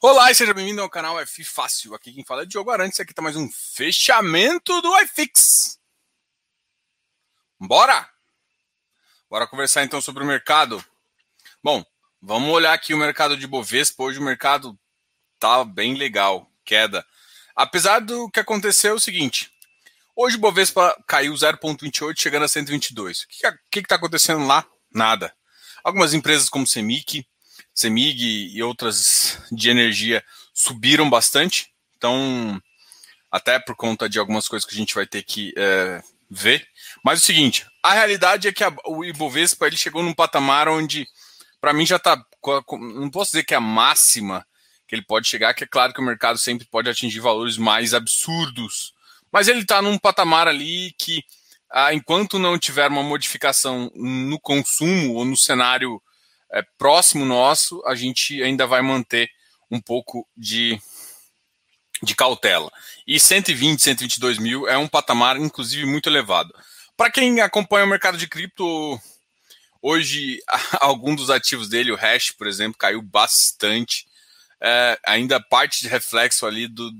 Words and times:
Olá 0.00 0.30
e 0.30 0.34
seja 0.36 0.54
bem-vindo 0.54 0.80
ao 0.80 0.88
canal 0.88 1.18
F 1.18 1.42
Fácil. 1.42 1.92
Aqui 1.92 2.12
quem 2.12 2.24
fala 2.24 2.42
é 2.42 2.46
Diogo 2.46 2.70
Arantes. 2.70 3.00
Aqui 3.00 3.10
está 3.10 3.20
mais 3.20 3.34
um 3.34 3.50
fechamento 3.50 4.80
do 4.80 4.96
iFix. 5.00 5.76
Bora! 7.58 8.08
Bora 9.28 9.48
conversar 9.48 9.82
então 9.82 10.00
sobre 10.00 10.22
o 10.22 10.26
mercado. 10.26 10.84
Bom, 11.60 11.84
vamos 12.22 12.48
olhar 12.48 12.72
aqui 12.72 12.94
o 12.94 12.96
mercado 12.96 13.36
de 13.36 13.44
Bovespa. 13.44 14.04
Hoje 14.04 14.20
o 14.20 14.22
mercado 14.22 14.78
tá 15.36 15.64
bem 15.64 15.96
legal, 15.96 16.48
queda. 16.64 17.04
Apesar 17.56 17.98
do 17.98 18.30
que 18.30 18.38
aconteceu 18.38 18.92
é 18.92 18.94
o 18.94 19.00
seguinte. 19.00 19.52
Hoje 20.14 20.36
o 20.36 20.40
Bovespa 20.40 20.96
caiu 21.08 21.34
0,28, 21.34 22.14
chegando 22.16 22.44
a 22.44 22.48
122. 22.48 23.22
O 23.22 23.26
que 23.68 23.80
está 23.80 23.96
acontecendo 23.96 24.46
lá? 24.46 24.64
Nada. 24.94 25.34
Algumas 25.82 26.14
empresas 26.14 26.48
como 26.48 26.68
Semic, 26.68 27.26
Semig 27.78 28.50
e 28.52 28.60
outras 28.60 29.38
de 29.52 29.70
energia 29.70 30.24
subiram 30.52 31.08
bastante. 31.08 31.68
Então, 31.96 32.60
até 33.30 33.60
por 33.60 33.76
conta 33.76 34.08
de 34.08 34.18
algumas 34.18 34.48
coisas 34.48 34.68
que 34.68 34.74
a 34.74 34.78
gente 34.78 34.96
vai 34.96 35.06
ter 35.06 35.22
que 35.22 35.54
é, 35.56 36.02
ver. 36.28 36.66
Mas 37.04 37.20
é 37.20 37.22
o 37.22 37.26
seguinte, 37.26 37.64
a 37.80 37.92
realidade 37.92 38.48
é 38.48 38.52
que 38.52 38.64
a, 38.64 38.74
o 38.84 39.04
Ibovespa 39.04 39.68
ele 39.68 39.76
chegou 39.76 40.02
num 40.02 40.12
patamar 40.12 40.68
onde, 40.68 41.06
para 41.60 41.72
mim, 41.72 41.86
já 41.86 41.96
está. 41.96 42.20
Não 42.72 43.08
posso 43.10 43.30
dizer 43.30 43.44
que 43.44 43.54
é 43.54 43.58
a 43.58 43.60
máxima 43.60 44.44
que 44.88 44.96
ele 44.96 45.02
pode 45.02 45.28
chegar, 45.28 45.54
que 45.54 45.62
é 45.62 45.66
claro 45.68 45.92
que 45.92 46.00
o 46.00 46.04
mercado 46.04 46.36
sempre 46.36 46.66
pode 46.66 46.90
atingir 46.90 47.20
valores 47.20 47.56
mais 47.56 47.94
absurdos. 47.94 48.92
Mas 49.30 49.46
ele 49.46 49.60
está 49.60 49.80
num 49.80 49.98
patamar 49.98 50.48
ali 50.48 50.92
que, 50.98 51.22
ah, 51.70 51.94
enquanto 51.94 52.40
não 52.40 52.58
tiver 52.58 52.88
uma 52.88 53.04
modificação 53.04 53.88
no 53.94 54.40
consumo 54.40 55.14
ou 55.14 55.24
no 55.24 55.36
cenário 55.36 56.02
é, 56.52 56.62
próximo 56.78 57.24
nosso, 57.24 57.82
a 57.86 57.94
gente 57.94 58.42
ainda 58.42 58.66
vai 58.66 58.82
manter 58.82 59.30
um 59.70 59.80
pouco 59.80 60.26
de, 60.36 60.80
de 62.02 62.14
cautela. 62.14 62.70
E 63.06 63.20
120, 63.20 63.80
122 63.80 64.38
mil 64.38 64.68
é 64.68 64.76
um 64.78 64.88
patamar, 64.88 65.36
inclusive, 65.36 65.84
muito 65.84 66.08
elevado. 66.08 66.54
Para 66.96 67.10
quem 67.10 67.40
acompanha 67.40 67.84
o 67.84 67.88
mercado 67.88 68.18
de 68.18 68.26
cripto, 68.26 69.00
hoje 69.82 70.40
algum 70.80 71.14
dos 71.14 71.30
ativos 71.30 71.68
dele, 71.68 71.92
o 71.92 71.96
Hash, 71.96 72.30
por 72.30 72.46
exemplo, 72.46 72.78
caiu 72.78 73.02
bastante. 73.02 74.06
É, 74.60 74.98
ainda 75.06 75.40
parte 75.40 75.82
de 75.82 75.88
reflexo 75.88 76.44
ali 76.44 76.66
do, 76.66 76.90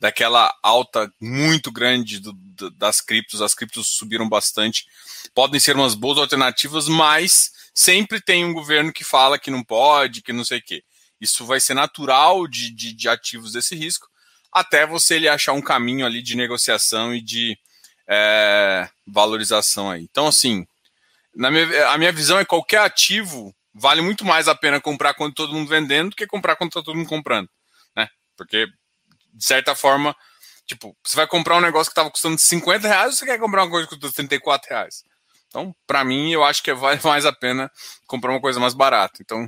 daquela 0.00 0.52
alta 0.60 1.12
muito 1.20 1.70
grande 1.70 2.18
do, 2.18 2.32
do, 2.32 2.70
das 2.70 3.00
criptos, 3.00 3.40
as 3.40 3.54
criptos 3.54 3.94
subiram 3.94 4.28
bastante. 4.28 4.84
Podem 5.32 5.60
ser 5.60 5.76
umas 5.76 5.94
boas 5.94 6.18
alternativas, 6.18 6.88
mas 6.88 7.52
sempre 7.74 8.20
tem 8.20 8.44
um 8.44 8.52
governo 8.52 8.92
que 8.92 9.04
fala 9.04 9.38
que 9.38 9.50
não 9.50 9.62
pode, 9.62 10.22
que 10.22 10.32
não 10.32 10.44
sei 10.44 10.58
o 10.58 10.62
quê. 10.62 10.84
Isso 11.20 11.46
vai 11.46 11.60
ser 11.60 11.74
natural 11.74 12.46
de, 12.48 12.70
de, 12.74 12.92
de 12.92 13.08
ativos 13.08 13.52
desse 13.52 13.74
risco, 13.74 14.08
até 14.52 14.86
você 14.86 15.14
ele 15.14 15.28
achar 15.28 15.52
um 15.52 15.62
caminho 15.62 16.04
ali 16.04 16.20
de 16.22 16.36
negociação 16.36 17.14
e 17.14 17.20
de 17.20 17.56
é, 18.06 18.88
valorização 19.06 19.90
aí. 19.90 20.02
Então, 20.02 20.26
assim, 20.26 20.66
na 21.34 21.50
minha, 21.50 21.88
a 21.88 21.98
minha 21.98 22.12
visão 22.12 22.38
é 22.38 22.44
qualquer 22.44 22.80
ativo 22.80 23.54
vale 23.74 24.02
muito 24.02 24.24
mais 24.24 24.48
a 24.48 24.54
pena 24.54 24.80
comprar 24.80 25.14
quando 25.14 25.34
todo 25.34 25.52
mundo 25.52 25.68
vendendo 25.68 26.10
do 26.10 26.16
que 26.16 26.26
comprar 26.26 26.56
quando 26.56 26.72
tá 26.72 26.82
todo 26.82 26.96
mundo 26.96 27.08
comprando, 27.08 27.48
né? 27.96 28.08
Porque, 28.36 28.66
de 29.32 29.44
certa 29.44 29.74
forma, 29.74 30.14
tipo, 30.66 30.94
você 31.02 31.16
vai 31.16 31.26
comprar 31.26 31.56
um 31.56 31.60
negócio 31.62 31.90
que 31.90 31.92
estava 31.92 32.10
custando 32.10 32.38
50 32.38 32.86
reais 32.86 33.12
ou 33.12 33.12
você 33.12 33.24
quer 33.24 33.38
comprar 33.38 33.62
uma 33.62 33.70
coisa 33.70 33.88
que 33.88 33.98
custa 33.98 34.14
34 34.14 34.68
reais? 34.68 35.04
Então, 35.52 35.76
para 35.86 36.02
mim, 36.02 36.32
eu 36.32 36.42
acho 36.42 36.62
que 36.62 36.72
vale 36.72 36.98
mais 37.04 37.26
a 37.26 37.32
pena 37.32 37.70
comprar 38.06 38.32
uma 38.32 38.40
coisa 38.40 38.58
mais 38.58 38.72
barata. 38.72 39.20
Então, 39.20 39.46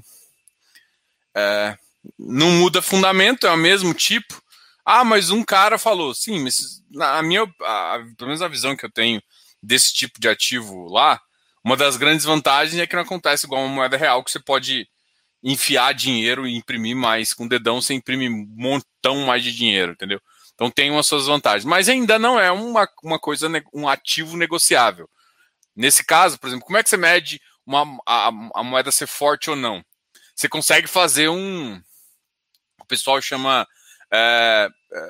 é, 1.34 1.76
não 2.18 2.50
muda 2.50 2.82
fundamento, 2.82 3.46
é 3.46 3.50
o 3.50 3.56
mesmo 3.56 3.94
tipo. 3.94 4.40
Ah, 4.84 5.02
mas 5.02 5.30
um 5.30 5.42
cara 5.42 5.78
falou, 5.78 6.14
sim, 6.14 6.42
mas 6.42 6.82
a 7.00 7.22
minha, 7.22 7.42
a, 7.62 8.00
pelo 8.18 8.28
menos 8.28 8.42
a 8.42 8.48
visão 8.48 8.76
que 8.76 8.84
eu 8.84 8.92
tenho 8.92 9.22
desse 9.62 9.94
tipo 9.94 10.20
de 10.20 10.28
ativo 10.28 10.86
lá, 10.92 11.18
uma 11.64 11.74
das 11.74 11.96
grandes 11.96 12.26
vantagens 12.26 12.78
é 12.78 12.86
que 12.86 12.94
não 12.94 13.02
acontece 13.02 13.46
igual 13.46 13.62
uma 13.62 13.74
moeda 13.74 13.96
real, 13.96 14.22
que 14.22 14.30
você 14.30 14.38
pode 14.38 14.86
enfiar 15.42 15.94
dinheiro 15.94 16.46
e 16.46 16.54
imprimir 16.54 16.94
mais. 16.94 17.32
Com 17.32 17.46
o 17.46 17.48
dedão 17.48 17.80
você 17.80 17.94
imprime 17.94 18.28
um 18.28 18.46
montão 18.54 19.24
mais 19.24 19.42
de 19.42 19.52
dinheiro, 19.52 19.92
entendeu? 19.92 20.20
Então 20.54 20.70
tem 20.70 20.90
umas 20.90 21.06
suas 21.06 21.26
vantagens. 21.26 21.64
Mas 21.64 21.88
ainda 21.88 22.18
não 22.18 22.38
é 22.38 22.52
uma, 22.52 22.86
uma 23.02 23.18
coisa, 23.18 23.48
um 23.72 23.88
ativo 23.88 24.36
negociável. 24.36 25.08
Nesse 25.74 26.04
caso, 26.04 26.38
por 26.38 26.46
exemplo, 26.46 26.64
como 26.64 26.78
é 26.78 26.82
que 26.82 26.88
você 26.88 26.96
mede 26.96 27.40
uma, 27.66 27.84
a, 28.06 28.28
a 28.54 28.62
moeda 28.62 28.92
ser 28.92 29.06
forte 29.06 29.50
ou 29.50 29.56
não? 29.56 29.84
Você 30.34 30.48
consegue 30.48 30.86
fazer 30.86 31.28
um. 31.28 31.80
O 32.80 32.84
pessoal 32.86 33.20
chama 33.20 33.66
é, 34.12 34.68
é, 34.92 35.08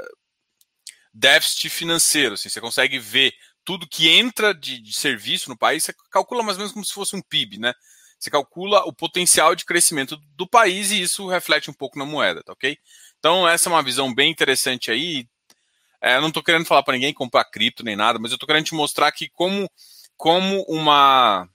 déficit 1.13 1.69
financeiro. 1.69 2.35
Assim, 2.35 2.49
você 2.49 2.61
consegue 2.61 2.99
ver 2.99 3.33
tudo 3.65 3.89
que 3.89 4.09
entra 4.09 4.55
de, 4.55 4.79
de, 4.79 4.93
serviço 4.93 5.49
no 5.49 5.57
país, 5.57 5.85
você 5.85 5.95
calcula 6.11 6.43
mais 6.43 6.57
ou 6.57 6.61
menos 6.61 6.73
como 6.73 6.85
se 6.85 6.93
fosse 6.93 7.17
um 7.17 7.23
PIB, 7.23 7.59
né? 7.59 7.73
Você 8.19 8.31
calcula 8.31 8.85
o 8.85 8.93
potencial 8.93 9.55
de 9.55 9.65
crescimento 9.65 10.17
do 10.37 10.47
país 10.47 10.91
e 10.91 11.01
isso 11.01 11.27
reflete 11.29 11.71
um 11.71 11.75
pouco 11.75 11.99
na 11.99 12.05
moeda, 12.05 12.43
tá 12.43 12.53
ok? 12.53 12.77
Então, 13.19 13.49
essa 13.49 13.69
é 13.69 13.73
uma 13.73 13.83
visão 13.83 14.15
bem 14.15 14.31
interessante 14.31 14.91
aí. 14.91 15.27
É, 16.01 16.17
eu 16.17 16.21
não 16.21 16.29
estou 16.29 16.43
querendo 16.43 16.67
falar 16.67 16.83
para 16.83 16.95
ninguém 16.95 17.13
comprar 17.15 17.45
cripto 17.45 17.83
nem 17.83 17.97
nada, 17.97 18.19
mas 18.19 18.31
eu 18.31 18.37
estou 18.37 18.47
querendo 18.47 18.67
te 18.67 18.75
mostrar 18.75 19.11
que 19.13 19.29
como 19.31 19.71
como 20.17 20.63
uma, 20.69 21.49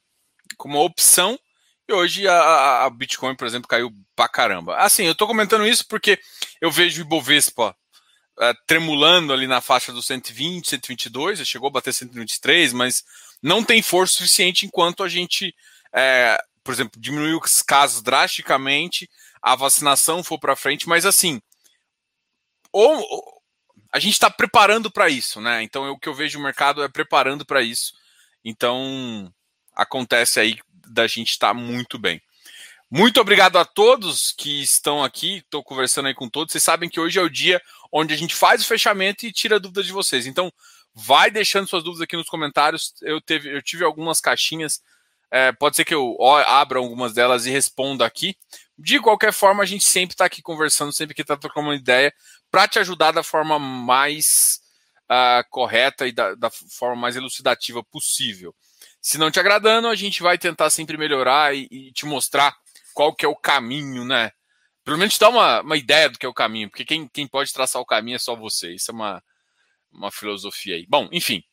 como 0.57 0.75
uma 0.75 0.83
opção. 0.83 1.39
E 1.87 1.93
hoje 1.93 2.27
a, 2.27 2.85
a, 2.85 2.89
Bitcoin, 2.89 3.35
por 3.35 3.47
exemplo, 3.47 3.67
caiu 3.67 3.91
pra 4.15 4.27
caramba. 4.27 4.77
Assim, 4.77 5.03
eu 5.05 5.15
tô 5.15 5.25
comentando 5.25 5.65
isso 5.65 5.87
porque 5.87 6.19
eu 6.61 6.71
vejo 6.71 7.01
o 7.01 7.05
Ibovespa 7.05 7.75
é, 8.39 8.53
tremulando 8.67 9.33
ali 9.33 9.47
na 9.47 9.59
faixa 9.59 9.91
dos 9.91 10.05
120, 10.05 10.69
122, 10.69 11.47
chegou 11.47 11.67
a 11.67 11.71
bater 11.71 11.93
123, 11.93 12.73
mas 12.73 13.03
não 13.41 13.63
tem 13.63 13.81
força 13.81 14.13
suficiente 14.13 14.65
enquanto 14.65 15.03
a 15.03 15.09
gente, 15.09 15.53
é, 15.93 16.37
por 16.63 16.73
exemplo, 16.73 17.01
diminuiu 17.01 17.39
os 17.43 17.61
casos 17.61 18.01
drasticamente, 18.01 19.09
a 19.41 19.55
vacinação 19.55 20.23
for 20.23 20.39
para 20.39 20.55
frente, 20.55 20.87
mas 20.87 21.05
assim, 21.05 21.41
ou, 22.71 22.99
ou 22.99 23.41
a 23.91 23.99
gente 23.99 24.13
está 24.13 24.29
preparando 24.29 24.91
para 24.91 25.09
isso, 25.09 25.41
né? 25.41 25.63
Então 25.63 25.89
o 25.89 25.97
que 25.97 26.07
eu 26.07 26.13
vejo 26.13 26.39
o 26.39 26.43
mercado 26.43 26.83
é 26.83 26.87
preparando 26.87 27.45
para 27.45 27.61
isso. 27.61 27.93
Então, 28.43 29.33
acontece 29.75 30.39
aí 30.39 30.57
da 30.87 31.07
gente 31.07 31.29
estar 31.29 31.49
tá 31.49 31.53
muito 31.53 31.97
bem. 31.97 32.21
Muito 32.91 33.21
obrigado 33.21 33.57
a 33.57 33.65
todos 33.65 34.31
que 34.31 34.63
estão 34.63 35.03
aqui. 35.03 35.37
Estou 35.37 35.63
conversando 35.63 36.07
aí 36.07 36.13
com 36.15 36.27
todos. 36.27 36.51
Vocês 36.51 36.63
sabem 36.63 36.89
que 36.89 36.99
hoje 36.99 37.19
é 37.19 37.21
o 37.21 37.29
dia 37.29 37.61
onde 37.91 38.13
a 38.13 38.17
gente 38.17 38.35
faz 38.35 38.63
o 38.63 38.67
fechamento 38.67 39.25
e 39.25 39.31
tira 39.31 39.59
dúvidas 39.59 39.85
de 39.85 39.91
vocês. 39.91 40.25
Então, 40.25 40.51
vai 40.93 41.29
deixando 41.29 41.67
suas 41.67 41.83
dúvidas 41.83 42.01
aqui 42.01 42.17
nos 42.17 42.27
comentários. 42.27 42.95
Eu, 43.01 43.21
teve, 43.21 43.55
eu 43.55 43.61
tive 43.61 43.83
algumas 43.83 44.19
caixinhas. 44.19 44.81
É, 45.29 45.51
pode 45.51 45.75
ser 45.75 45.85
que 45.85 45.93
eu 45.93 46.17
abra 46.47 46.79
algumas 46.79 47.13
delas 47.13 47.45
e 47.45 47.51
responda 47.51 48.05
aqui. 48.05 48.35
De 48.77 48.99
qualquer 48.99 49.33
forma, 49.33 49.61
a 49.61 49.65
gente 49.65 49.85
sempre 49.85 50.15
está 50.15 50.25
aqui 50.25 50.41
conversando, 50.41 50.91
sempre 50.91 51.13
que 51.13 51.21
está 51.21 51.37
trocando 51.37 51.67
uma 51.67 51.75
ideia, 51.75 52.11
para 52.49 52.67
te 52.67 52.79
ajudar 52.79 53.11
da 53.11 53.21
forma 53.21 53.59
mais 53.59 54.61
uh, 55.09 55.43
correta 55.49 56.07
e 56.07 56.11
da, 56.11 56.35
da, 56.35 56.49
forma 56.49 56.95
mais 56.95 57.15
elucidativa 57.15 57.83
possível. 57.83 58.55
Se 59.01 59.17
não 59.17 59.31
te 59.31 59.39
agradando, 59.39 59.87
a 59.87 59.95
gente 59.95 60.21
vai 60.21 60.37
tentar 60.37 60.69
sempre 60.69 60.97
melhorar 60.97 61.55
e, 61.55 61.67
e 61.71 61.91
te 61.91 62.05
mostrar 62.05 62.55
qual 62.93 63.13
que 63.13 63.25
é 63.25 63.27
o 63.27 63.35
caminho, 63.35 64.05
né? 64.05 64.31
Pelo 64.83 64.97
menos 64.97 65.13
te 65.13 65.19
dar 65.19 65.29
uma, 65.29 65.61
uma 65.61 65.77
ideia 65.77 66.09
do 66.09 66.17
que 66.17 66.25
é 66.25 66.29
o 66.29 66.33
caminho, 66.33 66.69
porque 66.69 66.85
quem, 66.85 67.07
quem 67.07 67.27
pode 67.27 67.53
traçar 67.53 67.81
o 67.81 67.85
caminho 67.85 68.15
é 68.15 68.19
só 68.19 68.35
você. 68.35 68.73
Isso 68.73 68.91
é 68.91 68.93
uma, 68.93 69.23
uma 69.91 70.11
filosofia 70.11 70.75
aí. 70.75 70.85
Bom, 70.87 71.07
enfim. 71.11 71.43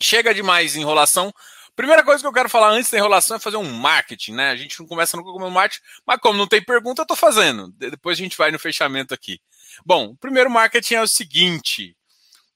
Chega 0.00 0.34
de 0.34 0.42
mais 0.42 0.76
enrolação. 0.76 1.32
Primeira 1.74 2.04
coisa 2.04 2.22
que 2.22 2.26
eu 2.26 2.32
quero 2.32 2.48
falar 2.48 2.70
antes 2.70 2.90
da 2.90 2.98
enrolação 2.98 3.36
é 3.36 3.40
fazer 3.40 3.56
um 3.56 3.72
marketing, 3.72 4.34
né? 4.34 4.50
A 4.50 4.56
gente 4.56 4.78
não 4.78 4.86
começa 4.86 5.16
nunca 5.16 5.32
com 5.32 5.38
o 5.38 5.50
marketing, 5.50 5.82
mas 6.06 6.20
como 6.20 6.38
não 6.38 6.46
tem 6.46 6.62
pergunta, 6.62 7.02
eu 7.02 7.06
tô 7.06 7.16
fazendo. 7.16 7.72
Depois 7.72 8.18
a 8.18 8.22
gente 8.22 8.36
vai 8.36 8.50
no 8.50 8.58
fechamento 8.58 9.12
aqui. 9.12 9.40
Bom, 9.84 10.10
o 10.10 10.16
primeiro 10.16 10.50
marketing 10.50 10.94
é 10.94 11.02
o 11.02 11.08
seguinte: 11.08 11.96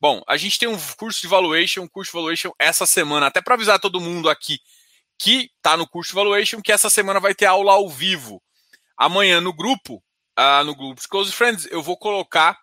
Bom, 0.01 0.23
a 0.29 0.37
gente 0.37 0.59
tem 0.59 0.69
um 0.69 0.79
curso 0.97 1.21
de 1.21 1.27
valuation, 1.27 1.83
um 1.83 1.89
curso 1.89 2.13
de 2.13 2.17
valuation 2.17 2.53
essa 2.59 2.87
semana, 2.87 3.27
até 3.27 3.43
para 3.43 3.55
avisar 3.55 3.81
todo 3.81 4.01
mundo 4.01 4.31
aqui 4.31 4.61
que 5.19 5.51
está 5.57 5.77
no 5.77 5.89
curso 5.89 6.11
de 6.11 6.15
valuation, 6.15 6.63
que 6.63 6.71
essa 6.71 6.89
semana 6.89 7.19
vai 7.19 7.35
ter 7.35 7.47
aula 7.47 7.73
ao 7.73 7.89
vivo. 7.89 8.41
Amanhã 8.97 9.41
no 9.41 9.53
grupo, 9.53 9.97
uh, 10.39 10.65
no 10.65 10.77
grupo 10.77 11.03
Close 11.09 11.33
Friends, 11.33 11.67
eu 11.67 11.83
vou 11.83 11.97
colocar, 11.97 12.57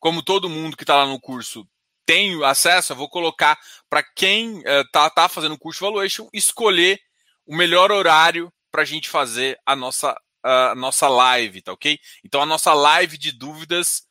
como 0.00 0.22
todo 0.22 0.50
mundo 0.50 0.76
que 0.76 0.82
está 0.82 0.96
lá 0.96 1.06
no 1.06 1.20
curso 1.20 1.64
tem 2.04 2.44
acesso, 2.44 2.92
eu 2.92 2.96
vou 2.96 3.08
colocar 3.08 3.56
para 3.88 4.02
quem 4.02 4.58
está 4.58 5.06
uh, 5.06 5.10
tá 5.14 5.28
fazendo 5.28 5.54
o 5.54 5.58
curso 5.58 5.78
de 5.78 5.86
valuation 5.86 6.28
escolher 6.32 6.98
o 7.46 7.54
melhor 7.54 7.92
horário 7.92 8.52
para 8.68 8.82
a 8.82 8.84
gente 8.84 9.08
fazer 9.08 9.56
a 9.64 9.76
nossa, 9.76 10.12
uh, 10.44 10.74
nossa 10.74 11.08
live, 11.08 11.62
tá 11.62 11.72
ok? 11.72 12.00
Então 12.24 12.42
a 12.42 12.46
nossa 12.46 12.74
live 12.74 13.16
de 13.16 13.30
dúvidas 13.30 14.02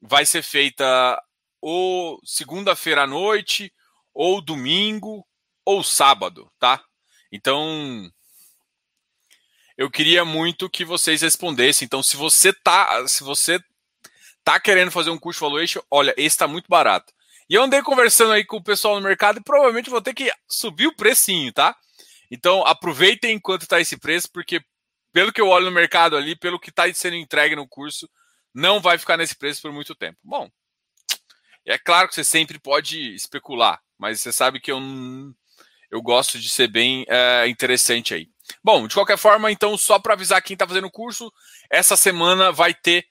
vai 0.00 0.24
ser 0.24 0.42
feita 0.42 1.22
ou 1.62 2.20
segunda-feira 2.24 3.04
à 3.04 3.06
noite, 3.06 3.72
ou 4.12 4.42
domingo, 4.42 5.24
ou 5.64 5.82
sábado, 5.84 6.50
tá? 6.58 6.82
Então, 7.30 8.10
eu 9.78 9.90
queria 9.90 10.24
muito 10.24 10.68
que 10.68 10.84
vocês 10.84 11.22
respondessem. 11.22 11.86
Então, 11.86 12.02
se 12.02 12.16
você 12.16 12.52
tá, 12.52 13.06
se 13.06 13.22
você 13.22 13.60
tá 14.44 14.58
querendo 14.58 14.90
fazer 14.90 15.10
um 15.10 15.18
curso 15.18 15.40
valuation, 15.40 15.80
olha, 15.90 16.12
esse 16.16 16.34
está 16.34 16.48
muito 16.48 16.66
barato. 16.68 17.12
E 17.48 17.54
eu 17.54 17.62
andei 17.62 17.80
conversando 17.80 18.32
aí 18.32 18.44
com 18.44 18.56
o 18.56 18.62
pessoal 18.62 18.96
no 18.96 19.00
mercado 19.00 19.38
e 19.38 19.42
provavelmente 19.42 19.90
vou 19.90 20.02
ter 20.02 20.14
que 20.14 20.32
subir 20.48 20.88
o 20.88 20.96
precinho, 20.96 21.52
tá? 21.52 21.76
Então, 22.30 22.66
aproveitem 22.66 23.36
enquanto 23.36 23.62
está 23.62 23.80
esse 23.80 23.96
preço, 23.96 24.28
porque 24.32 24.60
pelo 25.12 25.32
que 25.32 25.40
eu 25.40 25.48
olho 25.48 25.66
no 25.66 25.70
mercado 25.70 26.16
ali, 26.16 26.34
pelo 26.34 26.58
que 26.58 26.70
está 26.70 26.92
sendo 26.92 27.16
entregue 27.16 27.54
no 27.54 27.68
curso, 27.68 28.08
não 28.54 28.80
vai 28.80 28.98
ficar 28.98 29.16
nesse 29.16 29.36
preço 29.36 29.62
por 29.62 29.70
muito 29.72 29.94
tempo. 29.94 30.18
Bom, 30.24 30.50
é 31.66 31.78
claro 31.78 32.08
que 32.08 32.14
você 32.14 32.24
sempre 32.24 32.58
pode 32.58 33.14
especular, 33.14 33.80
mas 33.98 34.20
você 34.20 34.32
sabe 34.32 34.60
que 34.60 34.70
eu, 34.70 34.80
eu 35.90 36.02
gosto 36.02 36.38
de 36.38 36.48
ser 36.48 36.68
bem 36.68 37.04
é, 37.08 37.48
interessante 37.48 38.14
aí. 38.14 38.28
Bom, 38.62 38.86
de 38.86 38.94
qualquer 38.94 39.16
forma, 39.16 39.50
então, 39.50 39.76
só 39.76 39.98
para 39.98 40.14
avisar 40.14 40.42
quem 40.42 40.54
está 40.54 40.66
fazendo 40.66 40.86
o 40.86 40.90
curso, 40.90 41.32
essa 41.70 41.96
semana 41.96 42.50
vai 42.50 42.74
ter 42.74 43.06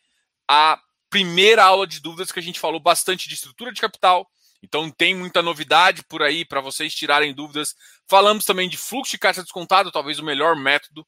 a 0.47 0.79
primeira 1.09 1.63
aula 1.63 1.85
de 1.85 1.99
dúvidas 1.99 2.31
que 2.31 2.39
a 2.39 2.43
gente 2.43 2.59
falou 2.59 2.79
bastante 2.79 3.27
de 3.27 3.35
estrutura 3.35 3.71
de 3.71 3.81
capital. 3.81 4.29
Então 4.63 4.91
tem 4.91 5.15
muita 5.15 5.41
novidade 5.41 6.03
por 6.03 6.21
aí 6.21 6.45
para 6.45 6.61
vocês 6.61 6.93
tirarem 6.93 7.33
dúvidas. 7.33 7.75
Falamos 8.07 8.45
também 8.45 8.69
de 8.69 8.77
fluxo 8.77 9.11
de 9.11 9.17
caixa 9.17 9.41
descontado, 9.41 9.91
talvez 9.91 10.19
o 10.19 10.23
melhor 10.23 10.55
método. 10.55 11.05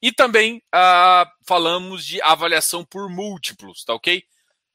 E 0.00 0.12
também 0.12 0.58
uh, 0.74 1.28
falamos 1.46 2.04
de 2.04 2.20
avaliação 2.22 2.84
por 2.84 3.08
múltiplos, 3.08 3.84
tá 3.84 3.94
ok? 3.94 4.22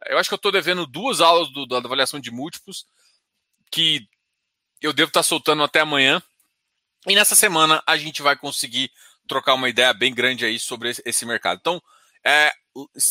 Eu 0.07 0.18
acho 0.18 0.30
que 0.30 0.33
eu 0.33 0.38
estou 0.38 0.51
devendo 0.51 0.86
duas 0.86 1.21
aulas 1.21 1.51
do, 1.51 1.65
da 1.65 1.77
avaliação 1.77 2.19
de 2.19 2.31
múltiplos 2.31 2.86
que 3.71 4.07
eu 4.81 4.94
devo 4.94 5.09
estar 5.09 5.19
tá 5.19 5.24
soltando 5.24 5.63
até 5.63 5.80
amanhã. 5.80 6.21
E 7.07 7.15
nessa 7.15 7.36
semana 7.36 7.81
a 7.86 7.98
gente 7.98 8.21
vai 8.21 8.36
conseguir 8.36 8.92
trocar 9.27 9.53
uma 9.53 9.69
ideia 9.69 9.94
bem 9.94 10.13
grande 10.13 10.45
aí 10.45 10.59
sobre 10.59 10.92
esse 11.06 11.25
mercado. 11.25 11.59
Então, 11.59 11.81
é, 12.24 12.51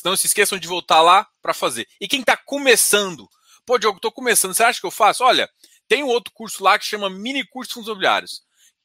não 0.04 0.16
se 0.16 0.26
esqueçam 0.26 0.58
de 0.58 0.69
voltar 0.69 1.02
lá 1.02 1.26
para 1.42 1.54
fazer. 1.54 1.87
E 2.00 2.06
quem 2.06 2.20
está 2.20 2.37
começando, 2.37 3.28
pô, 3.64 3.78
Diogo, 3.78 3.96
estou 3.96 4.12
começando, 4.12 4.54
você 4.54 4.62
acha 4.62 4.81
que 4.81 4.87
eu 4.87 4.90
faço? 4.90 5.25
Olha, 5.25 5.48
tem 5.88 6.04
um 6.04 6.08
outro 6.08 6.32
curso 6.32 6.62
lá 6.62 6.78
que 6.78 6.84
chama 6.84 7.10
Mini 7.10 7.44
Curso 7.44 7.70
de 7.70 7.75
Fundos 7.75 7.88
Imobiliários, 7.88 8.42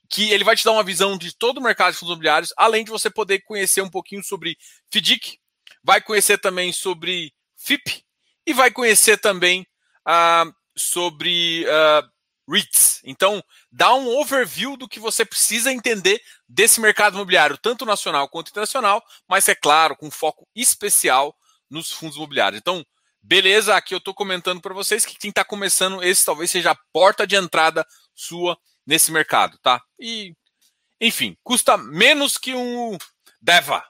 que 0.09 0.31
ele 0.31 0.43
vai 0.43 0.55
te 0.55 0.63
dar 0.63 0.71
uma 0.71 0.83
visão 0.83 1.17
de 1.17 1.35
todo 1.35 1.57
o 1.57 1.61
mercado 1.61 1.93
de 1.93 1.99
fundos 1.99 2.13
imobiliários, 2.13 2.53
além 2.57 2.83
de 2.83 2.91
você 2.91 3.09
poder 3.09 3.41
conhecer 3.41 3.81
um 3.81 3.89
pouquinho 3.89 4.23
sobre 4.23 4.57
FDIC, 4.91 5.37
vai 5.83 6.01
conhecer 6.01 6.39
também 6.39 6.73
sobre 6.73 7.31
FIP 7.65 8.03
e 8.45 8.53
vai 8.53 8.69
conhecer 8.71 9.17
também 9.17 9.65
uh, 10.07 10.53
sobre 10.77 11.65
uh, 11.65 12.07
REITs. 12.51 13.01
Então, 13.03 13.43
dá 13.71 13.93
um 13.95 14.07
overview 14.07 14.77
do 14.77 14.87
que 14.87 14.99
você 14.99 15.25
precisa 15.25 15.71
entender 15.71 16.21
desse 16.47 16.79
mercado 16.79 17.15
imobiliário, 17.15 17.57
tanto 17.57 17.85
nacional 17.85 18.29
quanto 18.29 18.49
internacional, 18.49 19.03
mas 19.27 19.49
é 19.49 19.55
claro, 19.55 19.95
com 19.95 20.11
foco 20.11 20.47
especial 20.55 21.35
nos 21.69 21.91
fundos 21.91 22.17
imobiliários. 22.17 22.59
Então, 22.59 22.85
beleza, 23.21 23.75
aqui 23.75 23.93
eu 23.93 23.97
estou 23.97 24.13
comentando 24.13 24.61
para 24.61 24.73
vocês 24.73 25.05
que 25.05 25.17
quem 25.17 25.29
está 25.29 25.43
começando, 25.43 26.03
esse 26.03 26.23
talvez 26.23 26.51
seja 26.51 26.71
a 26.71 26.77
porta 26.93 27.25
de 27.25 27.35
entrada 27.35 27.85
sua 28.13 28.57
nesse 28.85 29.11
mercado, 29.11 29.57
tá? 29.59 29.81
E, 29.99 30.35
enfim, 31.01 31.35
custa 31.43 31.75
menos 31.77 32.37
que 32.37 32.53
um 32.53 32.95
DEVA, 33.41 33.83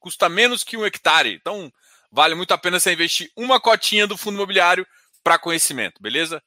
custa 0.00 0.28
menos 0.28 0.64
que 0.64 0.76
um 0.76 0.84
hectare. 0.84 1.32
Então, 1.32 1.72
vale 2.14 2.36
muito 2.36 2.54
a 2.54 2.58
pena 2.58 2.78
você 2.78 2.92
investir 2.92 3.28
uma 3.36 3.60
cotinha 3.60 4.06
do 4.06 4.16
fundo 4.16 4.36
imobiliário 4.36 4.86
para 5.22 5.36
conhecimento, 5.36 6.00
beleza? 6.00 6.40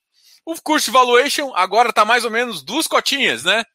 O 0.46 0.56
curso 0.62 0.86
de 0.86 0.92
valuation 0.92 1.54
agora 1.54 1.90
está 1.90 2.06
mais 2.06 2.24
ou 2.24 2.32
menos 2.32 2.64
duas 2.64 2.88
cotinhas, 2.88 3.44
né? 3.44 3.66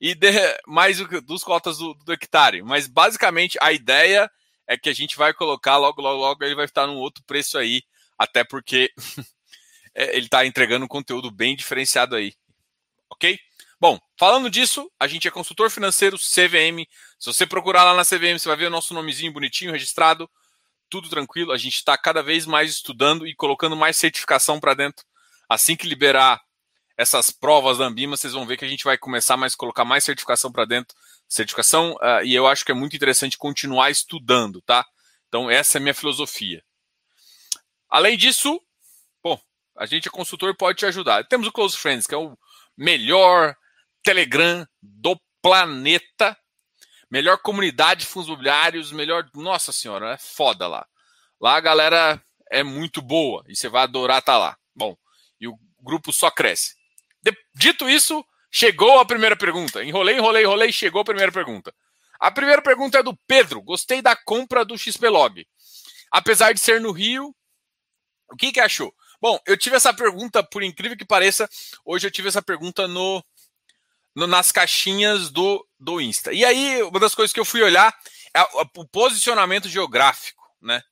E 0.00 0.14
de, 0.14 0.30
mais 0.66 0.98
duas 1.26 1.44
cotas 1.44 1.76
do, 1.76 1.92
do 1.92 2.12
hectare. 2.14 2.62
Mas 2.62 2.86
basicamente 2.86 3.58
a 3.60 3.72
ideia 3.72 4.30
é 4.66 4.78
que 4.78 4.88
a 4.88 4.94
gente 4.94 5.16
vai 5.16 5.34
colocar 5.34 5.76
logo, 5.76 6.00
logo, 6.00 6.18
logo 6.18 6.44
ele 6.44 6.54
vai 6.54 6.64
estar 6.64 6.86
num 6.86 6.96
outro 6.96 7.22
preço 7.26 7.58
aí, 7.58 7.82
até 8.18 8.42
porque 8.42 8.90
é, 9.94 10.16
ele 10.16 10.24
está 10.24 10.46
entregando 10.46 10.86
um 10.86 10.88
conteúdo 10.88 11.30
bem 11.30 11.54
diferenciado 11.54 12.16
aí. 12.16 12.32
Ok? 13.10 13.38
Bom, 13.78 13.98
falando 14.18 14.48
disso, 14.48 14.90
a 14.98 15.06
gente 15.06 15.28
é 15.28 15.30
consultor 15.30 15.68
financeiro 15.68 16.16
CVM. 16.16 16.88
Se 17.18 17.26
você 17.26 17.46
procurar 17.46 17.84
lá 17.84 17.94
na 17.94 18.02
CVM, 18.02 18.38
você 18.38 18.48
vai 18.48 18.56
ver 18.56 18.68
o 18.68 18.70
nosso 18.70 18.94
nomezinho 18.94 19.32
bonitinho 19.32 19.72
registrado. 19.72 20.26
Tudo 20.88 21.08
tranquilo. 21.08 21.52
A 21.52 21.56
gente 21.56 21.76
está 21.76 21.96
cada 21.96 22.22
vez 22.22 22.46
mais 22.46 22.70
estudando 22.70 23.26
e 23.26 23.34
colocando 23.34 23.76
mais 23.76 23.96
certificação 23.96 24.60
para 24.60 24.74
dentro 24.74 25.04
Assim 25.48 25.76
que 25.76 25.86
liberar 25.86 26.42
essas 26.96 27.30
provas 27.30 27.78
da 27.78 27.86
Ambima, 27.86 28.16
vocês 28.16 28.32
vão 28.32 28.46
ver 28.46 28.56
que 28.56 28.64
a 28.64 28.68
gente 28.68 28.84
vai 28.84 28.96
começar 28.96 29.36
mais 29.36 29.54
colocar 29.54 29.84
mais 29.84 30.04
certificação 30.04 30.50
para 30.50 30.64
dentro. 30.64 30.96
Certificação, 31.28 31.92
uh, 31.94 32.24
e 32.24 32.34
eu 32.34 32.46
acho 32.46 32.64
que 32.64 32.70
é 32.70 32.74
muito 32.74 32.94
interessante 32.94 33.36
continuar 33.36 33.90
estudando, 33.90 34.60
tá? 34.62 34.86
Então, 35.28 35.50
essa 35.50 35.78
é 35.78 35.80
a 35.80 35.82
minha 35.82 35.94
filosofia. 35.94 36.62
Além 37.88 38.16
disso, 38.16 38.60
bom, 39.22 39.40
a 39.76 39.86
gente 39.86 40.08
é 40.08 40.10
consultor 40.10 40.50
e 40.50 40.56
pode 40.56 40.78
te 40.78 40.86
ajudar. 40.86 41.24
Temos 41.24 41.46
o 41.46 41.52
Close 41.52 41.76
Friends, 41.76 42.06
que 42.06 42.14
é 42.14 42.18
o 42.18 42.36
melhor 42.76 43.56
Telegram 44.02 44.66
do 44.80 45.18
planeta. 45.42 46.36
Melhor 47.10 47.38
comunidade 47.38 48.00
de 48.00 48.06
fundos 48.06 48.28
imobiliários, 48.28 48.92
melhor. 48.92 49.28
Nossa 49.34 49.72
senhora, 49.72 50.14
é 50.14 50.18
foda 50.18 50.66
lá. 50.66 50.86
Lá 51.40 51.56
a 51.56 51.60
galera 51.60 52.22
é 52.50 52.62
muito 52.62 53.02
boa 53.02 53.44
e 53.48 53.56
você 53.56 53.68
vai 53.68 53.82
adorar 53.82 54.18
estar 54.18 54.32
tá 54.32 54.38
lá. 54.38 54.56
Bom, 54.74 54.96
e 55.40 55.46
o 55.46 55.58
grupo 55.80 56.12
só 56.12 56.30
cresce. 56.30 56.74
De, 57.22 57.36
dito 57.54 57.88
isso, 57.88 58.24
chegou 58.50 58.98
a 58.98 59.04
primeira 59.04 59.36
pergunta. 59.36 59.84
Enrolei, 59.84 60.16
enrolei, 60.16 60.44
enrolei, 60.44 60.72
chegou 60.72 61.02
a 61.02 61.04
primeira 61.04 61.32
pergunta. 61.32 61.74
A 62.18 62.30
primeira 62.30 62.62
pergunta 62.62 62.98
é 62.98 63.02
do 63.02 63.16
Pedro. 63.26 63.60
Gostei 63.62 64.00
da 64.00 64.16
compra 64.16 64.64
do 64.64 64.78
XPlog. 64.78 65.46
Apesar 66.10 66.52
de 66.52 66.60
ser 66.60 66.80
no 66.80 66.92
Rio, 66.92 67.34
o 68.30 68.36
que, 68.36 68.52
que 68.52 68.60
achou? 68.60 68.94
Bom, 69.20 69.38
eu 69.46 69.56
tive 69.56 69.76
essa 69.76 69.92
pergunta, 69.92 70.42
por 70.42 70.62
incrível 70.62 70.96
que 70.96 71.04
pareça, 71.04 71.48
hoje 71.84 72.06
eu 72.06 72.10
tive 72.10 72.28
essa 72.28 72.42
pergunta 72.42 72.86
no, 72.86 73.24
no 74.14 74.26
nas 74.26 74.52
caixinhas 74.52 75.30
do, 75.30 75.66
do 75.78 76.00
Insta. 76.00 76.32
E 76.32 76.44
aí, 76.44 76.82
uma 76.82 77.00
das 77.00 77.14
coisas 77.14 77.32
que 77.32 77.40
eu 77.40 77.44
fui 77.44 77.62
olhar 77.62 77.94
é 78.34 78.42
o 78.76 78.86
posicionamento 78.86 79.68
geográfico, 79.68 80.42
né? 80.60 80.82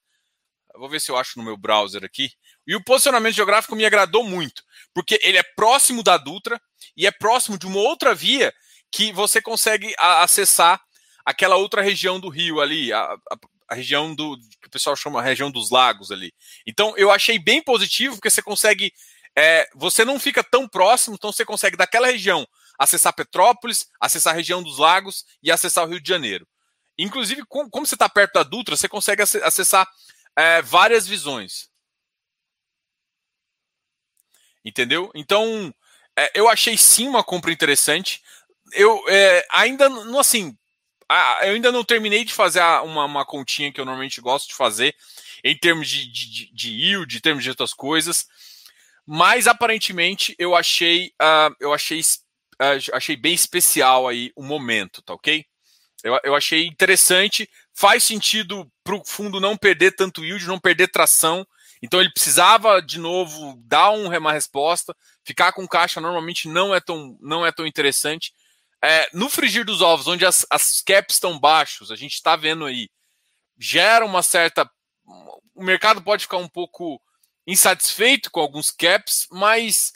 Eu 0.75 0.81
vou 0.81 0.89
ver 0.89 1.01
se 1.01 1.11
eu 1.11 1.17
acho 1.17 1.39
no 1.39 1.45
meu 1.45 1.57
browser 1.57 2.05
aqui. 2.05 2.31
E 2.67 2.75
o 2.75 2.83
posicionamento 2.83 3.35
geográfico 3.35 3.77
me 3.77 3.85
agradou 3.85 4.25
muito, 4.25 4.63
porque 4.95 5.19
ele 5.23 5.37
é 5.37 5.43
próximo 5.43 6.03
da 6.03 6.17
Dutra 6.17 6.61
e 6.97 7.07
é 7.07 7.11
próximo 7.11 7.59
de 7.59 7.67
uma 7.67 7.79
outra 7.79 8.15
via 8.15 8.53
que 8.91 9.13
você 9.13 9.41
consegue 9.43 9.95
acessar 9.99 10.81
aquela 11.25 11.57
outra 11.57 11.83
região 11.83 12.19
do 12.19 12.29
Rio 12.29 12.61
ali, 12.61 12.93
a, 12.93 13.03
a, 13.03 13.37
a 13.69 13.75
região 13.75 14.15
do 14.15 14.37
que 14.61 14.69
o 14.69 14.71
pessoal 14.71 14.95
chama 14.97 15.21
a 15.21 15.25
região 15.25 15.51
dos 15.51 15.71
lagos 15.71 16.11
ali. 16.11 16.33
Então 16.67 16.95
eu 16.97 17.11
achei 17.11 17.39
bem 17.39 17.63
positivo 17.63 18.17
porque 18.17 18.31
você 18.31 18.43
consegue, 18.43 18.93
é, 19.37 19.69
você 19.75 20.05
não 20.05 20.19
fica 20.19 20.43
tão 20.45 20.69
próximo, 20.69 21.17
então 21.17 21.33
você 21.33 21.45
consegue 21.45 21.77
daquela 21.77 22.07
região 22.07 22.47
acessar 22.83 23.15
Petrópolis, 23.15 23.89
acessar 24.01 24.33
a 24.33 24.37
região 24.37 24.63
dos 24.63 24.79
lagos 24.79 25.25
e 25.43 25.51
acessar 25.51 25.85
o 25.85 25.89
Rio 25.89 26.01
de 26.01 26.09
Janeiro. 26.09 26.47
Inclusive, 26.99 27.45
como, 27.47 27.71
como 27.71 27.87
você 27.87 27.95
está 27.95 28.09
perto 28.09 28.35
da 28.35 28.43
Dutra, 28.43 28.77
você 28.77 28.89
consegue 28.89 29.23
acessar 29.23 29.89
é, 30.37 30.61
várias 30.63 31.07
visões. 31.07 31.71
Entendeu? 34.65 35.11
Então, 35.15 35.73
é, 36.17 36.31
eu 36.35 36.49
achei 36.49 36.77
sim 36.77 37.09
uma 37.09 37.25
compra 37.25 37.53
interessante. 37.53 38.23
Eu 38.73 39.03
é, 39.09 39.47
ainda 39.51 39.89
não 39.89 40.19
assim. 40.19 40.57
eu 41.43 41.55
ainda 41.55 41.73
não 41.73 41.85
terminei 41.85 42.25
de 42.25 42.33
fazer 42.33 42.61
uma, 42.83 43.05
uma, 43.05 43.25
continha 43.25 43.73
que 43.73 43.81
eu 43.81 43.85
normalmente 43.85 44.21
gosto 44.21 44.49
de 44.49 44.55
fazer 44.55 44.95
em 45.45 45.57
termos 45.57 45.89
de, 45.89 46.11
de, 46.11 46.53
de 46.53 46.71
yield, 46.71 47.17
em 47.17 47.21
termos 47.21 47.45
de 47.45 47.51
outras 47.51 47.75
coisas. 47.75 48.27
Mas 49.07 49.47
aparentemente 49.47 50.35
eu 50.39 50.55
achei, 50.55 51.09
uh, 51.21 51.55
eu 51.59 51.73
achei, 51.75 52.01
achei 52.93 53.17
bem 53.17 53.35
especial 53.35 54.07
aí 54.09 54.33
o 54.37 54.43
momento, 54.43 55.03
tá 55.03 55.15
ok? 55.15 55.45
Eu, 56.05 56.19
eu 56.25 56.35
achei 56.35 56.67
interessante, 56.67 57.49
faz 57.75 58.05
sentido 58.05 58.71
para 58.83 58.97
o 58.97 59.05
fundo 59.05 59.41
não 59.41 59.57
perder 59.57 59.93
tanto 59.93 60.25
yield, 60.25 60.47
não 60.47 60.59
perder 60.59 60.89
tração 60.89 61.47
então 61.83 62.01
ele 62.01 62.13
precisava 62.13 62.81
de 62.81 62.99
novo 62.99 63.61
dar 63.65 63.91
uma 63.91 64.33
resposta. 64.33 64.97
Ficar 65.25 65.53
com 65.53 65.67
caixa 65.67 66.01
normalmente 66.01 66.49
não 66.49 66.73
é 66.73 66.81
tão, 66.81 67.19
não 67.21 67.45
é 67.45 67.51
tão 67.51 67.67
interessante. 67.67 68.33
É, 68.81 69.09
no 69.13 69.29
frigir 69.29 69.65
dos 69.65 69.83
ovos, 69.83 70.07
onde 70.07 70.25
as, 70.25 70.47
as 70.49 70.81
caps 70.81 71.17
estão 71.17 71.39
baixos, 71.39 71.91
a 71.91 71.97
gente 71.97 72.15
está 72.15 72.37
vendo 72.37 72.65
aí, 72.65 72.89
gera 73.59 74.05
uma 74.05 74.23
certa. 74.23 74.69
O 75.55 75.63
mercado 75.63 76.01
pode 76.01 76.23
ficar 76.23 76.37
um 76.37 76.49
pouco 76.49 77.01
insatisfeito 77.47 78.31
com 78.31 78.41
alguns 78.41 78.71
caps, 78.71 79.27
mas 79.31 79.93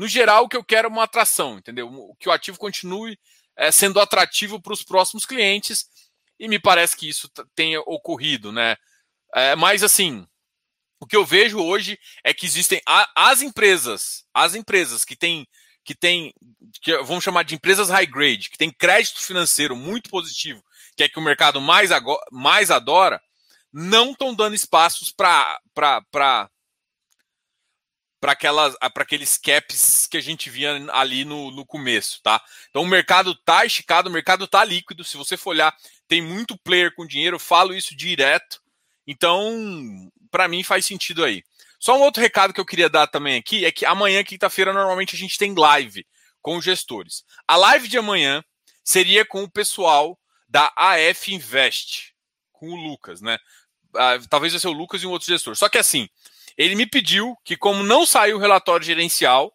no 0.00 0.08
geral 0.08 0.44
o 0.44 0.48
que 0.48 0.56
eu 0.56 0.64
quero 0.64 0.88
é 0.88 0.90
uma 0.90 1.02
atração, 1.02 1.58
entendeu? 1.58 2.16
Que 2.18 2.26
o 2.26 2.32
ativo 2.32 2.56
continue 2.56 3.18
é, 3.54 3.70
sendo 3.70 4.00
atrativo 4.00 4.58
para 4.58 4.72
os 4.72 4.82
próximos 4.82 5.26
clientes 5.26 5.86
e 6.38 6.48
me 6.48 6.58
parece 6.58 6.96
que 6.96 7.06
isso 7.06 7.30
tenha 7.54 7.82
ocorrido, 7.82 8.50
né? 8.50 8.78
É, 9.34 9.54
mas 9.54 9.82
assim, 9.82 10.26
o 10.98 11.06
que 11.06 11.14
eu 11.14 11.22
vejo 11.22 11.62
hoje 11.62 11.98
é 12.24 12.32
que 12.32 12.46
existem 12.46 12.80
as 13.14 13.42
empresas, 13.42 14.24
as 14.32 14.54
empresas 14.54 15.04
que 15.04 15.14
têm 15.14 15.46
que 15.84 15.94
tem, 15.94 16.32
que 16.80 16.96
vamos 17.02 17.22
chamar 17.22 17.42
de 17.42 17.54
empresas 17.54 17.90
high 17.90 18.06
grade, 18.06 18.48
que 18.48 18.56
tem 18.56 18.70
crédito 18.70 19.22
financeiro 19.22 19.76
muito 19.76 20.08
positivo, 20.08 20.64
que 20.96 21.02
é 21.02 21.08
que 21.10 21.18
o 21.18 21.22
mercado 21.22 21.60
mais, 21.60 21.92
agora, 21.92 22.24
mais 22.32 22.70
adora, 22.70 23.20
não 23.70 24.12
estão 24.12 24.34
dando 24.34 24.54
espaços 24.54 25.10
para 25.10 25.60
para 28.20 28.36
para 28.90 29.02
aqueles 29.02 29.38
caps 29.38 30.06
que 30.06 30.16
a 30.16 30.20
gente 30.20 30.50
via 30.50 30.86
ali 30.92 31.24
no, 31.24 31.50
no 31.50 31.64
começo, 31.64 32.20
tá? 32.22 32.40
Então 32.68 32.82
o 32.82 32.86
mercado 32.86 33.34
tá 33.34 33.64
esticado, 33.64 34.08
o 34.08 34.12
mercado 34.12 34.46
tá 34.46 34.62
líquido. 34.62 35.02
Se 35.02 35.16
você 35.16 35.36
for 35.36 35.50
olhar, 35.50 35.74
tem 36.06 36.20
muito 36.20 36.58
player 36.58 36.94
com 36.94 37.06
dinheiro, 37.06 37.36
eu 37.36 37.40
falo 37.40 37.74
isso 37.74 37.96
direto. 37.96 38.60
Então, 39.06 40.10
para 40.30 40.46
mim 40.46 40.62
faz 40.62 40.84
sentido 40.84 41.24
aí. 41.24 41.42
Só 41.78 41.96
um 41.96 42.02
outro 42.02 42.22
recado 42.22 42.52
que 42.52 42.60
eu 42.60 42.66
queria 42.66 42.90
dar 42.90 43.06
também 43.06 43.38
aqui 43.38 43.64
é 43.64 43.72
que 43.72 43.86
amanhã, 43.86 44.22
quinta-feira, 44.22 44.72
normalmente 44.72 45.16
a 45.16 45.18
gente 45.18 45.38
tem 45.38 45.54
live 45.54 46.06
com 46.42 46.58
os 46.58 46.64
gestores. 46.64 47.24
A 47.48 47.56
live 47.56 47.88
de 47.88 47.96
amanhã 47.96 48.44
seria 48.84 49.24
com 49.24 49.42
o 49.42 49.50
pessoal 49.50 50.18
da 50.46 50.70
AF 50.76 51.32
Invest, 51.32 52.12
com 52.52 52.68
o 52.70 52.76
Lucas, 52.76 53.22
né? 53.22 53.38
Ah, 53.96 54.18
talvez 54.28 54.52
vai 54.52 54.60
ser 54.60 54.68
o 54.68 54.72
Lucas 54.72 55.02
e 55.02 55.06
um 55.06 55.10
outro 55.10 55.26
gestor. 55.26 55.56
Só 55.56 55.68
que 55.68 55.78
assim, 55.78 56.08
ele 56.60 56.74
me 56.74 56.84
pediu 56.84 57.34
que, 57.42 57.56
como 57.56 57.82
não 57.82 58.04
saiu 58.04 58.36
o 58.36 58.38
relatório 58.38 58.84
gerencial, 58.84 59.50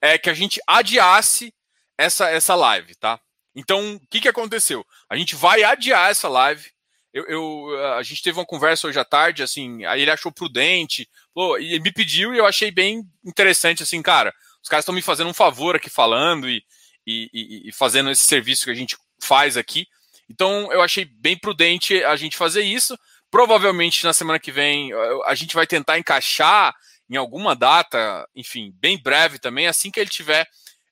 é 0.00 0.16
que 0.16 0.30
a 0.30 0.34
gente 0.34 0.60
adiasse 0.68 1.52
essa, 1.98 2.30
essa 2.30 2.54
live, 2.54 2.94
tá? 2.94 3.18
Então, 3.56 3.96
o 3.96 4.06
que, 4.08 4.20
que 4.20 4.28
aconteceu? 4.28 4.86
A 5.10 5.16
gente 5.16 5.34
vai 5.34 5.64
adiar 5.64 6.12
essa 6.12 6.28
live. 6.28 6.70
Eu, 7.12 7.26
eu, 7.26 7.94
a 7.94 8.02
gente 8.04 8.22
teve 8.22 8.38
uma 8.38 8.46
conversa 8.46 8.86
hoje 8.86 9.00
à 9.00 9.04
tarde, 9.04 9.42
assim, 9.42 9.84
aí 9.84 10.02
ele 10.02 10.12
achou 10.12 10.30
prudente, 10.30 11.08
pô, 11.34 11.58
e 11.58 11.80
me 11.80 11.90
pediu 11.90 12.32
e 12.32 12.38
eu 12.38 12.46
achei 12.46 12.70
bem 12.70 13.02
interessante, 13.24 13.82
assim, 13.82 14.00
cara, 14.00 14.32
os 14.62 14.68
caras 14.68 14.84
estão 14.84 14.94
me 14.94 15.02
fazendo 15.02 15.30
um 15.30 15.34
favor 15.34 15.74
aqui 15.74 15.90
falando 15.90 16.48
e, 16.48 16.64
e, 17.04 17.68
e, 17.68 17.72
fazendo 17.72 18.10
esse 18.10 18.26
serviço 18.26 18.64
que 18.64 18.70
a 18.70 18.74
gente 18.74 18.96
faz 19.20 19.56
aqui. 19.56 19.88
Então, 20.30 20.72
eu 20.72 20.80
achei 20.80 21.04
bem 21.04 21.36
prudente 21.36 22.02
a 22.04 22.14
gente 22.14 22.36
fazer 22.36 22.62
isso. 22.62 22.96
Provavelmente 23.34 24.04
na 24.04 24.12
semana 24.12 24.38
que 24.38 24.52
vem 24.52 24.92
a 25.24 25.34
gente 25.34 25.56
vai 25.56 25.66
tentar 25.66 25.98
encaixar 25.98 26.72
em 27.10 27.16
alguma 27.16 27.56
data, 27.56 28.28
enfim, 28.32 28.72
bem 28.76 28.96
breve 28.96 29.40
também, 29.40 29.66
assim 29.66 29.90
que 29.90 29.98
ele 29.98 30.08
tiver 30.08 30.46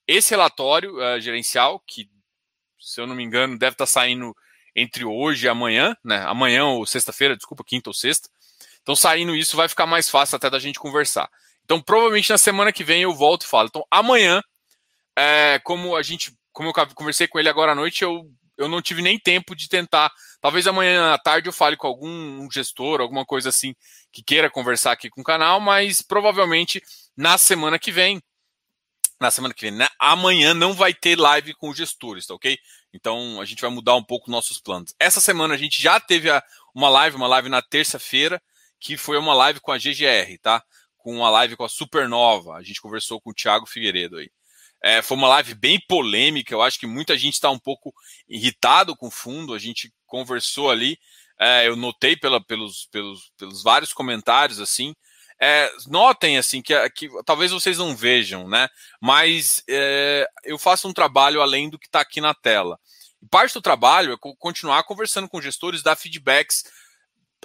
esse 0.09 0.31
relatório 0.31 0.93
uh, 0.97 1.21
gerencial, 1.21 1.79
que, 1.87 2.11
se 2.81 3.01
eu 3.01 3.07
não 3.07 3.15
me 3.15 3.23
engano, 3.23 3.57
deve 3.57 3.75
estar 3.75 3.87
saindo 3.87 4.35
entre 4.75 5.05
hoje 5.05 5.47
e 5.47 5.49
amanhã, 5.49 5.97
né? 6.05 6.25
Amanhã 6.27 6.65
ou 6.65 6.85
sexta-feira, 6.85 7.37
desculpa, 7.37 7.63
quinta 7.63 7.91
ou 7.91 7.95
sexta. 7.95 8.29
Então, 8.83 8.97
saindo 8.97 9.37
isso, 9.37 9.57
vai 9.57 9.69
ficar 9.69 9.87
mais 9.87 10.11
fácil 10.11 10.35
até 10.35 10.51
da 10.51 10.59
gente 10.59 10.81
conversar. 10.81 11.31
Então, 11.65 11.81
provavelmente 11.81 12.29
na 12.29 12.39
semana 12.39 12.73
que 12.73 12.83
vem 12.83 13.03
eu 13.03 13.15
volto 13.15 13.43
e 13.43 13.47
falo. 13.47 13.69
Então, 13.69 13.87
amanhã, 13.89 14.43
é, 15.17 15.61
como 15.61 15.95
a 15.95 16.03
gente, 16.03 16.37
como 16.53 16.71
eu 16.71 16.73
conversei 16.93 17.29
com 17.29 17.39
ele 17.39 17.49
agora 17.49 17.71
à 17.71 17.77
noite, 17.77 18.03
eu, 18.03 18.29
eu 18.63 18.69
não 18.69 18.83
tive 18.83 19.03
nem 19.03 19.19
tempo 19.19 19.55
de 19.55 19.69
tentar 19.69 20.11
Talvez 20.43 20.67
amanhã 20.67 21.15
à 21.15 21.19
tarde 21.19 21.49
eu 21.49 21.53
fale 21.53 21.77
com 21.77 21.87
algum 21.87 22.51
gestor, 22.51 23.01
alguma 23.01 23.25
coisa 23.25 23.49
assim, 23.49 23.77
que 24.11 24.25
queira 24.25 24.51
conversar 24.51 24.91
aqui 24.91 25.09
com 25.09 25.21
o 25.21 25.25
canal, 25.25 25.61
mas 25.61 26.03
provavelmente 26.03 26.83
na 27.17 27.39
semana 27.39 27.79
que 27.79 27.93
vem, 27.93 28.21
na 29.21 29.31
semana 29.31 29.55
que 29.55 29.61
vem, 29.61 29.71
né? 29.71 29.87
amanhã 30.01 30.53
não 30.53 30.75
vai 30.75 30.93
ter 30.93 31.17
live 31.17 31.55
com 31.55 31.69
os 31.71 31.77
gestores, 31.77 32.27
tá 32.27 32.35
ok? 32.35 32.59
Então 32.93 33.41
a 33.41 33.45
gente 33.45 33.63
vai 33.63 33.71
mudar 33.71 33.95
um 33.95 34.03
pouco 34.03 34.33
nossos 34.33 34.61
planos. 34.61 34.93
Essa 34.99 35.21
semana 35.21 35.55
a 35.55 35.57
gente 35.57 35.81
já 35.81 36.01
teve 36.01 36.29
a, 36.29 36.43
uma 36.75 36.89
live, 36.89 37.15
uma 37.15 37.29
live 37.29 37.49
na 37.49 37.63
terça-feira, 37.63 38.43
que 38.81 38.97
foi 38.97 39.17
uma 39.17 39.35
live 39.35 39.61
com 39.61 39.71
a 39.71 39.79
GGR, 39.79 40.39
tá? 40.43 40.61
Com 40.97 41.15
uma 41.15 41.31
live 41.31 41.55
com 41.55 41.63
a 41.63 41.69
Supernova. 41.69 42.57
A 42.57 42.65
gente 42.65 42.81
conversou 42.81 43.21
com 43.21 43.31
o 43.31 43.35
Thiago 43.35 43.65
Figueiredo 43.65 44.17
aí. 44.17 44.29
É, 44.83 45.01
foi 45.01 45.17
uma 45.17 45.29
live 45.29 45.55
bem 45.55 45.81
polêmica. 45.89 46.53
Eu 46.53 46.61
acho 46.61 46.79
que 46.79 46.87
muita 46.87 47.17
gente 47.17 47.35
está 47.35 47.51
um 47.51 47.59
pouco 47.59 47.95
irritado 48.29 48.97
com 48.97 49.07
o 49.07 49.11
fundo. 49.11 49.55
A 49.55 49.59
gente 49.59 49.93
conversou 50.07 50.71
ali. 50.71 50.99
É, 51.39 51.69
eu 51.69 51.77
notei 51.77 52.17
pela, 52.17 52.45
pelos, 52.45 52.89
pelos, 52.91 53.33
pelos 53.39 53.63
vários 53.63 53.93
comentários 53.93 54.61
assim. 54.61 54.95
É, 55.41 55.69
notem 55.89 56.39
assim 56.39 56.63
que, 56.63 56.75
que 56.91 57.09
talvez 57.25 57.51
vocês 57.51 57.79
não 57.79 57.97
vejam, 57.97 58.49
né? 58.49 58.69
Mas 59.01 59.63
é, 59.69 60.27
eu 60.45 60.59
faço 60.59 60.89
um 60.89 60.93
trabalho 60.93 61.41
além 61.41 61.69
do 61.69 61.79
que 61.79 61.87
está 61.87 62.01
aqui 62.01 62.21
na 62.21 62.35
tela. 62.35 62.79
Parte 63.31 63.55
do 63.55 63.63
trabalho 63.63 64.13
é 64.13 64.17
continuar 64.39 64.83
conversando 64.85 65.29
com 65.29 65.41
gestores, 65.41 65.83
dar 65.83 65.97
feedbacks, 65.97 66.65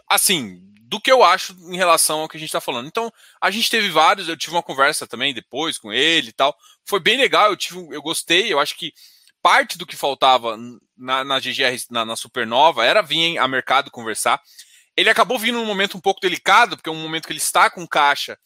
assim, 0.10 0.62
do 0.88 1.02
que 1.02 1.12
eu 1.12 1.22
acho 1.22 1.54
em 1.70 1.76
relação 1.76 2.22
ao 2.22 2.30
que 2.30 2.38
a 2.38 2.40
gente 2.40 2.48
está 2.48 2.62
falando. 2.62 2.88
Então, 2.88 3.12
a 3.42 3.52
gente 3.52 3.70
teve 3.70 3.90
vários, 3.90 4.30
eu 4.30 4.38
tive 4.38 4.56
uma 4.56 4.64
conversa 4.64 5.06
também 5.06 5.34
depois 5.34 5.78
com 5.78 5.92
ele 5.92 6.30
e 6.30 6.34
tal. 6.34 6.56
Foi 6.86 7.00
bem 7.00 7.18
legal, 7.18 7.50
eu 7.50 7.58
tive, 7.58 7.78
eu 7.92 8.02
gostei, 8.02 8.52
eu 8.52 8.60
acho 8.60 8.76
que 8.78 8.94
parte 9.42 9.78
do 9.78 9.86
que 9.86 9.98
faltava 9.98 10.58
na, 10.98 11.26
na 11.26 11.40
GGR, 11.40 11.78
na, 11.92 12.06
na, 12.06 12.16
Supernova, 12.16 12.86
era 12.86 13.02
vir 13.02 13.38
a 13.38 13.48
mercado 13.50 13.92
conversar. 13.92 14.42
Ele 14.96 15.10
acabou 15.10 15.38
vindo 15.38 15.58
num 15.58 15.66
momento 15.66 15.98
um 15.98 16.02
pouco 16.02 16.22
delicado, 16.22 16.78
porque 16.78 16.90
é 16.90 16.92
um 16.92 17.02
momento 17.02 17.28
que 17.28 17.34
ele 17.34 17.40
está 17.40 17.70
com 17.70 17.86
caixa 17.86 18.38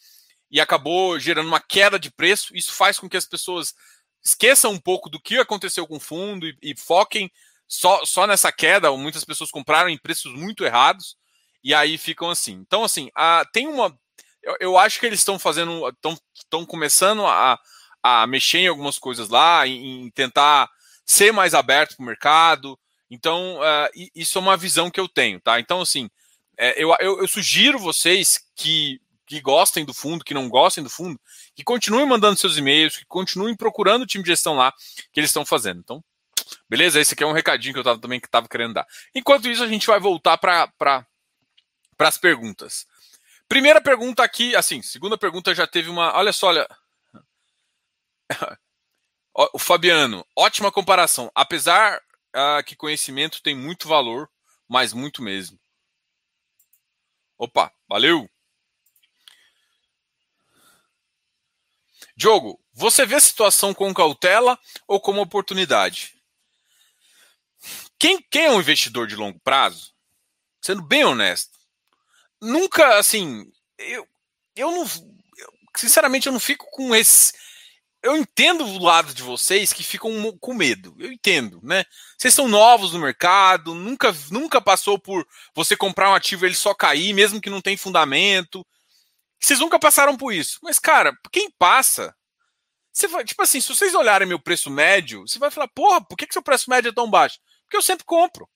e 0.49 0.59
acabou 0.59 1.19
gerando 1.19 1.47
uma 1.47 1.61
queda 1.61 1.99
de 1.99 2.09
preço. 2.09 2.55
Isso 2.57 2.73
faz 2.73 2.97
com 2.97 3.07
que 3.07 3.17
as 3.17 3.25
pessoas 3.25 3.75
esqueçam 4.23 4.71
um 4.71 4.79
pouco 4.79 5.11
do 5.11 5.21
que 5.21 5.37
aconteceu 5.37 5.85
com 5.85 5.97
o 5.97 5.99
fundo 5.99 6.47
e, 6.47 6.57
e 6.61 6.75
foquem 6.75 7.31
só, 7.67 8.03
só 8.03 8.25
nessa 8.25 8.51
queda. 8.51 8.91
Muitas 8.97 9.23
pessoas 9.23 9.51
compraram 9.51 9.89
em 9.89 9.97
preços 9.97 10.33
muito 10.33 10.65
errados 10.65 11.20
e 11.63 11.73
aí 11.73 11.97
ficam 11.97 12.29
assim. 12.29 12.53
Então, 12.53 12.83
assim, 12.83 13.09
a, 13.15 13.45
tem 13.51 13.67
uma. 13.67 13.95
Eu, 14.43 14.55
eu 14.59 14.77
acho 14.77 14.99
que 14.99 15.05
eles 15.05 15.19
estão 15.19 15.37
fazendo. 15.37 15.87
estão 16.35 16.65
começando 16.65 17.25
a, 17.25 17.59
a 18.01 18.25
mexer 18.27 18.59
em 18.59 18.67
algumas 18.67 18.97
coisas 18.97 19.29
lá, 19.29 19.67
em, 19.67 20.05
em 20.05 20.09
tentar 20.11 20.69
ser 21.05 21.31
mais 21.31 21.53
aberto 21.53 21.95
para 21.95 22.03
o 22.03 22.05
mercado. 22.05 22.79
Então, 23.09 23.57
uh, 23.57 24.09
isso 24.15 24.37
é 24.37 24.41
uma 24.41 24.55
visão 24.55 24.89
que 24.89 24.99
eu 24.99 25.07
tenho, 25.07 25.39
tá? 25.41 25.59
Então, 25.59 25.81
assim, 25.81 26.09
é, 26.57 26.81
eu, 26.81 26.95
eu, 26.99 27.19
eu, 27.19 27.27
sugiro 27.27 27.77
vocês 27.77 28.39
que, 28.55 29.01
que 29.25 29.41
gostem 29.41 29.83
do 29.83 29.93
fundo, 29.93 30.23
que 30.23 30.33
não 30.33 30.47
gostem 30.47 30.83
do 30.83 30.89
fundo, 30.89 31.19
que 31.53 31.63
continuem 31.63 32.05
mandando 32.05 32.39
seus 32.39 32.57
e-mails, 32.57 32.95
que 32.95 33.05
continuem 33.05 33.55
procurando 33.55 34.03
o 34.03 34.05
time 34.05 34.23
de 34.23 34.29
gestão 34.29 34.55
lá 34.55 34.71
que 35.11 35.19
eles 35.19 35.29
estão 35.29 35.45
fazendo. 35.45 35.79
Então, 35.79 36.01
beleza? 36.69 37.01
Esse 37.01 37.13
aqui 37.13 37.23
é 37.23 37.27
um 37.27 37.33
recadinho 37.33 37.73
que 37.73 37.79
eu 37.79 37.83
tava, 37.83 37.99
também 37.99 38.19
que 38.19 38.27
estava 38.27 38.47
querendo 38.47 38.75
dar. 38.75 38.87
Enquanto 39.13 39.49
isso, 39.49 39.63
a 39.63 39.67
gente 39.67 39.87
vai 39.87 39.99
voltar 39.99 40.37
para 40.37 41.05
para 42.01 42.07
as 42.07 42.17
perguntas. 42.17 42.87
Primeira 43.47 43.79
pergunta 43.79 44.23
aqui, 44.23 44.55
assim, 44.55 44.81
segunda 44.81 45.19
pergunta 45.19 45.53
já 45.53 45.67
teve 45.67 45.87
uma. 45.87 46.17
Olha 46.17 46.33
só, 46.33 46.47
olha. 46.47 46.67
O 49.53 49.57
Fabiano, 49.57 50.27
ótima 50.35 50.69
comparação. 50.71 51.31
Apesar 51.33 52.01
uh, 52.35 52.61
que 52.65 52.75
conhecimento 52.75 53.41
tem 53.41 53.55
muito 53.55 53.87
valor, 53.87 54.29
mas 54.67 54.91
muito 54.91 55.21
mesmo. 55.21 55.57
Opa, 57.37 57.71
valeu! 57.87 58.29
Diogo, 62.13 62.59
você 62.73 63.05
vê 63.05 63.15
a 63.15 63.21
situação 63.21 63.73
com 63.73 63.93
cautela 63.93 64.59
ou 64.85 64.99
como 64.99 65.21
oportunidade? 65.21 66.21
Quem, 67.97 68.21
quem 68.29 68.47
é 68.47 68.51
um 68.51 68.59
investidor 68.59 69.07
de 69.07 69.15
longo 69.15 69.39
prazo, 69.39 69.93
sendo 70.61 70.81
bem 70.81 71.05
honesto, 71.05 71.60
nunca, 72.41 72.97
assim, 72.97 73.51
eu, 73.77 74.07
eu 74.55 74.71
não. 74.71 74.83
Eu, 75.37 75.53
sinceramente, 75.77 76.27
eu 76.27 76.33
não 76.33 76.39
fico 76.39 76.65
com 76.71 76.95
esse. 76.95 77.33
Eu 78.03 78.17
entendo 78.17 78.65
o 78.65 78.83
lado 78.83 79.13
de 79.13 79.21
vocês 79.21 79.71
que 79.71 79.83
ficam 79.83 80.35
com 80.39 80.53
medo. 80.55 80.95
Eu 80.97 81.11
entendo, 81.11 81.59
né? 81.61 81.85
Vocês 82.17 82.33
são 82.33 82.47
novos 82.47 82.93
no 82.93 82.99
mercado, 82.99 83.75
nunca, 83.75 84.15
nunca 84.31 84.59
passou 84.59 84.97
por 84.97 85.25
você 85.53 85.77
comprar 85.77 86.09
um 86.09 86.15
ativo 86.15 86.45
e 86.45 86.47
ele 86.47 86.55
só 86.55 86.73
cair, 86.73 87.13
mesmo 87.13 87.39
que 87.39 87.49
não 87.49 87.61
tem 87.61 87.77
fundamento. 87.77 88.65
Vocês 89.39 89.59
nunca 89.59 89.79
passaram 89.79 90.17
por 90.17 90.33
isso. 90.33 90.59
Mas, 90.63 90.79
cara, 90.79 91.15
quem 91.31 91.51
passa, 91.51 92.15
você 92.91 93.07
vai, 93.07 93.23
tipo 93.23 93.41
assim, 93.43 93.61
se 93.61 93.69
vocês 93.69 93.93
olharem 93.93 94.27
meu 94.27 94.39
preço 94.39 94.71
médio, 94.71 95.21
você 95.21 95.37
vai 95.37 95.51
falar, 95.51 95.67
porra, 95.67 96.03
por 96.03 96.17
que, 96.17 96.25
que 96.25 96.33
seu 96.33 96.41
preço 96.43 96.69
médio 96.71 96.89
é 96.89 96.93
tão 96.93 97.09
baixo? 97.09 97.39
Porque 97.63 97.77
eu 97.77 97.83
sempre 97.83 98.03
compro. 98.03 98.49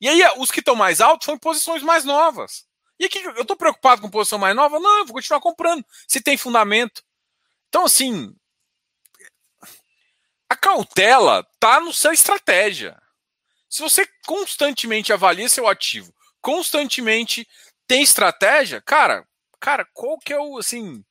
E 0.00 0.08
aí, 0.08 0.22
os 0.38 0.50
que 0.50 0.60
estão 0.60 0.76
mais 0.76 1.00
altos 1.00 1.26
são 1.26 1.34
em 1.34 1.38
posições 1.38 1.82
mais 1.82 2.04
novas. 2.04 2.66
E 2.98 3.04
aqui 3.04 3.18
eu 3.18 3.42
estou 3.42 3.56
preocupado 3.56 4.00
com 4.00 4.10
posição 4.10 4.38
mais 4.38 4.56
nova? 4.56 4.78
Não, 4.78 4.98
eu 4.98 5.06
vou 5.06 5.14
continuar 5.14 5.40
comprando, 5.40 5.84
se 6.08 6.20
tem 6.20 6.36
fundamento. 6.36 7.02
Então, 7.68 7.84
assim, 7.84 8.34
a 10.48 10.56
cautela 10.56 11.46
está 11.54 11.80
no 11.80 11.92
seu 11.92 12.12
estratégia. 12.12 13.00
Se 13.68 13.82
você 13.82 14.08
constantemente 14.26 15.12
avalia 15.12 15.48
seu 15.48 15.68
ativo, 15.68 16.14
constantemente 16.40 17.46
tem 17.86 18.02
estratégia, 18.02 18.80
cara, 18.80 19.26
cara, 19.60 19.84
qual 19.92 20.18
que 20.18 20.32
é 20.32 20.40
o 20.40 20.58
assim, 20.58 21.04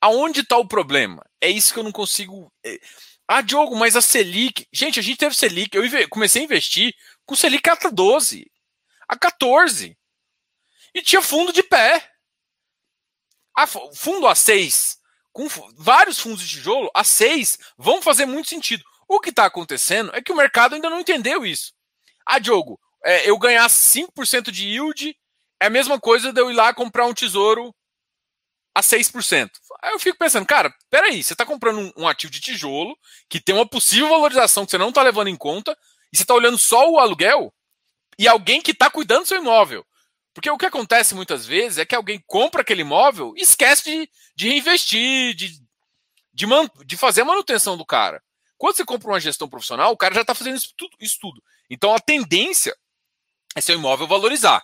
aonde 0.00 0.40
está 0.40 0.56
o 0.56 0.66
problema? 0.66 1.24
É 1.40 1.48
isso 1.48 1.72
que 1.72 1.78
eu 1.78 1.84
não 1.84 1.92
consigo. 1.92 2.52
É, 2.64 2.80
ah, 3.28 3.40
Diogo, 3.40 3.76
mas 3.76 3.96
a 3.96 4.02
Selic, 4.02 4.66
gente, 4.72 4.98
a 4.98 5.02
gente 5.02 5.18
teve 5.18 5.34
Selic, 5.34 5.76
eu 5.76 6.08
comecei 6.08 6.42
a 6.42 6.44
investir 6.44 6.94
com 7.24 7.36
Selic 7.36 7.68
a 7.68 7.74
12, 7.90 8.50
a 9.08 9.16
14 9.16 9.96
e 10.94 11.02
tinha 11.02 11.20
fundo 11.20 11.52
de 11.52 11.62
pé. 11.62 12.10
A, 13.56 13.66
fundo 13.66 14.26
A6, 14.26 14.96
com 15.32 15.46
vários 15.76 16.18
fundos 16.18 16.42
de 16.42 16.48
tijolo, 16.48 16.90
A6 16.96 17.58
vão 17.76 18.00
fazer 18.00 18.26
muito 18.26 18.48
sentido. 18.48 18.84
O 19.08 19.20
que 19.20 19.30
está 19.30 19.44
acontecendo 19.44 20.14
é 20.14 20.22
que 20.22 20.32
o 20.32 20.36
mercado 20.36 20.74
ainda 20.74 20.88
não 20.88 21.00
entendeu 21.00 21.44
isso. 21.44 21.72
Ah, 22.24 22.38
Diogo, 22.38 22.80
é, 23.04 23.28
eu 23.28 23.38
ganhar 23.38 23.68
5% 23.68 24.50
de 24.50 24.66
yield 24.66 25.16
é 25.60 25.66
a 25.66 25.70
mesma 25.70 26.00
coisa 26.00 26.32
de 26.32 26.40
eu 26.40 26.50
ir 26.50 26.54
lá 26.54 26.72
comprar 26.72 27.06
um 27.06 27.14
tesouro 27.14 27.74
a 28.74 28.80
6%. 28.80 29.50
Aí 29.82 29.92
eu 29.92 30.00
fico 30.00 30.18
pensando, 30.18 30.46
cara, 30.46 30.74
peraí, 30.90 31.22
você 31.22 31.34
está 31.34 31.46
comprando 31.46 31.78
um, 31.78 31.92
um, 32.02 32.08
ativo 32.08 32.32
de 32.32 32.40
tijolo 32.40 32.98
que 33.28 33.40
tem 33.40 33.54
uma 33.54 33.68
possível 33.68 34.08
valorização 34.08 34.64
que 34.64 34.70
você 34.70 34.78
não 34.78 34.88
está 34.88 35.02
levando 35.02 35.28
em 35.28 35.36
conta 35.36 35.76
e 36.12 36.16
você 36.16 36.22
está 36.22 36.34
olhando 36.34 36.58
só 36.58 36.90
o 36.90 36.98
aluguel 36.98 37.54
e 38.18 38.26
alguém 38.26 38.60
que 38.60 38.72
está 38.72 38.90
cuidando 38.90 39.22
do 39.22 39.28
seu 39.28 39.38
imóvel. 39.38 39.86
Porque 40.34 40.50
o 40.50 40.58
que 40.58 40.66
acontece 40.66 41.14
muitas 41.14 41.46
vezes 41.46 41.78
é 41.78 41.86
que 41.86 41.94
alguém 41.94 42.22
compra 42.26 42.62
aquele 42.62 42.80
imóvel 42.80 43.32
e 43.36 43.42
esquece 43.42 43.84
de, 43.84 44.10
de 44.34 44.48
reinvestir, 44.48 45.32
de, 45.34 45.62
de, 46.32 46.46
man, 46.46 46.68
de 46.84 46.96
fazer 46.96 47.20
a 47.20 47.24
manutenção 47.24 47.78
do 47.78 47.86
cara. 47.86 48.20
Quando 48.58 48.76
você 48.76 48.84
compra 48.84 49.08
uma 49.10 49.20
gestão 49.20 49.48
profissional, 49.48 49.92
o 49.92 49.96
cara 49.96 50.12
já 50.12 50.22
está 50.22 50.34
fazendo 50.34 50.56
isso 50.56 50.74
tudo, 50.76 50.96
isso 50.98 51.18
tudo. 51.20 51.40
Então 51.70 51.94
a 51.94 52.00
tendência 52.00 52.76
é 53.54 53.60
seu 53.60 53.76
imóvel 53.76 54.08
valorizar. 54.08 54.60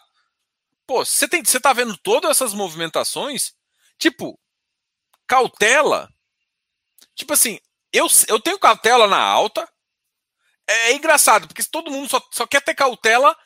Pô, 0.87 1.05
você 1.05 1.27
está 1.27 1.73
vendo 1.73 1.97
todas 1.97 2.33
essas 2.33 2.53
movimentações, 2.53 3.55
tipo, 3.97 4.39
cautela. 5.25 6.13
Tipo 7.15 7.33
assim, 7.33 7.61
eu, 7.93 8.09
eu 8.27 8.41
tenho 8.41 8.59
cautela 8.59 9.07
na 9.07 9.21
alta. 9.21 9.69
É, 10.67 10.91
é 10.91 10.95
engraçado, 10.95 11.47
porque 11.47 11.63
todo 11.63 11.93
mundo 11.93 12.09
só, 12.09 12.21
só 12.33 12.45
quer 12.45 12.61
ter 12.61 12.75
cautela 12.75 13.37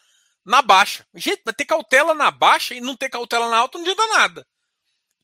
na 0.45 0.63
baixa. 0.63 1.07
Gente, 1.15 1.43
mas 1.45 1.55
ter 1.55 1.65
cautela 1.65 2.15
na 2.15 2.31
baixa 2.31 2.75
e 2.75 2.81
não 2.81 2.97
ter 2.97 3.09
cautela 3.09 3.49
na 3.49 3.57
alta 3.57 3.79
não 3.79 3.85
adianta 3.85 4.07
nada. 4.09 4.47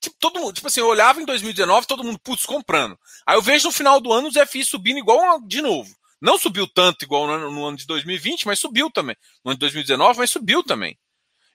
Tipo, 0.00 0.16
todo 0.18 0.40
mundo, 0.40 0.54
tipo 0.54 0.66
assim, 0.66 0.80
eu 0.80 0.86
olhava 0.86 1.20
em 1.20 1.26
2019, 1.26 1.86
todo 1.86 2.02
mundo, 2.02 2.18
putz, 2.18 2.46
comprando. 2.46 2.98
Aí 3.26 3.36
eu 3.36 3.42
vejo 3.42 3.66
no 3.66 3.72
final 3.72 4.00
do 4.00 4.10
ano 4.10 4.28
os 4.28 4.34
FI 4.48 4.64
subindo 4.64 4.98
igual 4.98 5.40
de 5.42 5.60
novo. 5.60 5.94
Não 6.20 6.38
subiu 6.38 6.66
tanto 6.66 7.04
igual 7.04 7.26
no 7.26 7.32
ano, 7.34 7.50
no 7.50 7.66
ano 7.66 7.76
de 7.76 7.86
2020, 7.86 8.46
mas 8.46 8.58
subiu 8.58 8.90
também. 8.90 9.16
No 9.44 9.50
ano 9.50 9.56
de 9.56 9.60
2019, 9.60 10.18
mas 10.18 10.30
subiu 10.30 10.62
também. 10.62 10.98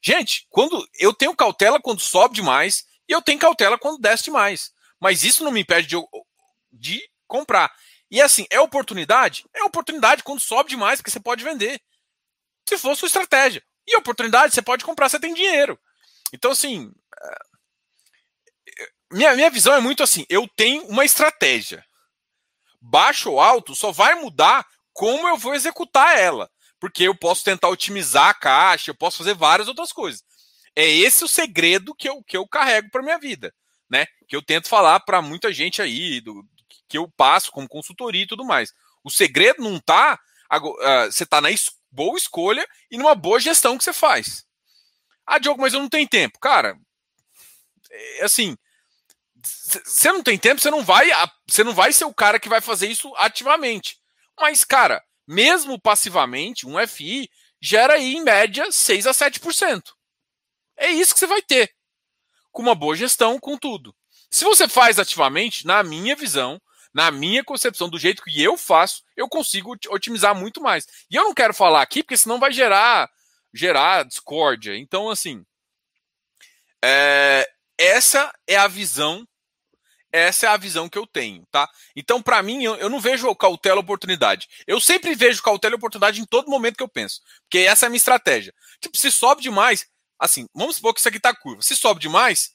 Gente, 0.01 0.45
quando 0.49 0.87
eu 0.99 1.13
tenho 1.13 1.35
cautela 1.35 1.81
quando 1.81 1.99
sobe 1.99 2.35
demais 2.35 2.85
e 3.09 3.11
eu 3.13 3.21
tenho 3.21 3.39
cautela 3.39 3.77
quando 3.77 3.99
desce 3.99 4.25
demais. 4.25 4.71
Mas 4.99 5.23
isso 5.23 5.43
não 5.43 5.51
me 5.51 5.61
impede 5.61 5.87
de, 5.87 5.97
de 6.71 7.01
comprar. 7.27 7.73
E 8.09 8.21
assim, 8.21 8.45
é 8.51 8.59
oportunidade? 8.59 9.45
É 9.53 9.63
oportunidade 9.63 10.23
quando 10.23 10.39
sobe 10.39 10.69
demais, 10.69 10.99
porque 10.99 11.11
você 11.11 11.19
pode 11.19 11.43
vender. 11.43 11.81
Se 12.67 12.77
for 12.77 12.95
sua 12.95 13.07
estratégia. 13.07 13.63
E 13.87 13.95
oportunidade, 13.97 14.53
você 14.53 14.61
pode 14.61 14.83
comprar, 14.83 15.09
você 15.09 15.19
tem 15.19 15.33
dinheiro. 15.33 15.79
Então, 16.33 16.51
assim, 16.51 16.91
minha, 19.11 19.35
minha 19.35 19.49
visão 19.49 19.73
é 19.73 19.79
muito 19.79 20.03
assim: 20.03 20.25
eu 20.29 20.47
tenho 20.55 20.85
uma 20.87 21.05
estratégia. 21.05 21.85
Baixo 22.81 23.31
ou 23.31 23.39
alto 23.39 23.75
só 23.75 23.91
vai 23.91 24.15
mudar 24.15 24.65
como 24.93 25.27
eu 25.27 25.37
vou 25.37 25.55
executar 25.55 26.17
ela. 26.17 26.49
Porque 26.79 27.03
eu 27.03 27.15
posso 27.15 27.43
tentar 27.43 27.69
otimizar 27.69 28.29
a 28.29 28.33
caixa, 28.33 28.91
eu 28.91 28.95
posso 28.95 29.17
fazer 29.17 29.33
várias 29.33 29.67
outras 29.67 29.91
coisas. 29.91 30.23
É 30.75 30.87
esse 30.87 31.23
o 31.23 31.27
segredo 31.27 31.95
que 31.95 32.09
eu, 32.09 32.21
que 32.23 32.35
eu 32.35 32.47
carrego 32.47 32.89
para 32.91 33.01
minha 33.01 33.17
vida, 33.17 33.53
né? 33.89 34.05
Que 34.27 34.35
eu 34.35 34.41
tento 34.41 34.67
falar 34.67 34.99
para 34.99 35.21
muita 35.21 35.53
gente 35.53 35.81
aí, 35.81 36.19
do, 36.19 36.45
que 36.87 36.97
eu 36.97 37.09
passo 37.15 37.51
como 37.51 37.67
consultoria 37.67 38.23
e 38.23 38.27
tudo 38.27 38.45
mais. 38.45 38.73
O 39.03 39.09
segredo 39.09 39.63
não 39.63 39.79
tá. 39.79 40.19
Uh, 40.53 41.11
você 41.11 41.25
tá 41.25 41.41
na 41.41 41.49
es 41.49 41.71
boa 41.95 42.17
escolha 42.17 42.67
e 42.91 42.97
numa 42.97 43.15
boa 43.15 43.39
gestão 43.39 43.77
que 43.77 43.83
você 43.83 43.93
faz. 43.93 44.45
Ah, 45.25 45.39
Diogo, 45.39 45.61
mas 45.61 45.73
eu 45.73 45.79
não 45.79 45.89
tenho 45.89 46.07
tempo. 46.07 46.37
Cara, 46.39 46.77
é, 47.89 48.23
assim, 48.23 48.57
você 49.41 50.11
não 50.11 50.21
tem 50.21 50.37
tempo, 50.37 50.61
você 50.61 50.69
não 50.69 50.83
vai, 50.83 51.09
você 51.47 51.63
não 51.63 51.73
vai 51.73 51.93
ser 51.93 52.05
o 52.05 52.13
cara 52.13 52.39
que 52.39 52.49
vai 52.49 52.59
fazer 52.61 52.87
isso 52.87 53.13
ativamente. 53.15 53.97
Mas, 54.39 54.63
cara, 54.65 55.01
mesmo 55.25 55.79
passivamente, 55.79 56.67
um 56.67 56.77
FI 56.85 57.29
gera 57.61 57.93
aí 57.93 58.15
em 58.15 58.23
média 58.23 58.71
6 58.71 59.07
a 59.07 59.11
7%. 59.11 59.81
É 60.77 60.91
isso 60.91 61.13
que 61.13 61.19
você 61.19 61.27
vai 61.27 61.41
ter. 61.41 61.73
Com 62.51 62.61
uma 62.61 62.75
boa 62.75 62.95
gestão, 62.95 63.39
com 63.39 63.57
tudo. 63.57 63.95
Se 64.29 64.43
você 64.43 64.67
faz 64.67 64.99
ativamente, 64.99 65.65
na 65.65 65.81
minha 65.81 66.15
visão, 66.15 66.61
na 66.95 67.11
minha 67.11 67.43
concepção, 67.43 67.89
do 67.89 67.99
jeito 67.99 68.23
que 68.23 68.41
eu 68.41 68.57
faço, 68.57 69.03
eu 69.17 69.27
consigo 69.27 69.75
otimizar 69.89 70.33
muito 70.33 70.61
mais. 70.61 70.87
E 71.11 71.15
eu 71.17 71.25
não 71.25 71.33
quero 71.33 71.53
falar 71.53 71.81
aqui, 71.81 72.01
porque 72.01 72.15
senão 72.15 72.39
vai 72.39 72.53
gerar 72.53 73.11
gerar 73.53 74.05
discórdia. 74.05 74.77
Então, 74.77 75.09
assim, 75.09 75.45
é, 76.83 77.45
essa 77.77 78.33
é 78.47 78.55
a 78.55 78.67
visão 78.67 79.27
essa 80.11 80.45
é 80.45 80.49
a 80.49 80.55
visão 80.55 80.87
que 80.87 80.97
eu 80.97 81.05
tenho, 81.05 81.45
tá? 81.51 81.69
Então, 81.93 82.21
para 82.21 82.41
mim, 82.41 82.63
eu, 82.63 82.75
eu, 82.75 82.89
não 82.89 83.01
vejo 83.01 83.35
cautela 83.35 83.81
oportunidade. 83.81 84.47
Eu 84.65 84.79
sempre 84.79 85.13
vejo 85.13 85.43
cautela 85.43 85.75
e 85.75 85.75
oportunidade 85.75 86.21
em 86.21 86.25
todo 86.25 86.49
momento 86.49 86.77
que 86.77 86.83
eu 86.83 86.87
penso. 86.87 87.19
Porque 87.41 87.65
essa 87.65 87.85
é 87.85 87.87
a 87.87 87.89
minha 87.89 87.97
estratégia. 87.97 88.53
Tipo, 88.79 88.97
se 88.97 89.11
sobe 89.11 89.41
demais, 89.41 89.85
assim, 90.17 90.47
vamos 90.55 90.77
supor 90.77 90.93
que 90.93 91.01
isso 91.01 91.09
aqui 91.09 91.19
tá 91.19 91.35
curva. 91.35 91.61
Se 91.61 91.75
sobe 91.75 91.99
demais, 91.99 92.51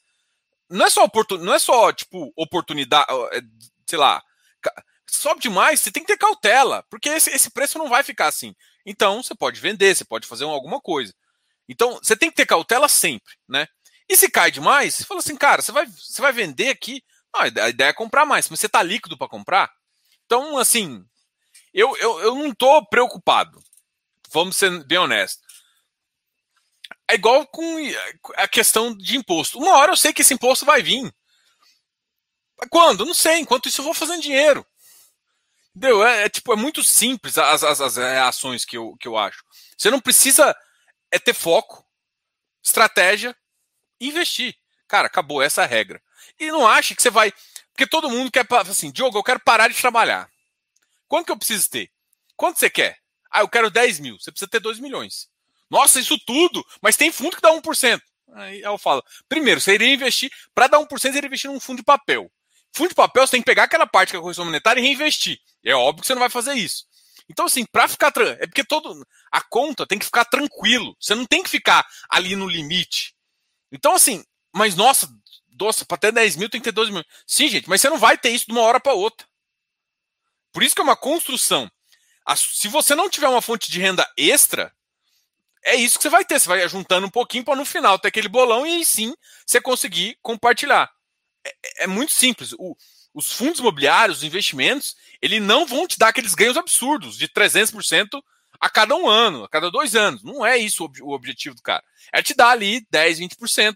não 0.67 0.87
é 0.87 0.89
só 0.89 1.03
oportun, 1.03 1.37
não 1.37 1.53
é 1.53 1.59
só, 1.59 1.93
tipo, 1.93 2.33
oportunidade, 2.35 3.05
é, 3.33 3.41
sei 3.87 3.99
lá. 3.99 4.23
Sobe 5.13 5.41
demais, 5.41 5.81
você 5.81 5.91
tem 5.91 6.03
que 6.03 6.07
ter 6.07 6.17
cautela, 6.17 6.83
porque 6.89 7.09
esse, 7.09 7.29
esse 7.31 7.51
preço 7.51 7.77
não 7.77 7.89
vai 7.89 8.01
ficar 8.01 8.27
assim. 8.27 8.55
Então, 8.85 9.21
você 9.21 9.35
pode 9.35 9.59
vender, 9.59 9.93
você 9.93 10.05
pode 10.05 10.25
fazer 10.25 10.45
alguma 10.45 10.79
coisa. 10.79 11.13
Então, 11.67 11.99
você 12.01 12.15
tem 12.15 12.29
que 12.29 12.35
ter 12.35 12.45
cautela 12.45 12.87
sempre, 12.87 13.35
né? 13.47 13.67
E 14.07 14.15
se 14.15 14.29
cai 14.31 14.49
demais, 14.49 14.95
você 14.95 15.03
fala 15.03 15.19
assim, 15.19 15.35
cara, 15.35 15.61
você 15.61 15.71
vai, 15.71 15.85
você 15.85 16.21
vai 16.21 16.31
vender 16.31 16.69
aqui, 16.69 17.03
a 17.33 17.69
ideia 17.69 17.89
é 17.89 17.93
comprar 17.93 18.25
mais, 18.25 18.47
mas 18.49 18.59
você 18.59 18.67
está 18.67 18.81
líquido 18.81 19.17
para 19.17 19.27
comprar? 19.27 19.69
Então, 20.25 20.57
assim, 20.57 21.05
eu, 21.73 21.95
eu, 21.97 22.19
eu 22.21 22.35
não 22.35 22.47
estou 22.47 22.85
preocupado. 22.87 23.61
Vamos 24.31 24.55
ser 24.55 24.83
bem 24.85 24.97
honestos. 24.97 25.45
É 27.09 27.15
igual 27.15 27.45
com 27.47 27.75
a 28.37 28.47
questão 28.47 28.95
de 28.95 29.17
imposto. 29.17 29.59
Uma 29.59 29.75
hora 29.77 29.91
eu 29.91 29.97
sei 29.97 30.13
que 30.13 30.21
esse 30.21 30.33
imposto 30.33 30.65
vai 30.65 30.81
vir. 30.81 31.13
Quando? 32.69 33.05
Não 33.05 33.13
sei. 33.13 33.39
Enquanto 33.39 33.67
isso, 33.67 33.81
eu 33.81 33.85
vou 33.85 33.93
fazendo 33.93 34.21
dinheiro. 34.21 34.65
Entendeu? 35.75 36.05
É, 36.05 36.23
é, 36.25 36.29
tipo, 36.29 36.51
é 36.53 36.55
muito 36.55 36.83
simples 36.83 37.37
as, 37.37 37.63
as, 37.63 37.81
as 37.81 37.95
reações 37.95 38.65
que 38.65 38.77
eu, 38.77 38.95
que 38.97 39.07
eu 39.07 39.17
acho. 39.17 39.43
Você 39.77 39.89
não 39.89 39.99
precisa 39.99 40.55
é 41.09 41.19
ter 41.19 41.33
foco, 41.33 41.85
estratégia 42.63 43.35
investir. 43.99 44.55
Cara, 44.87 45.07
acabou 45.07 45.41
essa 45.41 45.63
é 45.63 45.65
regra. 45.65 46.01
E 46.39 46.51
não 46.51 46.67
ache 46.67 46.95
que 46.95 47.01
você 47.01 47.09
vai. 47.09 47.31
Porque 47.71 47.87
todo 47.87 48.09
mundo 48.09 48.31
quer 48.31 48.45
assim, 48.67 48.91
Diogo, 48.91 49.17
eu 49.17 49.23
quero 49.23 49.39
parar 49.39 49.69
de 49.69 49.79
trabalhar. 49.79 50.29
Quanto 51.07 51.27
que 51.27 51.31
eu 51.31 51.37
preciso 51.37 51.69
ter? 51.69 51.89
Quanto 52.35 52.59
você 52.59 52.69
quer? 52.69 52.97
Ah, 53.31 53.41
eu 53.41 53.47
quero 53.47 53.69
10 53.69 53.99
mil. 53.99 54.19
Você 54.19 54.31
precisa 54.31 54.49
ter 54.49 54.59
2 54.59 54.79
milhões. 54.79 55.29
Nossa, 55.69 55.99
isso 55.99 56.17
tudo! 56.25 56.65
Mas 56.81 56.97
tem 56.97 57.11
fundo 57.11 57.35
que 57.35 57.41
dá 57.41 57.49
1%. 57.51 58.01
Aí 58.33 58.61
eu 58.61 58.77
falo, 58.77 59.03
primeiro, 59.27 59.59
você 59.59 59.73
iria 59.73 59.93
investir, 59.93 60.31
para 60.53 60.67
dar 60.67 60.79
1%, 60.79 60.87
você 60.89 61.09
iria 61.09 61.27
investir 61.27 61.49
num 61.49 61.59
fundo 61.59 61.77
de 61.77 61.83
papel. 61.83 62.31
Fundo 62.73 62.89
de 62.89 62.95
papel, 62.95 63.25
você 63.25 63.31
tem 63.31 63.41
que 63.41 63.45
pegar 63.45 63.63
aquela 63.63 63.85
parte 63.85 64.11
que 64.11 64.15
é 64.15 64.19
a 64.19 64.21
correção 64.21 64.45
monetária 64.45 64.79
e 64.79 64.83
reinvestir. 64.83 65.39
É 65.63 65.75
óbvio 65.75 66.01
que 66.01 66.07
você 66.07 66.13
não 66.13 66.21
vai 66.21 66.29
fazer 66.29 66.53
isso. 66.53 66.85
Então, 67.29 67.45
assim, 67.45 67.65
para 67.65 67.87
ficar. 67.87 68.11
É 68.39 68.47
porque 68.47 68.63
todo. 68.63 69.05
A 69.31 69.41
conta 69.41 69.85
tem 69.85 69.99
que 69.99 70.05
ficar 70.05 70.25
tranquilo. 70.25 70.95
Você 70.99 71.15
não 71.15 71.25
tem 71.25 71.43
que 71.43 71.49
ficar 71.49 71.85
ali 72.09 72.35
no 72.35 72.47
limite. 72.47 73.15
Então, 73.71 73.95
assim, 73.95 74.23
mas 74.53 74.75
nossa, 74.75 75.09
nossa, 75.59 75.85
para 75.85 75.97
ter 75.97 76.11
10 76.11 76.35
mil 76.35 76.49
tem 76.49 76.59
que 76.59 76.65
ter 76.65 76.71
12 76.71 76.91
mil. 76.91 77.03
Sim, 77.25 77.47
gente, 77.47 77.69
mas 77.69 77.81
você 77.81 77.89
não 77.89 77.97
vai 77.97 78.17
ter 78.17 78.29
isso 78.29 78.45
de 78.47 78.51
uma 78.51 78.61
hora 78.61 78.79
para 78.79 78.93
outra. 78.93 79.27
Por 80.51 80.63
isso 80.63 80.75
que 80.75 80.81
é 80.81 80.83
uma 80.83 80.95
construção. 80.95 81.69
Se 82.35 82.67
você 82.67 82.95
não 82.95 83.09
tiver 83.09 83.27
uma 83.27 83.41
fonte 83.41 83.71
de 83.71 83.79
renda 83.79 84.09
extra, 84.17 84.73
é 85.63 85.75
isso 85.75 85.97
que 85.97 86.03
você 86.03 86.09
vai 86.09 86.25
ter. 86.25 86.39
Você 86.39 86.47
vai 86.47 86.67
juntando 86.67 87.07
um 87.07 87.11
pouquinho 87.11 87.45
para 87.45 87.55
no 87.55 87.65
final 87.65 87.97
ter 87.99 88.09
aquele 88.09 88.27
bolão 88.27 88.65
e 88.65 88.77
aí 88.77 88.85
sim 88.85 89.13
você 89.45 89.61
conseguir 89.61 90.17
compartilhar. 90.21 90.91
É, 91.45 91.49
é, 91.49 91.83
é 91.83 91.87
muito 91.87 92.13
simples. 92.13 92.53
O, 92.53 92.75
os 93.13 93.31
fundos 93.31 93.59
imobiliários, 93.59 94.19
os 94.19 94.23
investimentos, 94.23 94.95
eles 95.21 95.41
não 95.41 95.65
vão 95.65 95.87
te 95.87 95.97
dar 95.97 96.09
aqueles 96.09 96.33
ganhos 96.33 96.57
absurdos 96.57 97.17
de 97.17 97.27
300% 97.27 98.21
a 98.59 98.69
cada 98.69 98.95
um 98.95 99.09
ano, 99.09 99.43
a 99.43 99.49
cada 99.49 99.69
dois 99.69 99.95
anos. 99.95 100.23
Não 100.23 100.45
é 100.45 100.57
isso 100.57 100.89
o 101.01 101.11
objetivo 101.11 101.55
do 101.55 101.61
cara. 101.61 101.83
É 102.13 102.21
te 102.21 102.33
dar 102.33 102.49
ali 102.49 102.85
10, 102.89 103.19
20%. 103.19 103.73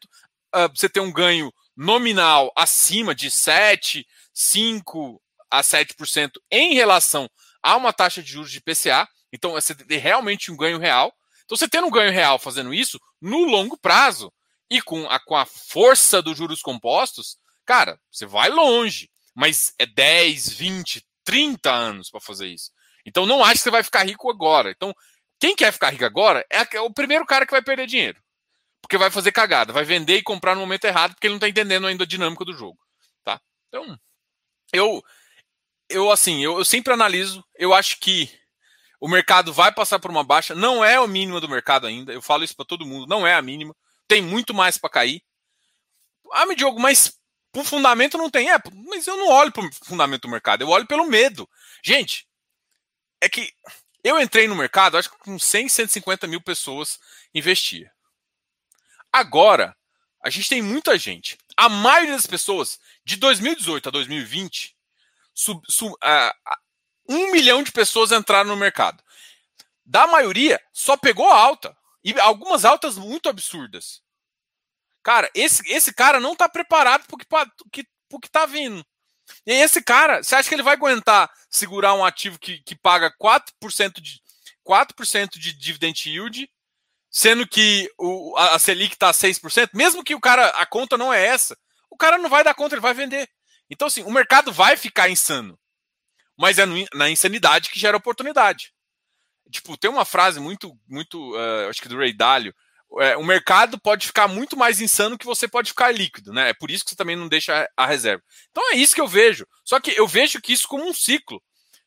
Uh, 0.56 0.70
você 0.74 0.88
ter 0.88 1.02
um 1.02 1.12
ganho 1.12 1.52
nominal 1.76 2.52
acima 2.56 3.14
de 3.14 3.30
7, 3.30 4.06
5 4.34 5.22
a 5.52 5.62
7% 5.62 6.32
em 6.50 6.74
relação 6.74 7.30
a 7.62 7.76
uma 7.76 7.92
taxa 7.92 8.22
de 8.24 8.32
juros 8.32 8.52
de 8.52 8.62
PCA. 8.62 9.08
Então, 9.34 9.52
você 9.52 9.76
tem 9.76 9.98
realmente 9.98 10.52
um 10.52 10.56
ganho 10.56 10.78
real. 10.78 11.14
Então, 11.44 11.58
você 11.58 11.68
tendo 11.68 11.88
um 11.88 11.92
ganho 11.92 12.12
real 12.12 12.40
fazendo 12.40 12.74
isso, 12.74 13.00
no 13.20 13.44
longo 13.44 13.78
prazo, 13.78 14.32
e 14.70 14.82
com 14.82 15.08
a, 15.10 15.20
com 15.20 15.36
a 15.36 15.46
força 15.46 16.22
dos 16.22 16.38
juros 16.38 16.62
compostos, 16.62 17.38
cara, 17.66 18.00
você 18.12 18.26
vai 18.26 18.50
longe. 18.50 19.10
Mas 19.34 19.74
é 19.78 19.86
10, 19.86 20.50
20, 20.50 21.06
30 21.24 21.72
anos 21.72 22.10
para 22.10 22.22
fazer 22.22 22.48
isso. 22.48 22.72
Então, 23.06 23.26
não 23.26 23.44
acho 23.44 23.56
que 23.56 23.60
você 23.60 23.72
vai 23.72 23.84
ficar 23.84 24.04
rico 24.06 24.30
agora. 24.30 24.72
Então, 24.72 24.94
quem 25.40 25.56
quer 25.56 25.74
ficar 25.74 25.90
rico 25.90 26.06
agora 26.06 26.46
é 26.50 26.80
o 26.80 26.94
primeiro 26.94 27.26
cara 27.26 27.46
que 27.46 27.52
vai 27.52 27.62
perder 27.62 27.86
dinheiro 27.86 28.18
porque 28.86 29.00
vai 29.00 29.10
fazer 29.10 29.32
cagada, 29.32 29.74
vai 29.74 29.84
vender 29.84 30.18
e 30.18 30.24
comprar 30.24 30.54
no 30.54 30.62
momento 30.62 30.86
errado 30.86 31.16
porque 31.16 31.26
ele 31.26 31.34
não 31.34 31.38
está 31.38 31.50
entendendo 31.50 31.88
ainda 31.88 32.04
a 32.04 32.08
dinâmica 32.08 32.46
do 32.46 32.54
jogo, 32.54 32.78
tá? 33.24 33.42
Então, 33.68 34.00
eu 34.72 35.04
eu 35.90 36.12
assim, 36.12 36.44
eu, 36.44 36.60
eu 36.60 36.66
sempre 36.66 36.94
analiso, 36.94 37.44
eu 37.56 37.74
acho 37.74 38.00
que 38.00 38.30
o 39.00 39.08
mercado 39.08 39.52
vai 39.52 39.72
passar 39.72 40.00
por 40.00 40.12
uma 40.12 40.24
baixa, 40.24 40.54
não 40.54 40.86
é 40.86 41.00
o 41.00 41.08
mínimo 41.08 41.42
do 41.42 41.50
mercado 41.50 41.88
ainda. 41.88 42.14
Eu 42.14 42.22
falo 42.22 42.44
isso 42.44 42.56
para 42.56 42.66
todo 42.66 42.86
mundo, 42.86 43.08
não 43.08 43.26
é 43.26 43.34
a 43.34 43.42
mínima. 43.42 43.76
Tem 44.08 44.22
muito 44.22 44.54
mais 44.54 44.78
para 44.78 44.90
cair. 44.90 45.22
Ah, 46.32 46.46
me 46.46 46.56
Diogo, 46.56 46.80
mas 46.80 47.20
o 47.62 47.64
fundamento 47.64 48.18
não 48.18 48.30
tem. 48.30 48.52
É, 48.52 48.58
mas 48.88 49.08
eu 49.08 49.18
não 49.18 49.30
olho 49.30 49.52
para 49.52 49.66
o 49.66 49.72
fundamento 49.84 50.24
do 50.24 50.30
mercado, 50.30 50.62
eu 50.62 50.70
olho 50.70 50.86
pelo 50.86 51.06
medo. 51.06 51.50
Gente, 51.84 52.28
é 53.22 53.30
que 53.30 53.52
eu 54.04 54.20
entrei 54.20 54.48
no 54.48 54.56
mercado, 54.56 54.98
acho 54.98 55.10
que 55.10 55.18
com 55.18 55.40
100, 55.40 55.70
150 55.70 56.28
mil 56.28 56.42
pessoas 56.42 57.00
investia. 57.34 57.92
Agora, 59.12 59.76
a 60.24 60.30
gente 60.30 60.50
tem 60.50 60.62
muita 60.62 60.98
gente. 60.98 61.38
A 61.56 61.70
maioria 61.70 62.14
das 62.14 62.28
pessoas, 62.28 62.80
de 63.04 63.16
2018 63.16 63.90
a 63.90 63.92
2020, 63.92 64.76
sub, 65.34 65.62
sub, 65.68 65.94
uh, 65.94 66.56
um 67.08 67.32
milhão 67.32 67.64
de 67.64 67.72
pessoas 67.72 68.12
entraram 68.12 68.50
no 68.50 68.56
mercado. 68.56 69.04
Da 69.86 70.06
maioria, 70.08 70.62
só 70.74 70.98
pegou 70.98 71.30
alta. 71.30 71.76
E 72.04 72.20
algumas 72.20 72.66
altas 72.66 72.98
muito 72.98 73.30
absurdas. 73.30 74.02
Cara, 75.06 75.30
esse, 75.36 75.62
esse 75.72 75.94
cara 75.94 76.20
não 76.20 76.34
está 76.34 76.50
preparado 76.50 77.06
para 77.06 77.44
o 77.64 77.70
que, 77.70 77.84
que 77.84 78.30
tá 78.32 78.48
vindo. 78.48 78.84
E 79.46 79.54
esse 79.54 79.80
cara, 79.84 80.24
você 80.24 80.34
acha 80.34 80.50
que 80.50 80.56
ele 80.56 80.64
vai 80.64 80.74
aguentar 80.74 81.32
segurar 81.48 81.94
um 81.94 82.04
ativo 82.04 82.40
que, 82.40 82.58
que 82.64 82.76
paga 82.76 83.14
4% 83.22 84.02
de, 84.02 84.20
4 84.64 84.96
de 85.40 85.54
dividend 85.54 86.10
yield, 86.10 86.50
sendo 87.12 87.48
que 87.48 87.88
o, 88.00 88.36
a 88.36 88.58
Selic 88.58 88.96
está 88.96 89.12
6%? 89.12 89.70
Mesmo 89.76 90.04
que 90.04 90.16
o 90.16 90.20
cara, 90.20 90.48
a 90.50 90.66
conta 90.66 90.98
não 90.98 91.14
é 91.14 91.24
essa, 91.24 91.56
o 91.88 91.96
cara 91.96 92.18
não 92.18 92.28
vai 92.28 92.44
dar 92.44 92.56
conta, 92.56 92.74
ele 92.74 92.82
vai 92.82 92.96
vender. 92.96 93.30
Então, 93.70 93.88
assim, 93.88 94.02
o 94.02 94.12
mercado 94.12 94.52
vai 94.52 94.76
ficar 94.76 95.08
insano. 95.08 95.56
Mas 96.36 96.58
é 96.58 96.66
na 96.96 97.12
insanidade 97.12 97.70
que 97.70 97.80
gera 97.80 97.96
oportunidade. 97.96 98.74
Tipo, 99.52 99.78
tem 99.78 99.92
uma 99.92 100.04
frase 100.04 100.40
muito, 100.40 100.76
muito, 100.88 101.36
uh, 101.36 101.70
acho 101.70 101.80
que 101.80 101.88
do 101.88 101.98
Ray 101.98 102.12
Dalio, 102.12 102.56
é, 103.00 103.18
o 103.18 103.24
mercado 103.24 103.80
pode 103.80 104.08
ficar 104.08 104.28
muito 104.28 104.56
mais 104.56 104.80
insano 104.80 105.18
que 105.18 105.26
você 105.26 105.48
pode 105.48 105.70
ficar 105.70 105.92
líquido, 105.92 106.32
né? 106.32 106.50
É 106.50 106.54
por 106.54 106.72
isso 106.72 106.84
que 106.84 106.92
você 106.92 106.96
também 106.96 107.16
não 107.16 107.28
deixa 107.28 107.70
a 107.76 107.86
reserva. 107.86 108.24
Então 108.52 108.72
é 108.72 108.76
isso 108.76 108.96
que 108.96 109.02
eu 109.02 109.08
vejo. 109.08 109.46
Só 109.64 109.80
que 109.80 109.92
eu 109.92 110.08
vejo 110.08 110.42
que 110.42 110.54
isso 110.54 110.68
como 110.68 110.88
um 110.88 110.94
ciclo. 110.94 111.42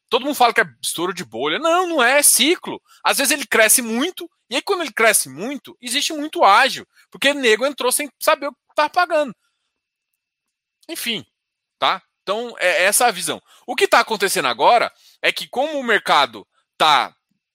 Todo 0.08 0.24
mundo 0.24 0.34
fala 0.34 0.54
que 0.54 0.60
é 0.60 0.66
estouro 0.82 1.12
de 1.12 1.24
bolha. 1.24 1.58
Não, 1.58 1.86
não 1.86 2.02
é, 2.02 2.18
é 2.18 2.22
ciclo. 2.22 2.80
Às 3.04 3.18
vezes 3.18 3.32
ele 3.32 3.46
cresce 3.46 3.82
muito, 3.82 4.30
e 4.50 4.56
aí 4.56 4.62
quando 4.62 4.82
ele 4.82 4.92
cresce 4.92 5.28
muito, 5.28 5.76
existe 5.80 6.12
muito 6.12 6.44
ágil, 6.44 6.86
porque 7.10 7.30
o 7.30 7.34
nego 7.34 7.66
entrou 7.66 7.92
sem 7.92 8.10
saber 8.18 8.48
o 8.48 8.52
que 8.52 8.58
estava 8.70 8.90
pagando. 8.90 9.34
Enfim, 10.88 11.24
tá? 11.78 12.02
Então 12.22 12.54
é 12.58 12.84
essa 12.84 13.06
a 13.06 13.10
visão. 13.10 13.40
O 13.66 13.74
que 13.74 13.84
está 13.84 14.00
acontecendo 14.00 14.48
agora 14.48 14.92
é 15.22 15.32
que 15.32 15.48
como 15.48 15.78
o 15.78 15.84
mercado 15.84 16.46
está 16.72 17.14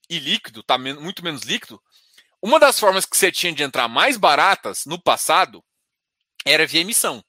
ilíquido, 0.09 0.59
está 0.59 0.77
muito 0.77 1.23
menos 1.23 1.43
líquido, 1.43 1.81
uma 2.43 2.59
das 2.59 2.77
formas 2.77 3.05
que 3.05 3.15
você 3.15 3.31
tinha 3.31 3.53
de 3.53 3.63
entrar 3.63 3.87
mais 3.87 4.17
baratas 4.17 4.85
no 4.85 5.01
passado 5.01 5.63
era 6.45 6.67
via 6.67 6.81
emissão. 6.81 7.23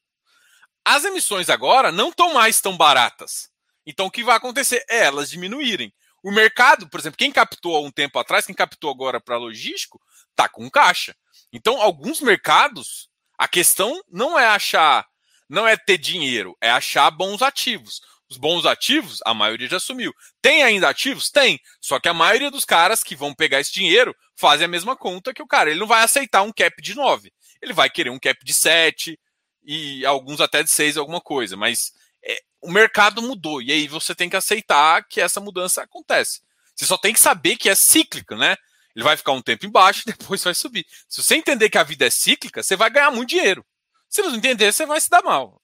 As 0.84 1.04
emissões 1.04 1.48
agora 1.48 1.92
não 1.92 2.08
estão 2.08 2.34
mais 2.34 2.60
tão 2.60 2.76
baratas. 2.76 3.48
Então 3.86 4.06
o 4.06 4.10
que 4.10 4.24
vai 4.24 4.36
acontecer 4.36 4.84
é 4.90 5.04
elas 5.04 5.30
diminuírem. 5.30 5.94
O 6.20 6.32
mercado, 6.32 6.88
por 6.88 6.98
exemplo, 6.98 7.16
quem 7.16 7.30
captou 7.30 7.76
há 7.76 7.80
um 7.80 7.92
tempo 7.92 8.18
atrás, 8.18 8.44
quem 8.44 8.54
captou 8.54 8.90
agora 8.90 9.20
para 9.20 9.36
logístico, 9.36 10.00
tá 10.34 10.48
com 10.48 10.68
caixa. 10.68 11.14
Então, 11.52 11.80
alguns 11.80 12.20
mercados, 12.20 13.08
a 13.38 13.46
questão 13.46 14.02
não 14.10 14.36
é 14.36 14.46
achar, 14.46 15.06
não 15.48 15.68
é 15.68 15.76
ter 15.76 15.98
dinheiro, 15.98 16.56
é 16.60 16.70
achar 16.70 17.08
bons 17.12 17.40
ativos. 17.40 18.00
Os 18.34 18.38
bons 18.38 18.66
ativos, 18.66 19.20
a 19.24 19.32
maioria 19.32 19.68
já 19.68 19.78
sumiu. 19.78 20.12
Tem 20.42 20.64
ainda 20.64 20.88
ativos? 20.88 21.30
Tem. 21.30 21.60
Só 21.80 22.00
que 22.00 22.08
a 22.08 22.14
maioria 22.14 22.50
dos 22.50 22.64
caras 22.64 23.04
que 23.04 23.14
vão 23.14 23.32
pegar 23.32 23.60
esse 23.60 23.72
dinheiro 23.72 24.14
fazem 24.34 24.64
a 24.64 24.68
mesma 24.68 24.96
conta 24.96 25.32
que 25.32 25.42
o 25.42 25.46
cara. 25.46 25.70
Ele 25.70 25.78
não 25.78 25.86
vai 25.86 26.02
aceitar 26.02 26.42
um 26.42 26.52
cap 26.52 26.82
de 26.82 26.96
9. 26.96 27.32
Ele 27.62 27.72
vai 27.72 27.88
querer 27.88 28.10
um 28.10 28.18
cap 28.18 28.44
de 28.44 28.52
7 28.52 29.16
e 29.62 30.04
alguns 30.04 30.40
até 30.40 30.64
de 30.64 30.70
6, 30.70 30.96
alguma 30.96 31.20
coisa. 31.20 31.56
Mas 31.56 31.92
é, 32.24 32.42
o 32.60 32.72
mercado 32.72 33.22
mudou. 33.22 33.62
E 33.62 33.70
aí 33.70 33.86
você 33.86 34.16
tem 34.16 34.28
que 34.28 34.34
aceitar 34.34 35.06
que 35.06 35.20
essa 35.20 35.40
mudança 35.40 35.82
acontece. 35.82 36.40
Você 36.74 36.86
só 36.86 36.98
tem 36.98 37.14
que 37.14 37.20
saber 37.20 37.56
que 37.56 37.68
é 37.68 37.74
cíclica, 37.76 38.36
né? 38.36 38.56
Ele 38.96 39.04
vai 39.04 39.16
ficar 39.16 39.30
um 39.30 39.42
tempo 39.42 39.64
embaixo 39.64 40.02
e 40.02 40.10
depois 40.10 40.42
vai 40.42 40.54
subir. 40.54 40.84
Se 41.08 41.22
você 41.22 41.36
entender 41.36 41.70
que 41.70 41.78
a 41.78 41.84
vida 41.84 42.04
é 42.04 42.10
cíclica, 42.10 42.64
você 42.64 42.74
vai 42.74 42.90
ganhar 42.90 43.12
muito 43.12 43.28
dinheiro. 43.28 43.64
Se 44.08 44.22
não 44.22 44.34
entender, 44.34 44.72
você 44.72 44.84
vai 44.84 45.00
se 45.00 45.08
dar 45.08 45.22
mal. 45.22 45.62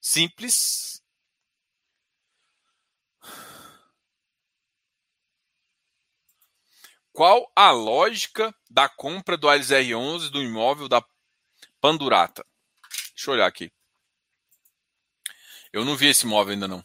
Simples 0.00 1.02
Qual 7.14 7.48
a 7.54 7.70
lógica 7.70 8.52
da 8.68 8.88
compra 8.88 9.36
do 9.36 9.46
ALSR11 9.46 10.30
do 10.30 10.42
imóvel 10.42 10.88
da 10.88 11.00
Pandurata? 11.80 12.44
Deixa 13.14 13.30
eu 13.30 13.34
olhar 13.34 13.46
aqui. 13.46 13.70
Eu 15.72 15.84
não 15.84 15.96
vi 15.96 16.08
esse 16.08 16.26
imóvel 16.26 16.54
ainda 16.54 16.66
não. 16.66 16.84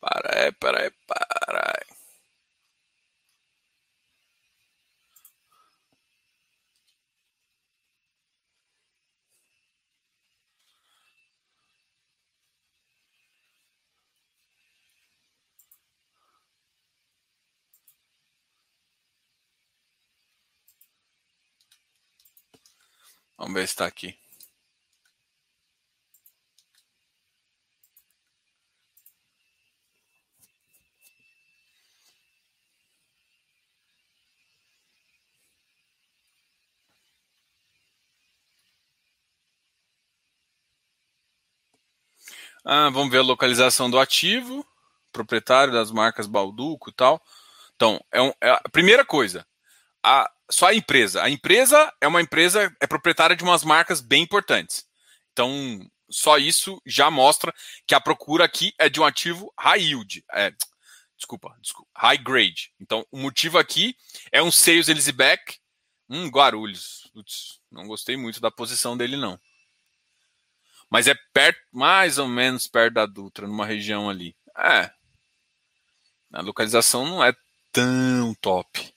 Para 0.00 0.44
aí, 0.44 0.52
para 0.52 0.90
para 1.06 1.72
aí. 1.76 2.00
Vamos 23.40 23.54
ver 23.54 23.66
se 23.66 23.72
está 23.72 23.86
aqui. 23.86 24.14
Ah, 42.62 42.90
vamos 42.90 43.10
ver 43.10 43.18
a 43.18 43.22
localização 43.22 43.90
do 43.90 43.98
ativo, 43.98 44.66
proprietário 45.10 45.72
das 45.72 45.90
marcas 45.90 46.26
Balduco 46.26 46.90
e 46.90 46.92
tal. 46.92 47.22
Então, 47.74 47.98
é, 48.12 48.20
um, 48.20 48.32
é 48.38 48.50
a 48.50 48.68
primeira 48.70 49.02
coisa. 49.02 49.46
A, 50.04 50.30
só 50.50 50.66
a 50.66 50.74
empresa. 50.74 51.22
A 51.22 51.30
empresa 51.30 51.92
é 52.00 52.08
uma 52.08 52.20
empresa, 52.20 52.74
é 52.80 52.86
proprietária 52.86 53.36
de 53.36 53.44
umas 53.44 53.64
marcas 53.64 54.00
bem 54.00 54.22
importantes. 54.22 54.84
Então, 55.32 55.80
só 56.10 56.38
isso 56.38 56.80
já 56.84 57.10
mostra 57.10 57.54
que 57.86 57.94
a 57.94 58.00
procura 58.00 58.44
aqui 58.44 58.74
é 58.78 58.88
de 58.88 59.00
um 59.00 59.04
ativo 59.04 59.52
high 59.58 59.80
yield. 59.80 60.24
É, 60.32 60.52
desculpa, 61.16 61.56
desculpa, 61.60 61.90
high 61.96 62.18
grade. 62.18 62.72
Então, 62.80 63.06
o 63.10 63.18
motivo 63.18 63.58
aqui 63.58 63.96
é 64.32 64.42
um 64.42 64.50
sales 64.50 64.88
Elisebeck, 64.88 65.58
um 66.08 66.28
Guarulhos. 66.28 67.08
Putz, 67.14 67.60
não 67.70 67.86
gostei 67.86 68.16
muito 68.16 68.40
da 68.40 68.50
posição 68.50 68.96
dele, 68.96 69.16
não. 69.16 69.38
Mas 70.90 71.06
é 71.06 71.14
perto, 71.32 71.60
mais 71.72 72.18
ou 72.18 72.26
menos 72.26 72.66
perto 72.66 72.94
da 72.94 73.06
Dutra, 73.06 73.46
numa 73.46 73.64
região 73.64 74.10
ali. 74.10 74.36
É. 74.58 74.90
A 76.32 76.40
localização 76.40 77.06
não 77.06 77.24
é 77.24 77.32
tão 77.70 78.34
top. 78.40 78.89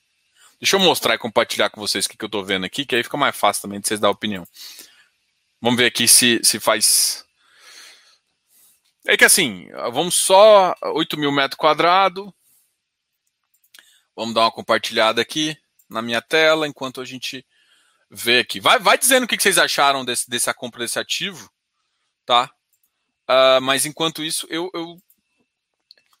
Deixa 0.64 0.76
eu 0.76 0.80
mostrar 0.80 1.14
e 1.14 1.18
compartilhar 1.18 1.68
com 1.68 1.78
vocês 1.78 2.06
o 2.06 2.08
que, 2.08 2.16
que 2.16 2.24
eu 2.24 2.28
estou 2.28 2.42
vendo 2.42 2.64
aqui, 2.64 2.86
que 2.86 2.96
aí 2.96 3.02
fica 3.02 3.18
mais 3.18 3.36
fácil 3.36 3.60
também 3.60 3.80
de 3.80 3.86
vocês 3.86 4.00
dar 4.00 4.08
opinião. 4.08 4.48
Vamos 5.60 5.76
ver 5.76 5.84
aqui 5.84 6.08
se, 6.08 6.40
se 6.42 6.58
faz. 6.58 7.22
É 9.06 9.14
que 9.14 9.26
assim, 9.26 9.68
vamos 9.92 10.14
só 10.14 10.74
8 10.82 11.18
mil 11.18 11.30
metros 11.30 11.58
quadrados. 11.58 12.32
Vamos 14.16 14.34
dar 14.34 14.40
uma 14.40 14.50
compartilhada 14.50 15.20
aqui 15.20 15.54
na 15.86 16.00
minha 16.00 16.22
tela 16.22 16.66
enquanto 16.66 17.02
a 17.02 17.04
gente 17.04 17.44
vê 18.10 18.38
aqui. 18.38 18.58
Vai, 18.58 18.78
vai 18.78 18.96
dizendo 18.96 19.24
o 19.24 19.28
que 19.28 19.38
vocês 19.38 19.58
acharam 19.58 20.02
desse, 20.02 20.30
dessa 20.30 20.54
compra 20.54 20.80
desse 20.80 20.98
ativo, 20.98 21.52
tá? 22.24 22.50
Uh, 23.28 23.60
mas 23.60 23.84
enquanto 23.84 24.24
isso, 24.24 24.46
eu, 24.48 24.70
eu, 24.72 24.96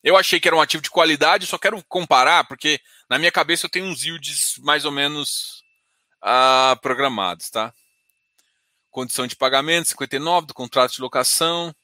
eu 0.04 0.18
achei 0.18 0.38
que 0.38 0.46
era 0.46 0.54
um 0.54 0.60
ativo 0.60 0.82
de 0.82 0.90
qualidade, 0.90 1.46
só 1.46 1.56
quero 1.56 1.82
comparar, 1.84 2.44
porque 2.44 2.78
na 3.08 3.18
minha 3.18 3.32
cabeça 3.32 3.64
eu 3.64 3.70
tenho 3.70 3.86
uns 3.86 4.04
yields 4.04 4.58
mais 4.58 4.84
ou 4.84 4.92
menos 4.92 5.64
uh, 6.22 6.78
programados, 6.82 7.48
tá? 7.48 7.72
Condição 8.90 9.26
de 9.26 9.34
pagamento, 9.34 9.88
59 9.88 10.46
do 10.46 10.54
contrato 10.54 10.92
de 10.92 11.00
locação, 11.00 11.74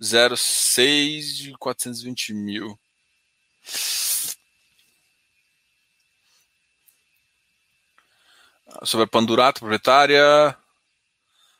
0,6 0.00 1.22
de 1.34 1.52
420 1.58 2.32
mil. 2.32 2.78
Sobre 8.84 9.04
a 9.04 9.08
Pandurato, 9.08 9.58
proprietária, 9.58 10.56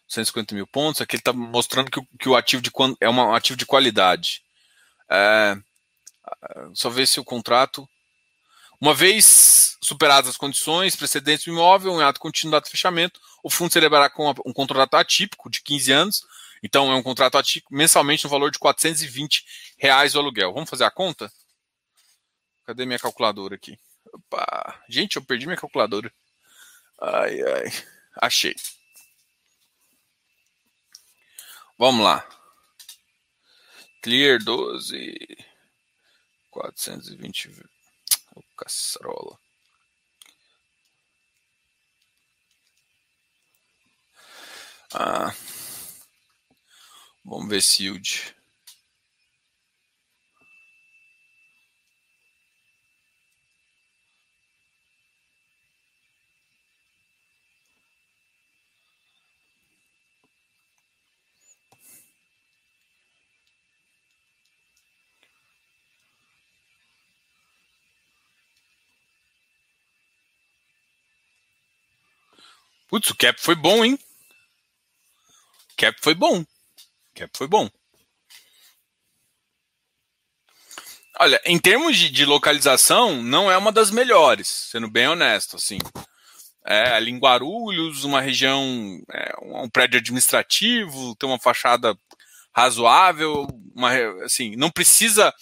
150 0.06 0.54
mil 0.54 0.68
pontos. 0.68 1.00
Aqui 1.00 1.16
ele 1.16 1.20
está 1.20 1.32
mostrando 1.32 1.90
que, 1.90 2.00
que, 2.16 2.28
o 2.28 2.36
ativo 2.36 2.62
de, 2.62 2.70
é 3.00 3.10
um 3.10 3.34
ativo 3.34 3.56
de 3.56 3.66
qualidade. 3.66 4.46
É, 5.10 5.56
só 6.74 6.90
ver 6.90 7.06
se 7.06 7.20
o 7.20 7.24
contrato. 7.24 7.88
Uma 8.80 8.94
vez 8.94 9.76
superadas 9.82 10.30
as 10.30 10.36
condições 10.36 10.94
precedentes 10.94 11.44
do 11.44 11.52
imóvel, 11.52 12.00
em 12.00 12.04
ato 12.04 12.20
contínuo 12.20 12.60
de 12.60 12.70
fechamento, 12.70 13.20
o 13.42 13.50
fundo 13.50 13.72
celebrará 13.72 14.08
com 14.08 14.30
um 14.44 14.52
contrato 14.52 14.94
atípico 14.94 15.50
de 15.50 15.62
15 15.62 15.92
anos. 15.92 16.22
Então, 16.62 16.90
é 16.92 16.94
um 16.94 17.02
contrato 17.02 17.38
atípico 17.38 17.74
mensalmente 17.74 18.24
no 18.24 18.30
valor 18.30 18.50
de 18.50 18.58
420 18.58 19.44
reais 19.78 20.14
o 20.14 20.18
aluguel. 20.18 20.52
Vamos 20.52 20.70
fazer 20.70 20.84
a 20.84 20.90
conta? 20.90 21.32
Cadê 22.66 22.84
minha 22.84 22.98
calculadora 22.98 23.54
aqui? 23.54 23.78
Opa. 24.12 24.82
Gente, 24.88 25.16
eu 25.16 25.24
perdi 25.24 25.46
minha 25.46 25.56
calculadora. 25.56 26.12
Ai, 27.00 27.40
ai. 27.40 27.72
Achei. 28.20 28.54
Vamos 31.78 32.04
lá. 32.04 32.37
Clear 34.08 34.38
12. 34.38 35.36
420. 36.50 37.50
Oh, 38.34 38.42
caçarola. 38.56 39.38
Ah. 44.94 45.34
Vamos 47.22 47.50
ver 47.50 47.60
se. 47.60 48.34
Putz, 72.88 73.10
o 73.10 73.16
cap 73.16 73.38
foi 73.40 73.54
bom, 73.54 73.84
hein? 73.84 73.98
O 75.72 75.76
cap 75.76 75.98
foi 76.00 76.14
bom. 76.14 76.40
O 76.40 76.46
cap 77.14 77.30
foi 77.36 77.46
bom. 77.46 77.70
Olha, 81.20 81.40
em 81.44 81.58
termos 81.58 81.96
de, 81.96 82.08
de, 82.08 82.24
localização, 82.24 83.22
não 83.22 83.50
é 83.50 83.58
uma 83.58 83.72
das 83.72 83.90
melhores, 83.90 84.48
sendo 84.70 84.88
bem 84.88 85.08
honesto, 85.08 85.56
assim. 85.56 85.78
É 86.64 86.92
ali 86.92 87.10
em 87.10 87.18
Guarulhos, 87.18 88.04
uma 88.04 88.20
região, 88.20 89.02
é, 89.12 89.34
um 89.42 89.68
prédio 89.68 89.98
administrativo, 89.98 91.16
tem 91.16 91.28
uma 91.28 91.38
fachada 91.38 91.98
razoável, 92.54 93.48
uma, 93.74 93.90
assim, 94.24 94.54
não 94.56 94.70
precisa, 94.70 95.34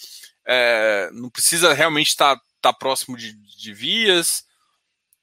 é, 0.47 1.11
não 1.13 1.29
precisa 1.29 1.75
realmente 1.75 2.09
estar 2.09 2.37
tá, 2.37 2.43
tá 2.63 2.73
próximo 2.73 3.17
de, 3.17 3.35
de 3.35 3.75
vias, 3.75 4.46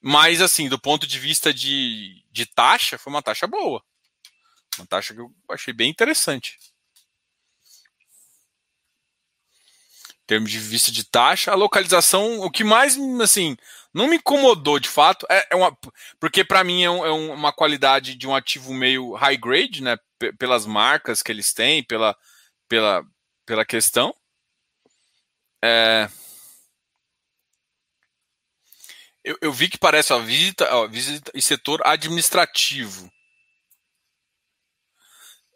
mas, 0.06 0.42
assim, 0.42 0.68
do 0.68 0.78
ponto 0.78 1.08
de 1.08 1.18
vista 1.18 1.54
de, 1.54 2.26
de 2.30 2.46
taxa, 2.46 2.98
foi 2.98 3.14
uma 3.14 3.22
taxa 3.22 3.48
boa. 3.48 3.82
Uma 4.78 4.86
taxa 4.86 5.14
que 5.14 5.22
eu 5.22 5.34
achei 5.50 5.74
bem 5.74 5.90
interessante. 5.90 6.60
Em 10.12 10.26
termos 10.28 10.52
de 10.52 10.60
vista 10.60 10.92
de 10.92 11.06
taxa, 11.06 11.52
a 11.52 11.56
localização, 11.56 12.42
o 12.42 12.52
que 12.52 12.66
mais, 12.66 12.98
assim, 13.22 13.56
não 13.94 14.08
me 14.08 14.18
incomodou 14.18 14.78
de 14.78 14.90
fato, 14.90 15.26
é, 15.30 15.48
é 15.52 15.56
uma. 15.56 15.74
Porque 16.20 16.44
para 16.44 16.66
mim 16.66 16.84
é, 16.84 16.90
um, 16.90 17.06
é, 17.06 17.12
uma 17.12 17.54
qualidade 17.54 18.16
de 18.16 18.28
um 18.28 18.36
ativo 18.36 18.74
meio 18.74 19.14
high 19.14 19.38
grade, 19.38 19.82
né? 19.82 19.98
pelas 20.38 20.66
marcas 20.66 21.24
que 21.24 21.32
eles 21.32 21.54
têm, 21.54 21.82
pela, 21.82 22.14
pela, 22.68 23.06
pela 23.46 23.66
questão. 23.66 24.14
É, 25.64 26.10
eu, 29.24 29.38
eu 29.42 29.54
vi 29.54 29.70
que 29.70 29.78
parece 29.78 30.14
a 30.14 30.18
visita, 30.18 30.68
ó, 30.76 30.88
visita 30.88 31.32
e 31.34 31.42
setor 31.42 31.82
administrativo. 31.86 33.10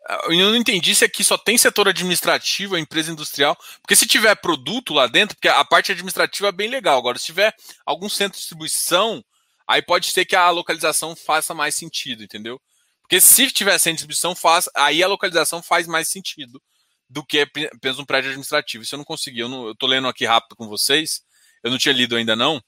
Ah, 0.10 0.22
eu 0.30 0.52
não 0.52 0.56
entendi 0.56 0.96
se 0.96 1.04
aqui 1.04 1.24
só 1.24 1.38
tem 1.38 1.58
setor 1.58 1.90
administrativo, 1.90 2.76
a 2.76 2.80
empresa 2.80 3.12
industrial. 3.12 3.58
Porque 3.82 3.96
se 3.96 4.08
tiver 4.08 4.34
produto 4.36 4.94
lá 4.94 5.06
dentro, 5.08 5.36
porque 5.36 5.50
a 5.50 5.66
parte 5.66 5.92
administrativa 5.92 6.48
é 6.48 6.52
bem 6.52 6.70
legal. 6.70 6.98
Agora, 6.98 7.20
se 7.20 7.26
tiver 7.26 7.54
algum 7.86 8.08
centro 8.08 8.34
de 8.34 8.40
distribuição, 8.40 9.24
aí 9.68 9.82
pode 9.82 10.12
ser 10.12 10.26
que 10.26 10.36
a 10.36 10.50
localização 10.50 11.16
faça 11.16 11.54
mais 11.54 11.76
sentido, 11.76 12.24
entendeu? 12.24 12.62
Porque 13.02 13.20
se 13.20 13.52
tiver 13.52 13.78
centro 13.78 13.98
de 13.98 14.08
distribuição, 14.08 14.36
faz, 14.36 14.70
aí 14.76 15.04
a 15.04 15.08
localização 15.08 15.62
faz 15.62 15.88
mais 15.88 16.10
sentido 16.10 16.62
do 17.10 17.26
que 17.26 17.40
apenas 17.42 18.00
um 18.00 18.06
prédio 18.06 18.30
administrativo. 18.30 18.84
Isso 18.84 18.96
eu 18.96 18.98
não 18.98 19.06
consegui. 19.06 19.40
Eu, 19.40 19.68
eu 19.68 19.76
tô 19.76 19.88
lendo 19.88 20.08
aqui 20.08 20.26
rápido 20.26 20.56
com 20.56 20.68
vocês. 20.68 21.22
Eu 21.64 21.72
não 21.72 21.78
tinha 21.78 21.94
lido 21.94 22.16
ainda 22.16 22.36
não. 22.36 22.62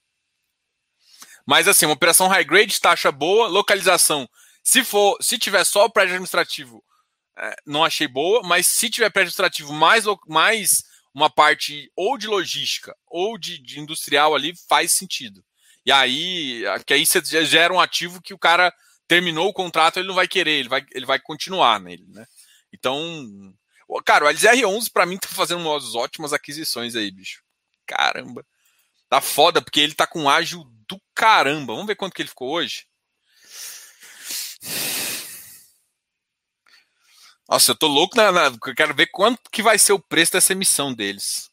Mas 1.50 1.66
assim, 1.66 1.84
uma 1.84 1.94
operação 1.94 2.28
high 2.28 2.44
grade, 2.44 2.80
taxa 2.80 3.10
boa, 3.10 3.48
localização. 3.48 4.30
Se 4.62 4.84
for, 4.84 5.18
se 5.20 5.36
tiver 5.36 5.64
só 5.64 5.86
o 5.86 5.90
prédio 5.90 6.12
administrativo, 6.12 6.80
é, 7.36 7.56
não 7.66 7.84
achei 7.84 8.06
boa, 8.06 8.40
mas 8.44 8.68
se 8.68 8.88
tiver 8.88 9.10
prédio 9.10 9.30
administrativo 9.30 9.72
mais, 9.72 10.04
mais 10.28 10.84
uma 11.12 11.28
parte 11.28 11.90
ou 11.96 12.16
de 12.16 12.28
logística 12.28 12.96
ou 13.04 13.36
de, 13.36 13.60
de 13.60 13.80
industrial 13.80 14.32
ali, 14.32 14.52
faz 14.68 14.92
sentido. 14.92 15.44
E 15.84 15.90
aí, 15.90 16.62
que 16.86 16.94
aí 16.94 17.04
você 17.04 17.20
gera 17.44 17.74
um 17.74 17.80
ativo 17.80 18.22
que 18.22 18.32
o 18.32 18.38
cara 18.38 18.72
terminou 19.08 19.48
o 19.48 19.52
contrato, 19.52 19.98
ele 19.98 20.06
não 20.06 20.14
vai 20.14 20.28
querer, 20.28 20.52
ele 20.52 20.68
vai, 20.68 20.86
ele 20.92 21.04
vai 21.04 21.18
continuar 21.18 21.80
nele, 21.80 22.06
né? 22.10 22.26
Então, 22.72 23.26
cara, 24.04 24.24
o 24.24 24.28
LZR11 24.28 24.92
para 24.92 25.04
mim 25.04 25.18
tá 25.18 25.26
fazendo 25.26 25.66
umas 25.66 25.96
ótimas 25.96 26.32
aquisições 26.32 26.94
aí, 26.94 27.10
bicho. 27.10 27.42
Caramba. 27.88 28.46
Tá 29.10 29.20
foda, 29.20 29.60
porque 29.60 29.80
ele 29.80 29.92
tá 29.92 30.06
com 30.06 30.30
ágil 30.30 30.64
do 30.88 31.00
caramba. 31.14 31.74
Vamos 31.74 31.88
ver 31.88 31.96
quanto 31.96 32.14
que 32.14 32.22
ele 32.22 32.28
ficou 32.28 32.50
hoje. 32.50 32.86
Nossa, 37.48 37.72
eu 37.72 37.76
tô 37.76 37.88
louco 37.88 38.16
na, 38.16 38.30
na, 38.30 38.44
eu 38.44 38.74
quero 38.76 38.94
ver 38.94 39.08
quanto 39.08 39.50
que 39.50 39.62
vai 39.62 39.76
ser 39.78 39.92
o 39.92 39.98
preço 39.98 40.32
dessa 40.32 40.52
emissão 40.52 40.94
deles. 40.94 41.50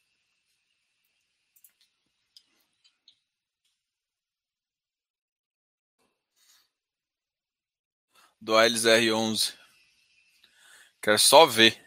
Do 8.40 8.54
ALSR11. 8.54 9.54
Quero 11.02 11.18
só 11.18 11.48
ver. 11.48 11.87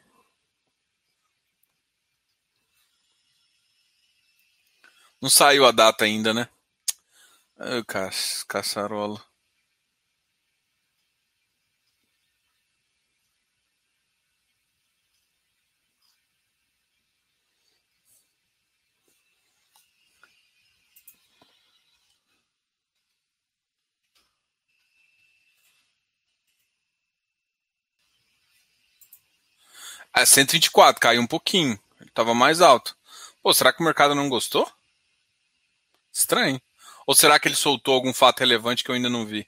Não 5.20 5.30
saiu 5.30 5.64
a 5.66 5.70
data 5.70 6.04
ainda, 6.04 6.34
né? 6.34 6.48
Oh, 7.58 7.84
ca 7.84 8.10
caçarola. 8.48 9.20
É 30.16 30.24
124, 30.24 31.00
caiu 31.00 31.22
um 31.22 31.26
pouquinho. 31.28 31.78
Ele 32.00 32.08
estava 32.08 32.34
mais 32.34 32.60
alto. 32.60 32.96
Pô, 33.42 33.54
será 33.54 33.72
que 33.72 33.80
o 33.80 33.84
mercado 33.84 34.14
não 34.16 34.28
gostou? 34.28 34.68
Estranho. 36.20 36.60
Ou 37.06 37.14
será 37.14 37.38
que 37.38 37.48
ele 37.48 37.56
soltou 37.56 37.94
algum 37.94 38.12
fato 38.12 38.40
relevante 38.40 38.84
que 38.84 38.90
eu 38.90 38.94
ainda 38.94 39.08
não 39.08 39.26
vi? 39.26 39.46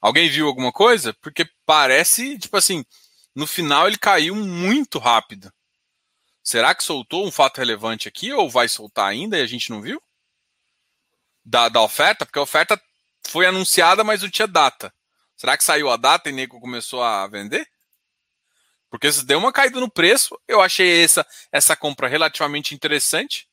Alguém 0.00 0.28
viu 0.28 0.46
alguma 0.46 0.72
coisa? 0.72 1.12
Porque 1.14 1.48
parece, 1.66 2.38
tipo 2.38 2.56
assim, 2.56 2.84
no 3.34 3.46
final 3.46 3.86
ele 3.86 3.98
caiu 3.98 4.34
muito 4.34 4.98
rápido. 4.98 5.52
Será 6.42 6.74
que 6.74 6.84
soltou 6.84 7.26
um 7.26 7.30
fato 7.32 7.58
relevante 7.58 8.08
aqui 8.08 8.32
ou 8.32 8.48
vai 8.48 8.68
soltar 8.68 9.08
ainda 9.08 9.38
e 9.38 9.42
a 9.42 9.46
gente 9.46 9.70
não 9.70 9.82
viu? 9.82 10.00
Da, 11.44 11.68
da 11.68 11.82
oferta? 11.82 12.24
Porque 12.24 12.38
a 12.38 12.42
oferta 12.42 12.80
foi 13.26 13.46
anunciada, 13.46 14.04
mas 14.04 14.22
não 14.22 14.30
tinha 14.30 14.46
data. 14.46 14.94
Será 15.36 15.56
que 15.56 15.64
saiu 15.64 15.90
a 15.90 15.96
data 15.96 16.28
e 16.28 16.32
nego 16.32 16.60
começou 16.60 17.02
a 17.02 17.26
vender? 17.26 17.68
Porque 18.90 19.10
se 19.12 19.26
deu 19.26 19.38
uma 19.38 19.52
caída 19.52 19.78
no 19.78 19.90
preço, 19.90 20.40
eu 20.48 20.60
achei 20.60 21.04
essa, 21.04 21.26
essa 21.52 21.76
compra 21.76 22.08
relativamente 22.08 22.74
interessante. 22.74 23.46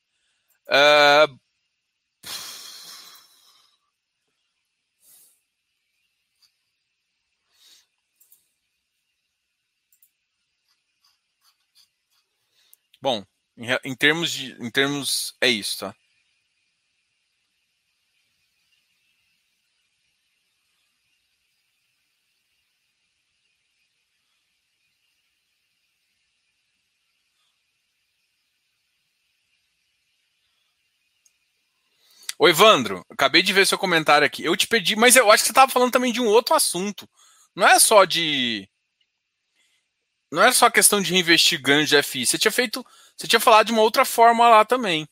Uh, 0.67 1.39
Bom, 13.05 13.23
em, 13.55 13.67
em 13.91 13.95
termos 13.95 14.31
de. 14.31 14.53
Em 14.59 14.71
termos. 14.71 15.35
É 15.39 15.47
isso, 15.47 15.77
tá? 15.77 15.95
Oi, 32.39 32.49
Evandro, 32.49 33.05
acabei 33.09 33.43
de 33.43 33.53
ver 33.53 33.67
seu 33.67 33.77
comentário 33.77 34.25
aqui. 34.25 34.43
Eu 34.43 34.57
te 34.57 34.67
pedi, 34.67 34.95
mas 34.95 35.15
eu 35.15 35.31
acho 35.31 35.43
que 35.43 35.47
você 35.47 35.51
estava 35.51 35.71
falando 35.71 35.91
também 35.91 36.11
de 36.11 36.19
um 36.19 36.25
outro 36.27 36.55
assunto. 36.55 37.07
Não 37.55 37.67
é 37.67 37.77
só 37.79 38.03
de 38.03 38.67
não 40.31 40.43
é 40.43 40.51
só 40.51 40.69
questão 40.69 41.01
de 41.01 41.11
reinvestir 41.11 41.61
ganho 41.61 41.85
de 41.85 42.01
FI. 42.01 42.25
Você 42.25 42.37
tinha 42.37 42.51
feito. 42.51 42.85
Você 43.15 43.27
tinha 43.27 43.39
falado 43.39 43.67
de 43.67 43.71
uma 43.71 43.81
outra 43.81 44.03
forma 44.05 44.47
lá 44.49 44.65
também. 44.65 45.07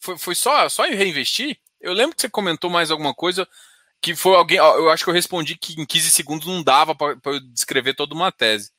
Foi, 0.00 0.18
foi 0.18 0.34
só, 0.34 0.68
só 0.68 0.84
reinvestir? 0.84 1.58
Eu 1.80 1.92
lembro 1.92 2.14
que 2.16 2.22
você 2.22 2.28
comentou 2.28 2.70
mais 2.70 2.90
alguma 2.90 3.14
coisa 3.14 3.48
que 4.00 4.14
foi 4.14 4.34
alguém. 4.36 4.58
Eu 4.58 4.90
acho 4.90 5.04
que 5.04 5.10
eu 5.10 5.14
respondi 5.14 5.56
que 5.56 5.80
em 5.80 5.86
15 5.86 6.10
segundos 6.10 6.46
não 6.46 6.62
dava 6.62 6.94
para 6.94 7.18
eu 7.24 7.40
descrever 7.40 7.94
toda 7.94 8.14
uma 8.14 8.32
tese. 8.32 8.72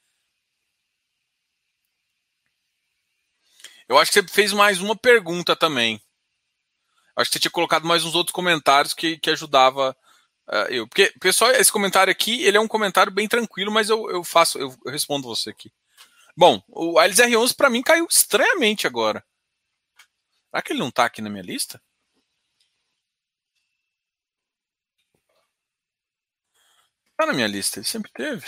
Eu 3.87 3.97
acho 3.97 4.11
que 4.11 4.21
você 4.21 4.27
fez 4.27 4.51
mais 4.51 4.81
uma 4.81 4.95
pergunta 4.95 5.55
também. 5.55 6.01
Acho 7.15 7.29
que 7.29 7.35
você 7.35 7.39
tinha 7.39 7.51
colocado 7.51 7.87
mais 7.87 8.03
uns 8.03 8.15
outros 8.15 8.33
comentários 8.33 8.93
que, 8.93 9.17
que 9.17 9.29
ajudava 9.29 9.95
uh, 10.49 10.67
eu. 10.69 10.87
Porque, 10.87 11.13
pessoal, 11.19 11.51
esse 11.51 11.71
comentário 11.71 12.11
aqui, 12.11 12.43
ele 12.43 12.57
é 12.57 12.59
um 12.59 12.67
comentário 12.67 13.11
bem 13.11 13.27
tranquilo, 13.27 13.71
mas 13.71 13.89
eu, 13.89 14.09
eu 14.09 14.23
faço, 14.23 14.57
eu, 14.59 14.75
respondo 14.85 15.27
você 15.27 15.49
aqui. 15.49 15.71
Bom, 16.35 16.61
o 16.67 16.99
Alice 16.99 17.21
R11 17.21 17.55
para 17.55 17.69
mim 17.69 17.81
caiu 17.81 18.07
estranhamente 18.09 18.85
agora. 18.85 19.23
Será 20.49 20.61
que 20.61 20.71
ele 20.73 20.79
não 20.79 20.89
está 20.89 21.05
aqui 21.05 21.21
na 21.21 21.29
minha 21.29 21.43
lista? 21.43 21.81
Tá 27.17 27.25
na 27.25 27.33
minha 27.33 27.47
lista, 27.47 27.79
ele 27.79 27.85
sempre 27.85 28.11
teve. 28.11 28.45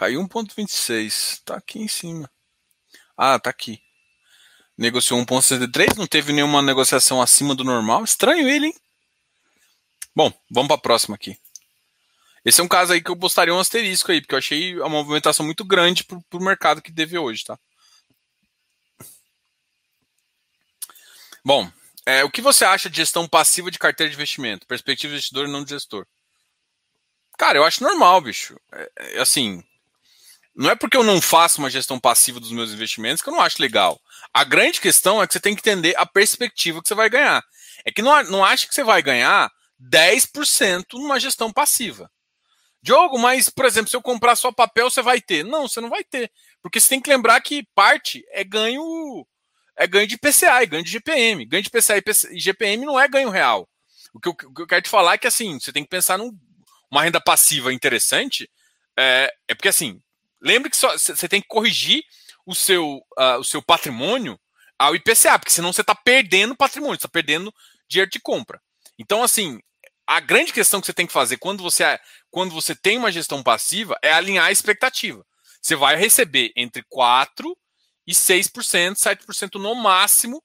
Caiu 0.00 0.26
1,26. 0.26 1.42
Tá 1.44 1.56
aqui 1.56 1.78
em 1.78 1.86
cima. 1.86 2.30
Ah, 3.14 3.38
tá 3.38 3.50
aqui. 3.50 3.82
Negociou 4.74 5.20
1,63. 5.20 5.94
Não 5.94 6.06
teve 6.06 6.32
nenhuma 6.32 6.62
negociação 6.62 7.20
acima 7.20 7.54
do 7.54 7.64
normal. 7.64 8.02
Estranho 8.02 8.48
ele, 8.48 8.68
hein? 8.68 8.74
Bom, 10.16 10.32
vamos 10.50 10.68
para 10.68 10.76
a 10.76 10.80
próxima 10.80 11.16
aqui. 11.16 11.38
Esse 12.42 12.62
é 12.62 12.64
um 12.64 12.68
caso 12.68 12.94
aí 12.94 13.02
que 13.02 13.10
eu 13.10 13.16
postaria 13.16 13.52
um 13.52 13.58
asterisco 13.58 14.10
aí, 14.10 14.22
porque 14.22 14.34
eu 14.34 14.38
achei 14.38 14.80
a 14.80 14.88
movimentação 14.88 15.44
muito 15.44 15.66
grande 15.66 16.02
para 16.02 16.18
o 16.32 16.42
mercado 16.42 16.80
que 16.80 16.90
teve 16.90 17.18
hoje, 17.18 17.44
tá? 17.44 17.58
Bom, 21.44 21.70
é, 22.06 22.24
o 22.24 22.30
que 22.30 22.40
você 22.40 22.64
acha 22.64 22.88
de 22.88 22.96
gestão 22.96 23.28
passiva 23.28 23.70
de 23.70 23.78
carteira 23.78 24.08
de 24.08 24.16
investimento? 24.16 24.66
Perspectiva 24.66 25.10
de 25.10 25.16
investidor 25.16 25.46
e 25.46 25.52
não 25.52 25.62
de 25.62 25.68
gestor. 25.68 26.06
Cara, 27.36 27.58
eu 27.58 27.64
acho 27.64 27.84
normal, 27.84 28.22
bicho. 28.22 28.58
É, 28.72 28.92
é, 28.96 29.20
assim, 29.20 29.62
não 30.54 30.70
é 30.70 30.74
porque 30.74 30.96
eu 30.96 31.04
não 31.04 31.20
faço 31.20 31.60
uma 31.60 31.70
gestão 31.70 31.98
passiva 31.98 32.40
dos 32.40 32.52
meus 32.52 32.72
investimentos 32.72 33.22
que 33.22 33.28
eu 33.28 33.32
não 33.32 33.40
acho 33.40 33.62
legal. 33.62 34.00
A 34.32 34.44
grande 34.44 34.80
questão 34.80 35.22
é 35.22 35.26
que 35.26 35.32
você 35.32 35.40
tem 35.40 35.54
que 35.54 35.60
entender 35.60 35.94
a 35.96 36.04
perspectiva 36.04 36.82
que 36.82 36.88
você 36.88 36.94
vai 36.94 37.08
ganhar. 37.08 37.42
É 37.84 37.90
que 37.92 38.02
não, 38.02 38.22
não 38.24 38.44
acha 38.44 38.66
que 38.66 38.74
você 38.74 38.84
vai 38.84 39.02
ganhar 39.02 39.50
10% 39.80 40.84
numa 40.94 41.18
gestão 41.18 41.52
passiva. 41.52 42.10
Diogo, 42.82 43.18
mas, 43.18 43.50
por 43.50 43.64
exemplo, 43.64 43.90
se 43.90 43.96
eu 43.96 44.02
comprar 44.02 44.36
só 44.36 44.50
papel, 44.50 44.90
você 44.90 45.02
vai 45.02 45.20
ter. 45.20 45.44
Não, 45.44 45.68
você 45.68 45.80
não 45.80 45.90
vai 45.90 46.02
ter. 46.02 46.30
Porque 46.62 46.80
você 46.80 46.88
tem 46.88 47.00
que 47.00 47.10
lembrar 47.10 47.40
que 47.40 47.66
parte 47.74 48.24
é 48.30 48.42
ganho 48.42 49.26
é 49.76 49.86
ganho 49.86 50.06
de 50.06 50.18
PCA, 50.18 50.62
é 50.62 50.66
ganho 50.66 50.84
de 50.84 50.90
GPM. 50.90 51.46
Ganho 51.46 51.62
de 51.62 51.70
PCA 51.70 51.96
e 52.30 52.38
GPM 52.38 52.84
não 52.84 53.00
é 53.00 53.08
ganho 53.08 53.30
real. 53.30 53.68
O 54.12 54.20
que, 54.20 54.28
eu, 54.28 54.32
o 54.32 54.54
que 54.54 54.62
eu 54.62 54.66
quero 54.66 54.82
te 54.82 54.90
falar 54.90 55.14
é 55.14 55.18
que 55.18 55.26
assim, 55.26 55.58
você 55.58 55.72
tem 55.72 55.82
que 55.82 55.88
pensar 55.88 56.18
numa 56.18 57.02
renda 57.02 57.20
passiva 57.20 57.72
interessante. 57.72 58.50
É, 58.98 59.32
é 59.48 59.54
porque 59.54 59.68
assim, 59.68 60.00
lembre 60.40 60.70
que 60.70 60.76
você 60.76 61.28
tem 61.28 61.40
que 61.40 61.48
corrigir 61.48 62.02
o 62.46 62.54
seu, 62.54 62.96
uh, 63.18 63.38
o 63.38 63.44
seu 63.44 63.62
patrimônio 63.62 64.38
ao 64.78 64.94
IPCA, 64.94 65.38
porque 65.38 65.52
senão 65.52 65.72
você 65.72 65.82
está 65.82 65.94
perdendo 65.94 66.56
patrimônio, 66.56 66.94
está 66.94 67.08
perdendo 67.08 67.54
dinheiro 67.88 68.10
de 68.10 68.18
compra. 68.18 68.60
Então, 68.98 69.22
assim, 69.22 69.60
a 70.06 70.18
grande 70.18 70.52
questão 70.52 70.80
que 70.80 70.86
você 70.86 70.92
tem 70.92 71.06
que 71.06 71.12
fazer 71.12 71.36
quando 71.36 71.62
você, 71.62 72.00
quando 72.30 72.52
você 72.52 72.74
tem 72.74 72.98
uma 72.98 73.12
gestão 73.12 73.42
passiva 73.42 73.96
é 74.02 74.12
alinhar 74.12 74.46
a 74.46 74.52
expectativa. 74.52 75.24
Você 75.60 75.76
vai 75.76 75.94
receber 75.94 76.52
entre 76.56 76.82
4% 76.82 77.54
e 78.06 78.12
6%, 78.12 78.94
7% 78.94 79.60
no 79.60 79.74
máximo 79.74 80.42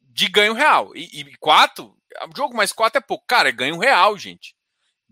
de 0.00 0.28
ganho 0.28 0.54
real. 0.54 0.90
E, 0.96 1.20
e 1.20 1.36
4%, 1.36 1.92
jogo 2.34 2.56
mais 2.56 2.72
4 2.72 2.98
é 2.98 3.00
pouco. 3.00 3.24
Cara, 3.28 3.50
é 3.50 3.52
ganho 3.52 3.78
real, 3.78 4.16
gente. 4.18 4.55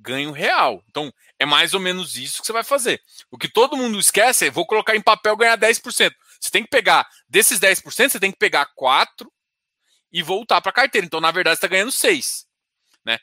Ganho 0.05 0.33
real. 0.33 0.85
Então, 0.90 1.11
é 1.38 1.47
mais 1.47 1.73
ou 1.73 1.81
menos 1.81 2.17
isso 2.17 2.43
que 2.43 2.47
você 2.47 2.53
vai 2.53 2.62
fazer. 2.62 3.01
O 3.31 3.38
que 3.38 3.49
todo 3.49 3.77
mundo 3.77 3.99
esquece 3.99 4.47
é, 4.47 4.51
vou 4.51 4.67
colocar 4.67 4.95
em 4.95 5.01
papel 5.01 5.35
ganhar 5.35 5.57
10%. 5.57 6.12
Você 6.38 6.51
tem 6.51 6.62
que 6.62 6.69
pegar, 6.69 7.09
desses 7.27 7.59
10%, 7.59 8.11
você 8.11 8.21
tem 8.21 8.31
que 8.31 8.37
pegar 8.37 8.69
4% 8.79 9.07
e 10.12 10.23
voltar 10.23 10.61
para 10.61 10.69
a 10.69 10.75
carteira. 10.75 11.07
Então, 11.07 11.23
na 11.23 11.31
verdade, 11.31 11.57
você 11.57 11.67
está 11.67 11.69
ganhando 11.69 11.90
6%. 11.90 12.45
Né? 13.03 13.19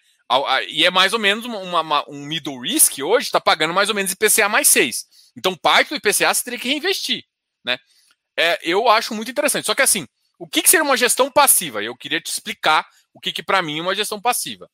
E 0.70 0.84
é 0.84 0.90
mais 0.90 1.14
ou 1.14 1.20
menos 1.20 1.46
uma, 1.46 1.82
uma, 1.82 2.10
um 2.10 2.26
middle 2.26 2.60
risk 2.62 2.98
hoje 3.00 3.28
está 3.28 3.40
pagando 3.40 3.74
mais 3.74 3.90
ou 3.90 3.96
menos 3.96 4.12
IPCA 4.12 4.50
mais 4.50 4.68
6. 4.70 5.06
Então, 5.38 5.56
parte 5.56 5.90
do 5.90 5.98
IPCA 5.98 6.34
você 6.34 6.44
teria 6.44 6.60
que 6.60 6.68
reinvestir. 6.68 7.24
Né? 7.64 7.78
É, 8.36 8.60
eu 8.64 8.90
acho 8.90 9.14
muito 9.14 9.30
interessante. 9.30 9.66
Só 9.66 9.76
que 9.76 9.84
assim, 9.84 10.08
o 10.40 10.48
que, 10.48 10.64
que 10.64 10.70
seria 10.70 10.84
uma 10.84 10.98
gestão 10.98 11.30
passiva? 11.30 11.84
Eu 11.84 11.96
queria 11.96 12.20
te 12.20 12.32
explicar 12.32 12.88
o 13.14 13.20
que, 13.20 13.32
que 13.32 13.44
para 13.44 13.62
mim 13.62 13.78
é 13.78 13.82
uma 13.84 13.94
gestão 13.94 14.20
passiva. 14.20 14.68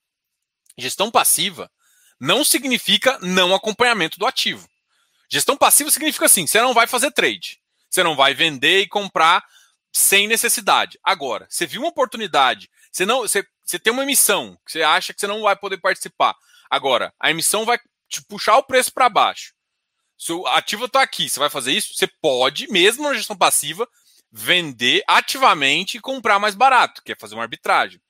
Gestão 0.78 1.12
passiva 1.12 1.70
não 2.20 2.44
significa 2.44 3.18
não 3.22 3.54
acompanhamento 3.54 4.18
do 4.18 4.26
ativo. 4.26 4.68
Gestão 5.30 5.58
passiva 5.58 5.92
significa 5.92 6.26
assim: 6.26 6.48
você 6.48 6.62
não 6.62 6.74
vai 6.74 6.88
fazer 6.88 7.12
trade. 7.12 7.60
Você 7.90 8.04
não 8.04 8.16
vai 8.16 8.34
vender 8.34 8.82
e 8.82 8.88
comprar 8.88 9.44
sem 9.92 10.28
necessidade. 10.28 11.00
Agora, 11.04 11.48
você 11.50 11.66
viu 11.66 11.82
uma 11.82 11.90
oportunidade, 11.90 12.70
você 12.92 13.06
não, 13.06 13.22
você 13.22 13.46
você 13.68 13.78
tem 13.78 13.92
uma 13.92 14.04
emissão 14.04 14.58
que 14.66 14.72
você 14.72 14.82
acha 14.82 15.14
que 15.14 15.20
você 15.20 15.28
não 15.28 15.42
vai 15.42 15.56
poder 15.56 15.78
participar. 15.78 16.34
Agora, 16.70 17.14
a 17.20 17.30
emissão 17.30 17.66
vai 17.66 17.78
te 18.08 18.24
puxar 18.24 18.58
o 18.58 18.64
preço 18.64 18.94
para 18.94 19.10
baixo. 19.10 19.54
Se 20.18 20.32
o 20.32 20.48
ativo 20.48 20.86
está 20.86 21.02
aqui, 21.02 21.30
você 21.30 21.38
vai 21.38 21.50
fazer 21.50 21.74
isso? 21.74 21.94
Você 21.94 22.08
pode, 22.08 22.72
mesmo 22.72 23.04
na 23.04 23.14
gestão 23.14 23.36
passiva, 23.36 23.88
vender 24.32 25.04
ativamente 25.06 25.98
e 25.98 26.02
comprar 26.02 26.40
mais 26.40 26.56
barato, 26.56 27.04
que 27.04 27.12
é 27.12 27.16
fazer 27.16 27.36
uma 27.36 27.44
arbitragem. 27.44 28.02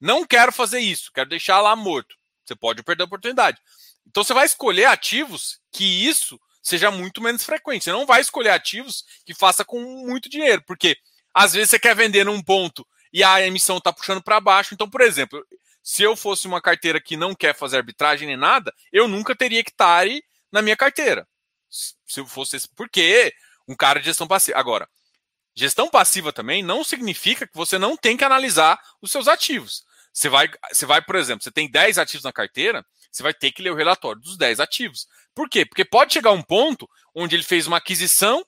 Não 0.00 0.26
quero 0.26 0.50
fazer 0.50 0.80
isso, 0.80 1.12
quero 1.12 1.30
deixar 1.30 1.60
lá 1.60 1.76
morto. 1.76 2.16
Você 2.44 2.54
pode 2.54 2.82
perder 2.82 3.02
a 3.02 3.06
oportunidade. 3.06 3.58
Então 4.06 4.22
você 4.22 4.34
vai 4.34 4.46
escolher 4.46 4.86
ativos 4.86 5.58
que 5.72 5.84
isso 5.84 6.38
seja 6.62 6.90
muito 6.90 7.20
menos 7.20 7.44
frequente. 7.44 7.84
Você 7.84 7.92
não 7.92 8.06
vai 8.06 8.20
escolher 8.20 8.50
ativos 8.50 9.04
que 9.24 9.34
faça 9.34 9.64
com 9.64 9.80
muito 10.06 10.28
dinheiro, 10.28 10.62
porque 10.66 10.96
às 11.32 11.52
vezes 11.52 11.70
você 11.70 11.78
quer 11.78 11.94
vender 11.94 12.24
num 12.24 12.42
ponto 12.42 12.86
e 13.12 13.22
a 13.22 13.40
emissão 13.46 13.78
está 13.78 13.92
puxando 13.92 14.22
para 14.22 14.40
baixo. 14.40 14.74
Então, 14.74 14.88
por 14.88 15.00
exemplo, 15.00 15.44
se 15.82 16.02
eu 16.02 16.16
fosse 16.16 16.46
uma 16.46 16.60
carteira 16.60 17.00
que 17.00 17.16
não 17.16 17.34
quer 17.34 17.54
fazer 17.54 17.76
arbitragem 17.76 18.26
nem 18.26 18.36
nada, 18.36 18.72
eu 18.90 19.06
nunca 19.06 19.36
teria 19.36 19.60
hectare 19.60 20.24
na 20.50 20.62
minha 20.62 20.76
carteira. 20.76 21.28
Se 21.68 22.20
eu 22.20 22.26
fosse. 22.26 22.68
Porque 22.74 23.34
um 23.68 23.74
cara 23.74 24.00
de 24.00 24.06
gestão 24.06 24.26
passiva. 24.26 24.58
Agora, 24.58 24.88
gestão 25.54 25.88
passiva 25.88 26.32
também 26.32 26.62
não 26.62 26.82
significa 26.82 27.46
que 27.46 27.54
você 27.54 27.78
não 27.78 27.96
tem 27.96 28.16
que 28.16 28.24
analisar 28.24 28.80
os 29.02 29.10
seus 29.10 29.28
ativos. 29.28 29.84
Você 30.14 30.28
vai, 30.28 30.48
você 30.72 30.86
vai, 30.86 31.02
por 31.02 31.16
exemplo, 31.16 31.42
você 31.42 31.50
tem 31.50 31.68
10 31.68 31.98
ativos 31.98 32.22
na 32.22 32.32
carteira, 32.32 32.86
você 33.10 33.20
vai 33.20 33.34
ter 33.34 33.50
que 33.50 33.60
ler 33.60 33.70
o 33.70 33.74
relatório 33.74 34.22
dos 34.22 34.38
10 34.38 34.60
ativos. 34.60 35.08
Por 35.34 35.48
quê? 35.48 35.66
Porque 35.66 35.84
pode 35.84 36.12
chegar 36.12 36.30
um 36.30 36.42
ponto 36.42 36.88
onde 37.12 37.34
ele 37.34 37.42
fez 37.42 37.66
uma 37.66 37.78
aquisição 37.78 38.46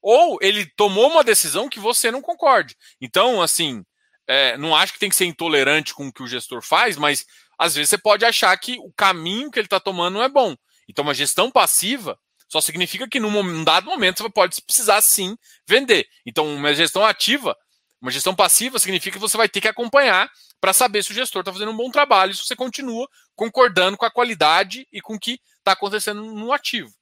ou 0.00 0.38
ele 0.40 0.64
tomou 0.76 1.10
uma 1.10 1.22
decisão 1.22 1.68
que 1.68 1.78
você 1.78 2.10
não 2.10 2.22
concorde. 2.22 2.74
Então, 3.00 3.42
assim, 3.42 3.84
é, 4.26 4.56
não 4.56 4.74
acho 4.74 4.94
que 4.94 4.98
tem 4.98 5.10
que 5.10 5.16
ser 5.16 5.26
intolerante 5.26 5.92
com 5.92 6.08
o 6.08 6.12
que 6.12 6.22
o 6.22 6.26
gestor 6.26 6.62
faz, 6.62 6.96
mas 6.96 7.26
às 7.58 7.74
vezes 7.74 7.90
você 7.90 7.98
pode 7.98 8.24
achar 8.24 8.56
que 8.56 8.78
o 8.78 8.90
caminho 8.92 9.50
que 9.50 9.58
ele 9.58 9.66
está 9.66 9.78
tomando 9.78 10.14
não 10.14 10.22
é 10.22 10.28
bom. 10.28 10.56
Então, 10.88 11.02
uma 11.04 11.12
gestão 11.12 11.50
passiva 11.50 12.18
só 12.48 12.62
significa 12.62 13.06
que 13.06 13.20
num 13.20 13.62
dado 13.62 13.84
momento 13.84 14.22
você 14.22 14.30
pode 14.30 14.62
precisar 14.62 15.02
sim 15.02 15.36
vender. 15.66 16.08
Então, 16.24 16.46
uma 16.46 16.72
gestão 16.72 17.04
ativa, 17.04 17.54
uma 18.00 18.10
gestão 18.10 18.34
passiva 18.34 18.78
significa 18.78 19.16
que 19.16 19.20
você 19.20 19.36
vai 19.36 19.48
ter 19.48 19.60
que 19.60 19.68
acompanhar 19.68 20.30
para 20.60 20.72
saber 20.72 21.02
se 21.02 21.10
o 21.10 21.14
gestor 21.14 21.40
está 21.40 21.52
fazendo 21.52 21.72
um 21.72 21.76
bom 21.76 21.90
trabalho, 21.90 22.34
se 22.34 22.44
você 22.44 22.54
continua 22.54 23.08
concordando 23.34 23.96
com 23.96 24.04
a 24.04 24.10
qualidade 24.10 24.86
e 24.92 25.00
com 25.00 25.14
o 25.14 25.18
que 25.18 25.40
está 25.58 25.72
acontecendo 25.72 26.22
no 26.24 26.52
ativo. 26.52 26.92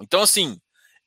Então, 0.00 0.22
assim, 0.22 0.60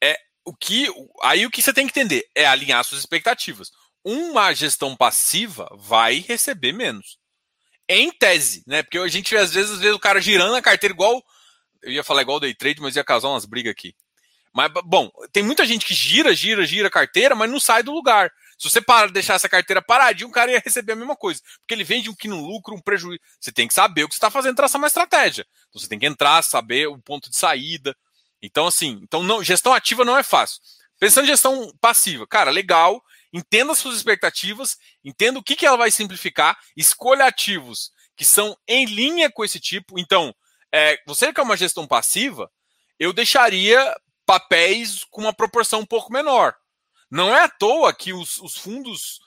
é, 0.04 0.18
o 0.46 0.56
que 0.56 0.88
aí 1.24 1.46
o 1.46 1.52
que 1.52 1.62
você 1.62 1.74
tem 1.74 1.88
que 1.88 1.98
entender 1.98 2.26
é 2.36 2.46
alinhar 2.46 2.84
suas 2.84 3.00
expectativas. 3.00 3.72
Uma 4.04 4.54
gestão 4.54 4.96
passiva 4.96 5.68
vai 5.74 6.20
receber 6.20 6.72
menos. 6.72 7.18
Em 7.88 8.12
tese, 8.12 8.64
né? 8.68 8.84
Porque 8.84 8.98
a 8.98 9.08
gente 9.08 9.36
às 9.36 9.54
vezes 9.54 9.80
vê 9.80 9.90
o 9.90 10.00
cara 10.00 10.22
girando 10.22 10.56
a 10.56 10.62
carteira 10.62 10.94
igual 10.94 11.24
eu 11.86 11.92
ia 11.92 12.04
falar 12.04 12.24
igual 12.24 12.40
day 12.40 12.54
trade, 12.54 12.82
mas 12.82 12.96
ia 12.96 13.04
causar 13.04 13.30
umas 13.30 13.46
brigas 13.46 13.72
aqui. 13.72 13.96
Mas 14.52 14.72
bom, 14.86 15.10
tem 15.32 15.44
muita 15.44 15.66
gente 15.66 15.86
que 15.86 15.94
gira, 15.94 16.34
gira, 16.34 16.66
gira 16.66 16.88
a 16.88 16.92
carteira, 16.92 17.36
mas 17.36 17.50
não 17.50 17.60
sai 17.60 17.84
do 17.84 17.92
lugar. 17.92 18.32
Se 18.58 18.70
você 18.70 18.82
para, 18.82 19.12
deixar 19.12 19.34
essa 19.34 19.50
carteira 19.50 19.82
paradinha, 19.82 20.28
o 20.28 20.32
cara 20.32 20.52
ia 20.52 20.62
receber 20.64 20.94
a 20.94 20.96
mesma 20.96 21.16
coisa. 21.16 21.42
Porque 21.60 21.74
ele 21.74 21.84
vende 21.84 22.10
um 22.10 22.16
que 22.16 22.28
no 22.28 22.40
lucro, 22.40 22.76
um 22.76 22.82
prejuízo. 22.82 23.20
Você 23.40 23.52
tem 23.52 23.68
que 23.68 23.74
saber 23.74 24.04
o 24.04 24.08
que 24.08 24.16
você 24.16 24.18
está 24.18 24.32
fazendo, 24.32 24.56
traçar 24.56 24.80
uma 24.80 24.88
estratégia. 24.88 25.46
Então 25.70 25.82
você 25.82 25.88
tem 25.88 26.00
que 26.00 26.06
entrar, 26.06 26.42
saber 26.44 26.88
o 26.88 26.98
ponto 26.98 27.30
de 27.30 27.36
saída. 27.36 27.96
Então, 28.42 28.68
assim, 28.68 29.00
então 29.04 29.24
não, 29.24 29.44
gestão 29.44 29.74
ativa 29.74 30.06
não 30.06 30.18
é 30.18 30.24
fácil. 30.24 30.62
Pensando 31.00 31.26
em 31.26 31.30
gestão 31.30 31.74
passiva, 31.82 32.26
cara, 32.26 32.52
legal. 32.52 33.02
Entenda 33.34 33.74
as 33.74 33.80
suas 33.80 33.98
expectativas, 33.98 34.78
entenda 35.04 35.38
o 35.38 35.44
que, 35.44 35.58
que 35.58 35.66
ela 35.66 35.76
vai 35.76 35.92
simplificar, 35.92 36.58
escolha 36.78 37.26
ativos 37.26 37.92
que 38.16 38.24
são 38.24 38.58
em 38.66 38.86
linha 38.86 39.30
com 39.30 39.44
esse 39.44 39.60
tipo. 39.60 40.00
Então, 40.00 40.34
é, 40.72 40.98
você 41.06 41.34
que 41.34 41.40
é 41.40 41.44
uma 41.44 41.58
gestão 41.58 41.86
passiva, 41.86 42.50
eu 42.98 43.12
deixaria 43.12 43.94
papéis 44.26 45.04
com 45.12 45.22
uma 45.22 45.34
proporção 45.34 45.82
um 45.82 45.86
pouco 45.86 46.12
menor. 46.12 46.56
Não 47.10 47.34
é 47.34 47.44
à 47.44 47.50
toa 47.50 47.94
que 47.94 48.14
os, 48.14 48.38
os 48.38 48.56
fundos. 48.56 49.20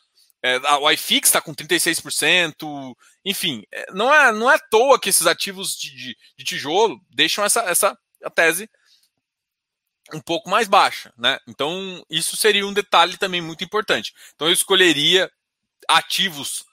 É, 0.43 0.57
o 0.77 0.91
iFix 0.93 1.29
está 1.29 1.41
com 1.41 1.53
36%, 1.53 2.95
enfim, 3.25 3.65
é, 3.73 3.93
não 3.93 4.15
é, 4.15 4.31
não 4.31 4.49
é 4.49 4.55
à 4.55 4.59
toa 4.59 4.99
que 4.99 5.09
esses 5.09 5.27
ativos 5.27 5.77
de, 5.77 5.91
de, 5.91 6.17
de 6.37 6.45
tijolo 6.45 7.01
deixam 7.11 7.45
essa, 7.45 7.63
essa 7.63 7.99
tese 8.37 8.71
um 10.15 10.21
pouco 10.21 10.49
mais 10.49 10.69
baixa, 10.69 11.13
né? 11.19 11.39
Então, 11.47 12.05
isso 12.09 12.37
seria 12.37 12.65
um 12.67 12.73
detalhe 12.73 13.17
também 13.17 13.43
muito 13.43 13.65
importante. 13.65 14.15
Então, 14.35 14.47
eu 14.47 14.53
escolheria 14.53 15.31
ativos 15.89 16.65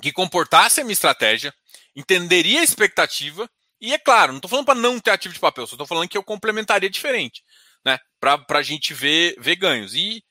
que 0.00 0.12
comportassem 0.12 0.82
a 0.82 0.84
minha 0.84 0.94
estratégia, 0.94 1.52
entenderia 1.96 2.60
a 2.60 2.64
expectativa, 2.64 3.50
e 3.80 3.92
é 3.92 3.98
claro, 3.98 4.32
não 4.32 4.38
estou 4.38 4.48
falando 4.48 4.66
para 4.66 4.78
não 4.78 5.00
ter 5.00 5.10
ativo 5.10 5.34
de 5.34 5.40
papel, 5.40 5.66
só 5.66 5.74
estou 5.74 5.86
falando 5.86 6.08
que 6.08 6.16
eu 6.16 6.22
complementaria 6.22 6.88
diferente 6.88 7.42
né? 7.84 7.98
Para 8.18 8.44
a 8.50 8.62
gente 8.62 8.92
ver, 8.92 9.34
ver 9.38 9.56
ganhos. 9.56 9.94
E, 9.94 10.22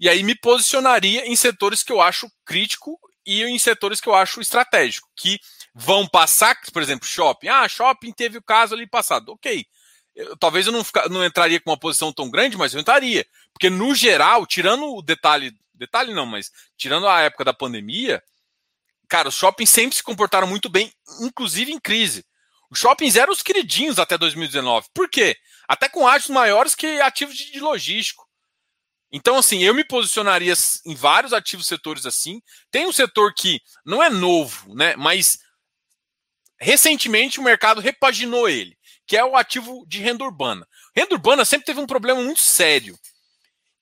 e 0.00 0.08
aí 0.08 0.22
me 0.22 0.34
posicionaria 0.34 1.26
em 1.26 1.36
setores 1.36 1.82
que 1.82 1.92
eu 1.92 2.00
acho 2.00 2.30
crítico 2.44 2.98
e 3.26 3.42
em 3.42 3.58
setores 3.58 4.00
que 4.00 4.08
eu 4.08 4.14
acho 4.14 4.40
estratégico, 4.40 5.08
que 5.14 5.38
vão 5.74 6.06
passar, 6.06 6.58
por 6.72 6.82
exemplo, 6.82 7.06
shopping. 7.06 7.48
Ah, 7.48 7.68
shopping 7.68 8.12
teve 8.12 8.38
o 8.38 8.42
caso 8.42 8.74
ali 8.74 8.86
passado. 8.86 9.32
Ok. 9.32 9.66
Eu, 10.14 10.36
talvez 10.36 10.66
eu 10.66 10.72
não, 10.72 10.82
fica, 10.82 11.08
não 11.08 11.24
entraria 11.24 11.60
com 11.60 11.70
uma 11.70 11.78
posição 11.78 12.12
tão 12.12 12.30
grande, 12.30 12.56
mas 12.56 12.74
eu 12.74 12.80
entraria. 12.80 13.24
Porque, 13.52 13.70
no 13.70 13.94
geral, 13.94 14.46
tirando 14.46 14.96
o 14.96 15.02
detalhe, 15.02 15.52
detalhe 15.74 16.12
não, 16.12 16.26
mas 16.26 16.50
tirando 16.76 17.06
a 17.06 17.20
época 17.20 17.44
da 17.44 17.52
pandemia, 17.52 18.22
cara, 19.08 19.28
os 19.28 19.34
shoppings 19.34 19.70
sempre 19.70 19.96
se 19.96 20.02
comportaram 20.02 20.46
muito 20.46 20.68
bem, 20.68 20.92
inclusive 21.20 21.70
em 21.70 21.78
crise. 21.78 22.24
Os 22.70 22.78
shoppings 22.78 23.16
eram 23.16 23.32
os 23.32 23.42
queridinhos 23.42 23.98
até 23.98 24.18
2019. 24.18 24.88
Por 24.92 25.08
quê? 25.08 25.36
Até 25.68 25.88
com 25.88 26.08
ágios 26.08 26.30
maiores 26.30 26.74
que 26.74 27.00
ativos 27.00 27.36
de, 27.36 27.52
de 27.52 27.60
logístico. 27.60 28.26
Então, 29.12 29.36
assim, 29.36 29.62
eu 29.62 29.74
me 29.74 29.84
posicionaria 29.84 30.54
em 30.84 30.94
vários 30.94 31.32
ativos 31.32 31.66
setores 31.66 32.06
assim. 32.06 32.40
Tem 32.70 32.86
um 32.86 32.92
setor 32.92 33.32
que 33.34 33.60
não 33.84 34.02
é 34.02 34.10
novo, 34.10 34.74
né? 34.74 34.96
Mas 34.96 35.38
recentemente 36.60 37.38
o 37.38 37.42
mercado 37.42 37.80
repaginou 37.80 38.48
ele, 38.48 38.76
que 39.06 39.16
é 39.16 39.24
o 39.24 39.36
ativo 39.36 39.84
de 39.86 40.00
renda 40.00 40.24
urbana. 40.24 40.66
Renda 40.94 41.14
urbana 41.14 41.44
sempre 41.44 41.66
teve 41.66 41.80
um 41.80 41.86
problema 41.86 42.20
muito 42.22 42.40
sério. 42.40 42.98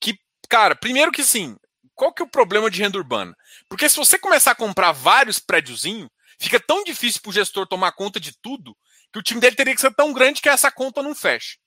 Que, 0.01 0.18
cara, 0.49 0.76
primeiro 0.76 1.11
que 1.11 1.24
sim, 1.24 1.57
qual 1.95 2.12
que 2.12 2.22
é 2.22 2.26
o 2.26 2.30
problema 2.30 2.70
de 2.70 2.82
renda 2.82 2.99
urbana? 2.99 3.34
Porque 3.68 3.89
se 3.89 3.97
você 3.97 4.18
começar 4.18 4.53
a 4.53 4.57
comprar 4.57 4.93
vários 4.93 5.39
prédiozinhos, 5.39 6.11
Fica 6.39 6.61
tão 6.61 6.84
difícil 6.84 7.20
para 7.22 7.30
o 7.30 7.32
gestor 7.32 7.66
tomar 7.66 7.93
conta 7.93 8.20
de 8.20 8.32
tudo 8.41 8.76
que 9.12 9.18
o 9.18 9.22
time 9.22 9.41
dele 9.41 9.57
teria 9.57 9.74
que 9.74 9.80
ser 9.80 9.95
tão 9.95 10.12
grande 10.12 10.43
que 10.43 10.49
essa 10.49 10.70
conta 10.70 11.03
não 11.03 11.14
feche. 11.14 11.59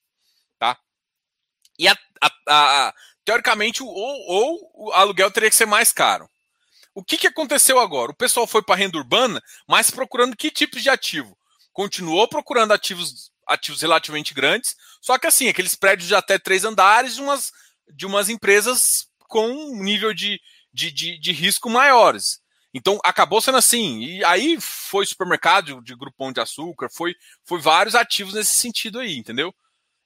E 1.79 1.87
a, 1.87 1.97
a, 2.21 2.29
a, 2.49 2.93
teoricamente, 3.23 3.81
ou, 3.81 3.89
ou 3.89 4.71
o 4.75 4.91
aluguel 4.91 5.31
teria 5.31 5.49
que 5.49 5.55
ser 5.55 5.65
mais 5.65 5.93
caro. 5.93 6.29
O 6.93 7.03
que, 7.03 7.17
que 7.17 7.27
aconteceu 7.27 7.79
agora? 7.79 8.11
O 8.11 8.15
pessoal 8.15 8.45
foi 8.45 8.61
para 8.61 8.75
a 8.75 8.77
renda 8.77 8.97
urbana, 8.97 9.41
mas 9.65 9.89
procurando 9.89 10.35
que 10.35 10.51
tipos 10.51 10.83
de 10.83 10.89
ativo? 10.89 11.37
Continuou 11.71 12.27
procurando 12.27 12.73
ativos, 12.73 13.31
ativos 13.47 13.81
relativamente 13.81 14.33
grandes, 14.33 14.75
só 15.01 15.17
que 15.17 15.25
assim, 15.25 15.47
aqueles 15.47 15.75
prédios 15.75 16.09
de 16.09 16.15
até 16.15 16.37
três 16.37 16.65
andares 16.65 17.15
de 17.15 17.21
umas, 17.21 17.51
de 17.87 18.05
umas 18.05 18.27
empresas 18.27 19.07
com 19.29 19.47
um 19.47 19.81
nível 19.81 20.13
de, 20.13 20.41
de, 20.73 20.91
de, 20.91 21.17
de 21.17 21.31
risco 21.31 21.69
maiores. 21.69 22.41
Então 22.73 22.99
acabou 23.03 23.39
sendo 23.39 23.57
assim. 23.57 24.01
E 24.01 24.23
aí 24.25 24.59
foi 24.59 25.05
supermercado 25.05 25.81
de 25.81 25.95
Grupo 25.95 26.17
Pão 26.17 26.33
de 26.33 26.41
Açúcar, 26.41 26.89
foi, 26.91 27.15
foi 27.45 27.61
vários 27.61 27.95
ativos 27.95 28.33
nesse 28.33 28.55
sentido 28.55 28.99
aí, 28.99 29.17
entendeu? 29.17 29.53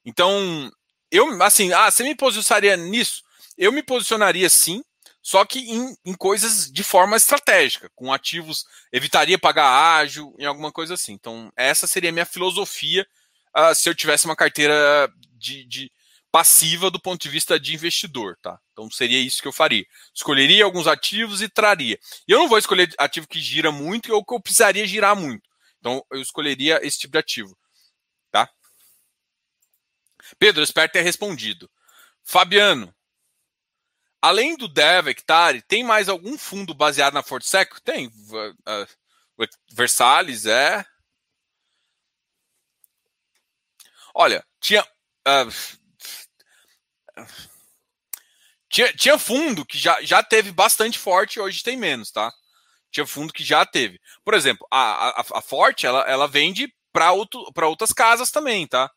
Então, 0.04 0.70
eu, 1.16 1.42
assim, 1.42 1.72
ah, 1.72 1.90
você 1.90 2.02
me 2.02 2.14
posicionaria 2.14 2.76
nisso? 2.76 3.22
Eu 3.56 3.70
me 3.70 3.82
posicionaria 3.82 4.48
sim, 4.48 4.82
só 5.22 5.44
que 5.44 5.60
em, 5.60 5.96
em 6.04 6.14
coisas 6.14 6.70
de 6.70 6.82
forma 6.82 7.16
estratégica, 7.16 7.90
com 7.94 8.12
ativos, 8.12 8.66
evitaria 8.92 9.38
pagar 9.38 9.96
ágil, 9.98 10.34
em 10.38 10.44
alguma 10.44 10.72
coisa 10.72 10.94
assim. 10.94 11.12
Então, 11.12 11.52
essa 11.56 11.86
seria 11.86 12.10
a 12.10 12.12
minha 12.12 12.26
filosofia 12.26 13.06
uh, 13.56 13.74
se 13.74 13.88
eu 13.88 13.94
tivesse 13.94 14.26
uma 14.26 14.36
carteira 14.36 15.08
de, 15.38 15.64
de 15.64 15.92
passiva 16.34 16.90
do 16.90 16.98
ponto 16.98 17.22
de 17.22 17.28
vista 17.28 17.60
de 17.60 17.72
investidor, 17.74 18.36
tá? 18.42 18.58
Então 18.72 18.90
seria 18.90 19.20
isso 19.20 19.40
que 19.40 19.46
eu 19.46 19.52
faria. 19.52 19.86
Escolheria 20.12 20.64
alguns 20.64 20.88
ativos 20.88 21.40
e 21.40 21.48
traria. 21.48 21.96
E 22.26 22.32
eu 22.32 22.40
não 22.40 22.48
vou 22.48 22.58
escolher 22.58 22.92
ativo 22.98 23.28
que 23.28 23.38
gira 23.38 23.70
muito 23.70 24.12
ou 24.12 24.24
que 24.24 24.34
eu 24.34 24.40
precisaria 24.40 24.84
girar 24.84 25.14
muito. 25.14 25.48
Então 25.78 26.04
eu 26.10 26.20
escolheria 26.20 26.84
esse 26.84 26.98
tipo 26.98 27.12
de 27.12 27.18
ativo? 27.18 27.56
Pedro, 30.38 30.62
espero 30.62 30.90
ter 30.90 31.02
respondido. 31.02 31.70
Fabiano, 32.22 32.94
além 34.20 34.56
do 34.56 34.68
Dev 34.68 35.08
Hectare, 35.08 35.62
tem 35.62 35.84
mais 35.84 36.08
algum 36.08 36.38
fundo 36.38 36.74
baseado 36.74 37.14
na 37.14 37.22
Fortsec? 37.22 37.80
Tem. 37.82 38.08
Uh, 38.08 39.46
Versalhes, 39.72 40.46
é. 40.46 40.84
Olha, 44.14 44.46
tinha. 44.60 44.82
Uh, 45.26 45.84
tinha, 48.68 48.92
tinha 48.92 49.18
fundo 49.18 49.64
que 49.64 49.78
já, 49.78 50.02
já 50.02 50.22
teve 50.22 50.50
bastante 50.50 50.98
forte, 50.98 51.38
hoje 51.38 51.62
tem 51.62 51.76
menos, 51.76 52.10
tá? 52.10 52.32
Tinha 52.90 53.06
fundo 53.06 53.32
que 53.32 53.44
já 53.44 53.64
teve. 53.66 54.00
Por 54.24 54.34
exemplo, 54.34 54.66
a, 54.70 55.20
a, 55.20 55.24
a 55.34 55.40
Forte, 55.40 55.86
ela, 55.86 56.00
ela 56.08 56.26
vende 56.26 56.72
para 56.92 57.12
outras 57.12 57.92
casas 57.92 58.30
também, 58.30 58.66
tá? 58.66 58.90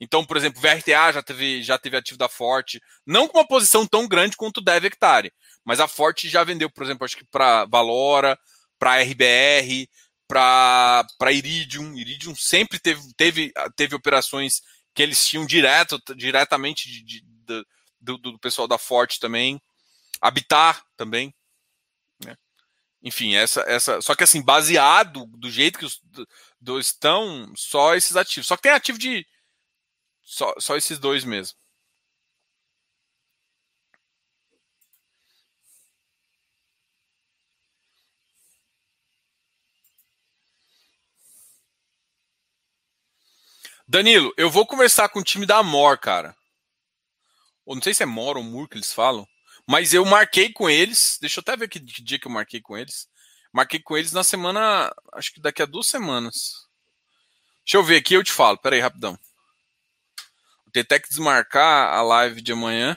Então, 0.00 0.24
por 0.24 0.36
exemplo, 0.36 0.60
VRTA 0.60 1.12
já 1.12 1.22
teve, 1.22 1.62
já 1.62 1.76
teve 1.76 1.96
ativo 1.96 2.18
da 2.18 2.28
Forte, 2.28 2.80
não 3.04 3.26
com 3.26 3.38
uma 3.38 3.46
posição 3.46 3.86
tão 3.86 4.06
grande 4.06 4.36
quanto 4.36 4.58
o 4.58 4.64
Dev 4.64 4.84
Hectare, 4.84 5.32
mas 5.64 5.80
a 5.80 5.88
Forte 5.88 6.28
já 6.28 6.44
vendeu, 6.44 6.70
por 6.70 6.84
exemplo, 6.84 7.04
acho 7.04 7.16
que 7.16 7.26
para 7.26 7.64
Valora, 7.64 8.38
para 8.78 9.02
RBR, 9.02 9.88
para 10.28 11.32
Iridium. 11.32 11.96
Iridium 11.96 12.34
sempre 12.36 12.78
teve, 12.78 13.00
teve, 13.16 13.52
teve 13.74 13.94
operações 13.94 14.62
que 14.94 15.02
eles 15.02 15.26
tinham 15.26 15.46
direto, 15.46 16.00
diretamente 16.14 16.88
de, 16.88 17.02
de, 17.02 17.20
de, 17.20 17.64
do, 18.00 18.18
do, 18.18 18.38
pessoal 18.38 18.68
da 18.68 18.78
Forte 18.78 19.18
também. 19.18 19.60
Habitar 20.20 20.84
também. 20.96 21.34
Né? 22.24 22.36
Enfim, 23.02 23.34
essa, 23.34 23.62
essa. 23.62 24.00
Só 24.00 24.14
que 24.14 24.24
assim, 24.24 24.42
baseado 24.42 25.26
do 25.26 25.50
jeito 25.50 25.78
que 25.78 25.84
os 25.84 26.00
estão, 26.84 27.52
só 27.56 27.94
esses 27.94 28.16
ativos. 28.16 28.46
Só 28.46 28.56
que 28.56 28.62
tem 28.62 28.72
ativo 28.72 28.98
de. 28.98 29.26
Só, 30.28 30.54
só 30.58 30.76
esses 30.76 30.98
dois 30.98 31.24
mesmo. 31.24 31.56
Danilo, 43.88 44.34
eu 44.36 44.50
vou 44.50 44.66
conversar 44.66 45.08
com 45.08 45.20
o 45.20 45.24
time 45.24 45.46
da 45.46 45.56
Amor, 45.56 45.98
cara. 45.98 46.36
Ou 47.64 47.74
não 47.74 47.82
sei 47.82 47.94
se 47.94 48.02
é 48.02 48.06
Mor 48.06 48.36
ou 48.36 48.42
Mur 48.42 48.68
que 48.68 48.76
eles 48.76 48.92
falam. 48.92 49.26
Mas 49.66 49.94
eu 49.94 50.04
marquei 50.04 50.52
com 50.52 50.68
eles. 50.68 51.16
Deixa 51.22 51.40
eu 51.40 51.42
até 51.42 51.56
ver 51.56 51.68
que 51.68 51.80
dia 51.80 52.18
que 52.18 52.26
eu 52.26 52.30
marquei 52.30 52.60
com 52.60 52.76
eles. 52.76 53.08
Marquei 53.50 53.80
com 53.80 53.96
eles 53.96 54.12
na 54.12 54.22
semana. 54.22 54.94
Acho 55.14 55.32
que 55.32 55.40
daqui 55.40 55.62
a 55.62 55.66
duas 55.66 55.86
semanas. 55.86 56.66
Deixa 57.64 57.78
eu 57.78 57.82
ver 57.82 57.96
aqui, 57.96 58.12
eu 58.12 58.22
te 58.22 58.32
falo. 58.32 58.58
Pera 58.58 58.76
aí, 58.76 58.80
rapidão. 58.82 59.18
Vou 60.74 60.82
até 60.82 60.98
que 60.98 61.08
desmarcar 61.08 61.92
a 61.92 62.02
live 62.02 62.40
de 62.42 62.52
amanhã. 62.52 62.96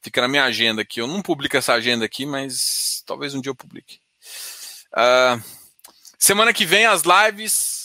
Fica 0.00 0.20
na 0.20 0.28
minha 0.28 0.44
agenda 0.44 0.82
aqui. 0.82 1.00
Eu 1.00 1.06
não 1.06 1.20
publico 1.20 1.56
essa 1.56 1.74
agenda 1.74 2.04
aqui, 2.04 2.24
mas 2.24 3.02
talvez 3.06 3.34
um 3.34 3.40
dia 3.40 3.50
eu 3.50 3.56
publique. 3.56 4.00
Uh, 4.92 5.42
semana 6.18 6.52
que 6.52 6.64
vem 6.64 6.86
as 6.86 7.02
lives 7.02 7.76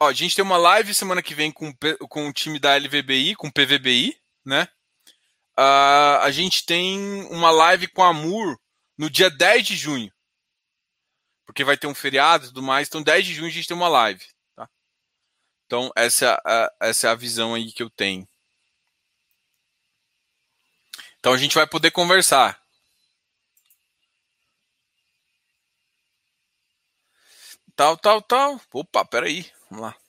Ó, 0.00 0.06
a 0.08 0.12
gente 0.12 0.36
tem 0.36 0.44
uma 0.44 0.56
live 0.56 0.94
semana 0.94 1.20
que 1.20 1.34
vem 1.34 1.50
com, 1.50 1.72
com 2.08 2.28
o 2.28 2.32
time 2.32 2.60
da 2.60 2.76
LVBI, 2.76 3.34
com 3.34 3.48
o 3.48 3.52
PVBI, 3.52 4.16
né? 4.44 4.68
Uh, 5.58 6.22
a 6.22 6.30
gente 6.30 6.64
tem 6.64 7.24
uma 7.32 7.50
live 7.50 7.88
com 7.88 8.00
a 8.04 8.10
Amur 8.10 8.56
no 8.96 9.10
dia 9.10 9.28
10 9.28 9.66
de 9.66 9.76
junho. 9.76 10.12
porque 11.44 11.64
vai 11.64 11.76
ter 11.76 11.88
um 11.88 11.94
feriado 11.94 12.44
e 12.44 12.48
tudo 12.48 12.62
mais. 12.62 12.86
Então, 12.86 13.02
10 13.02 13.26
de 13.26 13.34
junho 13.34 13.48
a 13.48 13.50
gente 13.50 13.66
tem 13.66 13.76
uma 13.76 13.88
live. 13.88 14.24
Tá? 14.54 14.68
Então, 15.66 15.90
essa, 15.96 16.40
a, 16.44 16.72
essa 16.80 17.08
é 17.08 17.10
a 17.10 17.14
visão 17.14 17.54
aí 17.54 17.72
que 17.72 17.82
eu 17.82 17.90
tenho. 17.90 18.28
Então, 21.18 21.32
a 21.32 21.38
gente 21.38 21.54
vai 21.54 21.66
poder 21.66 21.90
conversar. 21.90 22.62
Tal, 27.74 27.96
tal, 27.96 28.22
tal. 28.22 28.60
Opa, 28.72 29.04
peraí. 29.04 29.50
Vamos 29.70 29.86
lá. 29.86 30.07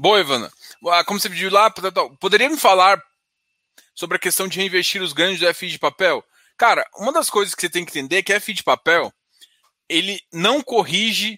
Boa, 0.00 0.20
Ivana. 0.20 0.48
Ah, 0.92 1.02
como 1.02 1.18
você 1.18 1.28
pediu 1.28 1.50
lá, 1.50 1.68
poderia 2.20 2.48
me 2.48 2.56
falar 2.56 3.02
sobre 3.96 4.16
a 4.16 4.20
questão 4.20 4.46
de 4.46 4.56
reinvestir 4.56 5.02
os 5.02 5.12
ganhos 5.12 5.40
do 5.40 5.52
FI 5.52 5.70
de 5.70 5.78
papel? 5.80 6.24
Cara, 6.56 6.88
uma 6.94 7.12
das 7.12 7.28
coisas 7.28 7.52
que 7.52 7.62
você 7.62 7.68
tem 7.68 7.84
que 7.84 7.90
entender 7.90 8.18
é 8.18 8.22
que 8.22 8.38
FI 8.38 8.52
de 8.52 8.62
papel, 8.62 9.12
ele 9.88 10.20
não 10.32 10.62
corrige 10.62 11.36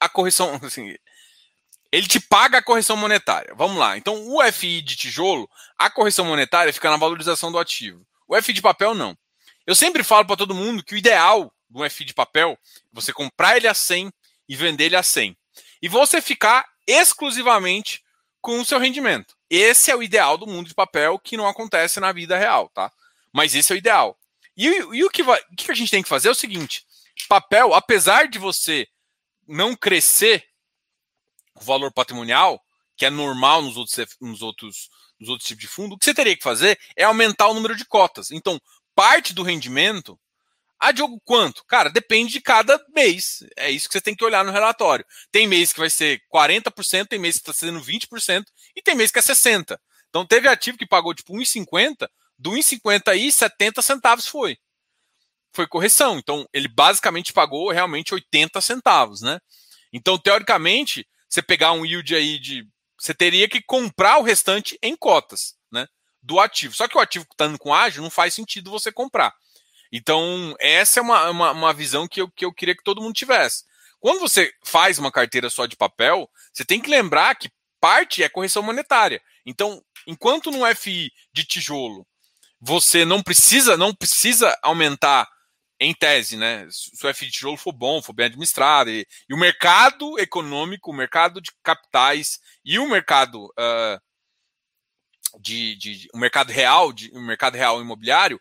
a 0.00 0.08
correção, 0.08 0.58
assim, 0.64 0.96
ele 1.92 2.06
te 2.08 2.18
paga 2.18 2.56
a 2.56 2.62
correção 2.62 2.96
monetária. 2.96 3.54
Vamos 3.54 3.76
lá. 3.76 3.98
Então, 3.98 4.26
o 4.34 4.42
FI 4.50 4.80
de 4.80 4.96
tijolo, 4.96 5.46
a 5.76 5.90
correção 5.90 6.24
monetária 6.24 6.72
fica 6.72 6.88
na 6.88 6.96
valorização 6.96 7.52
do 7.52 7.58
ativo. 7.58 8.02
O 8.26 8.40
FI 8.40 8.54
de 8.54 8.62
papel 8.62 8.94
não. 8.94 9.14
Eu 9.66 9.74
sempre 9.74 10.02
falo 10.02 10.24
para 10.24 10.38
todo 10.38 10.54
mundo 10.54 10.82
que 10.82 10.94
o 10.94 10.98
ideal 10.98 11.52
do 11.68 11.88
FI 11.90 12.06
de 12.06 12.14
papel 12.14 12.52
é 12.52 12.56
você 12.90 13.12
comprar 13.12 13.58
ele 13.58 13.68
a 13.68 13.74
100 13.74 14.10
e 14.48 14.56
vender 14.56 14.84
ele 14.84 14.96
a 14.96 15.02
100. 15.02 15.36
E 15.82 15.86
você 15.86 16.22
ficar 16.22 16.64
exclusivamente 16.90 18.02
com 18.40 18.60
o 18.60 18.64
seu 18.64 18.78
rendimento. 18.78 19.36
Esse 19.48 19.90
é 19.90 19.96
o 19.96 20.02
ideal 20.02 20.38
do 20.38 20.46
mundo 20.46 20.68
de 20.68 20.74
papel 20.74 21.18
que 21.18 21.36
não 21.36 21.46
acontece 21.46 22.00
na 22.00 22.12
vida 22.12 22.38
real, 22.38 22.68
tá? 22.70 22.92
Mas 23.32 23.54
esse 23.54 23.72
é 23.72 23.76
o 23.76 23.78
ideal. 23.78 24.18
E, 24.56 24.66
e 24.66 25.04
o, 25.04 25.10
que 25.10 25.22
vai, 25.22 25.40
o 25.52 25.56
que 25.56 25.70
a 25.70 25.74
gente 25.74 25.90
tem 25.90 26.02
que 26.02 26.08
fazer 26.08 26.28
é 26.28 26.32
o 26.32 26.34
seguinte: 26.34 26.84
papel, 27.28 27.74
apesar 27.74 28.28
de 28.28 28.38
você 28.38 28.88
não 29.46 29.74
crescer 29.74 30.44
o 31.54 31.60
valor 31.60 31.92
patrimonial, 31.92 32.62
que 32.96 33.06
é 33.06 33.10
normal 33.10 33.62
nos 33.62 33.76
outros, 33.76 34.16
nos 34.20 34.42
outros, 34.42 34.90
nos 35.18 35.28
outros 35.28 35.48
tipos 35.48 35.62
de 35.62 35.68
fundo, 35.68 35.94
o 35.94 35.98
que 35.98 36.04
você 36.04 36.14
teria 36.14 36.36
que 36.36 36.42
fazer 36.42 36.78
é 36.96 37.04
aumentar 37.04 37.48
o 37.48 37.54
número 37.54 37.76
de 37.76 37.84
cotas. 37.84 38.30
Então, 38.30 38.60
parte 38.94 39.32
do 39.34 39.42
rendimento 39.42 40.18
ah, 40.80 40.92
Diogo, 40.92 41.20
quanto? 41.24 41.64
Cara, 41.66 41.90
depende 41.90 42.32
de 42.32 42.40
cada 42.40 42.82
mês. 42.94 43.44
É 43.56 43.70
isso 43.70 43.88
que 43.88 43.92
você 43.92 44.00
tem 44.00 44.14
que 44.14 44.24
olhar 44.24 44.44
no 44.44 44.52
relatório. 44.52 45.04
Tem 45.30 45.46
mês 45.46 45.72
que 45.72 45.78
vai 45.78 45.90
ser 45.90 46.20
40%, 46.34 47.06
tem 47.06 47.18
mês 47.18 47.36
que 47.36 47.42
está 47.42 47.52
sendo 47.52 47.80
20% 47.80 48.44
e 48.74 48.82
tem 48.82 48.94
mês 48.94 49.10
que 49.10 49.18
é 49.18 49.22
60%. 49.22 49.76
Então 50.08 50.26
teve 50.26 50.48
ativo 50.48 50.78
que 50.78 50.86
pagou 50.86 51.14
tipo 51.14 51.34
1,50, 51.34 52.08
do 52.38 52.52
1,50 52.52 53.08
aí 53.08 53.30
70 53.30 53.82
centavos 53.82 54.26
foi. 54.26 54.56
Foi 55.52 55.66
correção. 55.66 56.18
Então 56.18 56.46
ele 56.52 56.68
basicamente 56.68 57.32
pagou 57.32 57.70
realmente 57.70 58.14
80 58.14 58.60
centavos, 58.60 59.20
né? 59.20 59.38
Então, 59.92 60.16
teoricamente, 60.18 61.06
você 61.28 61.42
pegar 61.42 61.72
um 61.72 61.84
yield 61.84 62.14
aí 62.14 62.38
de. 62.38 62.66
Você 62.98 63.14
teria 63.14 63.48
que 63.48 63.62
comprar 63.62 64.18
o 64.18 64.22
restante 64.22 64.78
em 64.82 64.96
cotas, 64.96 65.54
né? 65.70 65.86
Do 66.22 66.38
ativo. 66.38 66.74
Só 66.74 66.86
que 66.86 66.96
o 66.96 67.00
ativo 67.00 67.26
estando 67.30 67.58
com 67.58 67.74
ágio 67.74 68.02
não 68.02 68.10
faz 68.10 68.34
sentido 68.34 68.70
você 68.70 68.92
comprar. 68.92 69.34
Então, 69.92 70.54
essa 70.60 71.00
é 71.00 71.02
uma, 71.02 71.30
uma, 71.30 71.50
uma 71.52 71.72
visão 71.72 72.06
que 72.06 72.20
eu, 72.20 72.30
que 72.30 72.44
eu 72.44 72.52
queria 72.52 72.76
que 72.76 72.84
todo 72.84 73.02
mundo 73.02 73.14
tivesse. 73.14 73.64
Quando 73.98 74.20
você 74.20 74.52
faz 74.64 74.98
uma 74.98 75.12
carteira 75.12 75.50
só 75.50 75.66
de 75.66 75.76
papel, 75.76 76.28
você 76.52 76.64
tem 76.64 76.80
que 76.80 76.88
lembrar 76.88 77.34
que 77.34 77.50
parte 77.80 78.22
é 78.22 78.28
correção 78.28 78.62
monetária. 78.62 79.20
Então, 79.44 79.82
enquanto 80.06 80.50
no 80.50 80.64
FI 80.74 81.12
de 81.32 81.44
tijolo 81.44 82.06
você 82.60 83.06
não 83.06 83.22
precisa 83.22 83.76
não 83.76 83.94
precisa 83.94 84.56
aumentar 84.62 85.26
em 85.78 85.94
tese, 85.94 86.36
né? 86.36 86.68
Se 86.70 87.06
o 87.06 87.14
FI 87.14 87.26
de 87.26 87.32
tijolo 87.32 87.56
for 87.56 87.72
bom, 87.72 88.02
for 88.02 88.12
bem 88.12 88.26
administrado, 88.26 88.90
e, 88.90 89.06
e 89.26 89.34
o 89.34 89.38
mercado 89.38 90.18
econômico, 90.18 90.90
o 90.90 90.94
mercado 90.94 91.40
de 91.40 91.50
capitais 91.62 92.38
e 92.62 92.78
o 92.78 92.86
mercado 92.86 93.46
uh, 93.46 94.00
de, 95.40 95.74
de, 95.76 96.08
o 96.12 96.18
mercado 96.18 96.52
real, 96.52 96.92
de, 96.92 97.10
o 97.14 97.20
mercado 97.20 97.54
real 97.54 97.80
imobiliário 97.80 98.38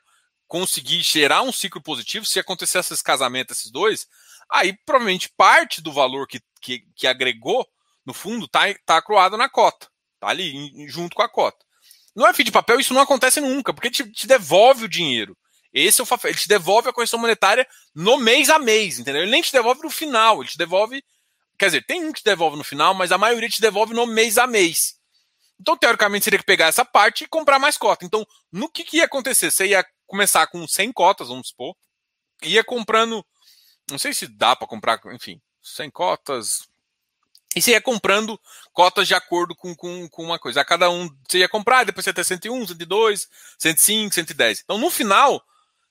conseguir 0.49 1.01
gerar 1.03 1.43
um 1.43 1.51
ciclo 1.51 1.79
positivo, 1.79 2.25
se 2.25 2.39
acontecer 2.39 2.79
esses 2.79 3.03
casamentos, 3.03 3.55
esses 3.55 3.71
dois, 3.71 4.07
aí 4.51 4.75
provavelmente 4.83 5.31
parte 5.37 5.79
do 5.79 5.93
valor 5.93 6.27
que, 6.27 6.41
que, 6.59 6.83
que 6.95 7.05
agregou 7.05 7.65
no 8.03 8.15
fundo 8.15 8.45
está 8.45 8.61
tá 8.83 8.97
acroado 8.97 9.37
na 9.37 9.47
cota, 9.47 9.87
tá 10.19 10.27
ali 10.27 10.55
em, 10.55 10.89
junto 10.89 11.15
com 11.15 11.21
a 11.21 11.29
cota. 11.29 11.63
No 12.15 12.25
FI 12.33 12.45
de 12.45 12.51
papel 12.51 12.79
isso 12.79 12.95
não 12.95 13.01
acontece 13.01 13.39
nunca, 13.39 13.71
porque 13.71 13.91
te, 13.91 14.11
te 14.11 14.25
devolve 14.25 14.85
o 14.85 14.89
dinheiro. 14.89 15.37
Esse 15.71 16.01
é 16.01 16.03
o 16.03 16.07
ele 16.23 16.33
te 16.33 16.47
devolve 16.47 16.89
a 16.89 16.93
correção 16.93 17.19
monetária 17.19 17.67
no 17.93 18.17
mês 18.17 18.49
a 18.49 18.57
mês, 18.57 18.97
entendeu? 18.97 19.21
Ele 19.21 19.31
nem 19.31 19.43
te 19.43 19.51
devolve 19.51 19.83
no 19.83 19.91
final, 19.91 20.41
ele 20.41 20.49
te 20.49 20.57
devolve, 20.57 21.03
quer 21.59 21.67
dizer, 21.67 21.85
tem 21.85 22.03
um 22.03 22.11
que 22.11 22.21
te 22.21 22.25
devolve 22.25 22.57
no 22.57 22.63
final, 22.63 22.95
mas 22.95 23.11
a 23.11 23.19
maioria 23.19 23.47
te 23.47 23.61
devolve 23.61 23.93
no 23.93 24.07
mês 24.07 24.39
a 24.39 24.47
mês. 24.47 24.95
Então, 25.61 25.77
teoricamente, 25.77 26.23
seria 26.23 26.39
que 26.39 26.45
pegar 26.45 26.67
essa 26.67 26.83
parte 26.83 27.25
e 27.25 27.27
comprar 27.27 27.59
mais 27.59 27.77
cota. 27.77 28.03
Então, 28.03 28.25
no 28.51 28.67
que, 28.67 28.83
que 28.83 28.97
ia 28.97 29.05
acontecer? 29.05 29.51
Você 29.51 29.67
ia 29.67 29.85
começar 30.09 30.47
com 30.47 30.67
100 30.67 30.91
cotas, 30.91 31.27
vamos 31.29 31.49
supor, 31.49 31.75
ia 32.43 32.63
comprando, 32.63 33.25
não 33.89 33.97
sei 33.97 34.13
se 34.13 34.27
dá 34.27 34.55
para 34.55 34.67
comprar, 34.67 34.99
enfim, 35.13 35.39
100 35.61 35.91
cotas, 35.91 36.67
e 37.55 37.61
você 37.61 37.71
ia 37.71 37.81
comprando 37.81 38.39
cotas 38.73 39.07
de 39.07 39.13
acordo 39.13 39.55
com, 39.55 39.75
com, 39.75 40.07
com 40.09 40.23
uma 40.23 40.37
coisa. 40.37 40.61
A 40.61 40.65
cada 40.65 40.89
um 40.89 41.09
você 41.27 41.39
ia 41.39 41.49
comprar, 41.49 41.83
depois 41.83 42.03
você 42.03 42.11
ia 42.11 42.13
ter 42.13 42.23
101, 42.23 42.67
102, 42.67 43.27
105, 43.57 44.13
110. 44.13 44.61
Então, 44.63 44.77
no 44.77 44.89
final, 44.91 45.43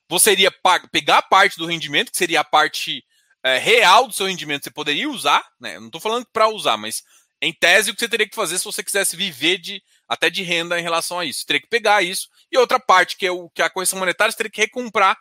você 0.08 0.32
iria 0.32 0.52
pegar 0.92 1.22
parte 1.22 1.58
do 1.58 1.66
rendimento, 1.66 2.12
que 2.12 2.18
seria 2.18 2.40
a 2.40 2.44
parte 2.44 3.04
é, 3.42 3.58
real 3.58 4.06
do 4.06 4.14
seu 4.14 4.26
rendimento, 4.26 4.64
você 4.64 4.70
poderia 4.70 5.10
usar, 5.10 5.44
né? 5.60 5.76
Eu 5.76 5.80
não 5.80 5.88
estou 5.88 6.00
falando 6.00 6.26
para 6.32 6.48
usar, 6.48 6.76
mas 6.76 7.02
em 7.42 7.52
tese 7.52 7.90
o 7.90 7.94
que 7.94 8.00
você 8.00 8.08
teria 8.08 8.28
que 8.28 8.36
fazer 8.36 8.58
se 8.58 8.64
você 8.64 8.82
quisesse 8.82 9.16
viver 9.16 9.58
de 9.58 9.82
até 10.08 10.30
de 10.30 10.42
renda 10.42 10.78
em 10.78 10.82
relação 10.82 11.18
a 11.18 11.24
isso. 11.24 11.44
Teria 11.46 11.60
que 11.60 11.68
pegar 11.68 12.02
isso 12.02 12.28
e 12.50 12.56
outra 12.56 12.80
parte, 12.80 13.16
que 13.16 13.26
é 13.26 13.30
o 13.30 13.50
que 13.50 13.62
é 13.62 13.64
a 13.64 13.70
correção 13.70 13.98
monetária, 13.98 14.32
você 14.32 14.38
teria 14.38 14.50
que 14.50 14.60
recomprar 14.60 15.18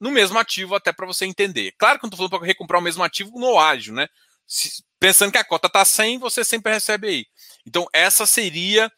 no 0.00 0.10
mesmo 0.10 0.38
ativo 0.38 0.74
até 0.74 0.92
para 0.92 1.06
você 1.06 1.24
entender. 1.26 1.74
Claro 1.76 1.98
que 1.98 2.04
eu 2.04 2.08
estou 2.08 2.16
falando 2.16 2.38
para 2.38 2.46
recomprar 2.46 2.80
o 2.80 2.84
mesmo 2.84 3.02
ativo 3.02 3.38
no 3.38 3.58
ágio, 3.58 3.92
né? 3.92 4.06
Se, 4.46 4.82
pensando 5.00 5.32
que 5.32 5.38
a 5.38 5.44
cota 5.44 5.66
está 5.66 5.84
100, 5.84 6.18
você 6.18 6.44
sempre 6.44 6.72
recebe 6.72 7.08
aí. 7.08 7.26
Então, 7.66 7.86
essa 7.92 8.24
seria 8.24 8.90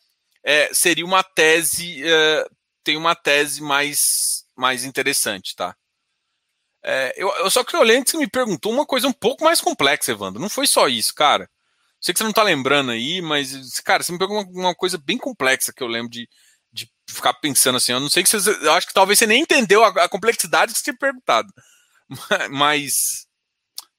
é, 0.45 0.73
seria 0.73 1.05
uma 1.05 1.23
tese, 1.23 2.03
é, 2.05 2.47
tem 2.83 2.97
uma 2.97 3.15
tese 3.15 3.63
mais, 3.63 4.45
mais 4.57 4.85
interessante, 4.85 5.55
tá? 5.55 5.75
É, 6.83 7.13
eu, 7.17 7.29
eu, 7.37 7.51
só 7.51 7.63
que 7.63 7.73
que 7.73 8.11
você 8.11 8.17
me 8.17 8.29
perguntou 8.29 8.73
uma 8.73 8.87
coisa 8.87 9.07
um 9.07 9.13
pouco 9.13 9.45
mais 9.45 9.61
complexa, 9.61 10.13
Evandro. 10.13 10.41
Não 10.41 10.49
foi 10.49 10.67
só 10.67 10.89
isso, 10.89 11.15
cara. 11.15 11.49
Sei 12.01 12.15
que 12.15 12.19
você 12.19 12.25
não 12.25 12.33
tá 12.33 12.43
lembrando 12.43 12.91
aí, 12.93 13.21
mas, 13.21 13.79
cara, 13.81 14.03
você 14.03 14.11
me 14.11 14.19
perguntou 14.19 14.43
uma, 14.43 14.69
uma 14.69 14.75
coisa 14.75 14.97
bem 14.99 15.19
complexa 15.19 15.73
que 15.73 15.83
eu 15.83 15.87
lembro 15.87 16.11
de, 16.11 16.29
de 16.73 16.91
ficar 17.09 17.35
pensando 17.35 17.77
assim. 17.77 17.93
Eu 17.93 18.01
não 18.01 18.09
sei 18.09 18.23
que 18.23 18.29
você. 18.29 18.51
Eu 18.65 18.73
acho 18.73 18.87
que 18.87 18.95
talvez 18.95 19.19
você 19.19 19.27
nem 19.27 19.43
entendeu 19.43 19.85
a, 19.85 19.89
a 20.05 20.09
complexidade 20.09 20.73
que 20.73 20.79
você 20.79 20.85
tinha 20.85 20.97
perguntado. 20.97 21.53
Mas. 22.51 23.27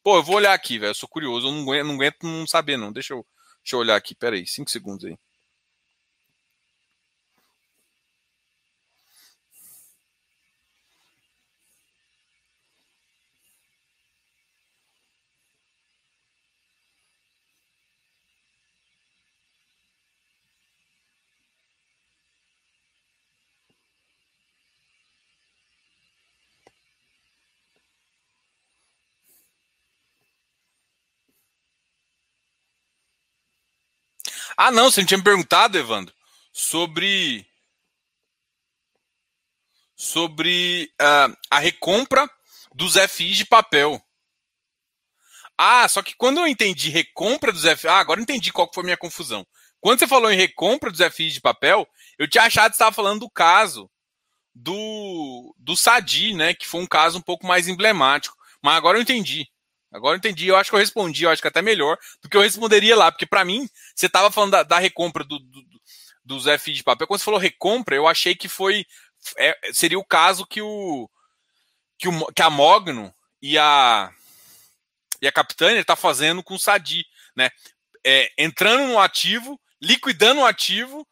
Pô, 0.04 0.18
eu 0.18 0.24
vou 0.24 0.36
olhar 0.38 0.54
aqui, 0.54 0.80
velho. 0.80 0.92
Eu 0.92 0.96
sou 0.96 1.08
curioso. 1.10 1.48
Eu 1.48 1.52
não 1.52 1.62
aguento, 1.62 1.86
não 1.86 1.96
aguento 1.96 2.18
não 2.24 2.48
saber, 2.48 2.78
não. 2.78 2.92
Deixa 2.92 3.14
eu, 3.14 3.26
deixa 3.64 3.76
eu 3.76 3.80
olhar 3.80 3.96
aqui. 3.96 4.16
Pera 4.16 4.36
aí, 4.36 4.48
cinco 4.48 4.72
segundos 4.72 5.06
aí. 5.06 5.18
Ah, 34.64 34.70
não, 34.70 34.92
você 34.92 35.02
não 35.02 35.08
tinha 35.08 35.18
me 35.18 35.24
perguntado, 35.24 35.76
Evandro, 35.76 36.14
sobre 36.54 37.48
sobre 39.96 40.88
uh, 41.02 41.36
a 41.50 41.58
recompra 41.58 42.30
dos 42.72 42.96
FIs 42.96 43.38
de 43.38 43.46
papel. 43.46 44.00
Ah, 45.58 45.88
só 45.88 46.04
que 46.04 46.14
quando 46.16 46.42
eu 46.42 46.48
entendi 46.48 46.92
recompra 46.92 47.52
dos 47.52 47.64
FIs, 47.64 47.86
ah, 47.86 47.98
agora 47.98 48.20
eu 48.20 48.22
entendi 48.22 48.54
qual 48.54 48.70
foi 48.72 48.84
a 48.84 48.86
minha 48.86 48.98
confusão. 48.98 49.44
Quando 49.80 49.98
você 49.98 50.08
falou 50.08 50.32
em 50.32 50.38
recompra 50.38 50.92
dos 50.92 51.02
FIs 51.12 51.34
de 51.34 51.42
papel, 51.42 51.90
eu 52.20 52.30
tinha 52.30 52.44
achado 52.44 52.70
que 52.70 52.76
estava 52.76 52.94
falando 52.94 53.22
do 53.22 53.32
caso 53.32 53.90
do, 54.54 55.56
do 55.58 55.76
Sadi, 55.76 56.36
né? 56.36 56.54
Que 56.54 56.68
foi 56.68 56.82
um 56.82 56.88
caso 56.88 57.18
um 57.18 57.24
pouco 57.24 57.48
mais 57.48 57.68
emblemático. 57.68 58.38
Mas 58.62 58.76
agora 58.76 59.00
eu 59.00 59.02
entendi. 59.02 59.51
Agora 59.92 60.16
eu 60.16 60.18
entendi. 60.18 60.48
Eu 60.48 60.56
acho 60.56 60.70
que 60.70 60.76
eu 60.76 60.80
respondi, 60.80 61.24
eu 61.24 61.30
acho 61.30 61.42
que 61.42 61.48
até 61.48 61.62
melhor 61.62 61.98
do 62.22 62.30
que 62.30 62.38
eu 62.38 62.42
responderia 62.42 62.96
lá. 62.96 63.12
Porque 63.12 63.26
para 63.26 63.46
mim, 63.46 63.68
você 63.96 64.06
estava 64.06 64.32
falando 64.32 64.52
da, 64.52 64.64
da 64.64 64.80
recompra 64.80 65.24
do, 65.24 65.40
do, 65.40 65.64
dos 66.24 66.46
FI 66.60 66.74
de 66.74 66.84
papel. 66.84 67.08
Quando 67.08 67.20
você 67.20 67.26
falou 67.26 67.40
recompra, 67.40 67.96
eu 67.96 68.08
achei 68.08 68.36
que 68.36 68.48
foi. 68.48 68.86
É, 69.38 69.58
seria 69.74 70.00
o 70.00 70.06
caso 70.06 70.46
que 70.46 70.62
o. 70.62 71.10
Que, 71.98 72.08
o, 72.08 72.26
que 72.28 72.42
a 72.42 72.50
Mogno 72.50 73.14
e 73.42 73.58
a. 73.58 74.12
E 75.22 75.28
a 75.28 75.32
Capitânia 75.32 75.80
está 75.80 75.96
fazendo 75.96 76.42
com 76.42 76.56
o 76.56 76.60
Sadi, 76.60 77.06
né? 77.36 77.52
É, 78.04 78.32
entrando 78.38 78.88
no 78.88 78.98
ativo, 78.98 79.60
liquidando 79.80 80.42
o 80.42 80.46
ativo 80.46 81.06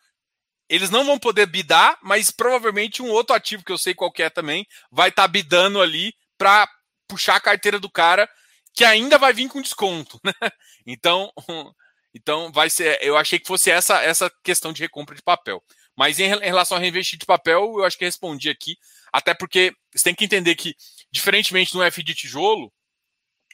eles 0.70 0.92
não 0.92 1.04
vão 1.04 1.18
poder 1.18 1.48
bidar, 1.48 1.98
mas 2.02 2.30
provavelmente 2.30 3.02
um 3.02 3.10
outro 3.10 3.36
ativo 3.36 3.66
que 3.66 3.72
eu 3.72 3.78
sei 3.78 3.96
qual 3.96 4.14
é 4.20 4.30
também 4.30 4.68
vai 4.92 5.10
estar 5.10 5.24
tá 5.24 5.28
bidando 5.28 5.82
ali 5.82 6.14
para 6.38 6.70
puxar 7.08 7.36
a 7.36 7.42
carteira 7.42 7.80
do 7.80 7.90
cara 7.90 8.30
que 8.74 8.86
ainda 8.86 9.18
vai 9.18 9.34
vir 9.34 9.50
com 9.50 9.62
desconto, 9.62 10.20
né? 10.24 10.34
Então, 10.86 11.32
então 12.14 12.52
vai 12.52 12.70
ser. 12.70 12.98
Eu 13.02 13.16
achei 13.16 13.38
que 13.38 13.48
fosse 13.48 13.70
essa 13.70 14.02
essa 14.02 14.32
questão 14.44 14.74
de 14.74 14.82
recompra 14.82 15.16
de 15.16 15.22
papel. 15.22 15.64
Mas 15.96 16.18
em, 16.18 16.28
relação 16.28 16.78
a 16.78 16.80
reinvestir 16.80 17.20
de 17.20 17.26
papel, 17.26 17.74
eu 17.78 17.84
acho 17.84 17.98
que 17.98 18.06
respondi 18.06 18.50
aqui, 18.50 18.78
até 19.12 19.34
porque 19.34 19.74
você 19.94 20.06
tem 20.06 20.16
que 20.16 20.24
entender 20.24 20.56
que, 20.56 20.74
diferentemente 21.12 21.76
no 21.76 21.84
F 21.84 22.02
de 22.02 22.16
tijolo, 22.16 22.72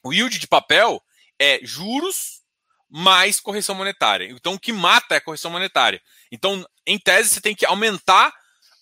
o 0.03 0.13
yield 0.13 0.37
de 0.37 0.47
papel 0.47 1.01
é 1.39 1.59
juros 1.63 2.43
mais 2.87 3.39
correção 3.39 3.73
monetária. 3.73 4.27
Então, 4.29 4.53
o 4.53 4.59
que 4.59 4.71
mata 4.71 5.15
é 5.15 5.17
a 5.17 5.21
correção 5.21 5.49
monetária. 5.49 5.99
Então, 6.31 6.63
em 6.85 6.99
tese, 6.99 7.29
você 7.29 7.41
tem 7.41 7.55
que 7.55 7.65
aumentar 7.65 8.31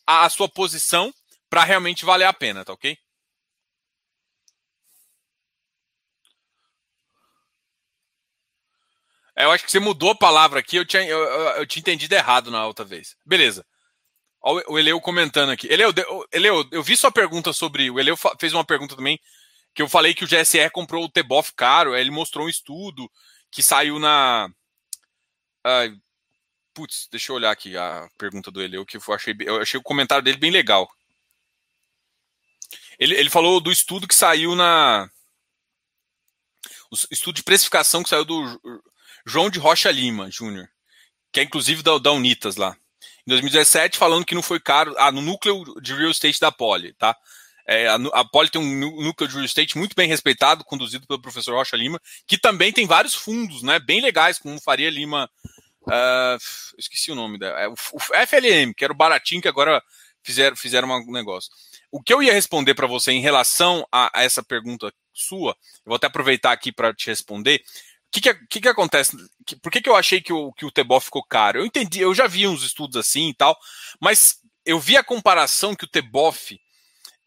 a, 0.06 0.30
sua 0.30 0.50
posição 0.50 1.14
para 1.50 1.64
realmente 1.64 2.04
valer 2.04 2.26
a 2.26 2.34
pena, 2.34 2.66
tá 2.66 2.74
ok? 2.74 2.98
Eu 9.36 9.52
acho 9.52 9.66
que 9.66 9.72
você 9.72 9.80
mudou 9.80 10.12
a 10.12 10.16
palavra 10.16 10.60
aqui, 10.60 10.76
eu 10.76 10.86
tinha, 10.86 11.04
eu, 11.04 11.20
eu, 11.20 11.66
tinha 11.66 11.82
entendido 11.82 12.14
errado 12.14 12.52
na 12.52 12.66
outra 12.68 12.86
vez. 12.86 13.16
Beleza. 13.26 13.66
O 14.42 14.78
Eleu 14.78 15.00
comentando 15.00 15.52
aqui. 15.52 15.68
Eleu, 15.72 15.94
Eleu, 16.32 16.68
eu 16.72 16.84
vi 16.84 16.98
sua 16.98 17.12
pergunta 17.12 17.54
sobre. 17.54 17.90
O 17.90 17.98
Eleu 17.98 18.18
fez 18.38 18.54
uma 18.54 18.66
pergunta 18.66 18.96
também, 18.96 19.18
que 19.74 19.82
eu 19.82 19.88
falei 19.88 20.14
que 20.14 20.26
o 20.26 20.28
GSR 20.28 20.70
comprou 20.70 21.06
o 21.06 21.10
Teboff 21.10 21.54
caro, 21.56 21.96
ele 21.96 22.12
mostrou 22.12 22.46
um 22.46 22.50
estudo 22.50 23.10
que 23.50 23.64
saiu 23.64 24.00
na. 24.00 24.50
Putz, 26.74 27.08
deixa 27.10 27.32
eu 27.32 27.38
olhar 27.38 27.52
aqui 27.52 27.78
a 27.78 28.10
pergunta 28.18 28.52
do 28.52 28.62
Eleu, 28.62 28.86
que 28.86 28.98
eu 28.98 29.02
achei, 29.14 29.34
eu 29.40 29.62
achei 29.62 29.80
o 29.80 29.84
comentário 29.84 30.24
dele 30.24 30.38
bem 30.38 30.52
legal. 30.52 30.92
Ele, 33.00 33.16
ele 33.16 33.30
falou 33.30 33.62
do 33.62 33.72
estudo 33.72 34.08
que 34.08 34.16
saiu 34.16 34.56
na. 34.56 35.10
O 36.92 36.96
estudo 37.12 37.36
de 37.36 37.44
precificação 37.44 38.04
que 38.04 38.10
saiu 38.10 38.26
do 38.26 38.62
João 39.26 39.50
de 39.50 39.60
Rocha 39.60 39.92
Lima, 39.92 40.30
Júnior, 40.30 40.68
que 41.32 41.40
é 41.40 41.44
inclusive 41.44 41.82
da, 41.82 41.98
da 41.98 42.12
Unitas 42.12 42.56
lá. 42.56 42.76
Em 43.26 43.30
2017, 43.30 43.98
falando 43.98 44.26
que 44.26 44.36
não 44.36 44.42
foi 44.42 44.60
caro. 44.60 44.94
Ah, 44.98 45.12
no 45.12 45.22
núcleo 45.22 45.64
de 45.82 45.94
real 45.94 46.12
estate 46.12 46.40
da 46.40 46.52
Poli, 46.52 46.94
tá? 46.94 47.16
É, 47.66 47.88
a, 47.88 47.96
a 47.96 48.26
Poli 48.26 48.50
tem 48.50 48.62
um 48.62 49.02
núcleo 49.02 49.28
de 49.28 49.36
real 49.36 49.46
estate 49.46 49.78
muito 49.78 49.96
bem 49.96 50.08
respeitado, 50.08 50.66
conduzido 50.66 51.08
pelo 51.08 51.22
professor 51.22 51.56
Rocha 51.56 51.78
Lima, 51.78 52.00
que 52.28 52.38
também 52.38 52.74
tem 52.74 52.86
vários 52.86 53.14
fundos, 53.14 53.64
né, 53.64 53.80
bem 53.80 54.02
legais, 54.02 54.38
como 54.38 54.60
Faria 54.60 54.90
Lima, 54.90 55.30
uh, 55.84 56.38
esqueci 56.78 57.12
o 57.12 57.16
nome 57.16 57.40
dela, 57.40 57.58
é, 57.62 57.68
o, 57.70 57.74
o, 57.74 58.00
FLM, 58.28 58.74
que 58.76 58.84
era 58.84 58.92
o 58.92 58.98
baratinho 58.98 59.42
que 59.42 59.48
agora 59.48 59.82
fizeram, 60.22 60.58
fizeram 60.58 60.90
um 60.90 61.12
negócio. 61.14 61.50
O 61.90 62.02
que 62.02 62.14
eu 62.14 62.22
ia 62.22 62.34
responder 62.34 62.74
para 62.74 62.88
você 62.88 63.14
em 63.14 63.22
relação 63.22 63.88
a, 63.90 64.20
a, 64.20 64.24
essa 64.24 64.44
pergunta 64.44 64.92
sua, 65.14 65.52
eu 65.52 65.82
vou 65.86 65.96
até 65.96 66.08
aproveitar 66.08 66.52
aqui 66.52 66.72
para 66.72 66.94
te 66.94 67.08
responder. 67.08 67.64
Que, 68.14 68.22
que, 68.22 68.34
que, 68.48 68.62
que 68.62 68.68
acontece? 68.68 69.18
Por 69.62 69.72
que, 69.72 69.82
que 69.82 69.90
eu 69.90 69.96
achei 69.96 70.22
que 70.22 70.32
o, 70.32 70.54
que 70.54 70.66
o 70.66 70.72
Tebol 70.72 71.02
ficou 71.02 71.24
caro? 71.24 71.60
Eu 71.60 71.66
entendi, 71.66 72.00
eu 72.00 72.14
já 72.14 72.28
vi 72.28 72.48
uns 72.48 72.64
estudos 72.64 72.96
assim 72.96 73.30
e 73.30 73.34
tal, 73.34 73.58
mas 74.00 74.38
eu 74.64 74.80
vi 74.80 74.96
a 74.96 75.04
comparação 75.04 75.76
que 75.76 75.86
o 75.86 75.90
Teboff 75.90 76.60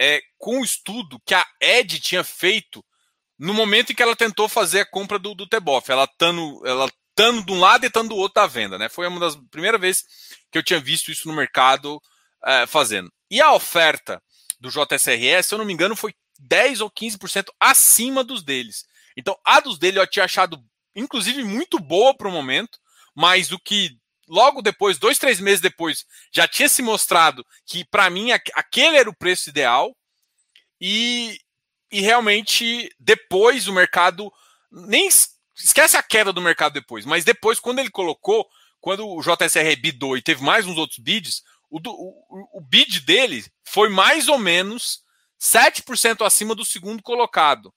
é, 0.00 0.20
com 0.38 0.60
o 0.60 0.64
estudo 0.64 1.20
que 1.26 1.34
a 1.34 1.44
Ed 1.60 1.98
tinha 1.98 2.22
feito 2.22 2.84
no 3.38 3.52
momento 3.52 3.90
em 3.90 3.94
que 3.94 4.02
ela 4.02 4.14
tentou 4.14 4.48
fazer 4.48 4.80
a 4.80 4.86
compra 4.86 5.18
do, 5.18 5.34
do 5.34 5.48
Teboff. 5.48 5.90
Ela 5.90 6.04
estando 6.04 6.64
ela 6.64 6.88
tando 7.16 7.44
de 7.44 7.52
um 7.52 7.58
lado 7.58 7.84
e 7.84 7.86
estando 7.88 8.10
do 8.10 8.16
outro 8.16 8.42
da 8.42 8.46
venda. 8.46 8.78
Né? 8.78 8.88
Foi 8.88 9.08
uma 9.08 9.18
das 9.18 9.36
primeiras 9.50 9.80
vezes 9.80 10.04
que 10.52 10.58
eu 10.58 10.62
tinha 10.62 10.78
visto 10.78 11.10
isso 11.10 11.26
no 11.26 11.34
mercado 11.34 12.00
é, 12.44 12.66
fazendo. 12.66 13.10
E 13.30 13.40
a 13.40 13.52
oferta 13.52 14.22
do 14.60 14.70
JSRS, 14.70 15.48
se 15.48 15.54
eu 15.54 15.58
não 15.58 15.64
me 15.64 15.72
engano, 15.72 15.96
foi 15.96 16.14
10 16.38 16.82
ou 16.82 16.90
15% 16.90 17.46
acima 17.58 18.22
dos 18.22 18.42
deles. 18.42 18.84
Então, 19.16 19.36
a 19.44 19.60
dos 19.60 19.78
dele 19.78 19.98
eu 19.98 20.06
tinha 20.06 20.26
achado, 20.26 20.62
inclusive, 20.96 21.44
muito 21.44 21.78
boa 21.78 22.16
para 22.16 22.28
o 22.28 22.32
momento, 22.32 22.78
mas 23.14 23.52
o 23.52 23.58
que 23.58 23.96
logo 24.28 24.60
depois, 24.60 24.98
dois, 24.98 25.18
três 25.18 25.38
meses 25.38 25.60
depois, 25.60 26.04
já 26.32 26.48
tinha 26.48 26.68
se 26.68 26.82
mostrado 26.82 27.46
que, 27.64 27.84
para 27.84 28.10
mim, 28.10 28.32
aquele 28.32 28.96
era 28.96 29.08
o 29.08 29.16
preço 29.16 29.48
ideal. 29.48 29.96
E, 30.80 31.38
e 31.90 32.00
realmente, 32.00 32.90
depois 32.98 33.68
o 33.68 33.72
mercado. 33.72 34.32
Nem 34.70 35.08
esquece 35.56 35.96
a 35.96 36.02
queda 36.02 36.32
do 36.32 36.42
mercado 36.42 36.72
depois, 36.72 37.06
mas 37.06 37.24
depois, 37.24 37.60
quando 37.60 37.78
ele 37.78 37.90
colocou, 37.90 38.46
quando 38.80 39.08
o 39.08 39.20
JSR 39.22 39.76
bidou 39.76 40.16
e 40.16 40.22
teve 40.22 40.42
mais 40.42 40.66
uns 40.66 40.76
outros 40.76 40.98
bids, 40.98 41.42
o, 41.70 41.78
o, 41.78 42.58
o 42.58 42.60
bid 42.60 43.00
dele 43.00 43.44
foi 43.64 43.88
mais 43.88 44.28
ou 44.28 44.38
menos 44.38 45.00
7% 45.40 46.24
acima 46.26 46.54
do 46.54 46.64
segundo 46.64 47.02
colocado. 47.02 47.72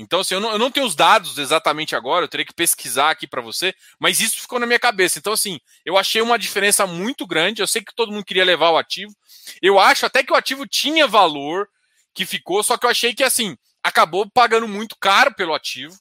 Então, 0.00 0.20
assim, 0.20 0.34
eu 0.34 0.40
não, 0.40 0.52
eu 0.52 0.58
não 0.60 0.70
tenho 0.70 0.86
os 0.86 0.94
dados 0.94 1.38
exatamente 1.38 1.96
agora, 1.96 2.24
eu 2.24 2.28
teria 2.28 2.46
que 2.46 2.54
pesquisar 2.54 3.10
aqui 3.10 3.26
para 3.26 3.42
você, 3.42 3.74
mas 3.98 4.20
isso 4.20 4.40
ficou 4.40 4.60
na 4.60 4.66
minha 4.66 4.78
cabeça. 4.78 5.18
Então, 5.18 5.32
assim, 5.32 5.58
eu 5.84 5.98
achei 5.98 6.22
uma 6.22 6.38
diferença 6.38 6.86
muito 6.86 7.26
grande. 7.26 7.60
Eu 7.60 7.66
sei 7.66 7.82
que 7.82 7.92
todo 7.92 8.12
mundo 8.12 8.24
queria 8.24 8.44
levar 8.44 8.70
o 8.70 8.76
ativo. 8.76 9.12
Eu 9.60 9.76
acho 9.76 10.06
até 10.06 10.22
que 10.22 10.32
o 10.32 10.36
ativo 10.36 10.68
tinha 10.68 11.08
valor 11.08 11.68
que 12.14 12.24
ficou, 12.24 12.62
só 12.62 12.78
que 12.78 12.86
eu 12.86 12.90
achei 12.90 13.12
que, 13.12 13.24
assim, 13.24 13.56
acabou 13.82 14.30
pagando 14.30 14.68
muito 14.68 14.96
caro 15.00 15.34
pelo 15.34 15.52
ativo, 15.52 15.98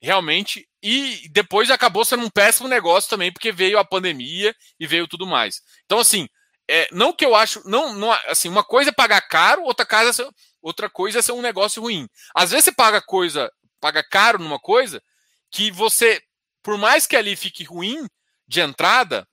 realmente, 0.00 0.66
e 0.82 1.28
depois 1.30 1.70
acabou 1.70 2.06
sendo 2.06 2.24
um 2.24 2.30
péssimo 2.30 2.68
negócio 2.68 3.10
também, 3.10 3.30
porque 3.30 3.52
veio 3.52 3.78
a 3.78 3.84
pandemia 3.84 4.54
e 4.78 4.86
veio 4.86 5.06
tudo 5.06 5.26
mais. 5.26 5.60
Então, 5.84 5.98
assim, 5.98 6.26
é, 6.70 6.88
não 6.90 7.12
que 7.12 7.26
eu 7.26 7.34
acho, 7.34 7.68
não, 7.68 7.92
não, 7.92 8.10
assim, 8.28 8.48
uma 8.48 8.64
coisa 8.64 8.90
é 8.90 8.94
pagar 8.94 9.20
caro, 9.22 9.64
outra 9.64 9.84
coisa 9.84 10.26
Outra 10.62 10.90
coisa 10.90 11.18
é 11.18 11.22
ser 11.22 11.32
um 11.32 11.42
negócio 11.42 11.82
ruim. 11.82 12.08
Às 12.34 12.50
vezes 12.50 12.66
você 12.66 12.72
paga 12.72 13.00
coisa, 13.00 13.50
paga 13.80 14.02
caro 14.02 14.38
numa 14.38 14.58
coisa 14.58 15.02
que 15.50 15.70
você, 15.70 16.22
por 16.62 16.76
mais 16.76 17.06
que 17.06 17.16
ali 17.16 17.34
fique 17.34 17.64
ruim 17.64 18.06
de 18.46 18.60
entrada, 18.60 19.26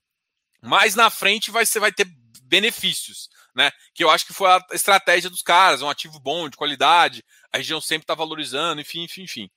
mais 0.61 0.95
na 0.95 1.09
frente 1.09 1.51
vai, 1.51 1.65
você 1.65 1.79
vai 1.79 1.91
ter 1.91 2.07
benefícios, 2.43 3.29
né? 3.55 3.71
Que 3.93 4.03
eu 4.03 4.09
acho 4.09 4.25
que 4.25 4.33
foi 4.33 4.49
a 4.49 4.61
estratégia 4.71 5.29
dos 5.29 5.41
caras, 5.41 5.81
um 5.81 5.89
ativo 5.89 6.19
bom, 6.19 6.49
de 6.49 6.57
qualidade, 6.57 7.23
a 7.51 7.57
região 7.57 7.81
sempre 7.81 8.03
está 8.03 8.15
valorizando, 8.15 8.81
enfim, 8.81 9.03
enfim, 9.03 9.23
enfim. 9.23 9.49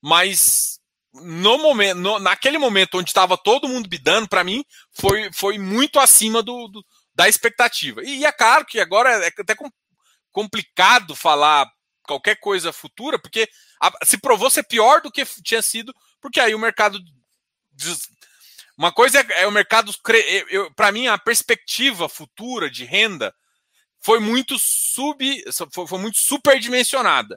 Mas 0.00 0.78
no 1.12 1.58
momento, 1.58 1.98
no, 1.98 2.18
naquele 2.18 2.58
momento 2.58 2.98
onde 2.98 3.10
estava 3.10 3.36
todo 3.36 3.68
mundo 3.68 3.88
bidando, 3.88 4.28
para 4.28 4.44
mim 4.44 4.64
foi, 4.92 5.30
foi 5.32 5.58
muito 5.58 5.98
acima 5.98 6.42
do, 6.42 6.68
do, 6.68 6.84
da 7.14 7.28
expectativa. 7.28 8.02
E, 8.04 8.24
é 8.24 8.32
claro 8.32 8.64
que 8.64 8.80
agora 8.80 9.10
é 9.24 9.28
até 9.28 9.54
complicado 10.38 11.16
falar 11.16 11.68
qualquer 12.04 12.36
coisa 12.36 12.72
futura, 12.72 13.18
porque 13.18 13.48
a, 13.82 13.92
se 14.04 14.16
provou 14.16 14.48
ser 14.48 14.62
pior 14.62 15.00
do 15.02 15.10
que 15.10 15.24
tinha 15.42 15.60
sido, 15.60 15.92
porque 16.20 16.38
aí 16.38 16.54
o 16.54 16.58
mercado. 16.58 17.00
Uma 18.76 18.92
coisa 18.92 19.18
é, 19.18 19.42
é 19.42 19.46
o 19.48 19.50
mercado. 19.50 19.92
Para 20.76 20.92
mim, 20.92 21.08
a 21.08 21.18
perspectiva 21.18 22.08
futura 22.08 22.70
de 22.70 22.84
renda 22.84 23.34
foi 23.98 24.20
muito 24.20 24.56
sub. 24.60 25.44
Foi, 25.72 25.86
foi 25.88 25.98
muito 25.98 26.18
superdimensionada. 26.18 27.36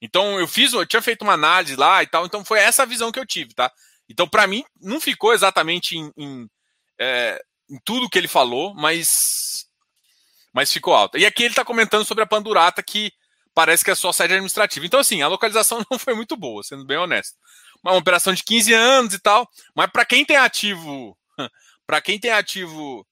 Então 0.00 0.40
eu 0.40 0.48
fiz, 0.48 0.72
eu 0.72 0.86
tinha 0.86 1.02
feito 1.02 1.20
uma 1.20 1.34
análise 1.34 1.76
lá 1.76 2.02
e 2.02 2.06
tal, 2.06 2.24
então 2.24 2.42
foi 2.42 2.60
essa 2.60 2.86
visão 2.86 3.12
que 3.12 3.20
eu 3.20 3.26
tive, 3.26 3.54
tá? 3.54 3.70
Então, 4.08 4.26
para 4.26 4.46
mim, 4.46 4.64
não 4.80 5.00
ficou 5.00 5.32
exatamente 5.32 5.96
em, 5.96 6.10
em, 6.16 6.50
é, 6.98 7.40
em 7.70 7.78
tudo 7.84 8.08
que 8.08 8.18
ele 8.18 8.26
falou, 8.26 8.74
mas 8.74 9.66
mas 10.52 10.72
ficou 10.72 10.94
alta. 10.94 11.18
E 11.18 11.26
aqui 11.26 11.44
ele 11.44 11.52
está 11.52 11.64
comentando 11.64 12.04
sobre 12.04 12.22
a 12.22 12.26
Pandurata, 12.26 12.82
que 12.82 13.12
parece 13.54 13.84
que 13.84 13.90
é 13.90 13.94
só 13.94 14.12
sede 14.12 14.34
administrativa. 14.34 14.84
Então, 14.84 15.00
assim, 15.00 15.22
a 15.22 15.28
localização 15.28 15.84
não 15.90 15.98
foi 15.98 16.14
muito 16.14 16.36
boa, 16.36 16.62
sendo 16.62 16.84
bem 16.84 16.98
honesto. 16.98 17.36
Uma 17.82 17.94
operação 17.94 18.32
de 18.32 18.44
15 18.44 18.72
anos 18.72 19.14
e 19.14 19.18
tal, 19.18 19.48
mas 19.74 19.90
para 19.90 20.04
quem 20.04 20.24
tem 20.24 20.36
ativo, 20.36 21.16
para 21.86 22.00
quem 22.00 22.18
tem 22.18 22.30
ativo 22.30 23.06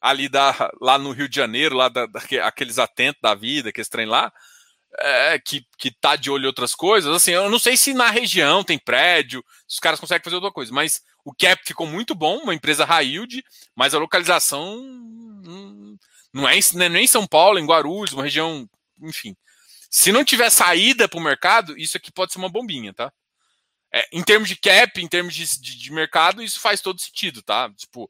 ali 0.00 0.28
da, 0.28 0.70
lá 0.80 0.96
no 0.98 1.10
Rio 1.10 1.28
de 1.28 1.34
Janeiro, 1.34 1.76
lá 1.76 1.88
da, 1.88 2.06
da 2.06 2.20
aqueles 2.44 2.78
atentos 2.78 3.20
da 3.20 3.34
vida, 3.34 3.72
que 3.72 3.82
trem 3.88 4.06
lá, 4.06 4.32
é, 5.00 5.38
que, 5.38 5.66
que 5.76 5.90
tá 5.90 6.16
de 6.16 6.30
olho 6.30 6.44
em 6.44 6.46
outras 6.46 6.74
coisas, 6.74 7.12
assim, 7.14 7.32
eu 7.32 7.50
não 7.50 7.58
sei 7.58 7.76
se 7.76 7.92
na 7.92 8.10
região 8.10 8.64
tem 8.64 8.78
prédio, 8.78 9.44
se 9.66 9.74
os 9.74 9.80
caras 9.80 10.00
conseguem 10.00 10.22
fazer 10.22 10.36
outra 10.36 10.52
coisa, 10.52 10.72
mas 10.72 11.00
o 11.24 11.34
cap 11.34 11.60
ficou 11.66 11.86
muito 11.86 12.14
bom, 12.14 12.38
uma 12.38 12.54
empresa 12.54 12.84
high 12.84 13.06
yield, 13.06 13.42
mas 13.76 13.94
a 13.94 13.98
localização 13.98 14.78
hum, 14.78 15.96
Não 16.38 16.48
é, 16.48 16.58
não 16.72 16.96
é 16.96 17.02
em 17.02 17.06
São 17.06 17.26
Paulo, 17.26 17.58
em 17.58 17.66
Guarulhos, 17.66 18.12
uma 18.12 18.22
região, 18.22 18.68
enfim. 19.02 19.36
Se 19.90 20.12
não 20.12 20.24
tiver 20.24 20.50
saída 20.50 21.08
para 21.08 21.18
o 21.18 21.22
mercado, 21.22 21.76
isso 21.76 21.96
aqui 21.96 22.12
pode 22.12 22.32
ser 22.32 22.38
uma 22.38 22.48
bombinha, 22.48 22.94
tá? 22.94 23.12
É, 23.92 24.06
em 24.12 24.22
termos 24.22 24.48
de 24.48 24.54
cap, 24.54 25.02
em 25.02 25.08
termos 25.08 25.34
de, 25.34 25.44
de, 25.60 25.76
de, 25.76 25.92
mercado, 25.92 26.40
isso 26.40 26.60
faz 26.60 26.80
todo 26.80 27.00
sentido, 27.00 27.42
tá? 27.42 27.68
Tipo, 27.74 28.08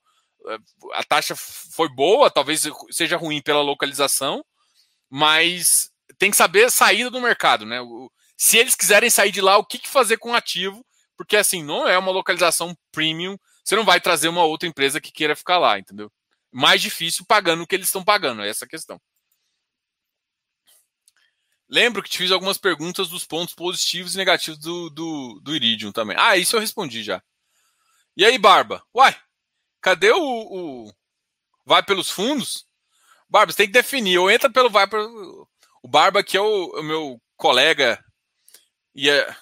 é, 0.48 0.58
a 0.94 1.04
taxa 1.04 1.34
foi 1.36 1.88
boa, 1.88 2.30
talvez 2.30 2.64
seja 2.90 3.16
ruim 3.16 3.40
pela 3.40 3.62
localização, 3.62 4.44
mas 5.08 5.90
tem 6.18 6.30
que 6.30 6.36
saber 6.36 6.64
a 6.64 6.70
saída 6.70 7.10
do 7.10 7.20
mercado, 7.20 7.64
né? 7.64 7.80
O, 7.80 8.12
se 8.36 8.58
eles 8.58 8.74
quiserem 8.74 9.08
sair 9.08 9.30
de 9.30 9.40
lá, 9.40 9.56
o 9.56 9.64
que, 9.64 9.78
que 9.78 9.88
fazer 9.88 10.18
com 10.18 10.32
o 10.32 10.34
ativo, 10.34 10.84
porque 11.16 11.36
assim, 11.36 11.62
não 11.62 11.88
é 11.88 11.96
uma 11.96 12.12
localização 12.12 12.76
premium, 12.92 13.38
você 13.64 13.74
não 13.74 13.84
vai 13.84 14.00
trazer 14.00 14.28
uma 14.28 14.44
outra 14.44 14.68
empresa 14.68 15.00
que 15.00 15.12
queira 15.12 15.34
ficar 15.34 15.58
lá, 15.58 15.78
entendeu? 15.78 16.12
Mais 16.50 16.80
difícil 16.80 17.24
pagando 17.26 17.62
o 17.62 17.66
que 17.66 17.74
eles 17.74 17.88
estão 17.88 18.04
pagando, 18.04 18.42
é 18.42 18.48
essa 18.48 18.64
a 18.64 18.68
questão. 18.68 19.00
Lembro 21.68 22.02
que 22.02 22.08
te 22.08 22.18
fiz 22.18 22.30
algumas 22.30 22.56
perguntas 22.56 23.08
dos 23.08 23.26
pontos 23.26 23.54
positivos 23.54 24.14
e 24.14 24.18
negativos 24.18 24.58
do, 24.58 24.88
do, 24.88 25.40
do 25.42 25.54
Iridium 25.54 25.92
também. 25.92 26.16
Ah, 26.18 26.36
isso 26.36 26.56
eu 26.56 26.60
respondi 26.60 27.02
já. 27.02 27.22
E 28.16 28.24
aí, 28.24 28.38
Barba? 28.38 28.82
Uai, 28.94 29.14
cadê 29.80 30.10
o, 30.10 30.18
o 30.18 30.92
vai 31.66 31.82
pelos 31.82 32.10
fundos? 32.10 32.66
Barba, 33.28 33.52
você 33.52 33.58
tem 33.58 33.66
que 33.66 33.72
definir. 33.72 34.18
Ou 34.18 34.30
entra 34.30 34.50
pelo 34.50 34.70
vai 34.70 34.88
pelo. 34.88 35.46
O 35.82 35.88
Barba, 35.88 36.24
que 36.24 36.36
é 36.36 36.40
o, 36.40 36.80
o 36.80 36.82
meu 36.82 37.20
colega. 37.36 38.02
E 38.94 39.10
é. 39.10 39.36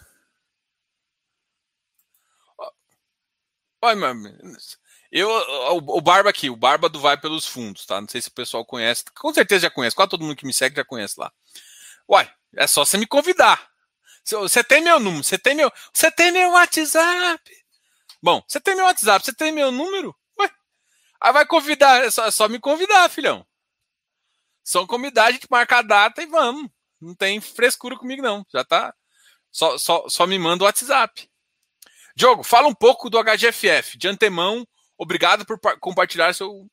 Mano. 3.82 4.36
Eu, 5.10 5.28
o, 5.28 5.98
o 5.98 6.00
Barba 6.00 6.30
aqui, 6.30 6.50
o 6.50 6.56
Barba 6.56 6.88
do 6.88 7.00
Vai 7.00 7.16
pelos 7.16 7.46
Fundos, 7.46 7.86
tá? 7.86 8.00
Não 8.00 8.08
sei 8.08 8.20
se 8.20 8.28
o 8.28 8.32
pessoal 8.32 8.64
conhece. 8.64 9.04
Com 9.14 9.32
certeza 9.32 9.62
já 9.62 9.70
conhece. 9.70 9.96
Quase 9.96 10.10
todo 10.10 10.22
mundo 10.22 10.36
que 10.36 10.46
me 10.46 10.52
segue 10.52 10.76
já 10.76 10.84
conhece 10.84 11.18
lá. 11.18 11.32
Uai, 12.08 12.30
é 12.56 12.66
só 12.66 12.84
você 12.84 12.96
me 12.96 13.06
convidar. 13.06 13.70
Você 14.24 14.64
tem 14.64 14.82
meu 14.82 14.98
número, 14.98 15.22
você 15.22 15.38
tem 15.38 15.54
meu, 15.54 15.72
você 15.92 16.10
tem 16.10 16.32
meu 16.32 16.50
WhatsApp. 16.50 17.64
Bom, 18.20 18.42
você 18.46 18.60
tem 18.60 18.74
meu 18.74 18.84
WhatsApp, 18.84 19.24
você 19.24 19.32
tem 19.32 19.52
meu 19.52 19.70
número? 19.70 20.14
Ué, 20.40 20.50
aí 21.20 21.32
vai 21.32 21.46
convidar, 21.46 22.04
é 22.04 22.10
só, 22.10 22.24
é 22.24 22.30
só 22.32 22.48
me 22.48 22.58
convidar, 22.58 23.08
filhão. 23.08 23.46
Só 24.64 24.84
convidar, 24.84 25.26
a 25.26 25.30
gente 25.30 25.46
marca 25.48 25.78
a 25.78 25.82
data 25.82 26.22
e 26.22 26.26
vamos. 26.26 26.68
Não 27.00 27.14
tem 27.14 27.40
frescura 27.40 27.96
comigo, 27.96 28.20
não. 28.20 28.44
Já 28.52 28.64
tá. 28.64 28.92
Só, 29.52 29.78
só, 29.78 30.08
só 30.08 30.26
me 30.26 30.38
manda 30.40 30.64
o 30.64 30.66
WhatsApp. 30.66 31.30
Diogo, 32.16 32.42
fala 32.42 32.66
um 32.66 32.74
pouco 32.74 33.08
do 33.08 33.22
HGFF. 33.22 33.96
De 33.96 34.08
antemão, 34.08 34.66
obrigado 34.98 35.44
por 35.44 35.58
compartilhar 35.80 36.34
seu. 36.34 36.66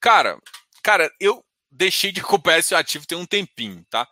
Cara, 0.00 0.38
cara, 0.82 1.10
eu 1.20 1.44
deixei 1.70 2.10
de 2.12 2.20
acompanhar 2.20 2.58
esse 2.58 2.74
ativo 2.74 3.06
tem 3.06 3.18
um 3.18 3.26
tempinho, 3.26 3.84
tá? 3.88 4.08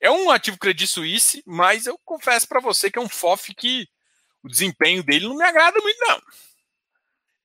É 0.00 0.10
um 0.10 0.30
ativo 0.30 0.58
Credit 0.58 0.86
Suisse, 0.86 1.42
mas 1.46 1.86
eu 1.86 1.98
confesso 2.04 2.48
para 2.48 2.60
você 2.60 2.90
que 2.90 2.98
é 2.98 3.02
um 3.02 3.08
FOF 3.08 3.54
que 3.54 3.86
o 4.42 4.48
desempenho 4.48 5.02
dele 5.02 5.28
não 5.28 5.36
me 5.36 5.44
agrada 5.44 5.78
muito, 5.82 5.98
não. 6.00 6.20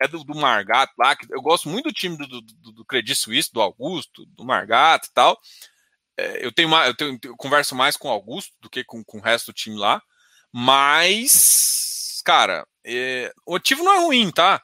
É 0.01 0.08
do, 0.08 0.24
do 0.24 0.36
Margato 0.36 0.93
lá, 0.97 1.16
que 1.16 1.26
eu 1.30 1.41
gosto 1.41 1.68
muito 1.68 1.89
do 1.89 1.93
time 1.93 2.18
do, 2.18 2.41
do, 2.41 2.72
do 2.72 2.86
Credit 2.86 3.16
Suisse, 3.16 3.51
do 3.51 3.62
Augusto, 3.62 4.26
do 4.28 4.45
Margato 4.45 5.08
e 5.10 5.14
tal. 5.14 5.38
É, 6.18 6.45
eu 6.45 6.51
tenho 6.51 6.68
uma, 6.70 6.86
eu, 6.88 6.95
tenho, 6.95 7.20
eu 7.24 7.36
converso 7.36 7.76
mais 7.76 7.97
com 7.97 8.08
o 8.08 8.12
Augusto 8.12 8.53
do 8.62 8.70
que 8.70 8.84
com, 8.84 9.03
com 9.03 9.18
o 9.18 9.22
resto 9.22 9.47
do 9.47 9.53
time 9.53 9.78
lá. 9.78 10.01
Mas, 10.51 12.22
cara, 12.24 12.66
é, 12.86 13.34
o 13.45 13.56
ativo 13.56 13.84
não 13.84 13.93
é 13.93 13.99
ruim, 13.99 14.32
tá? 14.32 14.62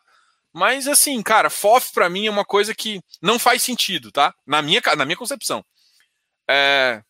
Mas 0.54 0.88
assim, 0.88 1.22
cara, 1.22 1.50
FOF 1.50 1.94
para 1.94 2.10
mim 2.10 2.28
é 2.28 2.32
uma 2.32 2.46
coisa 2.46 2.76
que 2.76 3.02
não 3.22 3.40
faz 3.40 3.64
sentido, 3.64 4.12
tá? 4.12 4.34
Na 4.46 4.62
minha, 4.62 4.82
na 4.98 5.06
minha 5.06 5.18
concepção. 5.18 5.64
É, 6.50 7.02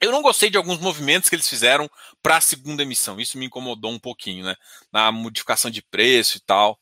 eu 0.00 0.12
não 0.12 0.22
gostei 0.22 0.50
de 0.50 0.56
alguns 0.56 0.78
movimentos 0.78 1.28
que 1.28 1.34
eles 1.34 1.48
fizeram 1.48 1.90
para 2.22 2.36
a 2.36 2.40
segunda 2.40 2.82
emissão. 2.82 3.20
Isso 3.20 3.38
me 3.38 3.46
incomodou 3.46 3.90
um 3.90 3.98
pouquinho, 3.98 4.44
né? 4.44 4.56
Na 4.92 5.10
modificação 5.10 5.70
de 5.70 5.82
preço 5.82 6.38
e 6.38 6.40
tal. 6.40 6.78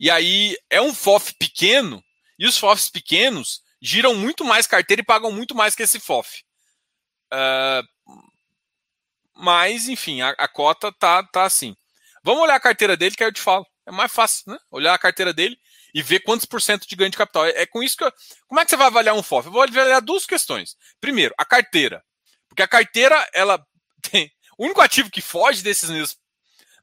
E 0.00 0.10
aí 0.10 0.56
é 0.70 0.80
um 0.80 0.94
FOF 0.94 1.34
pequeno, 1.38 2.02
e 2.38 2.46
os 2.46 2.58
FOFs 2.58 2.88
pequenos 2.88 3.62
giram 3.80 4.14
muito 4.14 4.44
mais 4.44 4.66
carteira 4.66 5.02
e 5.02 5.04
pagam 5.04 5.30
muito 5.30 5.54
mais 5.54 5.74
que 5.74 5.82
esse 5.82 6.00
FOF. 6.00 6.42
Uh, 7.32 7.86
mas, 9.36 9.88
enfim, 9.88 10.20
a, 10.22 10.30
a, 10.30 10.48
cota 10.48 10.92
tá, 10.92 11.22
tá 11.22 11.44
assim. 11.44 11.76
Vamos 12.22 12.42
olhar 12.42 12.56
a 12.56 12.60
carteira 12.60 12.96
dele, 12.96 13.14
que 13.14 13.22
aí 13.22 13.28
eu 13.28 13.32
te 13.32 13.40
falo. 13.40 13.66
É 13.86 13.92
mais 13.92 14.10
fácil, 14.12 14.52
né? 14.52 14.58
Olhar 14.70 14.94
a 14.94 14.98
carteira 14.98 15.32
dele 15.32 15.58
e 15.94 16.02
ver 16.02 16.20
quantos 16.20 16.46
por 16.46 16.60
cento 16.60 16.86
de 16.86 16.96
ganho 16.96 17.10
de 17.10 17.16
capital. 17.16 17.46
É, 17.46 17.62
é 17.62 17.66
com 17.66 17.82
isso 17.82 17.96
que 17.96 18.04
eu, 18.04 18.12
Como 18.48 18.60
é 18.60 18.64
que 18.64 18.70
você 18.70 18.76
vai 18.76 18.86
avaliar 18.86 19.14
um 19.14 19.22
FOF? 19.22 19.46
Eu 19.46 19.52
vou 19.52 19.62
avaliar 19.62 20.00
duas 20.00 20.26
questões. 20.26 20.76
Primeiro, 21.00 21.34
a 21.38 21.44
carteira. 21.44 22.02
Porque 22.48 22.62
a 22.62 22.68
carteira, 22.68 23.28
ela 23.32 23.64
tem. 24.10 24.30
O 24.58 24.64
único 24.64 24.80
ativo 24.80 25.10
que 25.10 25.20
foge 25.20 25.62
desses 25.62 25.90
meus, 25.90 26.16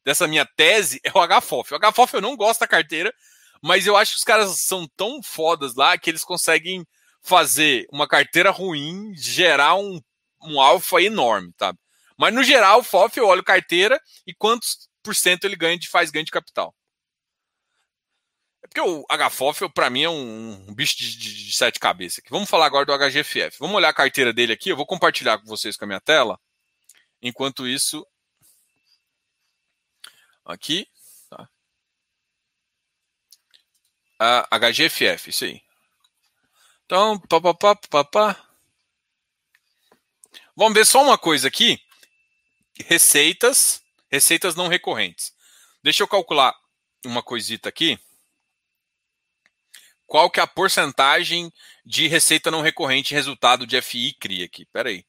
dessa 0.03 0.27
minha 0.27 0.45
tese 0.45 0.99
é 1.03 1.11
o 1.11 1.41
HFOF. 1.41 1.73
O 1.73 1.79
HFOF 1.79 2.13
eu 2.13 2.21
não 2.21 2.35
gosto 2.35 2.59
da 2.59 2.67
carteira, 2.67 3.13
mas 3.61 3.87
eu 3.87 3.95
acho 3.95 4.11
que 4.11 4.17
os 4.17 4.23
caras 4.23 4.59
são 4.59 4.87
tão 4.95 5.21
fodas 5.23 5.75
lá 5.75 5.97
que 5.97 6.09
eles 6.09 6.23
conseguem 6.23 6.85
fazer 7.21 7.85
uma 7.91 8.07
carteira 8.07 8.49
ruim 8.49 9.13
gerar 9.15 9.75
um, 9.75 10.01
um 10.43 10.59
alfa 10.59 11.01
enorme, 11.01 11.53
tá? 11.53 11.73
Mas 12.17 12.33
no 12.33 12.43
geral, 12.43 12.79
o 12.79 12.83
FOF 12.83 13.17
eu 13.17 13.27
olho 13.27 13.43
carteira 13.43 13.99
e 14.27 14.33
quantos 14.33 14.89
por 15.03 15.15
cento 15.15 15.45
ele 15.45 15.55
ganha 15.55 15.77
de 15.77 15.87
faz 15.87 16.11
ganho 16.11 16.25
de 16.25 16.31
capital. 16.31 16.73
É 18.63 18.67
porque 18.67 18.81
o 18.81 19.05
HFOF, 19.09 19.69
para 19.69 19.89
mim, 19.89 20.03
é 20.03 20.09
um, 20.09 20.67
um 20.67 20.73
bicho 20.73 20.95
de, 20.97 21.17
de, 21.17 21.45
de, 21.45 21.53
sete 21.53 21.79
cabeças. 21.79 22.23
Vamos 22.29 22.49
falar 22.49 22.67
agora 22.67 22.85
do 22.85 22.93
HGFF. 22.93 23.57
Vamos 23.59 23.75
olhar 23.75 23.89
a 23.89 23.93
carteira 23.93 24.31
dele 24.31 24.53
aqui. 24.53 24.69
Eu 24.69 24.77
vou 24.77 24.85
compartilhar 24.85 25.39
com 25.39 25.47
vocês 25.47 25.75
com 25.75 25.85
a 25.85 25.87
minha 25.87 25.99
tela. 25.99 26.39
Enquanto 27.21 27.67
isso, 27.67 28.05
aqui, 30.45 30.87
tá? 31.29 31.49
HGFF, 34.51 35.29
isso 35.29 35.45
aí. 35.45 35.61
Então, 36.85 37.19
papapá, 37.19 37.75
papá. 37.89 38.47
Vamos 40.55 40.73
ver 40.73 40.85
só 40.85 41.01
uma 41.01 41.17
coisa 41.17 41.47
aqui. 41.47 41.81
Receitas, 42.85 43.81
receitas 44.11 44.55
não 44.55 44.67
recorrentes. 44.67 45.33
Deixa 45.81 46.03
eu 46.03 46.07
calcular 46.07 46.53
uma 47.03 47.23
coisita 47.23 47.69
aqui 47.69 47.99
qual 50.11 50.29
que 50.29 50.39
é 50.41 50.43
a 50.43 50.47
porcentagem 50.47 51.49
de 51.85 52.05
receita 52.05 52.51
não 52.51 52.61
recorrente 52.61 53.13
resultado 53.13 53.65
de 53.65 53.81
FI 53.81 54.11
CRI 54.19 54.43
aqui. 54.43 54.63
Espera 54.63 54.89
aí. 54.89 55.05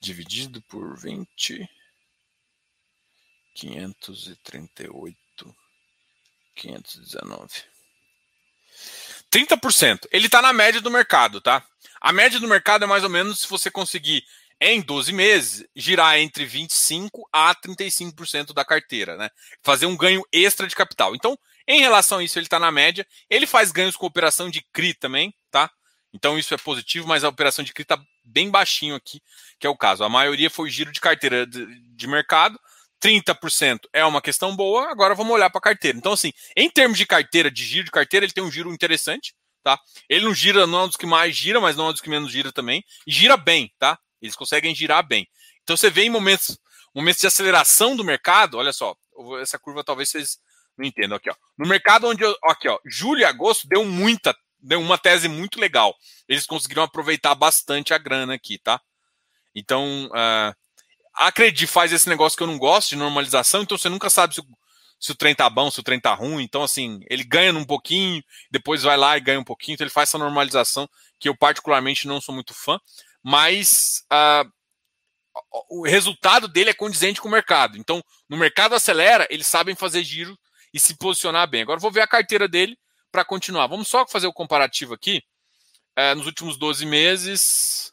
Dividido 0.00 0.62
por 0.62 0.98
20. 0.98 1.68
538. 3.54 5.54
519. 6.54 7.64
30%. 9.30 10.08
Ele 10.10 10.24
está 10.24 10.40
na 10.40 10.54
média 10.54 10.80
do 10.80 10.90
mercado, 10.90 11.42
tá? 11.42 11.62
A 12.00 12.10
média 12.10 12.40
do 12.40 12.48
mercado 12.48 12.84
é 12.84 12.86
mais 12.86 13.04
ou 13.04 13.10
menos 13.10 13.40
se 13.40 13.46
você 13.46 13.70
conseguir 13.70 14.26
em 14.60 14.80
12 14.80 15.12
meses, 15.12 15.66
girar 15.74 16.18
entre 16.18 16.46
25% 16.46 17.10
a 17.32 17.54
35% 17.54 18.54
da 18.54 18.64
carteira, 18.64 19.16
né? 19.16 19.28
Fazer 19.62 19.86
um 19.86 19.96
ganho 19.96 20.22
extra 20.32 20.66
de 20.66 20.74
capital. 20.74 21.14
Então, 21.14 21.38
em 21.68 21.80
relação 21.80 22.18
a 22.18 22.24
isso, 22.24 22.38
ele 22.38 22.46
está 22.46 22.58
na 22.58 22.70
média. 22.70 23.06
Ele 23.28 23.46
faz 23.46 23.70
ganhos 23.70 23.96
com 23.96 24.06
operação 24.06 24.48
de 24.48 24.64
CRI 24.72 24.94
também, 24.94 25.34
tá? 25.50 25.70
Então, 26.12 26.38
isso 26.38 26.54
é 26.54 26.56
positivo, 26.56 27.06
mas 27.06 27.24
a 27.24 27.28
operação 27.28 27.64
de 27.64 27.72
CRI 27.72 27.82
está 27.82 27.98
bem 28.24 28.50
baixinho 28.50 28.94
aqui, 28.94 29.20
que 29.58 29.66
é 29.66 29.70
o 29.70 29.76
caso. 29.76 30.02
A 30.04 30.08
maioria 30.08 30.48
foi 30.48 30.70
giro 30.70 30.90
de 30.90 31.00
carteira 31.00 31.46
de, 31.46 32.06
mercado. 32.06 32.58
30% 33.02 33.80
é 33.92 34.04
uma 34.06 34.22
questão 34.22 34.56
boa, 34.56 34.90
agora 34.90 35.14
vamos 35.14 35.34
olhar 35.34 35.50
para 35.50 35.58
a 35.58 35.62
carteira. 35.62 35.98
Então, 35.98 36.12
assim, 36.12 36.32
em 36.56 36.70
termos 36.70 36.96
de 36.96 37.04
carteira, 37.04 37.50
de 37.50 37.62
giro 37.62 37.84
de 37.84 37.90
carteira, 37.90 38.24
ele 38.24 38.32
tem 38.32 38.42
um 38.42 38.50
giro 38.50 38.72
interessante, 38.72 39.34
tá? 39.62 39.78
Ele 40.08 40.24
não 40.24 40.34
gira, 40.34 40.66
não 40.66 40.80
é 40.80 40.84
um 40.84 40.88
dos 40.88 40.96
que 40.96 41.04
mais 41.04 41.36
gira, 41.36 41.60
mas 41.60 41.76
não 41.76 41.86
é 41.86 41.88
um 41.90 41.92
dos 41.92 42.00
que 42.00 42.08
menos 42.08 42.32
gira 42.32 42.50
também. 42.50 42.82
E 43.06 43.12
gira 43.12 43.36
bem, 43.36 43.70
tá? 43.78 43.98
Eles 44.20 44.36
conseguem 44.36 44.74
girar 44.74 45.06
bem. 45.06 45.28
Então 45.62 45.76
você 45.76 45.90
vê 45.90 46.02
em 46.02 46.10
momentos, 46.10 46.58
momentos 46.94 47.20
de 47.20 47.26
aceleração 47.26 47.96
do 47.96 48.04
mercado, 48.04 48.56
olha 48.56 48.72
só, 48.72 48.96
essa 49.40 49.58
curva 49.58 49.84
talvez 49.84 50.08
vocês 50.08 50.38
não 50.76 50.86
entendam 50.86 51.16
aqui, 51.16 51.30
ó. 51.30 51.34
No 51.58 51.66
mercado 51.66 52.06
onde 52.06 52.22
eu, 52.22 52.36
aqui, 52.44 52.68
ó, 52.68 52.78
julho 52.84 53.20
e 53.20 53.24
agosto 53.24 53.66
deu 53.68 53.84
muita, 53.84 54.36
deu 54.58 54.80
uma 54.80 54.98
tese 54.98 55.28
muito 55.28 55.60
legal. 55.60 55.94
Eles 56.28 56.46
conseguiram 56.46 56.82
aproveitar 56.82 57.34
bastante 57.34 57.94
a 57.94 57.98
grana 57.98 58.34
aqui, 58.34 58.58
tá? 58.58 58.80
Então, 59.54 60.06
uh, 60.06 60.54
a 61.14 61.32
Credi 61.32 61.66
faz 61.66 61.92
esse 61.92 62.08
negócio 62.08 62.36
que 62.36 62.42
eu 62.42 62.46
não 62.46 62.58
gosto 62.58 62.90
de 62.90 62.96
normalização, 62.96 63.62
então 63.62 63.78
você 63.78 63.88
nunca 63.88 64.10
sabe 64.10 64.34
se 64.34 64.40
o, 64.40 64.44
se 65.00 65.12
o 65.12 65.14
trem 65.14 65.34
tá 65.34 65.48
bom, 65.48 65.70
se 65.70 65.80
o 65.80 65.82
trem 65.82 65.98
tá 65.98 66.12
ruim. 66.14 66.42
Então, 66.44 66.62
assim, 66.62 67.00
ele 67.08 67.24
ganha 67.24 67.52
um 67.54 67.64
pouquinho, 67.64 68.22
depois 68.50 68.82
vai 68.82 68.96
lá 68.96 69.16
e 69.16 69.20
ganha 69.20 69.40
um 69.40 69.44
pouquinho. 69.44 69.74
Então, 69.74 69.84
ele 69.84 69.92
faz 69.92 70.10
essa 70.10 70.18
normalização 70.18 70.88
que 71.18 71.28
eu, 71.28 71.36
particularmente, 71.36 72.06
não 72.06 72.20
sou 72.20 72.34
muito 72.34 72.52
fã. 72.52 72.78
Mas 73.28 74.04
uh, 74.12 74.48
o 75.68 75.84
resultado 75.84 76.46
dele 76.46 76.70
é 76.70 76.72
condizente 76.72 77.20
com 77.20 77.26
o 77.26 77.30
mercado. 77.30 77.76
Então, 77.76 78.00
no 78.28 78.36
mercado 78.36 78.76
acelera, 78.76 79.26
eles 79.28 79.48
sabem 79.48 79.74
fazer 79.74 80.04
giro 80.04 80.38
e 80.72 80.78
se 80.78 80.96
posicionar 80.96 81.50
bem. 81.50 81.62
Agora, 81.62 81.80
vou 81.80 81.90
ver 81.90 82.02
a 82.02 82.06
carteira 82.06 82.46
dele 82.46 82.78
para 83.10 83.24
continuar. 83.24 83.66
Vamos 83.66 83.88
só 83.88 84.06
fazer 84.06 84.28
o 84.28 84.32
comparativo 84.32 84.94
aqui. 84.94 85.24
É, 85.96 86.14
nos 86.14 86.26
últimos 86.26 86.56
12 86.56 86.86
meses, 86.86 87.92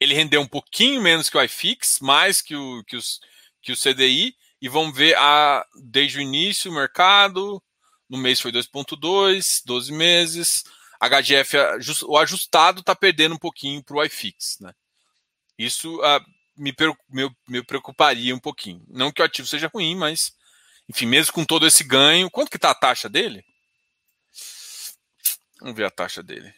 ele 0.00 0.14
rendeu 0.14 0.40
um 0.40 0.48
pouquinho 0.48 1.00
menos 1.00 1.30
que 1.30 1.38
o 1.38 1.42
iFix, 1.44 2.00
mais 2.00 2.42
que 2.42 2.56
o, 2.56 2.82
que, 2.82 2.96
os, 2.96 3.20
que 3.62 3.70
o 3.70 3.76
CDI. 3.76 4.34
E 4.60 4.68
vamos 4.68 4.96
ver 4.96 5.16
a, 5.16 5.64
desde 5.80 6.18
o 6.18 6.20
início 6.20 6.72
o 6.72 6.74
mercado. 6.74 7.62
No 8.08 8.18
mês 8.18 8.40
foi 8.40 8.50
2,2, 8.50 9.62
12 9.64 9.92
meses. 9.92 10.64
HGF, 11.08 11.56
o 12.06 12.16
ajustado 12.18 12.80
está 12.80 12.94
perdendo 12.94 13.34
um 13.34 13.38
pouquinho 13.38 13.82
para 13.82 13.96
o 13.96 14.04
iFix. 14.04 14.58
Né? 14.60 14.74
Isso 15.58 16.00
uh, 16.00 16.20
me, 16.56 16.74
me, 17.08 17.36
me 17.48 17.62
preocuparia 17.62 18.34
um 18.34 18.40
pouquinho. 18.40 18.84
Não 18.88 19.12
que 19.12 19.22
o 19.22 19.24
ativo 19.24 19.46
seja 19.48 19.70
ruim, 19.72 19.96
mas, 19.96 20.36
enfim, 20.88 21.06
mesmo 21.06 21.32
com 21.32 21.44
todo 21.44 21.66
esse 21.66 21.84
ganho, 21.84 22.30
quanto 22.30 22.50
que 22.50 22.56
está 22.56 22.70
a 22.70 22.74
taxa 22.74 23.08
dele? 23.08 23.44
Vamos 25.60 25.76
ver 25.76 25.86
a 25.86 25.90
taxa 25.90 26.22
dele. 26.22 26.54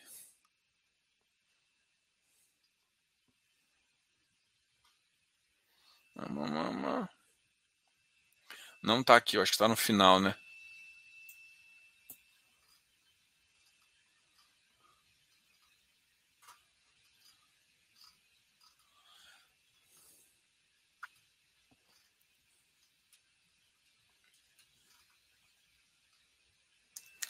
Não 8.83 9.01
está 9.01 9.17
aqui, 9.17 9.37
acho 9.37 9.51
que 9.51 9.57
está 9.57 9.69
no 9.69 9.77
final, 9.77 10.21
né? 10.21 10.35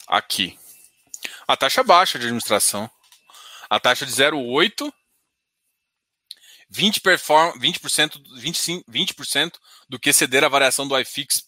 Aqui. 0.07 0.57
A 1.47 1.57
taxa 1.57 1.83
baixa 1.83 2.17
de 2.17 2.25
administração. 2.25 2.89
A 3.69 3.79
taxa 3.79 4.05
de 4.05 4.11
0,8, 4.13 4.91
20%, 6.71 7.01
perform, 7.01 7.59
20%, 7.59 8.21
25, 8.37 8.91
20% 8.91 9.53
do 9.89 9.99
que 9.99 10.13
ceder 10.13 10.43
a 10.43 10.49
variação 10.49 10.87
do 10.87 10.97
iFix 10.99 11.43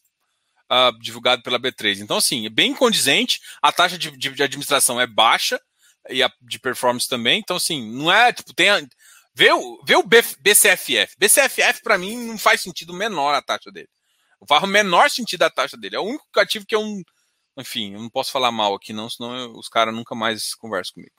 uh, 0.70 0.97
divulgado 0.99 1.41
pela 1.41 1.60
B3. 1.60 1.99
Então, 1.99 2.18
assim, 2.18 2.45
é 2.45 2.49
bem 2.49 2.74
condizente. 2.74 3.39
A 3.62 3.72
taxa 3.72 3.97
de, 3.97 4.12
de, 4.12 4.30
de, 4.30 4.43
administração 4.43 4.99
é 4.99 5.07
baixa 5.07 5.60
e 6.10 6.22
a 6.22 6.32
de 6.41 6.60
performance 6.60 7.07
também. 7.07 7.39
Então, 7.39 7.57
assim, 7.57 7.89
não 7.91 8.12
é 8.12 8.32
tipo, 8.32 8.53
tem. 8.53 8.70
A, 8.70 8.82
vê 9.34 9.51
o, 9.51 9.82
vê 9.86 9.95
o 9.95 10.03
BCFF. 10.03 11.16
BCFF, 11.18 11.82
para 11.82 11.97
mim, 11.97 12.18
não 12.18 12.38
faz 12.38 12.62
sentido 12.62 12.93
menor 12.93 13.34
a 13.34 13.41
taxa 13.41 13.72
dele. 13.72 13.89
Faz 14.47 14.64
o 14.64 14.68
menor 14.68 15.10
sentido 15.10 15.43
a 15.43 15.49
taxa 15.49 15.78
dele. 15.78 15.95
É 15.95 15.99
o 15.99 16.03
único 16.03 16.26
ativo 16.38 16.66
que 16.66 16.76
eu 16.76 16.82
enfim, 17.60 17.93
eu 17.93 18.01
não 18.01 18.10
posso 18.10 18.32
falar 18.32 18.51
mal 18.51 18.74
aqui 18.74 18.93
não, 18.93 19.10
senão 19.10 19.36
eu, 19.38 19.51
os 19.53 19.70
caras 19.70 19.93
nunca 19.93 20.16
mais 20.16 20.53
conversam 20.55 20.95
comigo. 20.95 21.16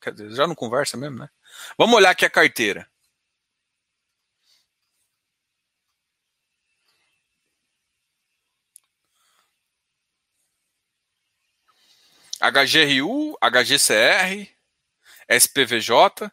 Quer 0.00 0.12
dizer, 0.12 0.34
já 0.34 0.46
não 0.46 0.54
conversa 0.54 0.96
mesmo, 0.96 1.18
né? 1.18 1.30
Vamos 1.78 1.96
olhar 1.96 2.10
aqui 2.10 2.24
a 2.26 2.30
carteira. 2.30 2.90
HGRU, 12.40 13.38
HGCR, 13.40 14.50
SPVJ. 15.28 16.30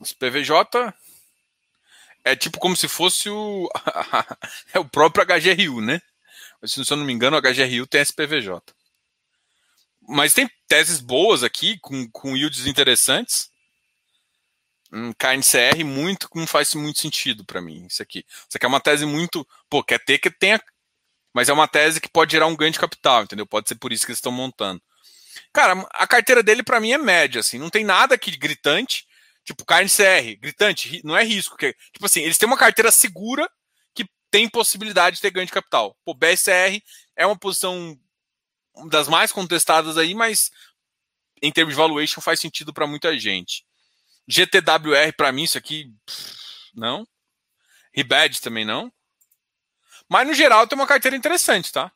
SPVJ 0.00 0.94
é 2.24 2.34
tipo 2.34 2.58
como 2.58 2.74
se 2.74 2.88
fosse 2.88 3.28
o, 3.28 3.68
é 4.72 4.78
o 4.78 4.88
próprio 4.88 5.24
HGRU, 5.24 5.80
né? 5.80 6.00
Se 6.64 6.80
eu 6.90 6.96
não 6.96 7.04
me 7.04 7.12
engano, 7.12 7.36
o 7.36 7.40
HGRU 7.40 7.86
tem 7.86 8.00
SPVJ. 8.00 8.62
Mas 10.08 10.32
tem 10.32 10.50
teses 10.66 11.00
boas 11.00 11.42
aqui, 11.42 11.78
com, 11.80 12.08
com 12.10 12.36
yields 12.36 12.66
interessantes. 12.66 13.50
Um 14.90 15.12
KNCR 15.12 15.84
muito 15.84 16.28
não 16.34 16.46
faz 16.46 16.74
muito 16.74 17.00
sentido 17.00 17.44
para 17.44 17.60
mim, 17.60 17.86
isso 17.86 18.02
aqui. 18.02 18.24
Isso 18.28 18.56
aqui 18.56 18.64
é 18.64 18.68
uma 18.68 18.80
tese 18.80 19.04
muito. 19.04 19.46
Pô, 19.68 19.82
quer 19.82 20.02
ter 20.02 20.18
que 20.18 20.30
tenha. 20.30 20.60
Mas 21.32 21.48
é 21.48 21.52
uma 21.52 21.68
tese 21.68 22.00
que 22.00 22.08
pode 22.08 22.32
gerar 22.32 22.46
um 22.46 22.56
ganho 22.56 22.70
de 22.70 22.78
capital, 22.78 23.24
entendeu? 23.24 23.46
Pode 23.46 23.68
ser 23.68 23.74
por 23.74 23.92
isso 23.92 24.06
que 24.06 24.12
eles 24.12 24.18
estão 24.18 24.32
montando. 24.32 24.80
Cara, 25.52 25.86
a 25.92 26.06
carteira 26.06 26.42
dele 26.42 26.62
para 26.62 26.80
mim 26.80 26.92
é 26.92 26.98
média, 26.98 27.40
assim. 27.40 27.58
Não 27.58 27.70
tem 27.70 27.84
nada 27.84 28.14
aqui 28.14 28.30
gritante 28.36 29.04
Tipo, 29.44 29.64
KNCR, 29.64 30.36
gritante, 30.40 31.00
não 31.04 31.16
é 31.16 31.22
risco. 31.22 31.56
Que, 31.56 31.74
tipo 31.92 32.06
assim, 32.06 32.22
eles 32.22 32.38
têm 32.38 32.46
uma 32.46 32.56
carteira 32.56 32.90
segura 32.90 33.48
que 33.94 34.08
tem 34.30 34.48
possibilidade 34.48 35.16
de 35.16 35.22
ter 35.22 35.30
ganho 35.30 35.46
de 35.46 35.52
capital. 35.52 35.96
Pô, 36.04 36.14
BSR 36.14 36.82
é 37.14 37.26
uma 37.26 37.38
posição 37.38 37.98
das 38.88 39.06
mais 39.06 39.30
contestadas 39.30 39.98
aí, 39.98 40.14
mas 40.14 40.50
em 41.42 41.52
termos 41.52 41.74
de 41.74 41.78
valuation 41.78 42.20
faz 42.20 42.40
sentido 42.40 42.72
para 42.72 42.86
muita 42.86 43.16
gente. 43.18 43.64
GTWR, 44.26 45.12
para 45.16 45.30
mim, 45.30 45.42
isso 45.42 45.58
aqui, 45.58 45.92
não. 46.74 47.06
Ribad 47.94 48.40
também 48.40 48.64
não. 48.64 48.90
Mas, 50.08 50.26
no 50.26 50.32
geral, 50.32 50.66
tem 50.66 50.78
uma 50.78 50.86
carteira 50.86 51.16
interessante, 51.16 51.70
tá? 51.70 51.92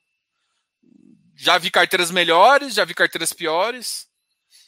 Já 1.34 1.56
vi 1.56 1.70
carteiras 1.70 2.10
melhores, 2.10 2.74
já 2.74 2.84
vi 2.84 2.94
carteiras 2.94 3.32
piores. 3.32 4.06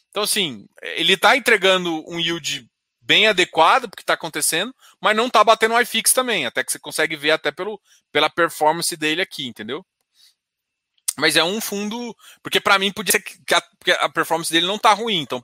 Então, 0.09 0.22
assim, 0.22 0.66
ele 0.83 1.12
está 1.12 1.37
entregando 1.37 2.05
um 2.09 2.18
yield 2.18 2.70
bem 3.11 3.27
adequado 3.27 3.89
porque 3.91 4.05
está 4.05 4.15
acontecendo, 4.15 4.73
mas 5.01 5.17
não 5.17 5.27
está 5.27 5.43
batendo 5.43 5.75
o 5.75 5.81
iFix 5.81 6.13
também, 6.13 6.47
até 6.47 6.63
que 6.63 6.71
você 6.71 6.79
consegue 6.79 7.17
ver 7.17 7.33
até 7.33 7.51
pelo, 7.51 7.81
pela 8.13 8.31
performance 8.31 8.97
dele 8.97 9.21
aqui, 9.21 9.49
entendeu? 9.49 9.85
Mas 11.19 11.35
é 11.35 11.43
um 11.43 11.61
fundo, 11.61 12.17
porque 12.41 12.61
para 12.61 12.79
mim 12.79 12.93
podia 12.93 13.11
ser 13.11 13.21
que 13.21 13.53
a, 13.53 14.05
a, 14.05 14.09
performance 14.09 14.53
dele 14.53 14.69
não 14.69 14.77
está 14.77 14.93
ruim, 14.93 15.17
então 15.17 15.43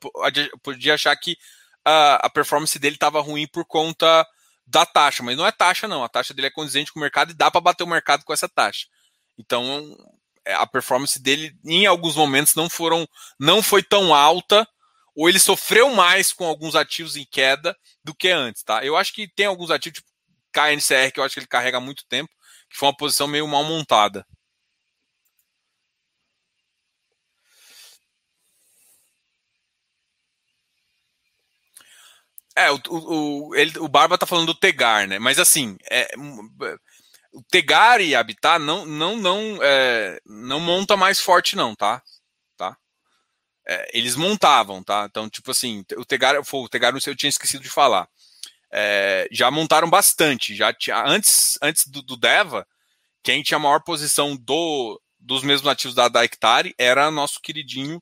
podia 0.62 0.94
achar 0.94 1.16
que 1.16 1.36
a, 1.84 2.26
a 2.26 2.30
performance 2.30 2.78
dele 2.78 2.94
estava 2.94 3.20
ruim 3.20 3.48
por 3.48 3.64
conta 3.64 4.24
da 4.64 4.86
taxa, 4.86 5.24
mas 5.24 5.36
não 5.36 5.44
é 5.44 5.50
taxa 5.50 5.88
não, 5.88 6.04
a 6.04 6.08
taxa 6.08 6.32
dele 6.32 6.46
é 6.46 6.52
condizente 6.52 6.92
com 6.92 7.00
o 7.00 7.02
mercado 7.02 7.32
e 7.32 7.34
dá 7.34 7.50
para 7.50 7.60
bater 7.60 7.82
o 7.82 7.88
mercado 7.88 8.22
com 8.24 8.32
essa 8.32 8.48
taxa. 8.48 8.86
Então 9.36 9.64
é, 10.44 10.54
a 10.54 10.68
performance 10.68 11.20
dele 11.20 11.52
em 11.64 11.84
alguns 11.84 12.14
momentos 12.14 12.54
não 12.54 12.70
foram 12.70 13.08
não 13.40 13.60
foi 13.60 13.82
tão 13.82 14.14
alta 14.14 14.68
ou 15.16 15.28
ele 15.28 15.38
sofreu 15.40 15.90
mais 15.90 16.32
com 16.32 16.44
alguns 16.46 16.74
ativos 16.76 17.16
em 17.16 17.24
queda 17.24 17.76
do 18.04 18.14
que 18.14 18.28
antes, 18.28 18.62
tá? 18.62 18.84
Eu 18.84 18.96
acho 18.96 19.14
que 19.14 19.26
tem 19.34 19.46
alguns 19.46 19.70
ativos, 19.70 19.98
tipo 19.98 20.10
KNCR, 20.52 21.12
que 21.12 21.20
eu 21.20 21.24
acho 21.24 21.34
que 21.34 21.40
ele 21.40 21.46
carrega 21.46 21.78
há 21.78 21.80
muito 21.80 22.04
tempo, 22.06 22.30
que 22.70 22.76
foi 22.78 22.88
uma 22.88 22.96
posição 22.96 23.26
meio 23.26 23.48
mal 23.48 23.64
montada. 23.64 24.26
É, 32.58 32.70
o, 32.70 32.80
o, 32.88 33.54
ele, 33.54 33.78
o 33.78 33.88
Barba 33.88 34.16
tá 34.16 34.24
falando 34.26 34.46
do 34.46 34.54
Tegar, 34.58 35.06
né? 35.06 35.18
Mas 35.18 35.38
assim, 35.38 35.76
é, 35.90 36.08
o 37.32 37.42
Tegar 37.50 38.00
e 38.00 38.14
Habitat 38.14 38.58
não, 38.58 38.86
não, 38.86 39.16
não, 39.16 39.58
é, 39.62 40.18
não 40.24 40.58
monta 40.58 40.96
mais 40.96 41.20
forte, 41.20 41.54
não, 41.54 41.74
tá? 41.74 42.02
É, 43.66 43.90
eles 43.92 44.14
montavam, 44.14 44.82
tá? 44.82 45.06
Então, 45.10 45.28
tipo 45.28 45.50
assim, 45.50 45.84
o 45.96 46.04
Tegar, 46.04 46.36
o 46.40 46.68
Tegar 46.68 46.92
não 46.92 47.00
sei, 47.00 47.12
eu 47.12 47.16
tinha 47.16 47.28
esquecido 47.28 47.62
de 47.62 47.68
falar. 47.68 48.08
É, 48.70 49.28
já 49.30 49.50
montaram 49.50 49.90
bastante. 49.90 50.54
Já 50.54 50.72
tinha, 50.72 51.02
antes, 51.04 51.58
antes 51.60 51.86
do, 51.88 52.00
do, 52.02 52.16
Deva, 52.16 52.66
quem 53.22 53.42
tinha 53.42 53.56
a 53.56 53.60
maior 53.60 53.82
posição 53.82 54.36
do, 54.36 55.00
dos 55.18 55.42
mesmos 55.42 55.66
nativos 55.66 55.94
da, 55.94 56.08
da 56.08 56.24
Hectare 56.24 56.74
era 56.78 57.10
nosso 57.10 57.40
queridinho 57.40 58.00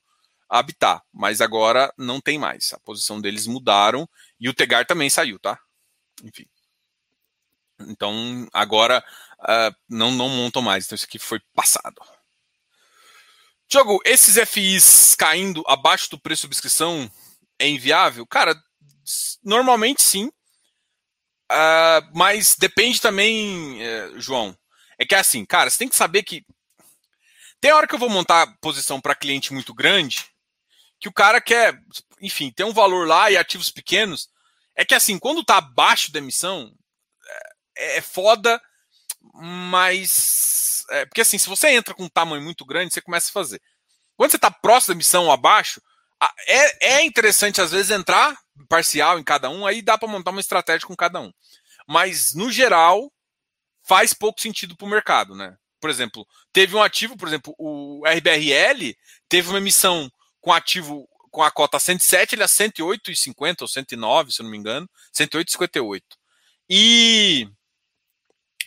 Habitat. 0.48 1.02
Mas 1.12 1.40
agora 1.40 1.92
não 1.96 2.20
tem 2.20 2.38
mais. 2.38 2.72
A 2.74 2.78
posição 2.80 3.20
deles 3.20 3.46
mudaram 3.46 4.08
e 4.38 4.48
o 4.48 4.54
Tegar 4.54 4.86
também 4.86 5.08
saiu, 5.08 5.38
tá? 5.38 5.58
Enfim. 6.22 6.46
Então, 7.80 8.46
agora 8.52 9.02
uh, 9.40 9.74
não, 9.88 10.12
não 10.12 10.28
montam 10.28 10.60
mais. 10.60 10.84
Então, 10.84 10.96
isso 10.96 11.06
aqui 11.06 11.18
foi 11.18 11.40
passado. 11.54 12.00
Diogo, 13.68 14.00
esses 14.04 14.36
FIs 14.48 15.14
caindo 15.14 15.62
abaixo 15.66 16.10
do 16.10 16.18
preço 16.18 16.40
de 16.40 16.54
subscrição 16.54 17.10
é 17.58 17.68
inviável? 17.68 18.26
Cara, 18.26 18.54
normalmente 19.42 20.02
sim. 20.02 20.30
Uh, 21.50 22.02
mas 22.14 22.56
depende 22.56 23.00
também, 23.00 23.80
uh, 23.82 24.20
João. 24.20 24.56
É 24.98 25.04
que 25.04 25.14
é 25.14 25.18
assim, 25.18 25.44
cara, 25.44 25.70
você 25.70 25.78
tem 25.78 25.88
que 25.88 25.96
saber 25.96 26.22
que 26.22 26.44
tem 27.60 27.72
hora 27.72 27.86
que 27.86 27.94
eu 27.94 27.98
vou 27.98 28.10
montar 28.10 28.46
posição 28.60 29.00
para 29.00 29.14
cliente 29.14 29.52
muito 29.52 29.72
grande, 29.74 30.26
que 31.00 31.08
o 31.08 31.12
cara 31.12 31.40
quer, 31.40 31.78
enfim, 32.20 32.50
tem 32.50 32.64
um 32.66 32.72
valor 32.72 33.06
lá 33.06 33.30
e 33.30 33.36
ativos 33.36 33.70
pequenos. 33.70 34.28
É 34.76 34.84
que 34.84 34.94
assim, 34.94 35.18
quando 35.18 35.44
tá 35.44 35.58
abaixo 35.58 36.12
da 36.12 36.18
emissão, 36.18 36.72
é, 37.76 37.98
é 37.98 38.00
foda, 38.00 38.60
mas 39.32 40.84
é, 40.90 41.06
porque 41.06 41.20
assim, 41.20 41.38
se 41.38 41.48
você 41.48 41.68
entra 41.68 41.94
com 41.94 42.04
um 42.04 42.08
tamanho 42.08 42.42
muito 42.42 42.64
grande, 42.64 42.92
você 42.92 43.00
começa 43.00 43.30
a 43.30 43.32
fazer. 43.32 43.60
Quando 44.16 44.30
você 44.30 44.36
está 44.36 44.50
próximo 44.50 44.94
da 44.94 44.98
missão 44.98 45.24
ou 45.24 45.32
abaixo, 45.32 45.80
é, 46.46 46.94
é 46.96 47.04
interessante 47.04 47.60
às 47.60 47.70
vezes 47.70 47.90
entrar 47.90 48.36
parcial 48.68 49.18
em 49.18 49.24
cada 49.24 49.50
um, 49.50 49.66
aí 49.66 49.82
dá 49.82 49.98
para 49.98 50.08
montar 50.08 50.30
uma 50.30 50.40
estratégia 50.40 50.86
com 50.86 50.96
cada 50.96 51.20
um. 51.20 51.32
Mas 51.88 52.34
no 52.34 52.50
geral 52.50 53.12
faz 53.82 54.14
pouco 54.14 54.40
sentido 54.40 54.76
para 54.76 54.86
o 54.86 54.90
mercado, 54.90 55.34
né? 55.34 55.56
Por 55.80 55.90
exemplo, 55.90 56.26
teve 56.52 56.74
um 56.74 56.82
ativo, 56.82 57.16
por 57.16 57.28
exemplo, 57.28 57.54
o 57.58 58.02
RBRL 58.06 58.94
teve 59.28 59.48
uma 59.48 59.58
emissão 59.58 60.10
com 60.40 60.52
ativo 60.52 61.06
com 61.30 61.42
a 61.42 61.50
cota 61.50 61.80
107, 61.80 62.36
ele 62.36 62.44
é 62.44 62.46
108,50 62.46 63.62
ou 63.62 63.68
109, 63.68 64.30
se 64.30 64.42
não 64.42 64.50
me 64.50 64.56
engano, 64.56 64.88
108,58. 65.12 66.00
E 66.70 67.48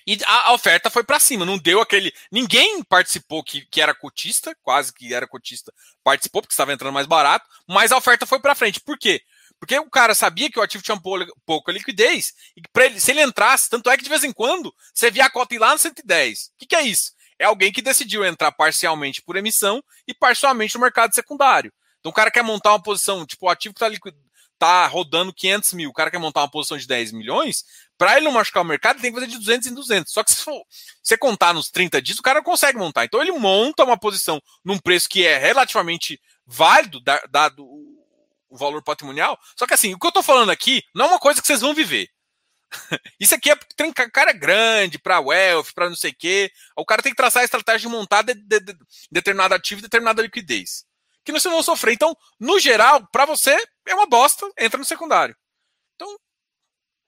e 0.07 0.17
a, 0.25 0.53
oferta 0.53 0.89
foi 0.89 1.03
para 1.03 1.19
cima, 1.19 1.45
não 1.45 1.57
deu 1.57 1.81
aquele. 1.81 2.13
Ninguém 2.31 2.81
participou 2.81 3.43
que, 3.43 3.65
que 3.65 3.81
era 3.81 3.93
cotista, 3.93 4.55
quase 4.63 4.93
que 4.93 5.13
era 5.13 5.27
cotista, 5.27 5.73
participou 6.01 6.41
porque 6.41 6.53
estava 6.53 6.71
entrando 6.71 6.93
mais 6.93 7.05
barato, 7.05 7.45
mas 7.67 7.91
a 7.91 7.97
oferta 7.97 8.25
foi 8.25 8.39
para 8.39 8.55
frente. 8.55 8.79
Por 8.79 8.97
quê? 8.97 9.21
Porque 9.59 9.77
o 9.77 9.89
cara 9.89 10.15
sabia 10.15 10.49
que 10.49 10.57
o 10.57 10.61
ativo 10.61 10.81
tinha 10.81 10.97
pouca 11.45 11.73
liquidez 11.73 12.31
e 12.55 12.61
que 12.61 12.69
ele, 12.79 12.99
se 13.01 13.11
ele 13.11 13.21
entrasse, 13.21 13.69
tanto 13.69 13.89
é 13.89 13.97
que 13.97 14.03
de 14.03 14.09
vez 14.09 14.23
em 14.23 14.31
quando 14.31 14.73
você 14.93 15.11
via 15.11 15.25
a 15.25 15.29
cota 15.29 15.55
ir 15.55 15.59
lá 15.59 15.73
no 15.73 15.79
110. 15.79 16.39
O 16.39 16.57
que, 16.59 16.67
que 16.67 16.75
é 16.75 16.83
isso? 16.83 17.11
É 17.37 17.43
alguém 17.43 17.71
que 17.71 17.81
decidiu 17.81 18.23
entrar 18.23 18.53
parcialmente 18.53 19.21
por 19.21 19.35
emissão 19.35 19.83
e 20.07 20.13
parcialmente 20.13 20.75
no 20.75 20.81
mercado 20.81 21.13
secundário. 21.13 21.73
Então 21.99 22.11
o 22.11 22.15
cara 22.15 22.31
quer 22.31 22.43
montar 22.43 22.71
uma 22.71 22.81
posição, 22.81 23.25
tipo, 23.25 23.45
o 23.45 23.49
ativo 23.49 23.75
que 23.75 23.83
está 23.83 24.11
tá 24.57 24.87
rodando 24.87 25.33
500 25.33 25.73
mil, 25.73 25.89
o 25.89 25.93
cara 25.93 26.09
quer 26.09 26.17
montar 26.17 26.41
uma 26.41 26.49
posição 26.49 26.77
de 26.77 26.87
10 26.87 27.11
milhões, 27.11 27.63
para 27.97 28.17
ele 28.17 28.25
não 28.25 28.31
machucar 28.31 28.61
o 28.61 28.65
mercado, 28.65 29.01
tem 29.01 29.11
que 29.11 29.19
fazer 29.19 29.31
de 29.31 29.37
200 29.37 29.67
em 29.67 29.73
200. 29.73 30.13
Só 30.13 30.23
que 30.23 30.31
se 30.31 30.43
for, 30.43 30.61
você 31.01 31.17
contar 31.17 31.53
nos 31.53 31.69
30 31.69 32.01
dias, 32.01 32.19
o 32.19 32.23
cara 32.23 32.43
consegue 32.43 32.77
montar. 32.77 33.05
Então 33.05 33.21
ele 33.21 33.31
monta 33.31 33.83
uma 33.83 33.97
posição 33.97 34.41
num 34.63 34.77
preço 34.77 35.09
que 35.09 35.25
é 35.25 35.37
relativamente 35.37 36.21
válido, 36.45 37.01
dado 37.29 37.65
o 38.49 38.57
valor 38.57 38.81
patrimonial. 38.83 39.37
Só 39.57 39.65
que 39.65 39.73
assim, 39.73 39.93
o 39.93 39.99
que 39.99 40.05
eu 40.05 40.09
estou 40.09 40.23
falando 40.23 40.51
aqui 40.51 40.83
não 40.93 41.05
é 41.05 41.09
uma 41.09 41.19
coisa 41.19 41.41
que 41.41 41.47
vocês 41.47 41.61
vão 41.61 41.73
viver. 41.73 42.09
Isso 43.19 43.33
aqui 43.33 43.49
é 43.49 43.55
tem 43.75 43.91
cara 43.93 44.33
grande 44.33 44.99
para 44.99 45.19
wealth, 45.19 45.73
para 45.73 45.89
não 45.89 45.95
sei 45.95 46.11
o 46.11 46.15
quê. 46.15 46.51
O 46.75 46.85
cara 46.85 47.01
tem 47.01 47.11
que 47.11 47.17
traçar 47.17 47.41
a 47.41 47.45
estratégia 47.45 47.89
de 47.89 47.95
montar 47.95 48.21
de, 48.21 48.33
de, 48.33 48.59
de, 48.59 48.77
determinado 49.11 49.53
ativo, 49.53 49.81
determinada 49.81 50.21
liquidez. 50.21 50.85
Que 51.23 51.31
não 51.31 51.39
vocês 51.39 51.53
vão 51.53 51.63
sofrer. 51.63 51.93
Então, 51.93 52.15
no 52.39 52.59
geral, 52.59 53.05
para 53.11 53.25
você 53.25 53.57
é 53.85 53.95
uma 53.95 54.05
bosta, 54.05 54.49
entra 54.57 54.77
no 54.77 54.85
secundário. 54.85 55.35
Então, 55.95 56.17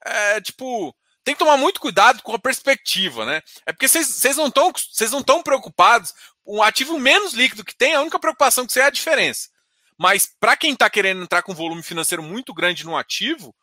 é 0.06 0.42
tipo, 0.42 0.96
tem 1.24 1.36
que 1.36 1.40
tomar 1.40 1.58
muito 1.58 1.80
cuidado 1.80 2.24
com 2.24 2.34
a 2.34 2.40
perspectiva, 2.40 3.26
né? 3.26 3.42
É 3.66 3.72
porque 3.72 3.88
vocês 3.88 4.38
não 4.38 4.48
estão 4.48 4.72
vocês 4.72 5.12
não 5.12 5.20
estão 5.20 5.44
preocupados. 5.44 6.14
Um 6.46 6.64
ativo 6.64 6.98
menos 6.98 7.34
líquido 7.34 7.64
que 7.64 7.76
tem, 7.76 7.94
a 7.94 8.02
única 8.02 8.20
preocupação 8.20 8.66
que 8.66 8.74
você 8.74 8.80
é 8.80 8.86
a 8.86 8.90
diferença. 8.90 9.50
Mas 9.98 10.30
para 10.40 10.56
quem 10.56 10.74
está 10.74 10.90
querendo 10.90 11.22
entrar 11.22 11.44
com 11.44 11.54
volume 11.54 11.84
financeiro 11.84 12.24
muito 12.24 12.54
grande 12.54 12.86
no 12.86 12.98
ativo, 12.98 13.54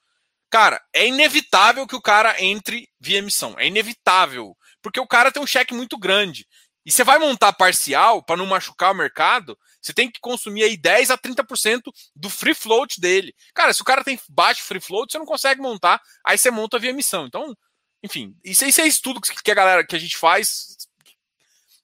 cara, 0.51 0.80
é 0.93 1.07
inevitável 1.07 1.87
que 1.87 1.97
o 1.97 2.01
cara 2.01 2.41
entre 2.43 2.89
via 3.01 3.18
emissão. 3.18 3.55
É 3.59 3.66
inevitável. 3.66 4.57
Porque 4.82 5.01
o 5.01 5.07
cara 5.07 5.32
tem 5.32 5.43
um 5.43 5.47
cheque 5.47 5.74
muito 5.74 5.99
grande. 5.99 6.47
E 6.84 6.93
você 6.93 7.03
vai 7.03 7.18
montar 7.18 7.53
parcial 7.53 8.22
para 8.22 8.37
não 8.37 8.47
machucar 8.47 8.93
o 8.93 8.95
mercado, 8.95 9.59
você 9.87 9.95
tem 9.95 10.11
que 10.11 10.20
consumir 10.20 10.64
aí 10.64 10.76
10 10.76 11.11
a 11.11 11.18
30% 11.18 11.93
do 12.14 12.28
free 12.28 12.55
float 12.55 13.01
dele. 13.01 13.34
Cara, 13.55 13.72
se 13.72 13.82
o 13.82 13.84
cara 13.84 14.03
tem 14.05 14.18
baixo 14.28 14.64
free 14.64 14.80
float, 14.80 15.12
você 15.12 15.18
não 15.18 15.26
consegue 15.26 15.61
montar, 15.61 16.01
aí 16.24 16.37
você 16.37 16.51
monta 16.51 16.78
via 16.78 16.91
emissão. 16.91 17.26
Então, 17.26 17.57
enfim, 18.03 18.37
isso, 18.45 18.64
isso 18.64 18.80
é 18.80 18.87
estudo 18.87 19.20
que 19.20 19.51
a 19.51 19.55
galera 19.55 19.87
que 19.87 19.97
a 19.97 19.99
gente 19.99 20.16
faz 20.16 20.76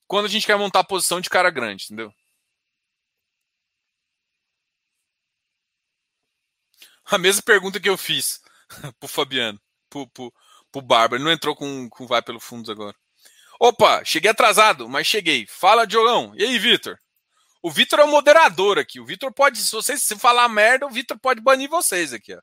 quando 0.06 0.26
a 0.26 0.28
gente 0.28 0.46
quer 0.46 0.56
montar 0.58 0.80
a 0.80 0.84
posição 0.84 1.20
de 1.20 1.30
cara 1.30 1.50
grande, 1.50 1.84
entendeu? 1.84 2.12
A 7.06 7.18
mesma 7.18 7.42
pergunta 7.42 7.80
que 7.80 7.88
eu 7.88 7.96
fiz 7.96 8.40
pro 8.98 9.08
Fabiano, 9.08 9.60
pro, 9.88 10.06
pro, 10.08 10.32
pro 10.70 10.82
Bárbara. 10.82 11.16
Ele 11.16 11.24
não 11.24 11.32
entrou 11.32 11.54
com, 11.54 11.88
com 11.88 12.06
vai 12.06 12.22
pelo 12.22 12.40
fundos 12.40 12.70
agora. 12.70 12.96
Opa, 13.60 14.04
cheguei 14.04 14.30
atrasado, 14.30 14.88
mas 14.88 15.06
cheguei. 15.06 15.46
Fala, 15.46 15.86
Diogão. 15.86 16.34
E 16.36 16.42
aí, 16.44 16.58
Vitor? 16.58 16.98
O 17.62 17.70
Vitor 17.70 18.00
é 18.00 18.04
o 18.04 18.08
moderador 18.10 18.78
aqui. 18.78 18.98
O 18.98 19.06
Vitor 19.06 19.32
pode, 19.32 19.58
se 19.58 19.70
vocês 19.70 20.02
se 20.02 20.18
falar 20.18 20.48
merda, 20.48 20.84
o 20.84 20.90
Vitor 20.90 21.18
pode 21.18 21.40
banir 21.40 21.70
vocês 21.70 22.12
aqui, 22.12 22.34
ó. 22.34 22.40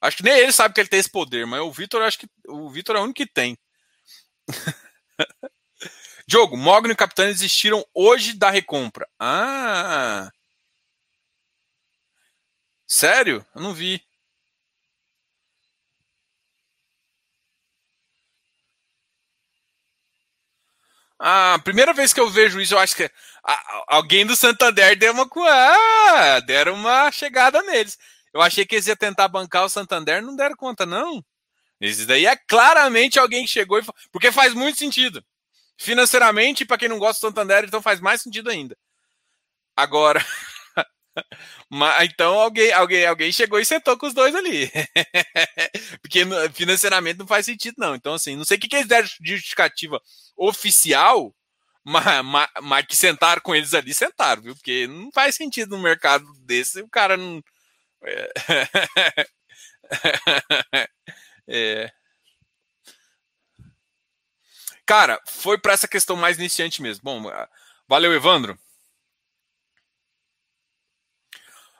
Acho 0.00 0.16
que 0.16 0.22
nem 0.22 0.32
ele 0.32 0.52
sabe 0.52 0.74
que 0.74 0.80
ele 0.80 0.88
tem 0.88 0.98
esse 0.98 1.10
poder, 1.10 1.46
mas 1.46 1.60
o 1.60 1.70
Vitor 1.70 2.00
acho 2.02 2.18
que 2.18 2.26
o 2.48 2.70
Vitor 2.70 2.96
é 2.96 3.00
o 3.00 3.02
único 3.02 3.18
que 3.18 3.26
tem. 3.26 3.58
Diogo, 6.26 6.56
Mogno 6.56 6.92
e 6.92 6.96
Capitão 6.96 7.26
existiram 7.26 7.84
hoje 7.92 8.32
da 8.32 8.50
recompra. 8.50 9.06
Ah. 9.18 10.30
Sério? 12.86 13.44
Eu 13.54 13.60
não 13.60 13.74
vi. 13.74 14.02
A 21.22 21.58
primeira 21.62 21.92
vez 21.92 22.14
que 22.14 22.20
eu 22.20 22.30
vejo 22.30 22.58
isso, 22.58 22.72
eu 22.72 22.78
acho 22.78 22.96
que 22.96 23.10
alguém 23.86 24.24
do 24.24 24.34
Santander 24.34 24.96
deu 24.96 25.12
uma, 25.12 25.28
ah, 25.48 26.40
deram 26.40 26.72
uma 26.72 27.12
chegada 27.12 27.62
neles. 27.62 27.98
Eu 28.32 28.40
achei 28.40 28.64
que 28.64 28.76
eles 28.76 28.86
iam 28.86 28.96
tentar 28.96 29.28
bancar 29.28 29.64
o 29.64 29.68
Santander, 29.68 30.22
não 30.22 30.34
deram 30.34 30.56
conta, 30.56 30.86
não. 30.86 31.22
Isso 31.78 32.06
daí 32.06 32.24
é 32.24 32.34
claramente 32.48 33.18
alguém 33.18 33.44
que 33.44 33.50
chegou 33.50 33.78
e. 33.78 33.82
Porque 34.10 34.32
faz 34.32 34.54
muito 34.54 34.78
sentido. 34.78 35.22
Financeiramente, 35.76 36.64
para 36.64 36.78
quem 36.78 36.88
não 36.88 36.98
gosta 36.98 37.20
do 37.20 37.28
Santander, 37.28 37.64
então 37.64 37.82
faz 37.82 38.00
mais 38.00 38.22
sentido 38.22 38.48
ainda. 38.48 38.74
Agora. 39.76 40.24
Mas, 41.68 42.08
então 42.10 42.38
alguém, 42.38 42.72
alguém, 42.72 43.06
alguém 43.06 43.32
chegou 43.32 43.58
e 43.60 43.64
sentou 43.64 43.96
com 43.98 44.06
os 44.06 44.14
dois 44.14 44.34
ali. 44.34 44.70
Porque 46.02 46.24
financeiramente 46.52 47.18
não 47.18 47.26
faz 47.26 47.46
sentido, 47.46 47.76
não. 47.78 47.94
Então, 47.94 48.14
assim, 48.14 48.36
não 48.36 48.44
sei 48.44 48.56
o 48.56 48.60
que, 48.60 48.68
que 48.68 48.76
eles 48.76 48.88
deram 48.88 49.08
de 49.20 49.36
justificativa 49.36 50.00
oficial, 50.36 51.34
mas, 51.84 52.24
mas, 52.24 52.48
mas, 52.62 52.86
que 52.86 52.96
sentaram 52.96 53.40
com 53.42 53.54
eles 53.54 53.74
ali, 53.74 53.94
sentaram, 53.94 54.42
viu? 54.42 54.54
Porque 54.54 54.86
não 54.86 55.10
faz 55.12 55.34
sentido 55.34 55.76
no 55.76 55.82
mercado 55.82 56.24
desse 56.44 56.80
o 56.82 56.88
cara 56.88 57.16
não. 57.16 57.42
É. 58.04 58.32
é. 61.48 61.92
Cara, 64.86 65.20
foi 65.24 65.56
para 65.58 65.72
essa 65.72 65.86
questão 65.88 66.16
mais 66.16 66.36
iniciante 66.38 66.82
mesmo. 66.82 67.02
Bom, 67.04 67.30
valeu, 67.88 68.12
Evandro. 68.12 68.58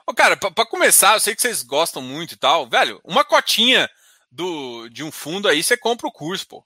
cara, 0.13 0.37
para 0.37 0.65
começar, 0.65 1.13
eu 1.15 1.19
sei 1.19 1.35
que 1.35 1.41
vocês 1.41 1.63
gostam 1.63 2.01
muito 2.01 2.33
e 2.33 2.37
tal, 2.37 2.67
velho. 2.67 2.99
Uma 3.03 3.23
cotinha 3.23 3.89
do, 4.31 4.87
de 4.89 5.03
um 5.03 5.11
fundo 5.11 5.47
aí, 5.47 5.63
você 5.63 5.75
compra 5.75 6.07
o 6.07 6.11
curso, 6.11 6.47
pô. 6.47 6.65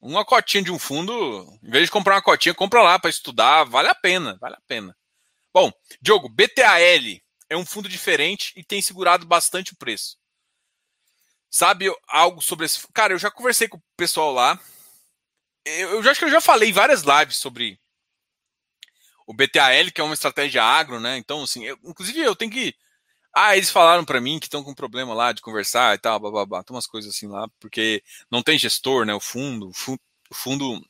Uma 0.00 0.24
cotinha 0.24 0.62
de 0.62 0.72
um 0.72 0.78
fundo, 0.78 1.58
em 1.62 1.70
vez 1.70 1.84
de 1.84 1.90
comprar 1.90 2.16
uma 2.16 2.22
cotinha, 2.22 2.54
compra 2.54 2.82
lá 2.82 2.98
para 2.98 3.10
estudar, 3.10 3.64
vale 3.64 3.88
a 3.88 3.94
pena, 3.94 4.36
vale 4.40 4.56
a 4.56 4.62
pena. 4.66 4.96
Bom, 5.54 5.70
Diogo, 6.00 6.28
BTAL 6.28 7.20
é 7.48 7.56
um 7.56 7.66
fundo 7.66 7.88
diferente 7.88 8.52
e 8.56 8.64
tem 8.64 8.80
segurado 8.80 9.26
bastante 9.26 9.72
o 9.74 9.76
preço. 9.76 10.16
Sabe 11.50 11.94
algo 12.08 12.40
sobre 12.40 12.64
esse? 12.64 12.80
Cara, 12.94 13.12
eu 13.12 13.18
já 13.18 13.30
conversei 13.30 13.68
com 13.68 13.76
o 13.76 13.82
pessoal 13.94 14.32
lá. 14.32 14.58
Eu, 15.64 16.02
eu 16.02 16.10
acho 16.10 16.18
que 16.18 16.24
eu 16.24 16.30
já 16.30 16.40
falei 16.40 16.72
várias 16.72 17.02
lives 17.02 17.36
sobre 17.36 17.78
o 19.26 19.34
BTAL, 19.34 19.90
que 19.94 20.00
é 20.00 20.04
uma 20.04 20.14
estratégia 20.14 20.62
agro, 20.62 21.00
né? 21.00 21.16
Então, 21.16 21.42
assim, 21.42 21.64
eu, 21.64 21.78
inclusive 21.84 22.20
eu 22.20 22.36
tenho 22.36 22.50
que. 22.50 22.74
Ah, 23.34 23.56
eles 23.56 23.70
falaram 23.70 24.04
para 24.04 24.20
mim 24.20 24.38
que 24.38 24.46
estão 24.46 24.62
com 24.62 24.74
problema 24.74 25.14
lá 25.14 25.32
de 25.32 25.40
conversar 25.40 25.94
e 25.94 25.98
tal, 25.98 26.20
babá, 26.20 26.62
tem 26.62 26.74
umas 26.74 26.86
coisas 26.86 27.14
assim 27.14 27.26
lá, 27.28 27.48
porque 27.58 28.02
não 28.30 28.42
tem 28.42 28.58
gestor, 28.58 29.06
né? 29.06 29.14
O 29.14 29.20
fundo, 29.20 29.68
o 29.70 29.72
fundo, 29.72 30.00
o 30.30 30.34
fundo 30.34 30.86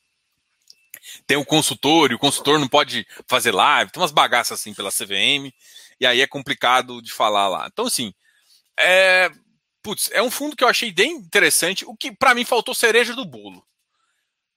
tem 1.26 1.36
o 1.36 1.44
consultor 1.44 2.10
e 2.10 2.14
o 2.14 2.18
consultor 2.18 2.58
não 2.58 2.68
pode 2.68 3.06
fazer 3.26 3.52
live, 3.52 3.90
tem 3.90 4.02
umas 4.02 4.12
bagaças 4.12 4.58
assim 4.58 4.74
pela 4.74 4.90
CVM, 4.90 5.52
e 6.00 6.06
aí 6.06 6.20
é 6.20 6.26
complicado 6.26 7.00
de 7.00 7.12
falar 7.12 7.48
lá. 7.48 7.68
Então, 7.72 7.86
assim, 7.86 8.12
é, 8.78 9.30
putz, 9.82 10.10
é 10.12 10.22
um 10.22 10.30
fundo 10.30 10.56
que 10.56 10.64
eu 10.64 10.68
achei 10.68 10.92
bem 10.92 11.12
interessante, 11.12 11.84
o 11.84 11.96
que 11.96 12.12
para 12.12 12.34
mim 12.34 12.44
faltou 12.44 12.74
cereja 12.74 13.14
do 13.14 13.24
bolo. 13.24 13.64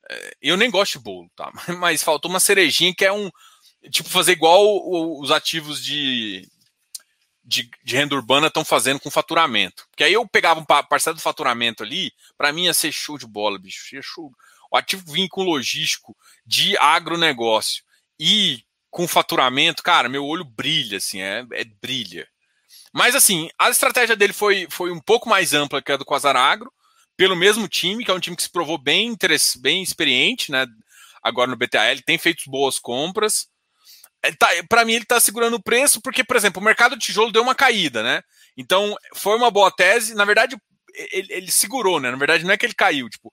É, 0.10 0.38
eu 0.42 0.58
nem 0.58 0.70
gosto 0.70 0.94
de 0.94 1.04
bolo, 1.04 1.30
tá? 1.36 1.52
Mas 1.80 2.04
faltou 2.04 2.30
uma 2.30 2.40
cerejinha 2.40 2.94
que 2.96 3.06
é 3.06 3.12
um, 3.12 3.30
tipo, 3.90 4.10
fazer 4.10 4.34
igual 4.34 4.64
os 5.20 5.32
ativos 5.32 5.84
de, 5.84 6.48
de, 7.44 7.70
de 7.84 7.96
renda 7.96 8.16
urbana 8.16 8.48
estão 8.48 8.66
fazendo 8.66 9.00
com 9.00 9.12
faturamento. 9.12 9.86
Porque 9.90 10.04
aí 10.04 10.14
eu 10.14 10.28
pegava 10.28 10.60
um 10.60 10.66
parcela 10.66 11.16
do 11.16 11.22
faturamento 11.22 11.84
ali, 11.84 12.12
para 12.38 12.52
mim 12.52 12.66
ia 12.66 12.74
ser 12.74 12.92
show 12.92 13.18
de 13.18 13.28
bola, 13.28 13.60
bicho. 13.60 13.96
Ia 13.96 14.02
show. 14.02 14.32
O 14.72 14.78
ativo 14.78 15.04
vinha 15.12 15.28
com 15.30 15.44
logístico 15.44 16.16
de 16.46 16.78
agronegócio 16.78 17.84
e 18.20 18.64
com 18.90 19.08
faturamento, 19.08 19.84
cara, 19.84 20.08
meu 20.08 20.26
olho 20.26 20.46
brilha, 20.46 20.98
assim, 20.98 21.22
é, 21.22 21.46
é 21.52 21.66
brilha. 21.82 22.28
Mas 22.94 23.14
assim, 23.14 23.50
a 23.60 23.70
estratégia 23.70 24.16
dele 24.16 24.32
foi, 24.32 24.68
foi 24.70 24.90
um 24.90 25.02
pouco 25.02 25.28
mais 25.28 25.54
ampla 25.54 25.82
que 25.82 25.92
a 25.92 25.98
do 25.98 26.06
Quasar 26.06 26.38
Agro, 26.38 26.72
pelo 27.18 27.36
mesmo 27.36 27.68
time, 27.68 28.06
que 28.06 28.12
é 28.12 28.14
um 28.14 28.20
time 28.20 28.38
que 28.38 28.44
se 28.44 28.50
provou 28.50 28.78
bem, 28.78 29.16
bem 29.60 29.84
experiente, 29.84 30.50
né? 30.50 30.66
Agora 31.22 31.50
no 31.50 31.58
BTAL, 31.58 31.98
tem 32.06 32.18
feito 32.18 32.50
boas 32.50 32.80
compras. 32.80 33.48
Tá, 34.34 34.48
para 34.70 34.86
mim 34.86 34.94
ele 34.94 35.04
está 35.04 35.20
segurando 35.20 35.56
o 35.56 35.64
preço 35.64 36.02
porque, 36.02 36.24
por 36.24 36.36
exemplo, 36.36 36.62
o 36.62 36.66
mercado 36.66 36.96
de 36.96 37.06
tijolo 37.06 37.32
deu 37.32 37.42
uma 37.42 37.56
caída, 37.56 38.02
né? 38.02 38.22
Então 38.58 38.96
foi 39.14 39.36
uma 39.36 39.52
boa 39.52 39.72
tese. 39.72 40.16
Na 40.16 40.26
verdade, 40.26 40.58
ele, 41.12 41.28
ele 41.32 41.52
segurou, 41.52 42.00
né? 42.00 42.12
Na 42.12 42.18
verdade, 42.18 42.44
não 42.44 42.52
é 42.52 42.58
que 42.58 42.66
ele 42.66 42.74
caiu. 42.74 43.10
Tipo, 43.10 43.32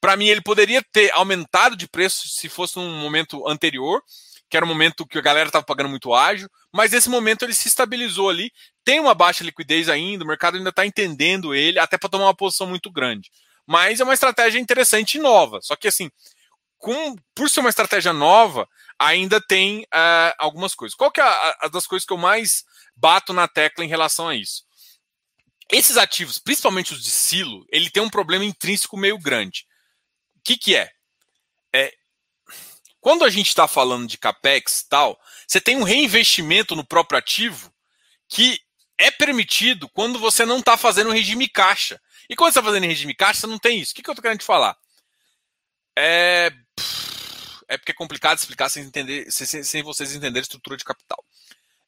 para 0.00 0.16
mim 0.16 0.28
ele 0.28 0.40
poderia 0.40 0.82
ter 0.92 1.10
aumentado 1.12 1.76
de 1.76 1.88
preço 1.88 2.28
se 2.28 2.48
fosse 2.48 2.78
um 2.78 3.00
momento 3.00 3.46
anterior, 3.48 4.02
que 4.48 4.56
era 4.56 4.64
um 4.64 4.68
momento 4.68 5.06
que 5.06 5.18
a 5.18 5.22
galera 5.22 5.48
estava 5.48 5.64
pagando 5.64 5.90
muito 5.90 6.12
ágil, 6.14 6.48
mas 6.72 6.90
nesse 6.92 7.08
momento 7.08 7.44
ele 7.44 7.54
se 7.54 7.68
estabilizou 7.68 8.28
ali. 8.30 8.50
Tem 8.84 8.98
uma 8.98 9.14
baixa 9.14 9.44
liquidez 9.44 9.88
ainda, 9.88 10.24
o 10.24 10.26
mercado 10.26 10.56
ainda 10.56 10.70
está 10.70 10.86
entendendo 10.86 11.54
ele, 11.54 11.78
até 11.78 11.98
para 11.98 12.08
tomar 12.08 12.26
uma 12.26 12.34
posição 12.34 12.66
muito 12.66 12.90
grande. 12.90 13.30
Mas 13.66 14.00
é 14.00 14.04
uma 14.04 14.14
estratégia 14.14 14.58
interessante 14.58 15.18
e 15.18 15.20
nova. 15.20 15.60
Só 15.62 15.76
que 15.76 15.86
assim, 15.86 16.10
com, 16.80 17.14
por 17.34 17.48
ser 17.48 17.60
uma 17.60 17.68
estratégia 17.68 18.12
nova, 18.12 18.66
ainda 18.98 19.40
tem 19.40 19.82
uh, 19.82 20.34
algumas 20.38 20.74
coisas. 20.74 20.96
Qual 20.96 21.12
que 21.12 21.20
é 21.20 21.24
a, 21.24 21.58
a, 21.60 21.68
das 21.68 21.86
coisas 21.86 22.06
que 22.06 22.12
eu 22.12 22.18
mais 22.18 22.64
bato 22.96 23.32
na 23.32 23.46
tecla 23.46 23.84
em 23.84 23.88
relação 23.88 24.28
a 24.28 24.34
isso? 24.34 24.64
Esses 25.70 25.96
ativos, 25.96 26.38
principalmente 26.38 26.94
os 26.94 27.04
de 27.04 27.10
silo, 27.10 27.64
ele 27.70 27.90
tem 27.90 28.02
um 28.02 28.10
problema 28.10 28.44
intrínseco 28.44 28.96
meio 28.96 29.18
grande. 29.18 29.66
O 30.36 30.40
que, 30.42 30.56
que 30.56 30.74
é? 30.74 30.90
é 31.72 31.94
quando 32.98 33.24
a 33.24 33.30
gente 33.30 33.48
está 33.48 33.68
falando 33.68 34.06
de 34.08 34.18
capex 34.18 34.84
tal, 34.88 35.20
você 35.46 35.60
tem 35.60 35.76
um 35.76 35.84
reinvestimento 35.84 36.74
no 36.74 36.84
próprio 36.84 37.18
ativo 37.18 37.72
que 38.26 38.58
é 38.98 39.10
permitido 39.10 39.88
quando 39.90 40.18
você 40.18 40.44
não 40.44 40.58
está 40.58 40.76
fazendo 40.76 41.10
regime 41.10 41.48
caixa. 41.48 42.00
E 42.28 42.34
quando 42.34 42.52
você 42.52 42.58
está 42.58 42.68
fazendo 42.68 42.86
regime 42.86 43.14
caixa, 43.14 43.40
você 43.40 43.46
não 43.46 43.58
tem 43.58 43.80
isso. 43.80 43.92
O 43.92 43.94
que, 43.94 44.02
que 44.02 44.10
eu 44.10 44.12
estou 44.12 44.22
querendo 44.22 44.40
te 44.40 44.44
falar? 44.44 44.76
É 45.96 46.50
é 47.68 47.78
porque 47.78 47.92
é 47.92 47.94
complicado 47.94 48.38
explicar 48.38 48.68
sem, 48.68 48.84
entender, 48.84 49.30
sem, 49.30 49.62
sem 49.62 49.82
vocês 49.82 50.14
entenderem 50.14 50.42
estrutura 50.42 50.76
de 50.76 50.84
capital. 50.84 51.24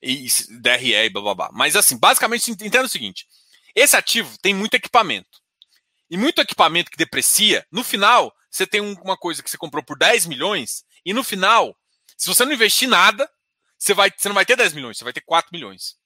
E, 0.01 0.27
e 0.27 0.61
DRE 0.61 0.95
e 0.95 1.11
blá 1.11 1.23
blá 1.23 1.35
blá. 1.35 1.51
Mas 1.53 1.77
assim, 1.77 1.99
basicamente 1.99 2.51
entenda 2.51 2.85
o 2.85 2.89
seguinte: 2.89 3.27
esse 3.75 3.97
ativo 3.97 4.37
tem 4.39 4.55
muito 4.55 4.75
equipamento. 4.75 5.41
E 6.11 6.17
muito 6.17 6.41
equipamento 6.41 6.91
que 6.91 6.97
deprecia, 6.97 7.67
no 7.71 7.83
final, 7.83 8.35
você 8.51 8.67
tem 8.67 8.81
uma 8.81 9.17
coisa 9.17 9.43
que 9.43 9.49
você 9.51 9.57
comprou 9.57 9.83
por 9.83 9.97
10 9.97 10.27
milhões, 10.27 10.85
e 11.05 11.15
no 11.15 11.25
final, 11.25 11.75
se 12.19 12.27
você 12.29 12.45
não 12.45 12.53
investir 12.53 12.87
nada, 12.87 13.29
você, 13.79 13.95
vai, 13.95 14.13
você 14.15 14.29
não 14.29 14.35
vai 14.35 14.45
ter 14.45 14.55
10 14.55 14.75
milhões, 14.75 14.99
você 14.99 15.05
vai 15.05 15.13
ter 15.13 15.23
4 15.23 15.51
milhões. 15.53 15.97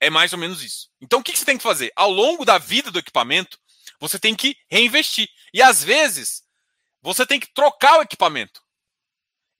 É 0.00 0.08
mais 0.08 0.32
ou 0.32 0.38
menos 0.38 0.62
isso. 0.62 0.88
Então 1.00 1.20
o 1.20 1.22
que 1.22 1.36
você 1.36 1.44
tem 1.44 1.56
que 1.56 1.62
fazer? 1.62 1.92
Ao 1.94 2.10
longo 2.10 2.44
da 2.44 2.56
vida 2.56 2.90
do 2.90 2.98
equipamento, 2.98 3.58
você 4.00 4.18
tem 4.18 4.34
que 4.34 4.56
reinvestir. 4.70 5.28
E 5.52 5.60
às 5.60 5.84
vezes, 5.84 6.42
você 7.14 7.26
tem 7.26 7.40
que 7.40 7.52
trocar 7.52 7.98
o 7.98 8.02
equipamento. 8.02 8.60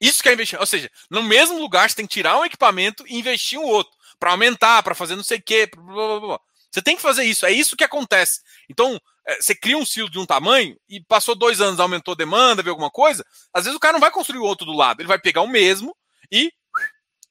Isso 0.00 0.22
que 0.22 0.28
é 0.28 0.32
investir. 0.32 0.60
Ou 0.60 0.66
seja, 0.66 0.90
no 1.10 1.22
mesmo 1.22 1.58
lugar 1.58 1.88
você 1.88 1.96
tem 1.96 2.06
que 2.06 2.12
tirar 2.12 2.38
um 2.38 2.44
equipamento 2.44 3.04
e 3.06 3.18
investir 3.18 3.58
um 3.58 3.64
outro. 3.64 3.96
Para 4.18 4.32
aumentar, 4.32 4.82
para 4.82 4.94
fazer 4.94 5.16
não 5.16 5.22
sei 5.22 5.38
o 5.38 5.42
quê. 5.42 5.68
Blá, 5.74 5.82
blá, 5.94 6.20
blá. 6.20 6.40
Você 6.70 6.82
tem 6.82 6.96
que 6.96 7.02
fazer 7.02 7.24
isso. 7.24 7.46
É 7.46 7.50
isso 7.50 7.76
que 7.76 7.84
acontece. 7.84 8.40
Então, 8.68 9.00
é, 9.26 9.40
você 9.40 9.54
cria 9.54 9.78
um 9.78 9.86
silo 9.86 10.10
de 10.10 10.18
um 10.18 10.26
tamanho 10.26 10.78
e 10.88 11.00
passou 11.00 11.34
dois 11.34 11.60
anos, 11.60 11.80
aumentou 11.80 12.12
a 12.12 12.16
demanda, 12.16 12.62
viu 12.62 12.72
alguma 12.72 12.90
coisa. 12.90 13.24
Às 13.52 13.64
vezes 13.64 13.76
o 13.76 13.80
cara 13.80 13.94
não 13.94 14.00
vai 14.00 14.10
construir 14.10 14.38
o 14.38 14.44
outro 14.44 14.66
do 14.66 14.72
lado. 14.72 15.00
Ele 15.00 15.08
vai 15.08 15.18
pegar 15.18 15.40
o 15.40 15.48
mesmo 15.48 15.96
e 16.30 16.52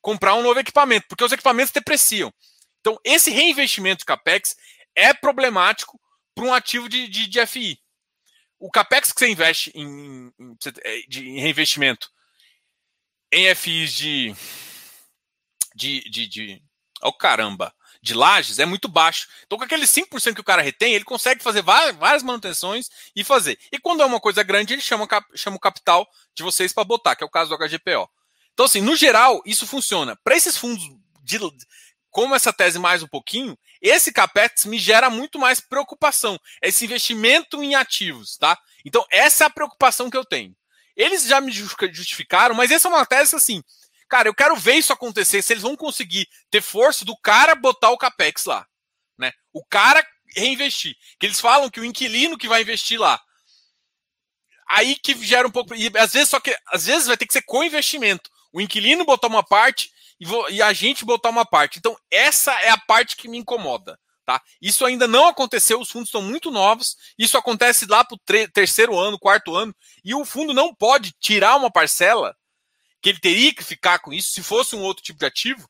comprar 0.01 0.33
um 0.35 0.41
novo 0.41 0.59
equipamento, 0.59 1.05
porque 1.07 1.23
os 1.23 1.31
equipamentos 1.31 1.71
depreciam. 1.71 2.33
Então, 2.79 2.97
esse 3.03 3.29
reinvestimento 3.29 3.99
de 3.99 4.05
capex 4.05 4.55
é 4.95 5.13
problemático 5.13 5.99
para 6.33 6.45
um 6.45 6.53
ativo 6.53 6.87
de, 6.87 7.07
de, 7.07 7.27
de 7.27 7.45
FI 7.45 7.79
o 8.59 8.71
capex 8.71 9.11
que 9.11 9.19
você 9.19 9.29
investe 9.29 9.71
em, 9.75 10.33
em, 10.39 10.57
é, 10.83 10.99
em 11.19 11.39
reinvestimento 11.39 12.09
em 13.31 13.53
FIs 13.55 13.93
de. 13.93 14.35
de. 15.75 16.09
de. 16.09 16.27
de 16.27 16.63
oh, 17.01 17.13
caramba! 17.13 17.73
De 17.99 18.13
lajes 18.13 18.59
é 18.59 18.65
muito 18.65 18.87
baixo. 18.87 19.27
Então, 19.45 19.57
com 19.57 19.63
aquele 19.63 19.85
5% 19.85 20.35
que 20.35 20.39
o 20.39 20.43
cara 20.43 20.61
retém, 20.61 20.93
ele 20.93 21.03
consegue 21.03 21.43
fazer 21.43 21.61
várias, 21.61 21.95
várias, 21.95 22.23
manutenções 22.23 22.89
e 23.15 23.23
fazer. 23.23 23.59
E 23.71 23.79
quando 23.79 24.01
é 24.01 24.05
uma 24.05 24.19
coisa 24.19 24.43
grande, 24.43 24.73
ele 24.73 24.81
chama, 24.81 25.07
chama 25.35 25.57
o 25.57 25.59
capital 25.59 26.07
de 26.33 26.43
vocês 26.43 26.71
para 26.71 26.83
botar, 26.83 27.15
que 27.15 27.23
é 27.23 27.27
o 27.27 27.29
caso 27.29 27.49
do 27.49 27.57
HGPO. 27.57 28.09
Então, 28.53 28.65
assim, 28.65 28.81
no 28.81 28.95
geral, 28.95 29.41
isso 29.45 29.67
funciona. 29.67 30.15
Para 30.23 30.37
esses 30.37 30.55
fundos 30.55 30.83
de, 31.23 31.39
como 32.09 32.35
essa 32.35 32.53
tese 32.53 32.79
mais 32.79 33.03
um 33.03 33.07
pouquinho, 33.07 33.57
esse 33.81 34.11
capex 34.11 34.65
me 34.65 34.79
gera 34.79 35.09
muito 35.09 35.39
mais 35.39 35.59
preocupação. 35.59 36.39
Esse 36.61 36.85
investimento 36.85 37.63
em 37.63 37.75
ativos, 37.75 38.37
tá? 38.37 38.57
Então, 38.85 39.05
essa 39.11 39.43
é 39.43 39.47
a 39.47 39.51
preocupação 39.51 40.09
que 40.09 40.17
eu 40.17 40.25
tenho. 40.25 40.55
Eles 40.95 41.23
já 41.25 41.39
me 41.39 41.51
justificaram, 41.51 42.55
mas 42.55 42.71
essa 42.71 42.87
é 42.87 42.91
uma 42.91 43.05
tese 43.05 43.35
assim. 43.35 43.61
Cara, 44.09 44.27
eu 44.29 44.33
quero 44.33 44.55
ver 44.55 44.75
isso 44.75 44.93
acontecer, 44.93 45.41
se 45.41 45.53
eles 45.53 45.63
vão 45.63 45.75
conseguir 45.75 46.27
ter 46.49 46.61
força 46.61 47.05
do 47.05 47.15
cara 47.17 47.53
botar 47.55 47.91
o 47.91 47.97
capex 47.97 48.45
lá, 48.45 48.65
né? 49.17 49.31
O 49.53 49.63
cara 49.65 50.05
reinvestir. 50.35 50.95
Que 51.19 51.25
eles 51.25 51.39
falam 51.39 51.69
que 51.69 51.79
o 51.79 51.85
inquilino 51.85 52.37
que 52.37 52.47
vai 52.47 52.61
investir 52.61 52.99
lá. 52.99 53.21
Aí 54.69 54.95
que 54.95 55.13
gera 55.25 55.47
um 55.47 55.51
pouco. 55.51 55.75
E 55.75 55.91
às 55.97 56.13
vezes, 56.13 56.29
só 56.29 56.39
que 56.39 56.55
às 56.67 56.85
vezes 56.85 57.07
vai 57.07 57.17
ter 57.17 57.25
que 57.25 57.33
ser 57.33 57.41
co-investimento. 57.43 58.29
O 58.51 58.59
inquilino 58.59 59.05
botar 59.05 59.27
uma 59.27 59.43
parte 59.43 59.91
e, 60.19 60.25
vou, 60.25 60.49
e 60.49 60.61
a 60.61 60.73
gente 60.73 61.05
botar 61.05 61.29
uma 61.29 61.45
parte. 61.45 61.79
Então, 61.79 61.95
essa 62.11 62.53
é 62.61 62.69
a 62.69 62.77
parte 62.77 63.15
que 63.15 63.27
me 63.27 63.37
incomoda. 63.37 63.99
Tá? 64.25 64.41
Isso 64.61 64.85
ainda 64.85 65.07
não 65.07 65.27
aconteceu, 65.27 65.79
os 65.79 65.89
fundos 65.89 66.09
estão 66.09 66.21
muito 66.21 66.51
novos. 66.51 66.97
Isso 67.17 67.37
acontece 67.37 67.85
lá 67.85 68.03
para 68.03 68.15
o 68.15 68.49
terceiro 68.49 68.97
ano, 68.99 69.17
quarto 69.17 69.55
ano, 69.55 69.73
e 70.03 70.13
o 70.13 70.25
fundo 70.25 70.53
não 70.53 70.75
pode 70.75 71.13
tirar 71.19 71.55
uma 71.55 71.71
parcela 71.71 72.35
que 73.01 73.09
ele 73.09 73.19
teria 73.19 73.53
que 73.53 73.63
ficar 73.63 73.99
com 73.99 74.11
isso 74.11 74.31
se 74.31 74.43
fosse 74.43 74.75
um 74.75 74.81
outro 74.81 75.01
tipo 75.01 75.19
de 75.19 75.25
ativo 75.25 75.65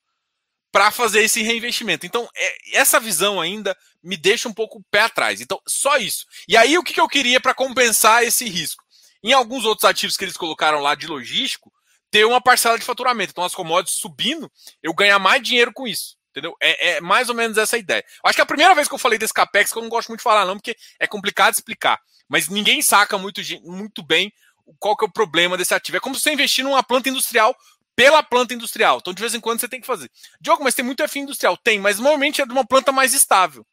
para 0.72 0.90
fazer 0.90 1.22
esse 1.22 1.42
reinvestimento. 1.44 2.06
Então, 2.06 2.28
é, 2.36 2.78
essa 2.78 3.00
visão 3.00 3.40
ainda 3.40 3.78
me 4.02 4.18
deixa 4.18 4.50
um 4.50 4.54
pouco 4.54 4.84
pé 4.90 5.02
atrás. 5.02 5.40
Então, 5.40 5.62
só 5.68 5.98
isso. 5.98 6.26
E 6.48 6.58
aí, 6.58 6.78
o 6.78 6.84
que, 6.84 6.94
que 6.94 7.02
eu 7.02 7.08
queria 7.08 7.40
para 7.40 7.54
compensar 7.54 8.24
esse 8.24 8.48
risco? 8.50 8.84
Em 9.24 9.34
alguns 9.34 9.66
outros 9.66 9.90
ativos 9.90 10.18
que 10.18 10.24
eles 10.24 10.38
colocaram 10.38 10.80
lá 10.80 10.96
de 10.96 11.08
logístico, 11.08 11.72
ter 12.12 12.26
uma 12.26 12.42
parcela 12.42 12.78
de 12.78 12.86
faturamento. 12.86 13.32
Então, 13.32 13.44
as 13.44 13.56
commodities 13.56 14.00
subindo, 14.00 14.52
eu 14.82 14.94
ganhar 14.94 15.20
mais 15.20 15.42
dinheiro 15.42 15.72
com 15.74 15.88
isso. 15.88 16.16
Entendeu? 16.32 16.56
É, 16.62 16.90
é, 16.90 17.02
mais 17.02 17.30
ou 17.30 17.36
menos 17.36 17.58
essa 17.58 17.78
ideia. 17.78 18.04
Acho 18.24 18.36
que 18.36 18.42
é 18.42 18.44
a 18.44 18.48
primeira 18.48 18.76
vez 18.76 18.88
que 18.88 18.94
eu 18.94 19.00
falei 19.00 19.18
desse 19.18 19.34
capex, 19.34 19.72
que 19.72 19.78
eu 19.78 19.82
não 19.82 19.90
gosto 19.90 20.10
muito 20.10 20.20
de 20.20 20.24
falar, 20.24 20.46
não, 20.46 20.56
porque 20.56 20.76
é 21.00 21.08
complicado 21.08 21.54
explicar. 21.54 22.00
Mas 22.30 22.48
ninguém 22.48 22.82
saca 22.82 23.18
muito, 23.18 23.42
muito 23.64 24.04
bem 24.04 24.32
qual 24.80 24.96
que 24.96 25.04
é 25.04 25.08
o 25.08 25.12
problema 25.12 25.58
desse 25.58 25.74
ativo. 25.74 25.98
É 25.98 26.00
como 26.00 26.16
se 26.16 26.22
você 26.22 26.32
investir 26.32 26.64
numa 26.64 26.84
planta 26.84 27.10
industrial 27.10 27.56
pela 27.96 28.22
planta 28.22 28.54
industrial. 28.54 29.00
Então, 29.00 29.14
de 29.14 29.20
vez 29.20 29.34
em 29.34 29.40
quando, 29.40 29.60
você 29.60 29.68
tem 29.68 29.82
que 29.82 29.88
fazer. 29.88 30.12
Diogo, 30.40 30.64
mas 30.64 30.76
tem 30.76 30.86
muito 30.86 31.08
FI 31.08 31.20
industrial? 31.20 31.58
Tem, 31.58 31.80
mas 31.80 31.98
normalmente 31.98 32.40
é 32.42 32.46
de 32.46 32.52
uma 32.52 32.66
planta 32.66 32.92
mais 32.92 33.14
estável. 33.14 33.66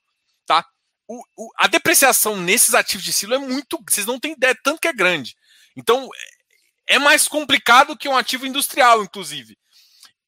Tá? 0.47 0.65
O, 1.06 1.23
o, 1.36 1.51
a 1.59 1.66
depreciação 1.66 2.36
nesses 2.36 2.74
ativos 2.74 3.05
de 3.05 3.12
silo 3.12 3.35
é 3.35 3.39
muito. 3.39 3.78
Vocês 3.86 4.06
não 4.06 4.19
têm 4.19 4.32
ideia, 4.32 4.56
tanto 4.65 4.81
que 4.81 4.89
é 4.89 4.93
grande. 4.94 5.36
Então, 5.77 6.09
é 6.86 6.98
mais 6.98 7.27
complicado 7.28 7.97
que 7.97 8.09
um 8.09 8.16
ativo 8.16 8.47
industrial, 8.47 9.02
inclusive. 9.02 9.56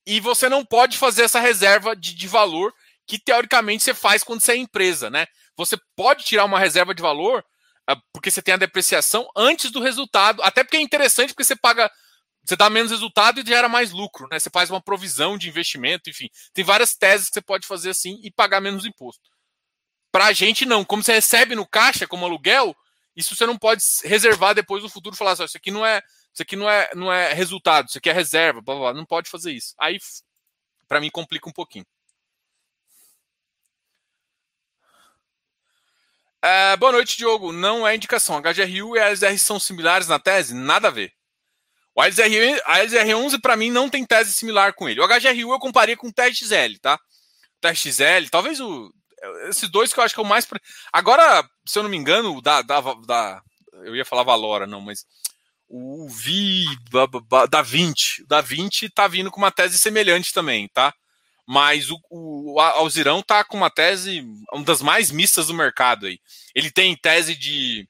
E 0.06 0.20
você 0.20 0.48
não 0.48 0.64
pode 0.64 0.96
fazer 0.96 1.24
essa 1.24 1.40
reserva 1.40 1.94
de, 1.94 2.14
de 2.14 2.28
valor 2.28 2.72
que 3.06 3.18
teoricamente 3.18 3.84
você 3.84 3.94
faz 3.94 4.22
quando 4.24 4.40
você 4.40 4.52
é 4.52 4.56
empresa, 4.56 5.10
né? 5.10 5.26
Você 5.56 5.76
pode 5.94 6.24
tirar 6.24 6.44
uma 6.44 6.58
reserva 6.58 6.94
de 6.94 7.02
valor 7.02 7.44
uh, 7.90 7.96
porque 8.12 8.30
você 8.30 8.42
tem 8.42 8.54
a 8.54 8.58
depreciação 8.58 9.28
antes 9.36 9.70
do 9.70 9.80
resultado, 9.80 10.42
até 10.42 10.62
porque 10.64 10.76
é 10.76 10.80
interessante 10.80 11.30
porque 11.30 11.44
você 11.44 11.56
paga, 11.56 11.90
você 12.44 12.56
dá 12.56 12.68
menos 12.68 12.90
resultado 12.90 13.40
e 13.40 13.46
gera 13.46 13.68
mais 13.68 13.92
lucro, 13.92 14.28
né? 14.30 14.38
Você 14.38 14.50
faz 14.50 14.70
uma 14.70 14.80
provisão 14.80 15.38
de 15.38 15.48
investimento, 15.48 16.10
enfim, 16.10 16.28
tem 16.52 16.64
várias 16.64 16.94
teses 16.94 17.28
que 17.28 17.34
você 17.34 17.42
pode 17.42 17.66
fazer 17.66 17.90
assim 17.90 18.18
e 18.22 18.30
pagar 18.30 18.60
menos 18.60 18.84
imposto. 18.84 19.30
Para 20.12 20.26
a 20.26 20.32
gente 20.32 20.64
não, 20.64 20.84
como 20.84 21.02
você 21.02 21.12
recebe 21.12 21.54
no 21.54 21.66
caixa 21.66 22.06
como 22.06 22.24
aluguel, 22.24 22.74
isso 23.14 23.34
você 23.34 23.46
não 23.46 23.56
pode 23.56 23.82
reservar 24.04 24.54
depois 24.54 24.82
no 24.82 24.88
futuro 24.88 25.16
falar 25.16 25.32
assim, 25.32 25.44
isso 25.44 25.56
aqui 25.56 25.70
não 25.70 25.84
é 25.84 26.02
isso 26.36 26.42
aqui 26.42 26.54
não 26.54 26.68
é, 26.68 26.90
não 26.94 27.10
é 27.10 27.32
resultado, 27.32 27.88
isso 27.88 27.96
aqui 27.96 28.10
é 28.10 28.12
reserva, 28.12 28.60
blá, 28.60 28.74
blá, 28.74 28.92
não 28.92 29.06
pode 29.06 29.30
fazer 29.30 29.52
isso. 29.52 29.74
Aí, 29.78 29.98
para 30.86 31.00
mim, 31.00 31.08
complica 31.10 31.48
um 31.48 31.52
pouquinho. 31.52 31.86
É, 36.42 36.76
boa 36.76 36.92
noite, 36.92 37.16
Diogo. 37.16 37.52
Não 37.52 37.88
é 37.88 37.96
indicação. 37.96 38.38
HGRU 38.38 38.96
e 38.96 39.00
a 39.00 39.08
LZR 39.08 39.38
são 39.38 39.58
similares 39.58 40.08
na 40.08 40.18
tese? 40.18 40.54
Nada 40.54 40.88
a 40.88 40.90
ver. 40.90 41.10
O 41.94 42.04
LZR, 42.04 42.60
a 42.66 42.80
LZR11, 42.80 43.40
para 43.40 43.56
mim, 43.56 43.70
não 43.70 43.88
tem 43.88 44.04
tese 44.04 44.34
similar 44.34 44.74
com 44.74 44.86
ele. 44.90 45.00
O 45.00 45.08
HGRU 45.08 45.52
eu 45.52 45.58
comparei 45.58 45.96
com 45.96 46.08
o 46.08 46.12
TXL, 46.12 46.78
tá? 46.82 46.96
O 46.96 47.60
TXL, 47.66 48.28
talvez 48.30 48.60
o. 48.60 48.92
Esses 49.48 49.70
dois 49.70 49.90
que 49.90 49.98
eu 49.98 50.04
acho 50.04 50.12
que 50.12 50.20
é 50.20 50.22
o 50.22 50.26
mais. 50.26 50.46
Agora, 50.92 51.48
se 51.66 51.78
eu 51.78 51.82
não 51.82 51.88
me 51.88 51.96
engano, 51.96 52.42
da, 52.42 52.60
da, 52.60 52.80
da 53.06 53.42
eu 53.84 53.96
ia 53.96 54.04
falar 54.04 54.22
Valora, 54.22 54.66
não, 54.66 54.82
mas 54.82 55.06
o 55.68 56.08
Vi 56.08 56.64
da 57.50 57.62
20, 57.62 58.24
da 58.26 58.40
20 58.40 58.88
tá 58.90 59.08
vindo 59.08 59.30
com 59.30 59.38
uma 59.38 59.50
tese 59.50 59.78
semelhante 59.78 60.32
também, 60.32 60.68
tá? 60.68 60.94
Mas 61.46 61.90
o, 61.90 62.00
o 62.10 62.60
Alzirão 62.60 63.22
tá 63.22 63.44
com 63.44 63.56
uma 63.56 63.70
tese, 63.70 64.24
uma 64.52 64.64
das 64.64 64.82
mais 64.82 65.10
mistas 65.10 65.46
do 65.46 65.54
mercado 65.54 66.06
aí. 66.06 66.18
Ele 66.54 66.70
tem 66.70 66.96
tese 66.96 67.34
de 67.34 67.88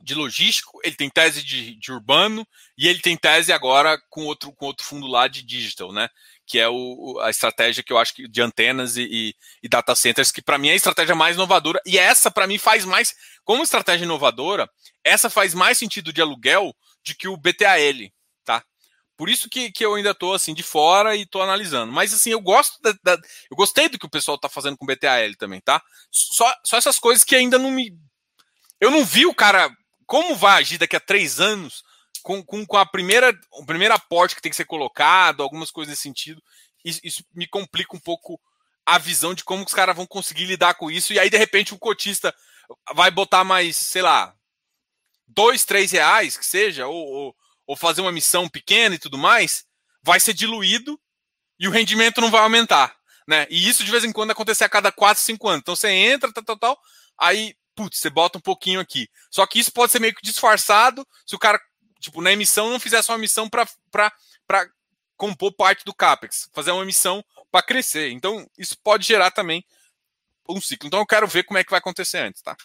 de 0.00 0.14
logístico, 0.14 0.78
ele 0.84 0.94
tem 0.94 1.10
tese 1.10 1.42
de, 1.42 1.74
de, 1.74 1.92
urbano 1.92 2.46
e 2.78 2.88
ele 2.88 3.00
tem 3.00 3.16
tese 3.16 3.52
agora 3.52 4.00
com 4.08 4.24
outro, 4.24 4.52
com 4.52 4.66
outro 4.66 4.86
fundo 4.86 5.06
lá 5.06 5.28
de 5.28 5.42
digital, 5.42 5.92
né? 5.92 6.08
Que 6.48 6.58
é 6.58 6.68
o, 6.68 7.20
a 7.20 7.28
estratégia 7.28 7.82
que 7.82 7.92
eu 7.92 7.98
acho 7.98 8.14
que 8.14 8.26
de 8.26 8.40
antenas 8.40 8.96
e, 8.96 9.02
e, 9.02 9.34
e 9.62 9.68
data 9.68 9.94
centers, 9.94 10.32
que 10.32 10.40
para 10.40 10.56
mim 10.56 10.68
é 10.68 10.72
a 10.72 10.76
estratégia 10.76 11.14
mais 11.14 11.36
inovadora. 11.36 11.78
E 11.84 11.98
essa, 11.98 12.30
para 12.30 12.46
mim, 12.46 12.56
faz 12.56 12.86
mais, 12.86 13.14
como 13.44 13.62
estratégia 13.62 14.04
inovadora, 14.04 14.68
essa 15.04 15.28
faz 15.28 15.52
mais 15.52 15.76
sentido 15.76 16.10
de 16.12 16.22
aluguel 16.22 16.74
do 17.06 17.14
que 17.14 17.28
o 17.28 17.36
BTAL, 17.36 18.10
tá? 18.44 18.64
Por 19.14 19.28
isso 19.28 19.48
que, 19.50 19.70
que 19.70 19.84
eu 19.84 19.94
ainda 19.94 20.14
tô 20.14 20.32
assim 20.32 20.54
de 20.54 20.62
fora 20.62 21.14
e 21.14 21.26
tô 21.26 21.42
analisando. 21.42 21.92
Mas 21.92 22.14
assim, 22.14 22.30
eu 22.30 22.40
gosto 22.40 22.80
da, 22.80 22.94
da 23.02 23.20
eu 23.50 23.56
gostei 23.56 23.88
do 23.88 23.98
que 23.98 24.06
o 24.06 24.10
pessoal 24.10 24.38
tá 24.38 24.48
fazendo 24.48 24.76
com 24.78 24.84
o 24.84 24.88
BTAL 24.88 25.34
também, 25.38 25.60
tá? 25.60 25.82
Só, 26.10 26.50
só 26.64 26.78
essas 26.78 26.98
coisas 26.98 27.24
que 27.24 27.36
ainda 27.36 27.58
não 27.58 27.70
me. 27.70 27.92
Eu 28.80 28.90
não 28.90 29.04
vi 29.04 29.26
o 29.26 29.34
cara 29.34 29.70
como 30.06 30.34
vai 30.34 30.62
agir 30.62 30.78
daqui 30.78 30.96
a 30.96 31.00
três 31.00 31.40
anos 31.40 31.82
com, 32.22 32.42
com, 32.42 32.66
com 32.66 32.76
a 32.76 32.86
primeira, 32.86 33.38
o 33.52 33.64
primeiro 33.64 33.94
aporte 33.94 34.34
que 34.34 34.42
tem 34.42 34.50
que 34.50 34.56
ser 34.56 34.64
colocado, 34.64 35.42
algumas 35.42 35.70
coisas 35.70 35.90
nesse 35.90 36.02
sentido. 36.02 36.42
Isso, 36.84 37.00
isso 37.02 37.24
me 37.34 37.46
complica 37.46 37.96
um 37.96 38.00
pouco 38.00 38.40
a 38.86 38.98
visão 38.98 39.34
de 39.34 39.44
como 39.44 39.64
os 39.64 39.74
caras 39.74 39.96
vão 39.96 40.06
conseguir 40.06 40.44
lidar 40.44 40.74
com 40.74 40.90
isso. 40.90 41.12
E 41.12 41.18
aí, 41.18 41.28
de 41.28 41.36
repente, 41.36 41.74
o 41.74 41.78
cotista 41.78 42.34
vai 42.94 43.10
botar 43.10 43.44
mais, 43.44 43.76
sei 43.76 44.02
lá, 44.02 44.34
dois, 45.26 45.64
três 45.64 45.92
reais, 45.92 46.36
que 46.36 46.46
seja, 46.46 46.86
ou, 46.86 47.06
ou, 47.06 47.36
ou 47.66 47.76
fazer 47.76 48.00
uma 48.00 48.12
missão 48.12 48.48
pequena 48.48 48.94
e 48.94 48.98
tudo 48.98 49.18
mais, 49.18 49.64
vai 50.02 50.18
ser 50.18 50.32
diluído 50.32 50.98
e 51.58 51.68
o 51.68 51.70
rendimento 51.70 52.20
não 52.20 52.30
vai 52.30 52.40
aumentar. 52.40 52.96
Né? 53.26 53.46
E 53.50 53.68
isso 53.68 53.84
de 53.84 53.90
vez 53.90 54.04
em 54.04 54.12
quando 54.12 54.30
acontece 54.30 54.64
a 54.64 54.68
cada 54.68 54.90
4, 54.90 55.22
5 55.22 55.48
anos. 55.48 55.60
Então 55.60 55.76
você 55.76 55.90
entra, 55.90 56.32
tal, 56.32 56.44
tal, 56.44 56.58
tal, 56.58 56.80
aí 57.18 57.54
putz, 57.78 57.98
você 57.98 58.10
bota 58.10 58.38
um 58.38 58.40
pouquinho 58.40 58.80
aqui. 58.80 59.08
Só 59.30 59.46
que 59.46 59.60
isso 59.60 59.70
pode 59.70 59.92
ser 59.92 60.00
meio 60.00 60.14
que 60.14 60.22
disfarçado 60.22 61.06
se 61.24 61.36
o 61.36 61.38
cara, 61.38 61.60
tipo, 61.98 62.20
na 62.20 62.32
emissão 62.32 62.70
não 62.70 62.80
fizesse 62.80 63.10
uma 63.10 63.18
missão 63.18 63.48
para 63.48 64.12
compor 65.16 65.52
parte 65.52 65.84
do 65.84 65.94
CAPEX, 65.94 66.48
fazer 66.52 66.70
uma 66.70 66.82
emissão 66.82 67.24
para 67.50 67.64
crescer. 67.64 68.10
Então, 68.10 68.48
isso 68.56 68.78
pode 68.78 69.06
gerar 69.06 69.30
também 69.30 69.64
um 70.48 70.60
ciclo. 70.60 70.86
Então, 70.86 71.00
eu 71.00 71.06
quero 71.06 71.26
ver 71.26 71.44
como 71.44 71.58
é 71.58 71.64
que 71.64 71.70
vai 71.70 71.78
acontecer 71.78 72.18
antes, 72.18 72.42
tá? 72.42 72.56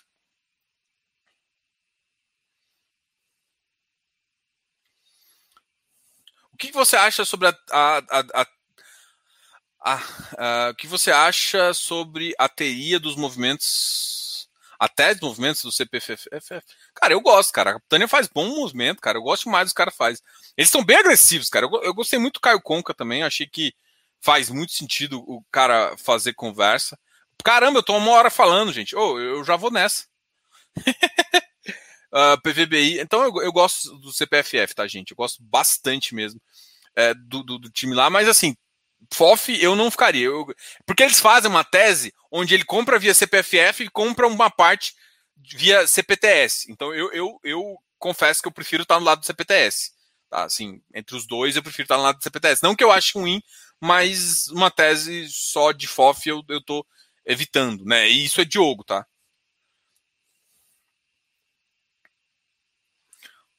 O 6.52 6.58
que 6.58 6.72
você 6.72 6.96
acha 6.96 7.26
sobre 7.26 7.48
a, 7.48 7.58
a, 7.72 7.98
a, 8.12 8.42
a 8.42 8.48
o 10.70 10.76
que 10.76 10.88
você 10.88 11.12
acha 11.12 11.74
sobre 11.74 12.34
a 12.38 12.48
teoria 12.48 13.00
dos 13.00 13.16
movimentos 13.16 14.48
até 14.80 15.12
os 15.12 15.20
movimentos 15.20 15.64
do 15.64 15.72
CPFF. 15.72 16.30
Cara, 16.96 17.14
eu 17.14 17.22
gosto, 17.22 17.52
cara. 17.52 17.78
A 17.78 17.80
Tânia 17.90 18.08
faz 18.08 18.28
bom 18.28 18.48
movimento, 18.56 19.02
cara. 19.02 19.18
Eu 19.18 19.24
gosto 19.24 19.50
mais 19.50 19.66
dos 19.68 19.74
caras 19.74 19.96
faz. 19.96 20.22
Eles 20.56 20.70
são 20.70 20.84
bem 20.84 20.98
agressivos, 20.98 21.50
cara. 21.50 21.66
Eu, 21.66 21.84
eu 21.84 21.94
gostei 21.94 22.20
muito 22.20 22.36
do 22.36 22.40
Caio 22.40 22.62
Conca 22.62 22.94
também. 22.94 23.24
Achei 23.24 23.48
que 23.48 23.74
faz 24.22 24.50
muito 24.50 24.72
sentido 24.74 25.20
o 25.28 25.44
cara 25.52 25.96
fazer 25.98 26.34
conversa. 26.34 26.98
Caramba, 27.44 27.80
eu 27.80 27.84
tô 27.84 27.98
uma 27.98 28.12
hora 28.12 28.30
falando, 28.30 28.72
gente. 28.72 28.96
Oh, 28.96 29.20
eu 29.20 29.44
já 29.44 29.56
vou 29.56 29.72
nessa. 29.72 30.06
uh, 32.14 32.40
PVBI. 32.42 33.00
Então 33.00 33.24
eu, 33.24 33.42
eu, 33.42 33.52
gosto 33.52 33.98
do 33.98 34.14
CPFF, 34.14 34.76
tá, 34.76 34.88
gente? 34.88 35.12
Eu 35.12 35.18
gosto 35.18 35.44
bastante 35.44 36.16
mesmo 36.16 36.40
é, 36.96 37.14
do, 37.14 37.44
do, 37.44 37.60
do, 37.60 37.70
time 37.70 37.94
lá, 37.94 38.10
mas 38.10 38.28
assim, 38.28 38.56
FOF 39.12 39.62
eu 39.62 39.76
não 39.76 39.92
ficaria. 39.92 40.28
Eu, 40.28 40.46
porque 40.86 41.04
eles 41.04 41.20
fazem 41.20 41.50
uma 41.50 41.64
tese 41.64 42.14
onde 42.32 42.54
ele 42.54 42.64
compra 42.64 43.00
via 43.00 43.14
CPFF 43.14 43.84
e 43.84 43.90
compra 43.90 44.28
uma 44.28 44.50
parte 44.50 44.94
via 45.38 45.88
CPTS. 45.88 46.72
Então 46.72 46.94
eu, 46.94 47.12
eu, 47.12 47.40
eu 47.44 47.78
confesso 48.00 48.42
que 48.42 48.48
eu 48.48 48.52
prefiro 48.52 48.84
estar 48.84 49.00
no 49.00 49.06
lado 49.06 49.20
do 49.22 49.26
CPTS. 49.26 49.92
Tá? 50.30 50.44
Assim, 50.46 50.82
entre 50.94 51.16
os 51.16 51.28
dois 51.28 51.56
eu 51.56 51.64
prefiro 51.64 51.86
estar 51.86 51.98
no 51.98 52.04
lado 52.04 52.18
do 52.18 52.24
CPTS. 52.24 52.64
Não 52.64 52.76
que 52.76 52.84
eu 52.84 52.92
ache 52.92 53.18
ruim, 53.18 53.42
mas 53.80 54.48
uma 54.50 54.72
tese 54.72 55.28
só 55.30 55.72
de 55.72 55.88
FOF 55.88 56.28
eu, 56.28 56.44
eu 56.50 56.62
tô 56.62 56.86
evitando, 57.26 57.86
né? 57.86 58.10
E 58.10 58.26
isso 58.26 58.42
é 58.42 58.46
Diogo, 58.46 58.84
tá? 58.84 59.06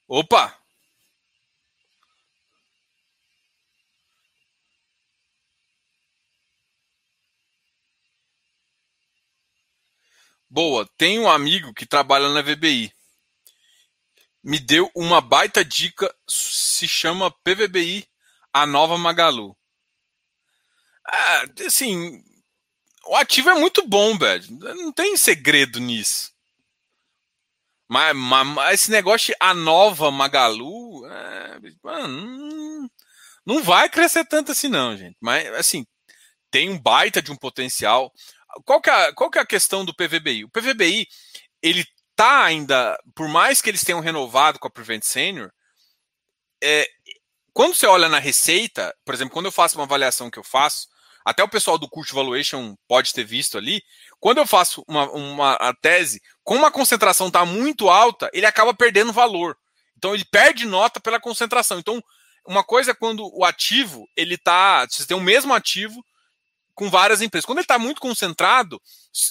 Opa! 0.09 0.64
Boa, 10.55 10.89
tem 10.97 11.18
um 11.18 11.28
amigo 11.28 11.74
que 11.74 11.85
trabalha 11.85 12.28
na 12.28 12.40
VBI. 12.40 12.93
Me 14.40 14.60
deu 14.60 14.89
uma 14.94 15.20
baita 15.20 15.64
dica, 15.64 16.14
se 16.28 16.86
chama 16.86 17.28
PVBI, 17.43 18.09
a 18.52 18.64
nova 18.64 18.97
Magalu. 18.97 19.56
Ah, 21.05 21.44
assim, 21.66 22.22
o 23.05 23.16
ativo 23.16 23.51
é 23.51 23.55
muito 23.55 23.85
bom, 23.89 24.16
velho. 24.16 24.47
Não 24.76 24.93
tem 24.93 25.16
segredo 25.16 25.81
nisso. 25.81 26.31
Mas, 27.89 28.14
mas 28.14 28.74
esse 28.74 28.93
negócio 28.93 29.32
de 29.32 29.36
a 29.40 29.52
nova 29.52 30.12
Magalu, 30.12 31.05
é, 31.05 31.59
mano, 31.82 32.89
não 33.44 33.60
vai 33.60 33.89
crescer 33.89 34.24
tanto 34.24 34.52
assim, 34.52 34.68
não, 34.68 34.97
gente. 34.97 35.16
Mas, 35.20 35.48
assim, 35.55 35.85
tem 36.48 36.70
um 36.70 36.81
baita 36.81 37.20
de 37.20 37.32
um 37.32 37.36
potencial 37.36 38.12
qual 38.64 38.81
que, 38.81 38.90
é, 38.90 39.12
qual 39.12 39.31
que 39.31 39.39
é 39.39 39.43
a 39.43 39.47
questão 39.47 39.85
do 39.85 39.94
PVBI? 39.94 40.44
O 40.44 40.51
PVBI, 40.51 41.06
ele 41.62 41.85
tá 42.16 42.44
ainda, 42.44 42.98
por 43.14 43.28
mais 43.28 43.60
que 43.60 43.68
eles 43.68 43.85
tenham 43.85 44.01
renovado 44.01 44.59
com 44.59 44.68
a 44.68 44.70
Prevent 44.70 45.02
Senior, 45.02 45.51
é, 46.62 46.89
quando 47.52 47.74
você 47.74 47.86
olha 47.86 48.09
na 48.09 48.18
receita, 48.18 48.94
por 49.05 49.14
exemplo, 49.14 49.32
quando 49.32 49.47
eu 49.47 49.52
faço 49.52 49.76
uma 49.76 49.85
avaliação 49.85 50.31
que 50.31 50.39
eu 50.39 50.44
faço, 50.44 50.89
até 51.24 51.43
o 51.43 51.48
pessoal 51.48 51.78
do 51.78 51.89
Cult 51.89 52.12
Valuation 52.12 52.76
pode 52.86 53.12
ter 53.12 53.24
visto 53.24 53.56
ali, 53.56 53.82
quando 54.20 54.39
eu 54.39 54.47
faço 54.47 54.85
uma, 54.86 55.10
uma 55.10 55.74
tese, 55.81 56.20
como 56.43 56.66
a 56.66 56.70
concentração 56.70 57.28
está 57.28 57.47
muito 57.47 57.89
alta, 57.89 58.31
ele 58.32 58.44
acaba 58.44 58.74
perdendo 58.74 59.12
valor. 59.12 59.56
Então 59.97 60.14
ele 60.14 60.24
perde 60.24 60.66
nota 60.66 61.01
pela 61.01 61.18
concentração. 61.18 61.78
Então, 61.78 62.02
uma 62.47 62.62
coisa 62.62 62.90
é 62.90 62.94
quando 62.94 63.26
o 63.35 63.43
ativo, 63.43 64.06
ele 64.14 64.36
tá. 64.36 64.86
Você 64.86 65.06
tem 65.06 65.16
o 65.16 65.20
mesmo 65.20 65.55
ativo, 65.55 66.05
com 66.74 66.90
várias 66.90 67.20
empresas. 67.20 67.46
Quando 67.46 67.59
ele 67.59 67.64
está 67.64 67.78
muito 67.78 68.01
concentrado, 68.01 68.80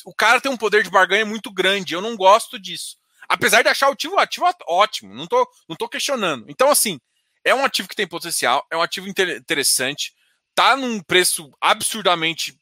o 0.06 0.14
cara 0.14 0.40
tem 0.40 0.52
um 0.52 0.58
poder 0.58 0.84
de 0.84 0.90
barganha 0.90 1.26
muito 1.26 1.52
grande. 1.52 1.94
Eu 1.94 2.02
não 2.02 2.16
gosto 2.16 2.60
disso. 2.60 2.98
Apesar 3.28 3.62
de 3.62 3.70
achar 3.70 3.90
o 3.90 3.94
ativo, 3.94 4.18
ativo 4.18 4.46
ótimo, 4.68 5.14
não 5.14 5.28
tô, 5.28 5.48
não 5.68 5.76
tô 5.76 5.88
questionando. 5.88 6.46
Então, 6.50 6.70
assim, 6.70 7.00
é 7.44 7.54
um 7.54 7.64
ativo 7.64 7.88
que 7.88 7.96
tem 7.96 8.08
potencial, 8.08 8.66
é 8.72 8.78
um 8.78 8.82
ativo 8.82 9.08
interessante, 9.08 10.14
tá 10.54 10.76
num 10.76 11.02
preço 11.02 11.52
absurdamente. 11.60 12.58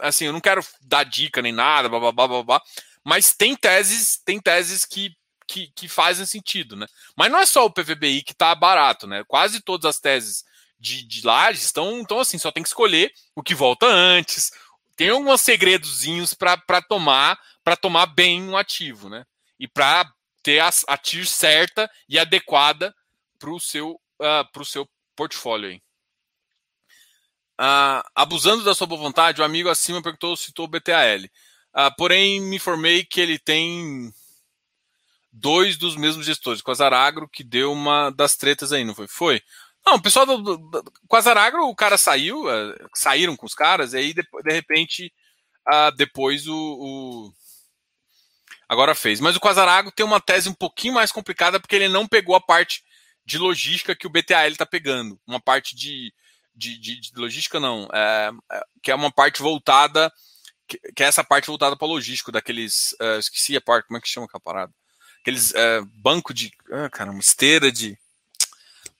Assim, 0.00 0.26
eu 0.26 0.32
não 0.32 0.40
quero 0.40 0.64
dar 0.82 1.04
dica 1.04 1.40
nem 1.42 1.52
nada, 1.52 1.88
blá, 1.88 1.98
blá, 1.98 2.12
blá, 2.12 2.28
blá, 2.28 2.42
blá 2.42 2.62
mas 3.04 3.34
tem 3.34 3.56
teses, 3.56 4.20
tem 4.24 4.40
teses 4.40 4.84
que, 4.84 5.14
que, 5.46 5.68
que 5.74 5.88
fazem 5.88 6.24
sentido, 6.24 6.76
né? 6.76 6.86
Mas 7.16 7.30
não 7.30 7.38
é 7.38 7.46
só 7.46 7.64
o 7.64 7.72
PVBI 7.72 8.22
que 8.22 8.34
tá 8.34 8.54
barato, 8.54 9.06
né? 9.06 9.24
Quase 9.26 9.60
todas 9.60 9.86
as 9.86 9.98
teses 9.98 10.44
de, 10.82 11.04
de 11.04 11.24
lajes 11.24 11.62
estão, 11.62 12.00
então 12.00 12.18
assim, 12.18 12.38
só 12.38 12.50
tem 12.50 12.60
que 12.60 12.68
escolher 12.68 13.12
o 13.36 13.42
que 13.42 13.54
volta 13.54 13.86
antes. 13.86 14.50
Tem 14.96 15.10
alguns 15.10 15.40
segredozinhos 15.40 16.34
para 16.34 16.82
tomar, 16.82 17.38
para 17.62 17.76
tomar 17.76 18.06
bem 18.06 18.42
um 18.42 18.56
ativo, 18.56 19.08
né? 19.08 19.24
E 19.60 19.68
para 19.68 20.12
ter 20.42 20.58
a, 20.58 20.70
a 20.88 20.98
TIR 20.98 21.24
certa 21.24 21.88
e 22.08 22.18
adequada 22.18 22.92
para 23.38 23.50
o 23.50 23.60
seu, 23.60 23.92
uh, 24.20 24.64
seu 24.64 24.88
portfólio 25.14 25.70
aí. 25.70 25.76
Uh, 27.60 28.02
abusando 28.12 28.64
da 28.64 28.74
sua 28.74 28.88
boa 28.88 29.00
vontade, 29.00 29.40
o 29.40 29.44
amigo 29.44 29.68
acima 29.68 30.02
perguntou, 30.02 30.36
citou 30.36 30.64
o 30.64 30.68
BTAL. 30.68 31.20
Uh, 31.20 31.28
ah, 31.72 31.90
porém, 31.92 32.40
me 32.40 32.56
informei 32.56 33.04
que 33.04 33.20
ele 33.20 33.38
tem 33.38 34.12
dois 35.32 35.76
dos 35.78 35.96
mesmos 35.96 36.26
gestores, 36.26 36.60
com 36.60 36.72
a 36.72 36.74
Zaragro, 36.74 37.28
que 37.28 37.44
deu 37.44 37.72
uma 37.72 38.10
das 38.10 38.36
tretas 38.36 38.72
aí, 38.72 38.84
não 38.84 38.94
foi? 38.94 39.06
Foi. 39.06 39.40
Não, 39.84 39.94
o 39.94 40.02
pessoal 40.02 40.24
do, 40.24 40.38
do, 40.38 40.56
do 40.56 40.92
Quasaragro, 41.08 41.66
o 41.66 41.74
cara 41.74 41.98
saiu, 41.98 42.44
uh, 42.44 42.88
saíram 42.94 43.36
com 43.36 43.46
os 43.46 43.54
caras, 43.54 43.92
e 43.92 43.96
aí 43.98 44.14
de, 44.14 44.22
de 44.22 44.52
repente, 44.52 45.12
uh, 45.68 45.94
depois 45.96 46.46
o, 46.46 46.54
o, 46.54 47.32
Agora 48.72 48.94
fez. 48.94 49.20
Mas 49.20 49.36
o 49.36 49.40
Quasarago 49.40 49.92
tem 49.92 50.04
uma 50.04 50.18
tese 50.18 50.48
um 50.48 50.54
pouquinho 50.54 50.94
mais 50.94 51.12
complicada, 51.12 51.60
porque 51.60 51.76
ele 51.76 51.90
não 51.90 52.08
pegou 52.08 52.34
a 52.34 52.40
parte 52.40 52.82
de 53.22 53.36
logística 53.36 53.94
que 53.94 54.06
o 54.06 54.10
BTAL 54.10 54.48
está 54.48 54.64
pegando. 54.64 55.20
Uma 55.26 55.38
parte 55.38 55.76
de. 55.76 56.10
De, 56.54 56.78
de, 56.78 57.00
de 57.00 57.12
logística, 57.14 57.60
não. 57.60 57.86
É, 57.92 58.30
é, 58.50 58.62
que 58.82 58.90
é 58.90 58.94
uma 58.94 59.10
parte 59.12 59.42
voltada. 59.42 60.10
Que, 60.66 60.78
que 60.96 61.02
é 61.02 61.06
essa 61.06 61.22
parte 61.22 61.48
voltada 61.48 61.76
para 61.76 61.86
logístico, 61.86 62.32
daqueles. 62.32 62.92
Uh, 62.92 63.18
esqueci 63.18 63.54
a 63.54 63.60
parte, 63.60 63.86
como 63.86 63.98
é 63.98 64.00
que 64.00 64.08
chama 64.08 64.24
aquela 64.24 64.40
parada? 64.40 64.72
Aqueles 65.20 65.50
uh, 65.50 65.84
banco 65.96 66.32
de. 66.32 66.50
Ah, 66.70 66.88
caramba, 66.88 67.20
esteira 67.20 67.70
de 67.70 67.98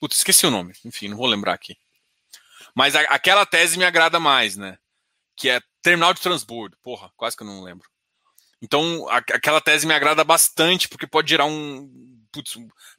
Putz, 0.03 0.17
esqueci 0.17 0.45
o 0.45 0.51
nome. 0.51 0.73
Enfim, 0.83 1.07
não 1.07 1.15
vou 1.15 1.25
lembrar 1.25 1.53
aqui. 1.53 1.77
Mas 2.75 2.93
a, 2.93 2.99
aquela 3.03 3.45
tese 3.45 3.77
me 3.77 3.85
agrada 3.85 4.19
mais, 4.19 4.57
né? 4.57 4.77
Que 5.33 5.49
é 5.49 5.61
terminal 5.81 6.13
de 6.13 6.19
transbordo. 6.19 6.75
Porra, 6.83 7.09
quase 7.15 7.37
que 7.37 7.43
eu 7.43 7.47
não 7.47 7.63
lembro. 7.63 7.89
Então, 8.61 9.07
a, 9.07 9.19
aquela 9.19 9.61
tese 9.61 9.87
me 9.87 9.93
agrada 9.93 10.21
bastante, 10.25 10.89
porque 10.89 11.07
pode 11.07 11.29
gerar 11.29 11.45
um. 11.45 12.19
Putz, 12.33 12.57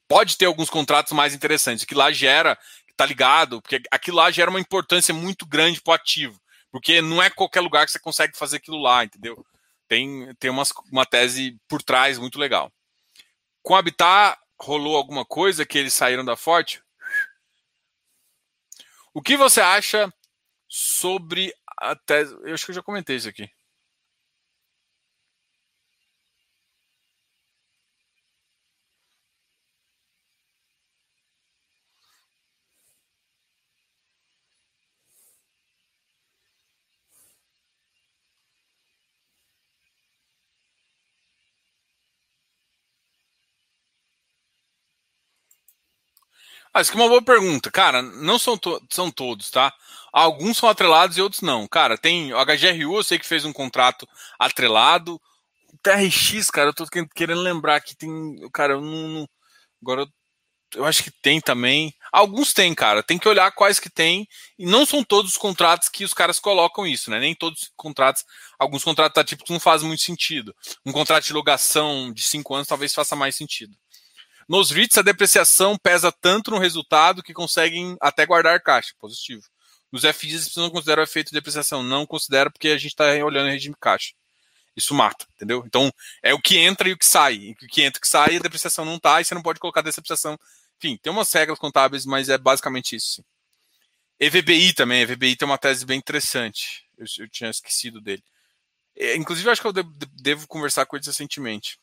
pode 0.08 0.38
ter 0.38 0.46
alguns 0.46 0.70
contratos 0.70 1.12
mais 1.12 1.34
interessantes, 1.34 1.84
que 1.84 1.94
lá 1.94 2.10
gera, 2.10 2.58
tá 2.96 3.04
ligado? 3.04 3.60
Porque 3.60 3.82
aquilo 3.90 4.16
lá 4.16 4.30
gera 4.30 4.48
uma 4.48 4.58
importância 4.58 5.12
muito 5.12 5.44
grande 5.44 5.82
pro 5.82 5.92
ativo. 5.92 6.40
Porque 6.70 7.02
não 7.02 7.22
é 7.22 7.28
qualquer 7.28 7.60
lugar 7.60 7.84
que 7.84 7.92
você 7.92 7.98
consegue 7.98 8.34
fazer 8.34 8.56
aquilo 8.56 8.78
lá, 8.78 9.04
entendeu? 9.04 9.44
Tem, 9.86 10.34
tem 10.36 10.50
umas, 10.50 10.72
uma 10.90 11.04
tese 11.04 11.60
por 11.68 11.82
trás 11.82 12.16
muito 12.16 12.38
legal. 12.38 12.72
Com 13.62 13.74
o 13.74 13.76
Habitat, 13.76 14.38
rolou 14.58 14.96
alguma 14.96 15.26
coisa 15.26 15.66
que 15.66 15.76
eles 15.76 15.92
saíram 15.92 16.24
da 16.24 16.34
Forte? 16.34 16.82
O 19.14 19.22
que 19.22 19.36
você 19.36 19.60
acha 19.60 20.12
sobre 20.68 21.54
a 21.80 21.94
tese? 21.94 22.34
Eu 22.42 22.52
acho 22.52 22.66
que 22.66 22.72
eu 22.72 22.74
já 22.74 22.82
comentei 22.82 23.14
isso 23.14 23.28
aqui. 23.28 23.48
Ah, 46.74 46.80
isso 46.80 46.90
que 46.90 46.98
é 46.98 47.00
uma 47.00 47.08
boa 47.08 47.22
pergunta. 47.22 47.70
Cara, 47.70 48.02
não 48.02 48.36
são, 48.36 48.58
to 48.58 48.80
são 48.90 49.08
todos, 49.10 49.48
tá? 49.48 49.72
Alguns 50.12 50.56
são 50.58 50.68
atrelados 50.68 51.16
e 51.16 51.22
outros 51.22 51.40
não. 51.40 51.68
Cara, 51.68 51.96
tem 51.96 52.32
o 52.34 52.36
HGRU, 52.44 52.96
eu 52.96 53.04
sei 53.04 53.18
que 53.18 53.26
fez 53.26 53.44
um 53.44 53.52
contrato 53.52 54.08
atrelado. 54.38 55.20
O 55.72 55.78
TRX, 55.82 56.50
cara, 56.50 56.70
eu 56.70 56.74
tô 56.74 56.84
querendo 57.14 57.40
lembrar 57.42 57.80
que 57.80 57.96
tem. 57.96 58.10
Cara, 58.52 58.74
eu 58.74 58.80
não. 58.80 59.08
não 59.08 59.28
agora 59.82 60.06
eu 60.74 60.84
acho 60.84 61.04
que 61.04 61.10
tem 61.10 61.40
também. 61.40 61.94
Alguns 62.12 62.52
tem, 62.52 62.74
cara. 62.74 63.02
Tem 63.02 63.18
que 63.18 63.28
olhar 63.28 63.52
quais 63.52 63.78
que 63.78 63.90
tem. 63.90 64.26
E 64.58 64.66
não 64.66 64.84
são 64.84 65.04
todos 65.04 65.32
os 65.32 65.38
contratos 65.38 65.88
que 65.88 66.04
os 66.04 66.12
caras 66.12 66.40
colocam 66.40 66.86
isso, 66.86 67.10
né? 67.10 67.20
Nem 67.20 67.34
todos 67.34 67.62
os 67.62 67.70
contratos. 67.76 68.24
Alguns 68.58 68.82
contratos 68.84 69.20
atípicos 69.20 69.50
não 69.50 69.60
fazem 69.60 69.86
muito 69.86 70.02
sentido. 70.02 70.54
Um 70.84 70.92
contrato 70.92 71.24
de 71.24 71.32
locação 71.32 72.12
de 72.12 72.22
cinco 72.22 72.54
anos 72.54 72.68
talvez 72.68 72.92
faça 72.92 73.14
mais 73.16 73.36
sentido. 73.36 73.76
Nos 74.48 74.70
REITs, 74.70 74.98
a 74.98 75.02
depreciação 75.02 75.76
pesa 75.76 76.12
tanto 76.12 76.50
no 76.50 76.58
resultado 76.58 77.22
que 77.22 77.32
conseguem 77.32 77.96
até 78.00 78.26
guardar 78.26 78.60
caixa, 78.60 78.92
positivo. 78.98 79.42
Nos 79.94 80.02
FIs, 80.02 80.32
eles 80.32 80.56
não 80.56 80.70
consideram 80.70 81.02
o 81.02 81.04
efeito 81.04 81.28
de 81.28 81.34
depreciação. 81.34 81.80
Não 81.80 82.04
considera 82.04 82.50
porque 82.50 82.68
a 82.68 82.76
gente 82.76 82.88
está 82.90 83.04
olhando 83.24 83.48
em 83.48 83.52
regime 83.52 83.76
caixa. 83.80 84.12
Isso 84.76 84.92
mata, 84.92 85.24
entendeu? 85.36 85.62
Então, 85.64 85.92
é 86.20 86.34
o 86.34 86.40
que 86.40 86.58
entra 86.58 86.88
e 86.88 86.92
o 86.92 86.98
que 86.98 87.06
sai. 87.06 87.52
O 87.62 87.68
que 87.68 87.82
entra 87.82 87.98
e 87.98 88.00
o 88.00 88.00
que 88.00 88.08
sai, 88.08 88.36
a 88.36 88.40
depreciação 88.40 88.84
não 88.84 88.96
está, 88.96 89.20
e 89.20 89.24
você 89.24 89.36
não 89.36 89.42
pode 89.42 89.60
colocar 89.60 89.82
depreciação. 89.82 90.36
Enfim, 90.78 90.96
tem 90.96 91.12
umas 91.12 91.32
regras 91.32 91.60
contábeis, 91.60 92.04
mas 92.04 92.28
é 92.28 92.36
basicamente 92.36 92.96
isso. 92.96 93.24
EVBI 94.18 94.72
também. 94.74 95.02
EVBI 95.02 95.36
tem 95.36 95.46
uma 95.46 95.58
tese 95.58 95.86
bem 95.86 95.96
interessante. 95.96 96.84
Eu, 96.98 97.06
eu 97.20 97.28
tinha 97.28 97.48
esquecido 97.48 98.00
dele. 98.00 98.24
É, 98.96 99.14
inclusive, 99.14 99.48
acho 99.48 99.60
que 99.60 99.66
eu 99.68 99.72
devo, 99.72 99.92
devo 100.20 100.48
conversar 100.48 100.86
com 100.86 100.96
eles 100.96 101.06
recentemente. 101.06 101.78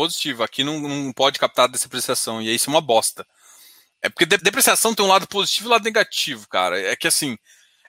Positivo. 0.00 0.42
Aqui 0.42 0.64
não, 0.64 0.80
não 0.80 1.12
pode 1.12 1.38
captar 1.38 1.68
depreciação. 1.68 2.40
E 2.40 2.54
isso 2.54 2.70
é 2.70 2.72
uma 2.72 2.80
bosta. 2.80 3.26
É 4.00 4.08
porque 4.08 4.24
depreciação 4.24 4.94
tem 4.94 5.04
um 5.04 5.08
lado 5.08 5.28
positivo 5.28 5.66
e 5.66 5.68
um 5.68 5.72
lado 5.72 5.84
negativo, 5.84 6.48
cara. 6.48 6.80
É 6.80 6.96
que 6.96 7.06
assim, 7.06 7.36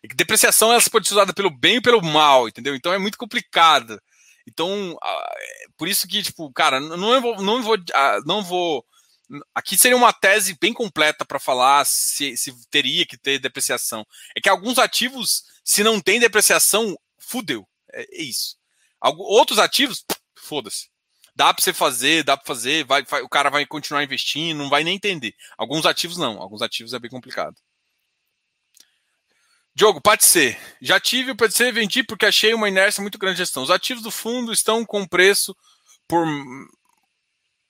é 0.03 0.07
que 0.09 0.15
depreciação 0.15 0.73
ela 0.73 0.81
pode 0.91 1.07
ser 1.07 1.13
usada 1.13 1.33
pelo 1.33 1.49
bem 1.49 1.77
e 1.77 1.81
pelo 1.81 2.01
mal, 2.01 2.49
entendeu? 2.49 2.75
Então 2.75 2.91
é 2.91 2.97
muito 2.97 3.17
complicada. 3.17 4.01
Então, 4.45 4.97
é 5.01 5.65
por 5.77 5.87
isso 5.87 6.05
que, 6.07 6.21
tipo, 6.21 6.51
cara, 6.51 6.79
não 6.81 7.21
vou, 7.21 7.41
não 7.41 7.63
vou, 7.63 7.77
não 8.25 8.43
vou. 8.43 8.85
Aqui 9.55 9.77
seria 9.77 9.95
uma 9.95 10.11
tese 10.11 10.57
bem 10.59 10.73
completa 10.73 11.23
para 11.23 11.39
falar 11.39 11.85
se, 11.85 12.35
se 12.35 12.51
teria 12.69 13.05
que 13.05 13.17
ter 13.17 13.39
depreciação. 13.39 14.05
É 14.35 14.41
que 14.41 14.49
alguns 14.49 14.77
ativos, 14.77 15.43
se 15.63 15.83
não 15.83 16.01
tem 16.01 16.19
depreciação, 16.19 16.97
fudeu. 17.19 17.65
É, 17.93 18.01
é 18.01 18.21
isso. 18.23 18.57
Outros 19.01 19.59
ativos, 19.59 20.03
foda-se. 20.35 20.91
Dá 21.35 21.53
para 21.53 21.63
você 21.63 21.73
fazer, 21.73 22.23
dá 22.23 22.35
para 22.35 22.45
fazer, 22.45 22.83
vai, 22.85 23.03
vai, 23.03 23.21
o 23.21 23.29
cara 23.29 23.49
vai 23.49 23.65
continuar 23.65 24.03
investindo, 24.03 24.57
não 24.57 24.69
vai 24.69 24.83
nem 24.83 24.95
entender. 24.95 25.33
Alguns 25.57 25.85
ativos 25.85 26.17
não, 26.17 26.41
alguns 26.41 26.61
ativos 26.61 26.93
é 26.93 26.99
bem 26.99 27.09
complicado. 27.09 27.55
Diogo, 29.73 30.01
pode 30.01 30.25
ser. 30.25 30.59
Já 30.81 30.99
tive 30.99 31.31
o 31.31 31.35
PDC, 31.35 31.71
vendi 31.71 32.03
porque 32.03 32.25
achei 32.25 32.53
uma 32.53 32.67
inércia 32.67 33.01
muito 33.01 33.17
grande 33.17 33.37
de 33.37 33.43
gestão. 33.43 33.63
Os 33.63 33.71
ativos 33.71 34.03
do 34.03 34.11
fundo 34.11 34.51
estão 34.51 34.85
com 34.85 35.07
preço 35.07 35.55
por, 36.07 36.27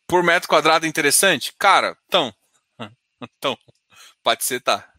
por 0.08 0.24
metro 0.24 0.50
quadrado 0.50 0.88
interessante? 0.88 1.54
Cara, 1.60 1.96
então. 2.08 2.34
Então, 3.22 3.56
ser, 4.40 4.62
tá. 4.62 4.90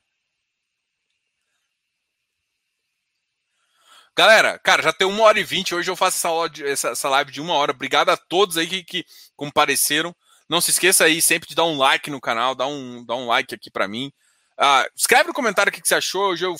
Galera, 4.15 4.59
cara, 4.59 4.83
já 4.83 4.93
tem 4.93 5.07
uma 5.07 5.23
hora 5.25 5.41
e 5.41 5.45
vinte. 5.45 5.75
Hoje 5.75 5.91
eu 5.91 5.97
faço 5.97 6.29
essa, 6.65 6.91
essa, 6.91 7.09
live 7.09 7.33
de 7.33 7.41
uma 7.41 7.55
hora. 7.55 7.73
Obrigado 7.73 8.11
a 8.11 8.17
todos 8.17 8.59
aí 8.59 8.67
que, 8.67 8.85
que 8.85 9.07
compareceram. 9.35 10.15
Não 10.49 10.61
se 10.61 10.71
esqueça 10.71 11.05
aí 11.05 11.23
sempre 11.23 11.49
de 11.49 11.55
dar 11.55 11.65
um 11.65 11.79
like 11.79 12.11
no 12.11 12.21
canal, 12.21 12.55
dá 12.55 12.67
um, 12.67 13.05
dá 13.07 13.17
um 13.17 13.27
like 13.27 13.55
aqui 13.55 13.71
para 13.71 13.89
mim. 13.89 14.13
Ah, 14.59 14.87
escreve 14.95 15.29
no 15.29 15.35
comentário 15.35 15.71
o 15.71 15.73
que, 15.73 15.81
que 15.81 15.89
você 15.89 15.95
achou. 15.95 16.31
Hoje 16.31 16.45
eu 16.45 16.55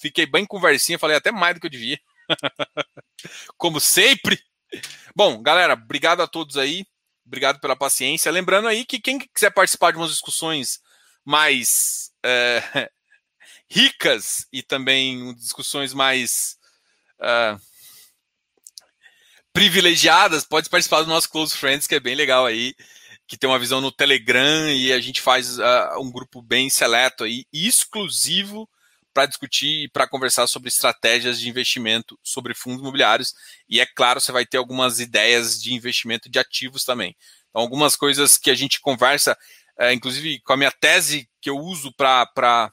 fiquei 0.00 0.24
bem 0.24 0.46
conversinha, 0.46 0.98
falei 0.98 1.16
até 1.16 1.32
mais 1.32 1.54
do 1.54 1.60
que 1.60 1.66
eu 1.66 1.70
devia. 1.70 1.98
Como 3.58 3.80
sempre. 3.80 4.38
Bom, 5.16 5.42
galera, 5.42 5.74
obrigado 5.74 6.22
a 6.22 6.28
todos 6.28 6.56
aí. 6.56 6.86
Obrigado 7.26 7.58
pela 7.58 7.74
paciência. 7.74 8.30
Lembrando 8.30 8.68
aí 8.68 8.84
que 8.84 9.00
quem 9.00 9.18
quiser 9.18 9.50
participar 9.50 9.90
de 9.90 9.98
umas 9.98 10.10
discussões 10.10 10.78
mais 11.24 12.12
é, 12.24 12.88
ricas 13.68 14.46
e 14.52 14.62
também 14.62 15.34
discussões 15.34 15.92
mais 15.92 16.56
uh, 17.24 17.60
privilegiadas, 19.52 20.44
pode 20.44 20.68
participar 20.68 21.02
do 21.02 21.08
nosso 21.08 21.30
Close 21.30 21.56
Friends, 21.56 21.86
que 21.86 21.94
é 21.94 22.00
bem 22.00 22.14
legal 22.14 22.44
aí, 22.44 22.74
que 23.26 23.36
tem 23.36 23.48
uma 23.48 23.58
visão 23.58 23.80
no 23.80 23.92
Telegram 23.92 24.68
e 24.68 24.92
a 24.92 25.00
gente 25.00 25.20
faz 25.20 25.58
uh, 25.58 26.00
um 26.00 26.10
grupo 26.10 26.42
bem 26.42 26.68
seleto 26.68 27.24
aí, 27.24 27.46
exclusivo 27.52 28.68
para 29.14 29.26
discutir 29.26 29.84
e 29.84 29.88
para 29.88 30.08
conversar 30.08 30.48
sobre 30.48 30.68
estratégias 30.68 31.38
de 31.38 31.48
investimento 31.48 32.18
sobre 32.22 32.52
fundos 32.52 32.80
imobiliários. 32.80 33.32
E 33.68 33.80
é 33.80 33.86
claro, 33.86 34.20
você 34.20 34.32
vai 34.32 34.44
ter 34.44 34.58
algumas 34.58 34.98
ideias 34.98 35.62
de 35.62 35.72
investimento 35.72 36.28
de 36.28 36.38
ativos 36.38 36.82
também. 36.82 37.16
Então, 37.48 37.62
algumas 37.62 37.94
coisas 37.94 38.36
que 38.36 38.50
a 38.50 38.54
gente 38.54 38.80
conversa, 38.80 39.38
é, 39.78 39.92
inclusive 39.92 40.40
com 40.40 40.52
a 40.52 40.56
minha 40.56 40.72
tese 40.72 41.28
que 41.40 41.48
eu 41.48 41.56
uso 41.56 41.92
para 41.92 42.72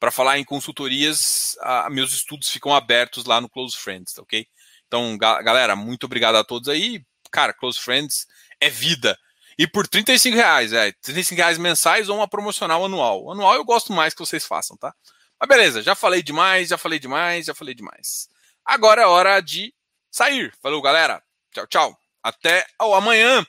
para 0.00 0.10
falar 0.10 0.38
em 0.38 0.44
consultorias, 0.44 1.56
a, 1.60 1.90
meus 1.90 2.14
estudos 2.14 2.48
ficam 2.48 2.74
abertos 2.74 3.26
lá 3.26 3.38
no 3.38 3.50
Close 3.50 3.76
Friends, 3.76 4.14
tá 4.14 4.22
ok? 4.22 4.48
Então, 4.88 5.16
ga 5.18 5.42
galera, 5.42 5.76
muito 5.76 6.04
obrigado 6.04 6.36
a 6.36 6.42
todos 6.42 6.70
aí. 6.70 7.04
Cara, 7.30 7.52
Close 7.52 7.78
Friends 7.78 8.26
é 8.58 8.70
vida. 8.70 9.16
E 9.58 9.66
por 9.66 9.86
35 9.86 10.34
reais, 10.34 10.72
é, 10.72 10.90
35 11.02 11.36
reais 11.36 11.58
mensais 11.58 12.08
ou 12.08 12.16
uma 12.16 12.26
promocional 12.26 12.82
anual. 12.82 13.30
Anual 13.30 13.54
eu 13.54 13.64
gosto 13.64 13.92
mais 13.92 14.14
que 14.14 14.20
vocês 14.20 14.46
façam, 14.46 14.74
tá? 14.74 14.94
Mas 15.38 15.48
beleza, 15.48 15.82
já 15.82 15.94
falei 15.94 16.22
demais, 16.22 16.68
já 16.68 16.78
falei 16.78 16.98
demais, 16.98 17.46
já 17.46 17.54
falei 17.54 17.74
demais. 17.74 18.26
Agora 18.64 19.02
é 19.02 19.06
hora 19.06 19.40
de 19.40 19.74
sair. 20.10 20.52
Falou, 20.62 20.80
galera. 20.80 21.22
Tchau, 21.52 21.66
tchau. 21.66 21.98
Até 22.22 22.66
oh, 22.80 22.94
amanhã. 22.94 23.46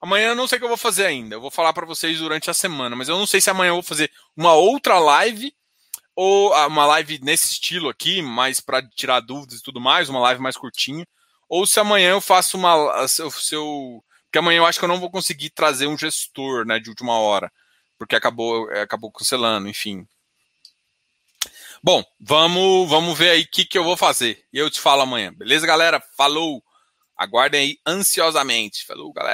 Amanhã 0.00 0.28
eu 0.28 0.34
não 0.34 0.46
sei 0.46 0.56
o 0.56 0.58
que 0.60 0.64
eu 0.64 0.68
vou 0.68 0.76
fazer 0.76 1.06
ainda. 1.06 1.36
Eu 1.36 1.40
vou 1.40 1.50
falar 1.50 1.72
para 1.72 1.86
vocês 1.86 2.18
durante 2.18 2.50
a 2.50 2.54
semana, 2.54 2.94
mas 2.94 3.08
eu 3.08 3.16
não 3.16 3.26
sei 3.26 3.40
se 3.40 3.48
amanhã 3.48 3.70
eu 3.70 3.76
vou 3.76 3.82
fazer 3.82 4.10
uma 4.36 4.52
outra 4.52 4.98
live 4.98 5.54
ou 6.16 6.52
uma 6.66 6.86
live 6.86 7.20
nesse 7.22 7.52
estilo 7.52 7.88
aqui, 7.88 8.22
mais 8.22 8.60
para 8.60 8.82
tirar 8.82 9.20
dúvidas 9.20 9.58
e 9.58 9.62
tudo 9.62 9.80
mais, 9.80 10.08
uma 10.08 10.20
live 10.20 10.40
mais 10.40 10.56
curtinha, 10.56 11.06
ou 11.48 11.66
se 11.66 11.78
amanhã 11.80 12.10
eu 12.10 12.20
faço 12.20 12.56
uma 12.56 13.06
se 13.08 13.22
eu, 13.54 14.02
porque 14.24 14.38
amanhã 14.38 14.58
eu 14.58 14.66
acho 14.66 14.78
que 14.78 14.84
eu 14.84 14.88
não 14.88 15.00
vou 15.00 15.10
conseguir 15.10 15.50
trazer 15.50 15.86
um 15.86 15.98
gestor, 15.98 16.64
né, 16.66 16.78
de 16.78 16.88
última 16.88 17.18
hora, 17.18 17.52
porque 17.98 18.16
acabou 18.16 18.68
acabou 18.70 19.10
cancelando, 19.12 19.68
enfim. 19.68 20.06
Bom, 21.82 22.02
vamos 22.18 22.88
vamos 22.88 23.18
ver 23.18 23.30
aí 23.30 23.42
o 23.42 23.48
que, 23.48 23.66
que 23.66 23.76
eu 23.76 23.84
vou 23.84 23.96
fazer. 23.96 24.42
E 24.52 24.58
eu 24.58 24.70
te 24.70 24.80
falo 24.80 25.02
amanhã. 25.02 25.32
Beleza, 25.34 25.66
galera? 25.66 26.02
Falou. 26.16 26.62
Aguardem 27.16 27.60
aí 27.60 27.78
ansiosamente. 27.86 28.86
Falou, 28.86 29.12
galera. 29.12 29.32